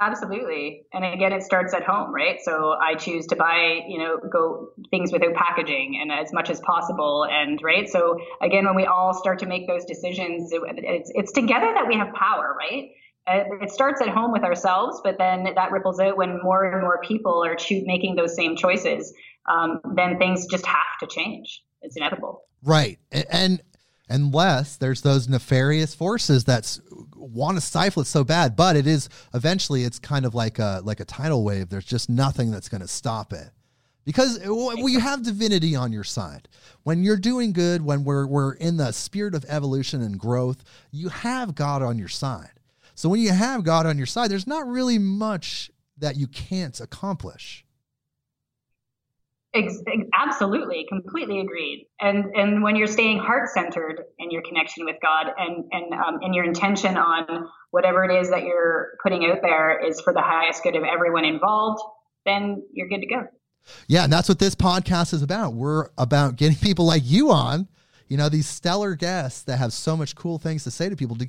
Absolutely. 0.00 0.86
And 0.92 1.04
again, 1.04 1.32
it 1.32 1.42
starts 1.44 1.72
at 1.72 1.84
home, 1.84 2.12
right? 2.12 2.38
So 2.42 2.72
I 2.82 2.94
choose 2.96 3.26
to 3.28 3.36
buy, 3.36 3.80
you 3.86 3.98
know, 3.98 4.18
go 4.18 4.70
things 4.90 5.12
without 5.12 5.34
packaging 5.34 5.98
and 6.00 6.10
as 6.10 6.32
much 6.32 6.50
as 6.50 6.60
possible. 6.60 7.26
And 7.30 7.60
right. 7.62 7.88
So 7.88 8.18
again, 8.42 8.66
when 8.66 8.74
we 8.74 8.86
all 8.86 9.14
start 9.14 9.38
to 9.40 9.46
make 9.46 9.68
those 9.68 9.84
decisions, 9.84 10.52
it, 10.52 10.60
it's, 10.78 11.12
it's 11.14 11.32
together 11.32 11.72
that 11.74 11.86
we 11.86 11.94
have 11.94 12.12
power, 12.12 12.56
right? 12.58 12.90
It 13.26 13.70
starts 13.70 14.02
at 14.02 14.08
home 14.08 14.32
with 14.32 14.42
ourselves, 14.42 15.00
but 15.02 15.16
then 15.16 15.46
that 15.54 15.70
ripples 15.70 15.98
out 16.00 16.16
when 16.16 16.40
more 16.42 16.64
and 16.64 16.82
more 16.82 17.00
people 17.02 17.42
are 17.44 17.54
cho- 17.54 17.82
making 17.84 18.16
those 18.16 18.34
same 18.34 18.56
choices. 18.56 19.14
Um, 19.48 19.80
then 19.94 20.18
things 20.18 20.46
just 20.46 20.66
have 20.66 20.98
to 21.00 21.06
change. 21.06 21.62
It's 21.82 21.96
inevitable. 21.96 22.42
Right. 22.62 22.98
And 23.30 23.62
unless 24.08 24.76
there's 24.76 25.02
those 25.02 25.28
nefarious 25.28 25.94
forces 25.94 26.44
that 26.44 26.78
want 27.16 27.56
to 27.56 27.60
stifle 27.60 28.02
it 28.02 28.06
so 28.06 28.22
bad 28.22 28.54
but 28.54 28.76
it 28.76 28.86
is 28.86 29.08
eventually 29.32 29.84
it's 29.84 29.98
kind 29.98 30.26
of 30.26 30.34
like 30.34 30.58
a 30.58 30.80
like 30.84 31.00
a 31.00 31.04
tidal 31.04 31.42
wave. 31.44 31.68
There's 31.68 31.84
just 31.84 32.08
nothing 32.10 32.50
that's 32.50 32.68
going 32.68 32.80
to 32.80 32.88
stop 32.88 33.32
it. 33.32 33.50
Because 34.04 34.38
uh, 34.38 34.54
well, 34.54 34.88
you 34.88 35.00
have 35.00 35.22
divinity 35.22 35.74
on 35.74 35.92
your 35.92 36.04
side. 36.04 36.48
When 36.82 37.02
you're 37.02 37.16
doing 37.16 37.52
good 37.52 37.82
when 37.82 38.04
we're 38.04 38.26
we're 38.26 38.54
in 38.54 38.76
the 38.76 38.92
spirit 38.92 39.34
of 39.34 39.44
evolution 39.48 40.02
and 40.02 40.18
growth 40.18 40.62
you 40.90 41.08
have 41.08 41.54
god 41.54 41.82
on 41.82 41.98
your 41.98 42.08
side. 42.08 42.52
So 42.94 43.08
when 43.08 43.20
you 43.20 43.32
have 43.32 43.64
god 43.64 43.86
on 43.86 43.96
your 43.96 44.06
side 44.06 44.30
there's 44.30 44.46
not 44.46 44.66
really 44.66 44.98
much 44.98 45.70
that 45.98 46.16
you 46.16 46.26
can't 46.26 46.78
accomplish 46.80 47.63
Ex- 49.54 49.82
absolutely, 50.12 50.84
completely 50.88 51.38
agreed. 51.38 51.86
And 52.00 52.34
and 52.34 52.62
when 52.62 52.74
you're 52.74 52.88
staying 52.88 53.18
heart 53.20 53.48
centered 53.50 54.02
in 54.18 54.32
your 54.32 54.42
connection 54.42 54.84
with 54.84 54.96
God 55.00 55.32
and 55.38 55.64
and 55.70 55.94
um, 55.94 56.18
and 56.22 56.34
your 56.34 56.44
intention 56.44 56.96
on 56.96 57.48
whatever 57.70 58.02
it 58.04 58.12
is 58.12 58.30
that 58.30 58.42
you're 58.42 58.96
putting 59.02 59.24
out 59.24 59.38
there 59.42 59.78
is 59.84 60.00
for 60.00 60.12
the 60.12 60.22
highest 60.22 60.64
good 60.64 60.74
of 60.74 60.82
everyone 60.82 61.24
involved, 61.24 61.80
then 62.26 62.64
you're 62.72 62.88
good 62.88 63.00
to 63.00 63.06
go. 63.06 63.26
Yeah, 63.86 64.04
and 64.04 64.12
that's 64.12 64.28
what 64.28 64.40
this 64.40 64.56
podcast 64.56 65.14
is 65.14 65.22
about. 65.22 65.54
We're 65.54 65.88
about 65.96 66.36
getting 66.36 66.58
people 66.58 66.84
like 66.84 67.02
you 67.04 67.30
on 67.30 67.68
you 68.08 68.16
know 68.16 68.28
these 68.28 68.46
stellar 68.46 68.94
guests 68.94 69.42
that 69.42 69.58
have 69.58 69.72
so 69.72 69.96
much 69.96 70.14
cool 70.14 70.38
things 70.38 70.64
to 70.64 70.70
say 70.70 70.88
to 70.88 70.96
people 70.96 71.16
to, 71.16 71.28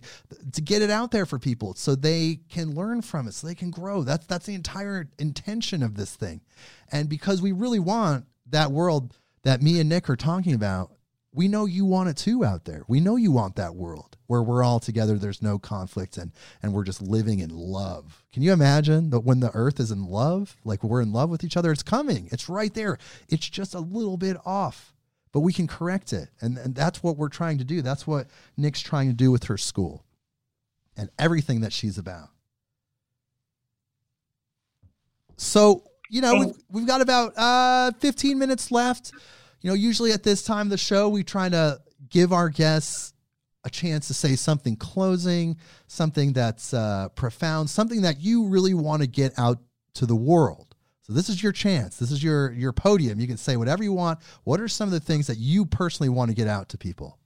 to 0.51 0.61
get 0.61 0.81
it 0.81 0.89
out 0.89 1.11
there 1.11 1.25
for 1.25 1.39
people 1.39 1.73
so 1.75 1.95
they 1.95 2.39
can 2.49 2.75
learn 2.75 3.01
from 3.01 3.27
it 3.27 3.33
so 3.33 3.47
they 3.47 3.55
can 3.55 3.71
grow. 3.71 4.03
That's 4.03 4.25
that's 4.25 4.45
the 4.45 4.55
entire 4.55 5.07
intention 5.19 5.83
of 5.83 5.95
this 5.95 6.15
thing. 6.15 6.41
And 6.91 7.09
because 7.09 7.41
we 7.41 7.51
really 7.51 7.79
want 7.79 8.25
that 8.49 8.71
world 8.71 9.17
that 9.43 9.61
me 9.61 9.79
and 9.79 9.89
nick 9.89 10.09
are 10.09 10.15
talking 10.15 10.53
about 10.53 10.91
we 11.31 11.49
know 11.49 11.65
you 11.65 11.85
want 11.85 12.07
it 12.07 12.15
too 12.15 12.45
out 12.45 12.63
there. 12.63 12.83
We 12.87 13.01
know 13.01 13.17
you 13.17 13.29
want 13.29 13.57
that 13.57 13.75
world 13.75 14.15
where 14.27 14.41
we're 14.41 14.63
all 14.63 14.79
together 14.79 15.17
there's 15.17 15.41
no 15.41 15.59
conflict 15.59 16.17
and 16.17 16.31
and 16.63 16.73
we're 16.73 16.83
just 16.83 17.01
living 17.01 17.39
in 17.39 17.49
love. 17.49 18.23
Can 18.33 18.41
you 18.41 18.53
imagine 18.53 19.09
that 19.11 19.21
when 19.21 19.39
the 19.39 19.51
earth 19.53 19.79
is 19.79 19.91
in 19.91 20.05
love 20.05 20.55
like 20.63 20.83
we're 20.83 21.01
in 21.01 21.13
love 21.13 21.29
with 21.29 21.43
each 21.43 21.57
other 21.57 21.71
it's 21.71 21.83
coming. 21.83 22.27
It's 22.31 22.49
right 22.49 22.73
there. 22.73 22.97
It's 23.29 23.47
just 23.47 23.75
a 23.75 23.79
little 23.79 24.17
bit 24.17 24.37
off 24.45 24.94
but 25.35 25.41
we 25.41 25.51
can 25.51 25.67
correct 25.67 26.13
it. 26.13 26.29
And, 26.39 26.57
and 26.57 26.73
that's 26.73 27.03
what 27.03 27.17
we're 27.17 27.27
trying 27.27 27.57
to 27.57 27.65
do. 27.65 27.81
That's 27.81 28.07
what 28.07 28.27
Nick's 28.55 28.79
trying 28.79 29.09
to 29.09 29.13
do 29.13 29.31
with 29.31 29.43
her 29.43 29.57
school 29.57 30.05
and 30.95 31.09
everything 31.19 31.59
that 31.59 31.73
she's 31.73 31.97
about. 31.97 32.29
So, 35.35 35.83
you 36.09 36.21
know, 36.21 36.35
we've, 36.39 36.55
we've 36.71 36.87
got 36.87 37.01
about 37.01 37.37
uh, 37.37 37.91
15 37.99 38.39
minutes 38.39 38.71
left. 38.71 39.11
You 39.59 39.71
know, 39.71 39.73
usually 39.73 40.13
at 40.13 40.23
this 40.23 40.41
time 40.41 40.67
of 40.67 40.71
the 40.71 40.77
show, 40.77 41.09
we 41.09 41.21
try 41.21 41.49
to 41.49 41.81
give 42.07 42.31
our 42.31 42.47
guests 42.47 43.13
a 43.65 43.69
chance 43.69 44.07
to 44.07 44.13
say 44.13 44.37
something 44.37 44.77
closing, 44.77 45.57
something 45.87 46.31
that's 46.31 46.73
uh, 46.73 47.09
profound, 47.09 47.69
something 47.69 48.03
that 48.03 48.21
you 48.21 48.47
really 48.47 48.73
want 48.73 49.01
to 49.01 49.07
get 49.07 49.33
out 49.37 49.57
to 49.95 50.05
the 50.05 50.15
world. 50.15 50.74
So 51.05 51.13
this 51.13 51.29
is 51.29 51.43
your 51.43 51.51
chance. 51.51 51.97
This 51.97 52.11
is 52.11 52.23
your 52.23 52.51
your 52.53 52.73
podium. 52.73 53.19
You 53.19 53.27
can 53.27 53.37
say 53.37 53.57
whatever 53.57 53.83
you 53.83 53.93
want. 53.93 54.19
What 54.43 54.59
are 54.59 54.67
some 54.67 54.87
of 54.87 54.91
the 54.91 54.99
things 54.99 55.27
that 55.27 55.37
you 55.37 55.63
personally 55.67 56.09
want 56.09 56.31
to 56.31 56.35
get 56.35 56.47
out 56.47 56.69
to 56.69 56.79
people? 56.79 57.19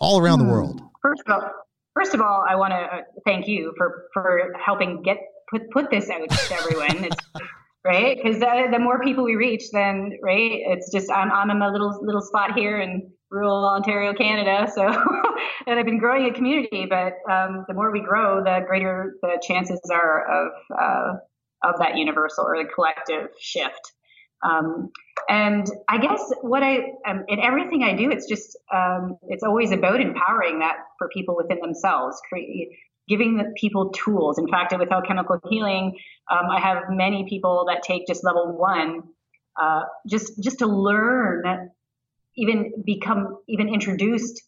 All 0.00 0.18
around 0.20 0.40
hmm. 0.40 0.46
the 0.46 0.52
world. 0.52 0.82
First 1.00 1.22
of 1.28 1.32
all, 1.32 1.50
first 1.94 2.14
of 2.14 2.20
all, 2.20 2.44
I 2.48 2.56
want 2.56 2.72
to 2.72 2.78
uh, 2.78 3.00
thank 3.24 3.46
you 3.46 3.72
for 3.76 4.06
for 4.12 4.52
helping 4.60 5.02
get 5.02 5.18
put 5.48 5.70
put 5.70 5.88
this 5.88 6.10
out 6.10 6.28
to 6.28 6.54
everyone. 6.54 7.04
It's, 7.04 7.16
right? 7.84 8.16
Because 8.16 8.40
the, 8.40 8.66
the 8.72 8.80
more 8.80 9.00
people 9.00 9.22
we 9.22 9.36
reach, 9.36 9.70
then 9.72 10.18
right, 10.24 10.50
it's 10.52 10.90
just 10.90 11.12
I'm 11.12 11.30
I'm 11.30 11.50
in 11.50 11.62
a 11.62 11.70
little 11.70 11.96
little 12.02 12.22
spot 12.22 12.54
here 12.58 12.80
and 12.80 13.08
rural 13.30 13.64
Ontario, 13.64 14.12
Canada. 14.12 14.70
So, 14.72 14.86
and 15.66 15.78
I've 15.78 15.86
been 15.86 15.98
growing 15.98 16.28
a 16.28 16.32
community, 16.32 16.86
but 16.88 17.14
um, 17.30 17.64
the 17.68 17.74
more 17.74 17.90
we 17.90 18.00
grow, 18.00 18.42
the 18.42 18.60
greater 18.66 19.16
the 19.22 19.40
chances 19.42 19.80
are 19.90 20.24
of 20.24 20.52
uh, 20.76 21.16
of 21.62 21.78
that 21.78 21.96
universal 21.96 22.44
or 22.46 22.62
the 22.62 22.68
collective 22.68 23.30
shift. 23.38 23.92
Um, 24.42 24.90
and 25.28 25.66
I 25.88 25.98
guess 25.98 26.32
what 26.40 26.62
I 26.62 26.92
um, 27.06 27.24
in 27.28 27.40
everything 27.40 27.82
I 27.84 27.94
do, 27.94 28.10
it's 28.10 28.26
just 28.26 28.56
um, 28.74 29.18
it's 29.28 29.42
always 29.42 29.70
about 29.70 30.00
empowering 30.00 30.60
that 30.60 30.76
for 30.98 31.08
people 31.08 31.36
within 31.36 31.60
themselves, 31.60 32.20
create, 32.28 32.70
giving 33.08 33.36
the 33.36 33.52
people 33.56 33.90
tools. 33.90 34.38
In 34.38 34.48
fact, 34.48 34.74
with 34.78 34.90
alchemical 34.90 35.38
healing, 35.48 35.96
um, 36.30 36.50
I 36.50 36.60
have 36.60 36.84
many 36.88 37.26
people 37.28 37.66
that 37.68 37.82
take 37.82 38.06
just 38.06 38.24
level 38.24 38.56
one. 38.56 39.02
Uh, 39.60 39.82
just 40.08 40.42
just 40.42 40.60
to 40.60 40.66
learn 40.66 41.70
even 42.36 42.72
become 42.84 43.38
even 43.48 43.68
introduced 43.68 44.42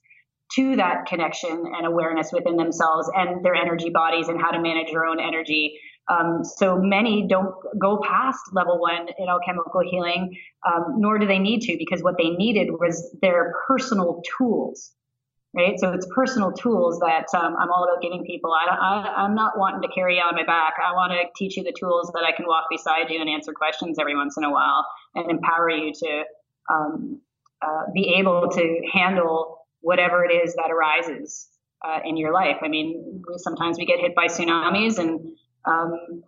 to 0.55 0.77
that 0.77 1.07
connection 1.07 1.51
and 1.51 1.87
awareness 1.87 2.31
within 2.33 2.57
themselves 2.57 3.11
and 3.15 3.45
their 3.45 3.55
energy 3.55 3.91
bodies 3.91 4.29
and 4.29 4.41
how 4.41 4.51
to 4.51 4.61
manage 4.61 4.91
their 4.93 5.05
own 5.05 5.19
energy. 5.19 5.79
Um, 6.09 6.43
so 6.45 6.79
many 6.79 7.27
don't 7.29 7.55
go 7.81 8.01
past 8.03 8.41
level 8.53 8.79
one 8.79 9.07
in 9.19 9.29
alchemical 9.29 9.83
healing, 9.89 10.37
um, 10.67 10.97
nor 10.99 11.19
do 11.19 11.27
they 11.27 11.39
need 11.39 11.63
to, 11.63 11.77
because 11.79 12.03
what 12.03 12.17
they 12.19 12.31
needed 12.31 12.69
was 12.71 13.17
their 13.23 13.55
personal 13.67 14.21
tools, 14.37 14.91
right? 15.55 15.79
So 15.79 15.93
it's 15.93 16.07
personal 16.15 16.53
tools 16.53 16.99
that 16.99 17.27
um, 17.35 17.57
I'm 17.59 17.71
all 17.71 17.85
about 17.85 18.03
giving 18.03 18.25
people. 18.25 18.53
I, 18.53 19.15
I'm 19.17 19.35
not 19.35 19.57
wanting 19.57 19.89
to 19.89 19.95
carry 19.95 20.19
on 20.19 20.35
my 20.35 20.45
back. 20.45 20.75
I 20.85 20.93
want 20.93 21.13
to 21.13 21.29
teach 21.37 21.57
you 21.57 21.63
the 21.63 21.73
tools 21.79 22.11
that 22.15 22.25
I 22.25 22.33
can 22.37 22.47
walk 22.47 22.65
beside 22.69 23.09
you 23.09 23.21
and 23.21 23.31
answer 23.31 23.53
questions 23.53 23.99
every 23.99 24.17
once 24.17 24.37
in 24.37 24.45
a 24.45 24.51
while 24.51 24.85
and 25.15 25.31
empower 25.31 25.71
you 25.71 25.93
to 25.95 26.23
um, 26.71 27.21
uh, 27.65 27.91
be 27.95 28.15
able 28.19 28.49
to 28.49 28.81
handle 28.93 29.59
whatever 29.81 30.25
it 30.25 30.33
is 30.33 30.55
that 30.55 30.71
arises 30.71 31.49
uh, 31.85 31.99
in 32.05 32.17
your 32.17 32.33
life. 32.33 32.57
I 32.63 32.69
mean, 32.69 33.23
sometimes 33.37 33.79
we 33.79 33.87
get 33.87 34.01
hit 34.01 34.15
by 34.15 34.27
tsunamis, 34.27 34.99
and 34.99 35.33
um, 35.65 36.23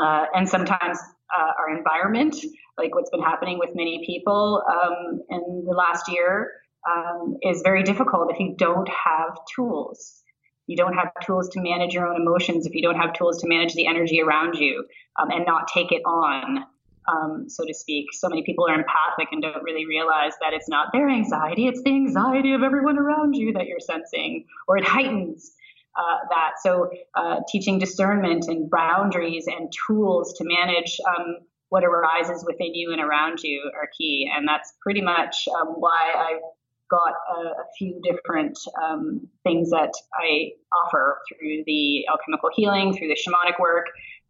uh, 0.00 0.26
and 0.34 0.48
sometimes 0.48 0.98
uh, 1.36 1.52
our 1.58 1.76
environment, 1.76 2.36
like 2.76 2.94
what's 2.94 3.10
been 3.10 3.22
happening 3.22 3.58
with 3.58 3.70
many 3.74 4.02
people 4.06 4.62
um, 4.70 5.20
in 5.30 5.64
the 5.66 5.74
last 5.74 6.10
year, 6.10 6.52
um, 6.88 7.36
is 7.42 7.62
very 7.62 7.82
difficult 7.82 8.30
if 8.30 8.38
you 8.38 8.54
don't 8.56 8.88
have 8.88 9.36
tools. 9.54 10.22
You 10.66 10.76
don't 10.76 10.94
have 10.94 11.10
tools 11.24 11.48
to 11.50 11.60
manage 11.60 11.94
your 11.94 12.06
own 12.06 12.20
emotions. 12.20 12.66
If 12.66 12.74
you 12.74 12.82
don't 12.82 12.96
have 12.96 13.14
tools 13.14 13.40
to 13.40 13.48
manage 13.48 13.74
the 13.74 13.86
energy 13.86 14.20
around 14.20 14.54
you 14.54 14.84
um, 15.18 15.30
and 15.30 15.46
not 15.46 15.68
take 15.68 15.92
it 15.92 16.02
on 16.04 16.64
um, 17.08 17.48
so 17.48 17.64
to 17.64 17.74
speak. 17.74 18.06
So 18.12 18.28
many 18.28 18.42
people 18.42 18.66
are 18.68 18.74
empathic 18.74 19.28
and 19.32 19.42
don't 19.42 19.62
really 19.62 19.86
realize 19.86 20.32
that 20.40 20.52
it's 20.52 20.68
not 20.68 20.88
their 20.92 21.08
anxiety, 21.08 21.66
it's 21.66 21.82
the 21.82 21.90
anxiety 21.90 22.52
of 22.52 22.62
everyone 22.62 22.98
around 22.98 23.34
you 23.34 23.52
that 23.54 23.66
you're 23.66 23.80
sensing, 23.80 24.44
or 24.66 24.76
it 24.76 24.84
heightens 24.84 25.52
uh, 25.96 26.18
that. 26.30 26.52
So, 26.62 26.90
uh, 27.14 27.40
teaching 27.48 27.78
discernment 27.78 28.46
and 28.48 28.70
boundaries 28.70 29.46
and 29.46 29.72
tools 29.86 30.34
to 30.34 30.44
manage 30.44 31.00
um, 31.08 31.38
what 31.70 31.84
arises 31.84 32.44
within 32.46 32.74
you 32.74 32.92
and 32.92 33.00
around 33.00 33.40
you 33.42 33.70
are 33.74 33.88
key. 33.96 34.30
And 34.34 34.46
that's 34.46 34.72
pretty 34.80 35.02
much 35.02 35.48
um, 35.48 35.74
why 35.78 36.12
I've 36.16 36.42
got 36.90 37.12
a, 37.36 37.40
a 37.48 37.64
few 37.76 38.00
different 38.02 38.58
um, 38.82 39.28
things 39.42 39.70
that 39.70 39.92
I 40.14 40.52
offer 40.74 41.18
through 41.28 41.64
the 41.66 42.06
alchemical 42.08 42.50
healing, 42.54 42.96
through 42.96 43.08
the 43.08 43.16
shamanic 43.16 43.60
work, 43.60 43.86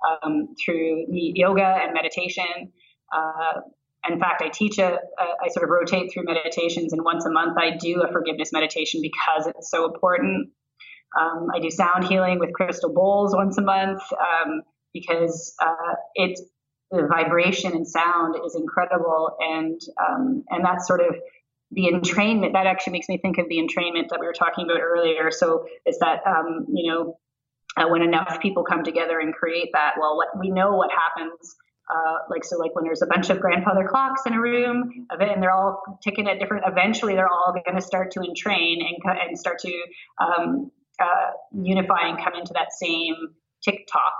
um, 0.06 0.54
through 0.62 1.06
yoga 1.08 1.64
and 1.64 1.92
meditation. 1.92 2.72
Uh, 3.12 3.60
in 4.08 4.18
fact, 4.18 4.42
I 4.42 4.48
teach 4.48 4.78
a, 4.78 4.92
a, 4.94 5.24
I 5.44 5.48
sort 5.48 5.64
of 5.64 5.70
rotate 5.70 6.12
through 6.12 6.24
meditations, 6.24 6.92
and 6.92 7.04
once 7.04 7.24
a 7.26 7.30
month 7.30 7.56
I 7.58 7.76
do 7.76 8.02
a 8.02 8.12
forgiveness 8.12 8.52
meditation 8.52 9.00
because 9.02 9.46
it's 9.46 9.70
so 9.70 9.86
important. 9.86 10.50
Um, 11.18 11.48
I 11.54 11.60
do 11.60 11.70
sound 11.70 12.04
healing 12.04 12.38
with 12.38 12.52
crystal 12.52 12.92
bowls 12.92 13.34
once 13.34 13.58
a 13.58 13.62
month 13.62 14.02
um, 14.12 14.62
because 14.92 15.54
uh, 15.60 15.94
it 16.14 16.38
the 16.90 17.06
vibration 17.06 17.72
and 17.72 17.86
sound 17.86 18.36
is 18.46 18.54
incredible, 18.54 19.36
and 19.40 19.80
um, 20.00 20.44
and 20.48 20.64
that's 20.64 20.86
sort 20.86 21.00
of 21.00 21.16
the 21.70 21.90
entrainment. 21.92 22.52
That 22.54 22.66
actually 22.66 22.94
makes 22.94 23.08
me 23.08 23.18
think 23.18 23.38
of 23.38 23.46
the 23.48 23.56
entrainment 23.56 24.08
that 24.10 24.20
we 24.20 24.26
were 24.26 24.32
talking 24.32 24.64
about 24.64 24.80
earlier. 24.80 25.30
So 25.30 25.66
it's 25.84 25.98
that 25.98 26.20
um, 26.26 26.66
you 26.72 26.90
know 26.90 27.18
uh, 27.76 27.88
when 27.88 28.02
enough 28.02 28.38
people 28.40 28.64
come 28.64 28.82
together 28.82 29.18
and 29.20 29.34
create 29.34 29.68
that. 29.74 29.94
Well, 30.00 30.16
what 30.16 30.28
we 30.38 30.50
know 30.50 30.74
what 30.74 30.90
happens. 30.90 31.56
Uh, 31.90 32.18
like 32.28 32.44
so, 32.44 32.58
like 32.58 32.74
when 32.74 32.84
there's 32.84 33.00
a 33.00 33.06
bunch 33.06 33.30
of 33.30 33.40
grandfather 33.40 33.88
clocks 33.88 34.22
in 34.26 34.34
a 34.34 34.40
room, 34.40 35.06
and 35.10 35.42
they're 35.42 35.50
all 35.50 35.98
ticking 36.02 36.28
at 36.28 36.38
different. 36.38 36.64
Eventually, 36.66 37.14
they're 37.14 37.28
all 37.28 37.54
going 37.64 37.76
to 37.76 37.82
start 37.82 38.10
to 38.12 38.20
entrain 38.20 38.80
and 38.80 39.18
and 39.20 39.38
start 39.38 39.58
to 39.60 39.82
um, 40.20 40.70
uh, 41.00 41.30
unify 41.52 42.08
and 42.08 42.22
come 42.22 42.34
into 42.34 42.52
that 42.52 42.72
same 42.72 43.14
tick-tock. 43.64 44.14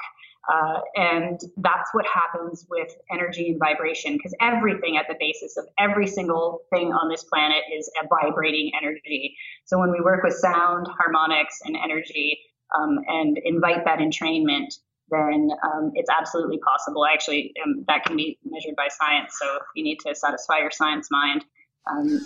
Uh, 0.50 0.80
and 0.96 1.40
that's 1.58 1.90
what 1.92 2.06
happens 2.06 2.64
with 2.70 2.96
energy 3.12 3.50
and 3.50 3.58
vibration 3.58 4.14
because 4.14 4.34
everything 4.40 4.96
at 4.96 5.04
the 5.06 5.14
basis 5.20 5.58
of 5.58 5.66
every 5.78 6.06
single 6.06 6.60
thing 6.72 6.90
on 6.90 7.10
this 7.10 7.22
planet 7.24 7.62
is 7.76 7.90
a 8.02 8.06
vibrating 8.08 8.70
energy. 8.80 9.36
So 9.66 9.78
when 9.78 9.90
we 9.90 10.00
work 10.00 10.22
with 10.24 10.32
sound, 10.32 10.88
harmonics, 10.88 11.58
and 11.66 11.76
energy 11.76 12.38
um, 12.76 12.98
and 13.06 13.38
invite 13.44 13.84
that 13.84 13.98
entrainment, 13.98 14.74
then 15.10 15.50
um, 15.64 15.92
it's 15.94 16.10
absolutely 16.10 16.58
possible. 16.58 17.06
Actually, 17.06 17.52
um, 17.64 17.84
that 17.88 18.04
can 18.04 18.16
be 18.16 18.38
measured 18.44 18.76
by 18.76 18.88
science. 18.88 19.36
So 19.40 19.56
if 19.56 19.62
you 19.74 19.84
need 19.84 19.98
to 20.06 20.14
satisfy 20.14 20.58
your 20.58 20.70
science 20.70 21.08
mind, 21.10 21.44
um, 21.90 22.08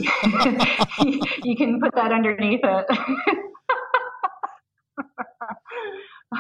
you 1.45 1.57
can 1.57 1.81
put 1.81 1.95
that 1.95 2.13
underneath 2.13 2.61
it. 2.63 2.87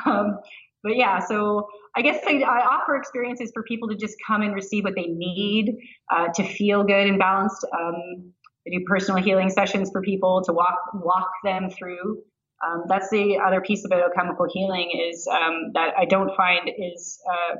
um, 0.06 0.38
but 0.82 0.96
yeah, 0.96 1.20
so 1.20 1.68
I 1.96 2.02
guess 2.02 2.20
I, 2.26 2.40
I, 2.40 2.66
offer 2.66 2.96
experiences 2.96 3.52
for 3.54 3.62
people 3.62 3.88
to 3.88 3.94
just 3.94 4.16
come 4.26 4.42
and 4.42 4.54
receive 4.54 4.84
what 4.84 4.94
they 4.96 5.06
need 5.06 5.76
uh, 6.10 6.28
to 6.34 6.42
feel 6.42 6.82
good 6.82 7.06
and 7.06 7.18
balanced. 7.18 7.64
Um, 7.78 8.32
I 8.66 8.70
do 8.70 8.84
personal 8.86 9.22
healing 9.22 9.48
sessions 9.48 9.90
for 9.90 10.02
people 10.02 10.42
to 10.44 10.52
walk 10.52 10.78
walk 10.94 11.30
them 11.44 11.70
through. 11.70 12.22
Um, 12.64 12.84
that's 12.88 13.10
the 13.10 13.40
other 13.44 13.60
piece 13.60 13.84
about 13.84 14.02
alchemical 14.02 14.46
healing 14.52 14.90
is 15.10 15.26
um, 15.26 15.72
that 15.74 15.94
I 15.98 16.04
don't 16.04 16.30
find 16.36 16.70
is 16.78 17.20
uh, 17.28 17.56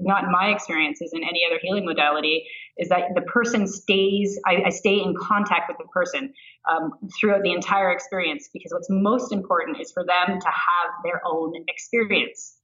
not 0.00 0.24
in 0.24 0.32
my 0.32 0.48
experiences 0.48 1.12
in 1.12 1.22
any 1.22 1.42
other 1.48 1.58
healing 1.62 1.84
modality 1.84 2.46
is 2.76 2.88
that 2.88 3.02
the 3.14 3.22
person 3.22 3.66
stays 3.66 4.38
I, 4.46 4.62
I 4.66 4.68
stay 4.70 5.00
in 5.00 5.14
contact 5.14 5.68
with 5.68 5.78
the 5.78 5.88
person 5.92 6.32
um, 6.70 6.92
throughout 7.18 7.42
the 7.42 7.52
entire 7.52 7.90
experience 7.90 8.48
because 8.52 8.72
what's 8.72 8.88
most 8.90 9.32
important 9.32 9.80
is 9.80 9.92
for 9.92 10.04
them 10.04 10.40
to 10.40 10.46
have 10.46 10.90
their 11.04 11.20
own 11.24 11.54
experience. 11.68 12.56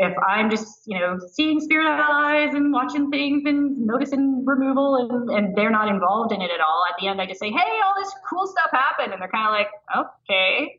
If 0.00 0.14
i'm 0.24 0.48
just 0.48 0.82
you 0.86 0.96
know 0.96 1.18
seeing 1.32 1.58
spirit 1.58 1.88
eyes 1.88 2.54
and 2.54 2.72
watching 2.72 3.10
things 3.10 3.42
and 3.46 3.84
noticing 3.84 4.44
removal 4.46 4.94
and, 4.94 5.28
and 5.30 5.56
they're 5.56 5.72
not 5.72 5.88
involved 5.88 6.32
in 6.32 6.40
it 6.40 6.52
at 6.52 6.60
all 6.60 6.84
at 6.88 6.94
the 7.00 7.08
end 7.08 7.20
i 7.20 7.26
just 7.26 7.40
say 7.40 7.50
hey 7.50 7.80
all 7.84 7.94
this 7.98 8.14
cool 8.30 8.46
stuff 8.46 8.70
happened 8.70 9.12
and 9.12 9.20
they're 9.20 9.28
kind 9.28 9.48
of 9.48 9.52
like 9.52 10.06
okay 10.06 10.78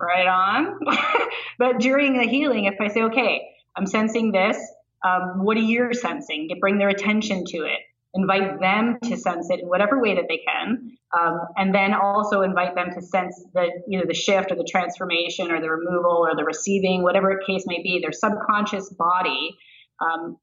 right 0.00 0.26
on 0.26 0.80
but 1.58 1.78
during 1.78 2.16
the 2.16 2.24
healing 2.24 2.64
if 2.64 2.80
i 2.80 2.88
say 2.88 3.02
okay 3.02 3.40
I'm 3.76 3.86
sensing 3.86 4.32
this. 4.32 4.58
Um, 5.04 5.44
what 5.44 5.56
are 5.56 5.60
you 5.60 5.94
sensing? 5.94 6.48
Bring 6.60 6.78
their 6.78 6.88
attention 6.88 7.44
to 7.46 7.58
it. 7.58 7.78
Invite 8.12 8.60
them 8.60 8.98
to 9.04 9.16
sense 9.16 9.48
it 9.50 9.60
in 9.60 9.68
whatever 9.68 10.00
way 10.02 10.16
that 10.16 10.24
they 10.28 10.38
can, 10.38 10.90
um, 11.16 11.38
and 11.56 11.72
then 11.72 11.94
also 11.94 12.42
invite 12.42 12.74
them 12.74 12.88
to 12.92 13.00
sense 13.00 13.40
the 13.54 13.68
either 13.88 14.04
the 14.04 14.14
shift 14.14 14.50
or 14.50 14.56
the 14.56 14.68
transformation 14.68 15.52
or 15.52 15.60
the 15.60 15.70
removal 15.70 16.26
or 16.26 16.34
the 16.34 16.44
receiving, 16.44 17.04
whatever 17.04 17.40
case 17.46 17.64
may 17.66 17.80
be. 17.82 18.00
Their 18.02 18.10
subconscious 18.10 18.90
body 18.90 19.56
um, 20.00 20.38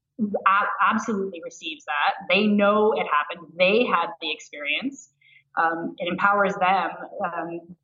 absolutely 0.90 1.42
receives 1.44 1.84
that. 1.84 2.14
They 2.30 2.46
know 2.46 2.94
it 2.94 3.06
happened. 3.06 3.52
They 3.58 3.84
had 3.84 4.06
the 4.22 4.32
experience. 4.32 5.10
Um, 5.58 5.94
it 5.98 6.10
empowers 6.10 6.54
them 6.54 6.90
um, 7.22 7.76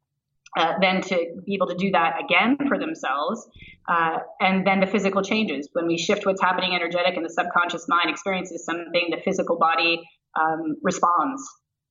uh, 0.56 0.74
then 0.80 1.00
to 1.02 1.26
be 1.44 1.54
able 1.54 1.66
to 1.66 1.74
do 1.74 1.90
that 1.90 2.16
again 2.22 2.56
for 2.68 2.78
themselves. 2.78 3.46
Uh, 3.88 4.18
and 4.40 4.66
then 4.66 4.80
the 4.80 4.86
physical 4.86 5.22
changes. 5.22 5.68
When 5.72 5.86
we 5.86 5.98
shift 5.98 6.26
what's 6.26 6.40
happening 6.40 6.74
energetic 6.74 7.16
and 7.16 7.24
the 7.24 7.30
subconscious 7.30 7.86
mind 7.88 8.08
experiences 8.08 8.64
something, 8.64 9.08
the 9.10 9.20
physical 9.22 9.58
body 9.58 10.00
um, 10.40 10.76
responds 10.82 11.42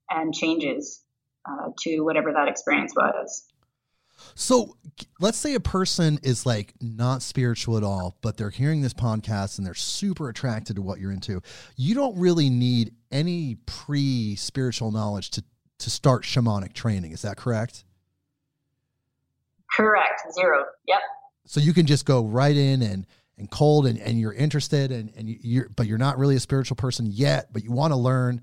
and 0.09 0.33
changes 0.33 1.03
uh, 1.47 1.69
to 1.81 2.01
whatever 2.01 2.31
that 2.33 2.47
experience 2.47 2.93
was. 2.95 3.43
So 4.35 4.77
let's 5.19 5.37
say 5.37 5.53
a 5.53 5.59
person 5.59 6.19
is 6.23 6.45
like 6.45 6.73
not 6.79 7.21
spiritual 7.21 7.77
at 7.77 7.83
all, 7.83 8.17
but 8.21 8.37
they're 8.37 8.49
hearing 8.49 8.81
this 8.81 8.93
podcast 8.93 9.57
and 9.57 9.67
they're 9.67 9.73
super 9.73 10.29
attracted 10.29 10.77
to 10.77 10.81
what 10.81 10.99
you're 10.99 11.11
into. 11.11 11.41
You 11.75 11.95
don't 11.95 12.17
really 12.17 12.49
need 12.49 12.93
any 13.11 13.55
pre 13.65 14.35
spiritual 14.35 14.91
knowledge 14.91 15.31
to, 15.31 15.43
to 15.79 15.89
start 15.89 16.23
shamanic 16.23 16.73
training. 16.73 17.11
Is 17.11 17.23
that 17.23 17.37
correct? 17.37 17.83
Correct. 19.75 20.21
Zero. 20.33 20.65
Yep. 20.87 20.99
So 21.45 21.59
you 21.59 21.73
can 21.73 21.85
just 21.85 22.05
go 22.05 22.25
right 22.25 22.55
in 22.55 22.81
and 22.81 23.05
and 23.37 23.49
cold 23.49 23.87
and, 23.87 23.99
and 23.99 24.19
you're 24.19 24.33
interested 24.33 24.91
and, 24.91 25.11
and 25.17 25.27
you're 25.27 25.69
but 25.75 25.87
you're 25.87 25.97
not 25.97 26.17
really 26.17 26.35
a 26.35 26.39
spiritual 26.39 26.75
person 26.75 27.07
yet, 27.09 27.51
but 27.51 27.63
you 27.63 27.71
want 27.71 27.91
to 27.91 27.97
learn. 27.97 28.41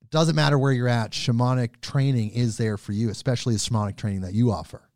It 0.00 0.10
doesn't 0.10 0.34
matter 0.34 0.58
where 0.58 0.72
you're 0.72 0.88
at, 0.88 1.12
shamanic 1.12 1.80
training 1.80 2.30
is 2.30 2.56
there 2.56 2.76
for 2.76 2.92
you, 2.92 3.10
especially 3.10 3.54
the 3.54 3.60
shamanic 3.60 3.96
training 3.96 4.22
that 4.22 4.34
you 4.34 4.50
offer. 4.50 4.88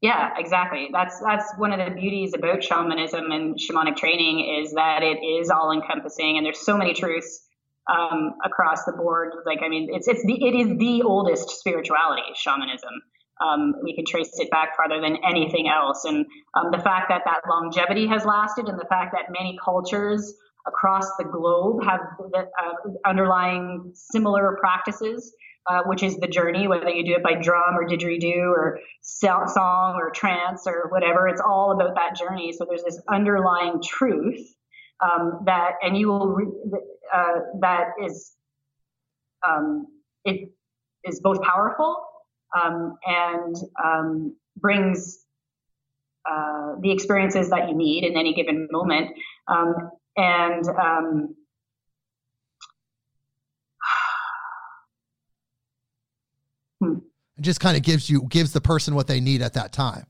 Yeah, 0.00 0.30
exactly. 0.38 0.88
That's 0.92 1.20
that's 1.20 1.52
one 1.58 1.72
of 1.72 1.78
the 1.78 1.94
beauties 1.94 2.32
about 2.34 2.64
shamanism 2.64 3.30
and 3.30 3.56
shamanic 3.56 3.96
training 3.96 4.62
is 4.62 4.72
that 4.72 5.02
it 5.02 5.22
is 5.22 5.50
all 5.50 5.72
encompassing 5.72 6.36
and 6.36 6.44
there's 6.44 6.64
so 6.64 6.76
many 6.76 6.94
truths 6.94 7.46
um, 7.88 8.34
across 8.44 8.84
the 8.84 8.92
board. 8.92 9.32
Like 9.46 9.60
I 9.62 9.68
mean, 9.68 9.88
it's 9.92 10.08
it's 10.08 10.24
the 10.24 10.44
it 10.44 10.54
is 10.54 10.78
the 10.78 11.02
oldest 11.02 11.50
spirituality, 11.50 12.22
shamanism 12.34 13.02
um, 13.40 13.74
we 13.82 13.94
can 13.94 14.04
trace 14.04 14.30
it 14.38 14.50
back 14.50 14.76
farther 14.76 15.00
than 15.00 15.16
anything 15.24 15.68
else. 15.68 16.04
And 16.04 16.26
um, 16.54 16.70
the 16.70 16.78
fact 16.78 17.08
that 17.08 17.22
that 17.24 17.40
longevity 17.48 18.06
has 18.06 18.24
lasted, 18.24 18.68
and 18.68 18.78
the 18.78 18.86
fact 18.88 19.12
that 19.12 19.32
many 19.32 19.58
cultures 19.62 20.34
across 20.66 21.16
the 21.16 21.24
globe 21.24 21.82
have 21.84 22.00
uh, 22.34 22.90
underlying 23.06 23.92
similar 23.94 24.56
practices, 24.60 25.34
uh, 25.66 25.82
which 25.86 26.02
is 26.02 26.16
the 26.18 26.26
journey, 26.26 26.68
whether 26.68 26.90
you 26.90 27.04
do 27.04 27.14
it 27.14 27.22
by 27.22 27.34
drum 27.34 27.76
or 27.76 27.88
didgeridoo 27.88 28.46
or 28.46 28.80
song 29.00 29.94
or 29.96 30.10
trance 30.10 30.66
or 30.66 30.88
whatever, 30.90 31.28
it's 31.28 31.40
all 31.40 31.72
about 31.72 31.94
that 31.94 32.16
journey. 32.16 32.52
So 32.52 32.66
there's 32.68 32.84
this 32.84 33.00
underlying 33.08 33.80
truth 33.82 34.40
um, 35.02 35.40
that, 35.46 35.72
and 35.82 35.96
you 35.96 36.08
will, 36.08 36.28
re- 36.28 36.80
uh, 37.14 37.40
that 37.60 37.92
is, 38.04 38.32
um, 39.46 39.86
it 40.24 40.50
is 41.04 41.20
both 41.20 41.40
powerful 41.40 42.04
um, 42.58 42.96
and 43.06 43.56
um, 43.82 44.36
brings 44.56 45.24
uh, 46.28 46.74
the 46.80 46.90
experiences 46.90 47.50
that 47.50 47.68
you 47.68 47.74
need 47.76 48.04
in 48.04 48.16
any 48.16 48.34
given 48.34 48.68
moment. 48.70 49.10
Um, 49.48 49.90
and 50.16 50.68
um, 50.68 51.34
hmm. 56.80 56.94
it 57.38 57.42
just 57.42 57.60
kind 57.60 57.76
of 57.76 57.82
gives 57.82 58.08
you 58.10 58.22
gives 58.28 58.52
the 58.52 58.60
person 58.60 58.94
what 58.94 59.06
they 59.06 59.20
need 59.20 59.42
at 59.42 59.54
that 59.54 59.72
time. 59.72 60.06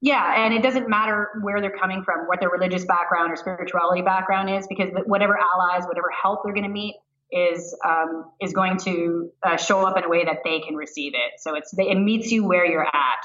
Yeah, 0.00 0.44
and 0.44 0.52
it 0.52 0.64
doesn't 0.64 0.88
matter 0.88 1.28
where 1.42 1.60
they're 1.60 1.78
coming 1.78 2.02
from, 2.02 2.26
what 2.26 2.40
their 2.40 2.50
religious 2.50 2.84
background 2.84 3.30
or 3.30 3.36
spirituality 3.36 4.02
background 4.02 4.50
is, 4.50 4.66
because 4.66 4.88
whatever 5.06 5.38
allies, 5.38 5.84
whatever 5.86 6.10
help 6.10 6.40
they're 6.42 6.52
going 6.52 6.66
to 6.66 6.72
meet, 6.72 6.96
is 7.32 7.76
um, 7.84 8.30
is 8.40 8.52
going 8.52 8.78
to 8.78 9.30
uh, 9.42 9.56
show 9.56 9.86
up 9.86 9.96
in 9.96 10.04
a 10.04 10.08
way 10.08 10.24
that 10.24 10.38
they 10.44 10.60
can 10.60 10.76
receive 10.76 11.14
it. 11.14 11.40
So 11.40 11.54
it's 11.54 11.74
it 11.76 11.96
meets 11.96 12.30
you 12.30 12.44
where 12.44 12.64
you're 12.64 12.86
at. 12.86 13.24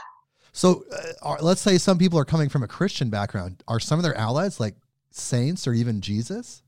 So 0.53 0.85
uh, 1.21 1.37
let's 1.41 1.61
say 1.61 1.77
some 1.77 1.97
people 1.97 2.17
are 2.17 2.25
coming 2.25 2.49
from 2.49 2.63
a 2.63 2.67
Christian 2.67 3.09
background. 3.09 3.63
Are 3.67 3.79
some 3.79 3.99
of 3.99 4.03
their 4.03 4.17
allies 4.17 4.59
like 4.59 4.75
saints 5.11 5.67
or 5.67 5.73
even 5.73 6.01
Jesus? 6.01 6.63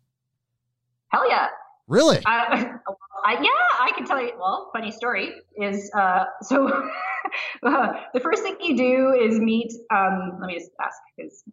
Hell 1.08 1.28
yeah. 1.28 1.48
Really? 1.88 2.18
Uh, 2.18 2.66
I, 3.26 3.34
yeah, 3.34 3.50
I 3.80 3.92
can 3.96 4.06
tell 4.06 4.22
you. 4.22 4.32
Well, 4.40 4.70
funny 4.74 4.92
story 4.92 5.34
is 5.56 5.92
uh, 5.98 6.26
so 6.42 6.68
uh, 7.64 7.88
the 8.14 8.20
first 8.20 8.44
thing 8.44 8.58
you 8.62 8.78
do 8.78 9.14
is 9.14 9.40
meet. 9.40 9.74
Um, 9.92 10.38
let 10.40 10.48
me 10.48 10.56
just 10.58 10.72
ask 10.82 10.98
because 11.16 11.44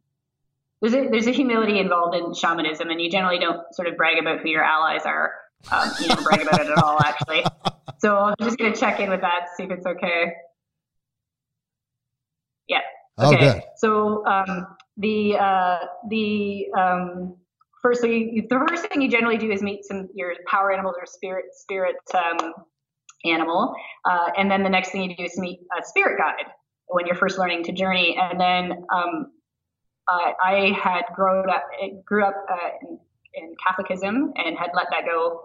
there's 0.81 0.95
a, 0.95 1.09
there's 1.09 1.27
a 1.27 1.33
humility 1.33 1.79
involved 1.79 2.15
in 2.15 2.35
shamanism, 2.35 2.91
and 2.91 3.01
you 3.01 3.11
generally 3.11 3.39
don't 3.39 3.63
sort 3.75 3.89
of 3.89 3.97
brag 3.97 4.19
about 4.19 4.41
who 4.41 4.49
your 4.49 4.63
allies 4.63 5.03
are. 5.05 5.33
Um, 5.71 5.93
you 6.01 6.09
don't 6.09 6.23
brag 6.25 6.43
about 6.43 6.61
it 6.61 6.69
at 6.69 6.79
all, 6.79 7.01
actually. 7.01 7.45
So 7.99 8.15
I'm 8.15 8.35
just 8.43 8.59
going 8.59 8.73
to 8.75 8.79
check 8.79 9.01
in 9.01 9.09
with 9.09 9.23
that, 9.23 9.47
see 9.57 9.63
if 9.65 9.71
it's 9.71 9.87
okay. 9.87 10.33
Yeah. 12.69 12.81
Oh, 13.19 13.33
Okay. 13.35 13.65
So 13.79 14.27
um, 14.27 14.67
the 14.99 15.37
uh, 15.39 15.79
the 16.11 16.67
um, 16.79 17.37
first, 17.83 18.03
so 18.03 18.07
you, 18.07 18.29
you- 18.33 18.47
the 18.51 18.63
first 18.69 18.87
thing 18.89 19.01
you 19.01 19.09
generally 19.11 19.39
do 19.39 19.51
is 19.51 19.63
meet 19.63 19.85
some 19.85 20.09
your 20.15 20.35
power 20.51 20.73
animals 20.73 20.95
or 20.99 21.07
spirit 21.07 21.47
spirit 21.53 21.97
um, 22.15 22.53
animal, 23.25 23.75
uh, 24.05 24.29
and 24.37 24.51
then 24.51 24.63
the 24.63 24.69
next 24.71 24.91
thing 24.91 25.03
you 25.09 25.17
do 25.17 25.23
is 25.25 25.39
meet 25.39 25.61
a 25.79 25.83
spirit 25.85 26.19
guide 26.19 26.53
when 26.89 27.07
you're 27.07 27.17
first 27.17 27.39
learning 27.39 27.65
to 27.65 27.73
journey, 27.73 28.17
and 28.21 28.39
then 28.39 28.73
um, 28.95 29.33
I, 30.09 30.33
I 30.45 30.71
had 30.79 31.03
grown 31.15 31.49
up 31.49 31.65
grew 32.05 32.25
up 32.25 32.35
uh, 32.51 32.57
in, 32.83 32.99
in 33.37 33.55
Catholicism 33.67 34.33
and 34.37 34.57
had 34.59 34.71
let 34.75 34.87
that 34.91 35.05
go 35.07 35.43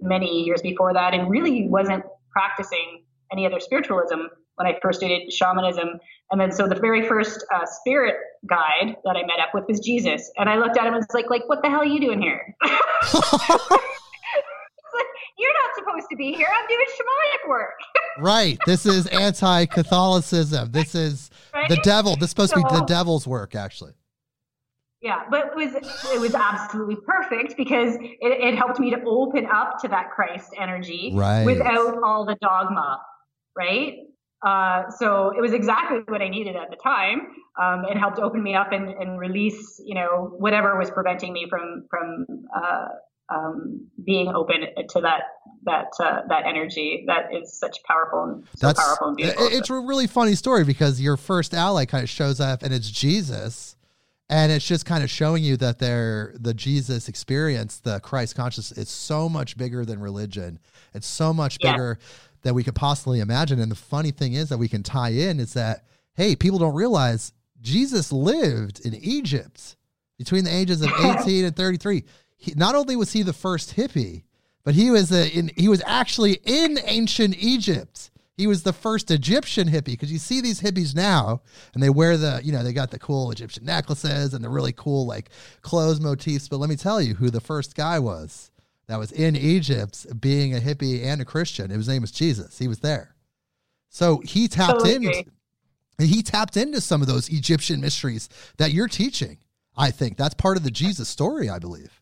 many 0.00 0.42
years 0.42 0.60
before 0.62 0.92
that, 0.92 1.14
and 1.14 1.30
really 1.30 1.68
wasn't 1.68 2.04
practicing 2.30 3.04
any 3.32 3.46
other 3.46 3.60
spiritualism 3.60 4.20
when 4.56 4.66
I 4.66 4.78
first 4.82 5.00
did 5.00 5.32
shamanism. 5.32 6.00
And 6.30 6.40
then 6.40 6.50
so 6.52 6.66
the 6.68 6.74
very 6.76 7.06
first 7.06 7.44
uh, 7.54 7.64
spirit 7.66 8.16
guide 8.48 8.96
that 9.04 9.16
I 9.16 9.22
met 9.22 9.38
up 9.40 9.50
with 9.54 9.64
was 9.68 9.80
Jesus, 9.80 10.30
and 10.36 10.48
I 10.48 10.56
looked 10.56 10.76
at 10.76 10.86
him 10.86 10.94
and 10.94 10.96
was 10.96 11.06
like, 11.14 11.30
like, 11.30 11.48
what 11.48 11.62
the 11.62 11.68
hell 11.70 11.80
are 11.80 11.86
you 11.86 12.00
doing 12.00 12.20
here? 12.20 12.54
Like, 14.94 15.06
You're 15.38 15.52
not 15.52 15.70
supposed 15.74 16.06
to 16.10 16.16
be 16.16 16.32
here. 16.34 16.46
I'm 16.56 16.68
doing 16.68 16.86
shamanic 16.90 17.48
work. 17.48 17.74
right. 18.20 18.58
This 18.64 18.86
is 18.86 19.08
anti-Catholicism. 19.08 20.70
This 20.70 20.94
is 20.94 21.30
Right? 21.52 21.68
the 21.68 21.76
devil. 21.82 22.14
This 22.14 22.26
is 22.26 22.30
supposed 22.30 22.52
to 22.54 22.58
be 22.58 22.68
the 22.70 22.84
devil's 22.84 23.26
work, 23.26 23.56
actually. 23.56 23.92
Yeah, 25.04 25.20
but 25.30 25.48
it 25.48 25.54
was 25.54 25.74
it 26.14 26.18
was 26.18 26.34
absolutely 26.34 26.96
perfect 26.96 27.58
because 27.58 27.94
it, 27.96 28.18
it 28.22 28.54
helped 28.56 28.80
me 28.80 28.88
to 28.90 28.96
open 29.06 29.44
up 29.44 29.78
to 29.82 29.88
that 29.88 30.10
Christ 30.16 30.52
energy 30.58 31.12
Right. 31.14 31.44
without 31.44 32.02
all 32.02 32.24
the 32.24 32.36
dogma, 32.40 33.00
right? 33.54 33.98
Uh, 34.44 34.90
so 34.90 35.30
it 35.36 35.42
was 35.42 35.52
exactly 35.52 35.98
what 36.08 36.22
I 36.22 36.28
needed 36.28 36.56
at 36.56 36.70
the 36.70 36.76
time. 36.76 37.28
Um, 37.60 37.84
it 37.84 37.98
helped 37.98 38.18
open 38.18 38.42
me 38.42 38.54
up 38.54 38.72
and, 38.72 38.88
and 38.88 39.18
release, 39.20 39.78
you 39.84 39.94
know, 39.94 40.34
whatever 40.38 40.78
was 40.78 40.90
preventing 40.90 41.34
me 41.34 41.46
from 41.50 41.84
from 41.90 42.24
uh, 42.56 42.86
um, 43.34 43.86
being 44.02 44.28
open 44.28 44.62
to 44.88 45.00
that 45.02 45.20
that 45.64 45.88
uh, 46.00 46.22
that 46.28 46.44
energy 46.46 47.04
that 47.08 47.26
is 47.34 47.52
such 47.58 47.82
powerful 47.84 48.22
and 48.24 48.44
so 48.56 48.66
That's 48.68 48.82
powerful 48.82 49.08
and 49.08 49.16
beautiful. 49.18 49.46
it- 49.48 49.52
it's 49.52 49.68
a 49.68 49.74
really 49.74 50.06
funny 50.06 50.34
story 50.34 50.64
because 50.64 50.98
your 50.98 51.18
first 51.18 51.52
ally 51.52 51.84
kind 51.84 52.02
of 52.04 52.08
shows 52.08 52.40
up 52.40 52.62
and 52.62 52.72
it's 52.72 52.90
Jesus. 52.90 53.76
And 54.30 54.50
it's 54.50 54.66
just 54.66 54.86
kind 54.86 55.04
of 55.04 55.10
showing 55.10 55.44
you 55.44 55.56
that 55.58 55.78
they're 55.78 56.34
the 56.38 56.54
Jesus 56.54 57.08
experience, 57.08 57.78
the 57.80 58.00
Christ 58.00 58.34
consciousness, 58.34 58.78
is 58.78 58.88
so 58.88 59.28
much 59.28 59.56
bigger 59.56 59.84
than 59.84 60.00
religion. 60.00 60.58
It's 60.94 61.06
so 61.06 61.34
much 61.34 61.58
Yeah. 61.60 61.72
bigger 61.72 61.98
than 62.42 62.54
we 62.54 62.64
could 62.64 62.74
possibly 62.74 63.20
imagine. 63.20 63.60
And 63.60 63.70
the 63.70 63.76
funny 63.76 64.10
thing 64.10 64.32
is 64.32 64.48
that 64.48 64.58
we 64.58 64.68
can 64.68 64.82
tie 64.82 65.10
in 65.10 65.40
is 65.40 65.52
that, 65.54 65.84
hey, 66.14 66.34
people 66.36 66.58
don't 66.58 66.74
realize 66.74 67.32
Jesus 67.60 68.12
lived 68.12 68.80
in 68.84 68.94
Egypt 68.94 69.76
between 70.18 70.44
the 70.44 70.54
ages 70.54 70.80
of 70.80 70.90
18 71.04 71.44
and 71.44 71.54
33. 71.56 72.04
He, 72.36 72.52
not 72.56 72.74
only 72.74 72.96
was 72.96 73.12
he 73.12 73.22
the 73.22 73.32
first 73.32 73.76
hippie, 73.76 74.22
but 74.64 74.74
he 74.74 74.90
was 74.90 75.12
a, 75.12 75.28
in, 75.28 75.50
he 75.56 75.68
was 75.68 75.82
actually 75.86 76.40
in 76.44 76.78
ancient 76.84 77.36
Egypt. 77.38 78.10
He 78.36 78.46
was 78.48 78.64
the 78.64 78.72
first 78.72 79.10
Egyptian 79.10 79.68
hippie 79.68 79.84
because 79.84 80.10
you 80.10 80.18
see 80.18 80.40
these 80.40 80.60
hippies 80.60 80.94
now 80.94 81.42
and 81.72 81.82
they 81.82 81.90
wear 81.90 82.16
the, 82.16 82.40
you 82.42 82.50
know, 82.52 82.64
they 82.64 82.72
got 82.72 82.90
the 82.90 82.98
cool 82.98 83.30
Egyptian 83.30 83.64
necklaces 83.64 84.34
and 84.34 84.44
the 84.44 84.48
really 84.48 84.72
cool 84.72 85.06
like 85.06 85.30
clothes 85.62 86.00
motifs. 86.00 86.48
But 86.48 86.58
let 86.58 86.68
me 86.68 86.76
tell 86.76 87.00
you 87.00 87.14
who 87.14 87.30
the 87.30 87.40
first 87.40 87.76
guy 87.76 88.00
was 88.00 88.50
that 88.88 88.98
was 88.98 89.12
in 89.12 89.36
Egypt 89.36 90.06
being 90.20 90.54
a 90.54 90.58
hippie 90.58 91.04
and 91.04 91.20
a 91.20 91.24
Christian. 91.24 91.70
His 91.70 91.86
name 91.88 92.02
was 92.02 92.10
Jesus. 92.10 92.58
He 92.58 92.66
was 92.66 92.80
there. 92.80 93.14
So 93.88 94.20
he 94.24 94.48
tapped 94.48 94.80
Totally 94.80 95.24
in. 95.98 96.06
He 96.06 96.22
tapped 96.24 96.56
into 96.56 96.80
some 96.80 97.02
of 97.02 97.06
those 97.06 97.28
Egyptian 97.28 97.80
mysteries 97.80 98.28
that 98.56 98.72
you're 98.72 98.88
teaching. 98.88 99.38
I 99.76 99.92
think 99.92 100.16
that's 100.16 100.34
part 100.34 100.56
of 100.56 100.64
the 100.64 100.70
Jesus 100.72 101.08
story, 101.08 101.48
I 101.48 101.60
believe. 101.60 102.00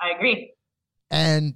I 0.00 0.10
agree. 0.16 0.52
and 1.10 1.54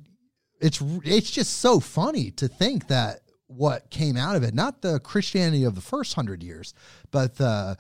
it's 0.60 0.80
it's 1.04 1.30
just 1.30 1.58
so 1.58 1.80
funny 1.80 2.30
to 2.32 2.48
think 2.48 2.86
that 2.88 3.20
what 3.48 3.90
came 3.90 4.16
out 4.16 4.36
of 4.36 4.42
it. 4.42 4.54
Not 4.54 4.82
the 4.82 5.00
christianity 5.00 5.64
of 5.64 5.74
the 5.74 5.80
first 5.80 6.14
hundred 6.14 6.42
years 6.42 6.72
but 7.10 7.36
the 7.36 7.76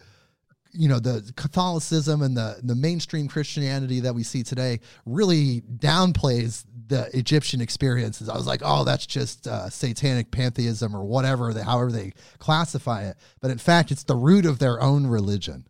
you 0.72 0.88
know 0.88 0.98
the 0.98 1.32
catholicism 1.36 2.20
and 2.22 2.36
the 2.36 2.58
the 2.62 2.74
mainstream 2.74 3.26
christianity 3.26 4.00
that 4.00 4.14
we 4.14 4.22
see 4.22 4.42
today 4.42 4.80
really 5.06 5.62
downplays 5.62 6.64
the 6.88 7.08
egyptian 7.16 7.60
experiences. 7.60 8.28
I 8.28 8.36
was 8.36 8.46
like 8.46 8.60
oh 8.64 8.84
that's 8.84 9.06
just 9.06 9.46
uh, 9.46 9.70
satanic 9.70 10.30
pantheism 10.30 10.94
or 10.94 11.04
whatever 11.04 11.52
they 11.54 11.62
however 11.62 11.92
they 11.92 12.12
classify 12.38 13.04
it. 13.04 13.16
But 13.40 13.50
in 13.50 13.58
fact 13.58 13.90
it's 13.90 14.04
the 14.04 14.16
root 14.16 14.46
of 14.46 14.58
their 14.58 14.82
own 14.82 15.06
religion. 15.06 15.68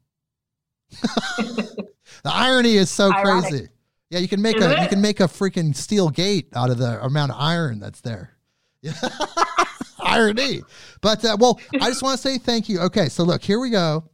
The 2.23 2.33
irony 2.33 2.77
is 2.77 2.91
so 2.91 3.13
Ironic. 3.13 3.49
crazy. 3.49 3.69
Yeah, 4.11 4.21
you 4.21 4.29
can 4.29 4.41
make 4.43 4.57
Isn't 4.57 4.71
a 4.73 4.83
you 4.83 4.89
can 4.89 5.01
make 5.01 5.21
a 5.21 5.25
freaking 5.25 5.75
steel 5.75 6.09
gate 6.09 6.49
out 6.55 6.71
of 6.71 6.79
the 6.79 7.03
amount 7.03 7.33
of 7.33 7.37
iron 7.39 7.79
that's 7.79 8.01
there. 8.01 8.37
Irony. 10.01 10.63
But 11.01 11.25
uh, 11.25 11.37
well, 11.39 11.61
I 11.81 11.89
just 11.89 12.03
want 12.03 12.21
to 12.21 12.23
say 12.23 12.39
thank 12.39 12.69
you. 12.69 12.81
Okay, 12.81 13.09
so 13.09 13.23
look, 13.25 13.43
here 13.43 13.61
we 13.61 13.71
go. 13.71 14.05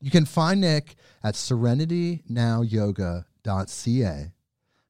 You 0.00 0.10
can 0.10 0.26
find 0.26 0.60
Nick 0.60 0.96
at 1.22 1.34
serenityNowYoga.ca. 1.34 4.32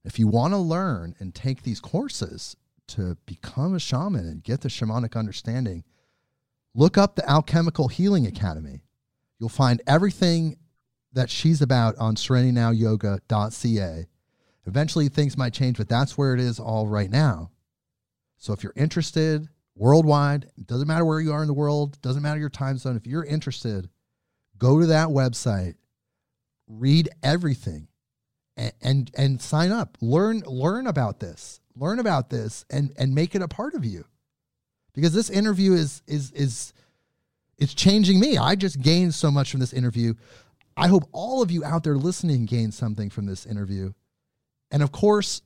If 0.04 0.18
you 0.18 0.26
want 0.26 0.52
to 0.52 0.58
learn 0.58 1.14
and 1.20 1.32
take 1.34 1.62
these 1.62 1.80
courses 1.80 2.56
to 2.88 3.16
become 3.26 3.74
a 3.74 3.78
shaman 3.78 4.26
and 4.26 4.42
get 4.42 4.62
the 4.62 4.68
shamanic 4.68 5.16
understanding, 5.16 5.84
look 6.74 6.98
up 6.98 7.14
the 7.14 7.28
Alchemical 7.28 7.88
Healing 7.88 8.26
Academy. 8.26 8.82
You'll 9.38 9.48
find 9.48 9.80
everything 9.86 10.56
that 11.12 11.30
she's 11.30 11.62
about 11.62 11.96
on 11.98 12.16
serenityNowYoga.ca. 12.16 14.06
Eventually, 14.66 15.08
things 15.08 15.36
might 15.36 15.52
change, 15.52 15.76
but 15.76 15.88
that's 15.88 16.16
where 16.16 16.34
it 16.34 16.40
is 16.40 16.58
all 16.58 16.86
right 16.86 17.10
now. 17.10 17.51
So, 18.42 18.52
if 18.52 18.64
you're 18.64 18.72
interested 18.74 19.48
worldwide, 19.76 20.46
it 20.58 20.66
doesn't 20.66 20.88
matter 20.88 21.04
where 21.04 21.20
you 21.20 21.32
are 21.32 21.42
in 21.42 21.46
the 21.46 21.54
world, 21.54 22.02
doesn't 22.02 22.24
matter 22.24 22.40
your 22.40 22.48
time 22.48 22.76
zone. 22.76 22.96
If 22.96 23.06
you're 23.06 23.24
interested, 23.24 23.88
go 24.58 24.80
to 24.80 24.86
that 24.86 25.06
website, 25.06 25.76
read 26.66 27.08
everything, 27.22 27.86
and 28.56 28.72
and, 28.82 29.10
and 29.16 29.40
sign 29.40 29.70
up. 29.70 29.96
Learn 30.00 30.40
learn 30.40 30.88
about 30.88 31.20
this. 31.20 31.60
Learn 31.76 32.00
about 32.00 32.30
this, 32.30 32.64
and 32.68 32.92
and 32.98 33.14
make 33.14 33.36
it 33.36 33.42
a 33.42 33.48
part 33.48 33.74
of 33.74 33.84
you, 33.84 34.06
because 34.92 35.14
this 35.14 35.30
interview 35.30 35.74
is 35.74 36.02
is 36.08 36.32
is 36.32 36.72
it's 37.58 37.74
changing 37.74 38.18
me. 38.18 38.38
I 38.38 38.56
just 38.56 38.82
gained 38.82 39.14
so 39.14 39.30
much 39.30 39.52
from 39.52 39.60
this 39.60 39.72
interview. 39.72 40.14
I 40.76 40.88
hope 40.88 41.08
all 41.12 41.42
of 41.42 41.52
you 41.52 41.64
out 41.64 41.84
there 41.84 41.96
listening 41.96 42.46
gain 42.46 42.72
something 42.72 43.08
from 43.08 43.26
this 43.26 43.46
interview. 43.46 43.92
And 44.72 44.82
of 44.82 44.90
course, 44.90 45.42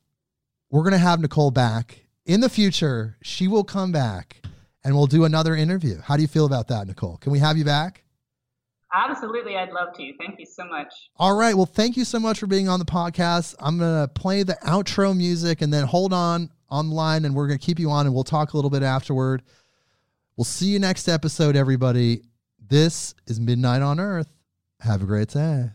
we're 0.70 0.80
going 0.80 0.92
to 0.92 0.98
have 0.98 1.20
Nicole 1.20 1.50
back 1.50 2.05
in 2.26 2.40
the 2.40 2.48
future. 2.48 3.16
She 3.22 3.48
will 3.48 3.64
come 3.64 3.92
back 3.92 4.42
and 4.84 4.94
we'll 4.94 5.06
do 5.06 5.24
another 5.24 5.54
interview. 5.56 6.00
How 6.02 6.16
do 6.16 6.22
you 6.22 6.28
feel 6.28 6.44
about 6.44 6.68
that, 6.68 6.86
Nicole? 6.86 7.16
Can 7.18 7.32
we 7.32 7.38
have 7.38 7.56
you 7.56 7.64
back? 7.64 8.02
Absolutely, 8.92 9.56
I'd 9.56 9.72
love 9.72 9.94
to. 9.96 10.12
Thank 10.18 10.38
you 10.38 10.46
so 10.46 10.64
much. 10.64 10.92
All 11.16 11.36
right. 11.36 11.54
Well, 11.54 11.66
thank 11.66 11.96
you 11.96 12.04
so 12.04 12.20
much 12.20 12.38
for 12.38 12.46
being 12.46 12.68
on 12.68 12.78
the 12.78 12.84
podcast. 12.84 13.54
I'm 13.58 13.78
going 13.78 14.06
to 14.06 14.08
play 14.08 14.42
the 14.42 14.56
outro 14.64 15.16
music 15.16 15.60
and 15.60 15.72
then 15.72 15.84
hold 15.84 16.12
on 16.12 16.50
online 16.70 17.24
and 17.24 17.34
we're 17.34 17.46
going 17.46 17.58
to 17.58 17.64
keep 17.64 17.78
you 17.78 17.90
on 17.90 18.06
and 18.06 18.14
we'll 18.14 18.24
talk 18.24 18.52
a 18.52 18.56
little 18.56 18.70
bit 18.70 18.82
afterward. 18.82 19.42
We'll 20.36 20.44
see 20.44 20.66
you 20.66 20.78
next 20.78 21.08
episode, 21.08 21.56
everybody. 21.56 22.22
This 22.58 23.14
is 23.26 23.40
Midnight 23.40 23.82
on 23.82 24.00
Earth. 24.00 24.28
Have 24.80 25.02
a 25.02 25.06
great 25.06 25.28
day. 25.28 25.70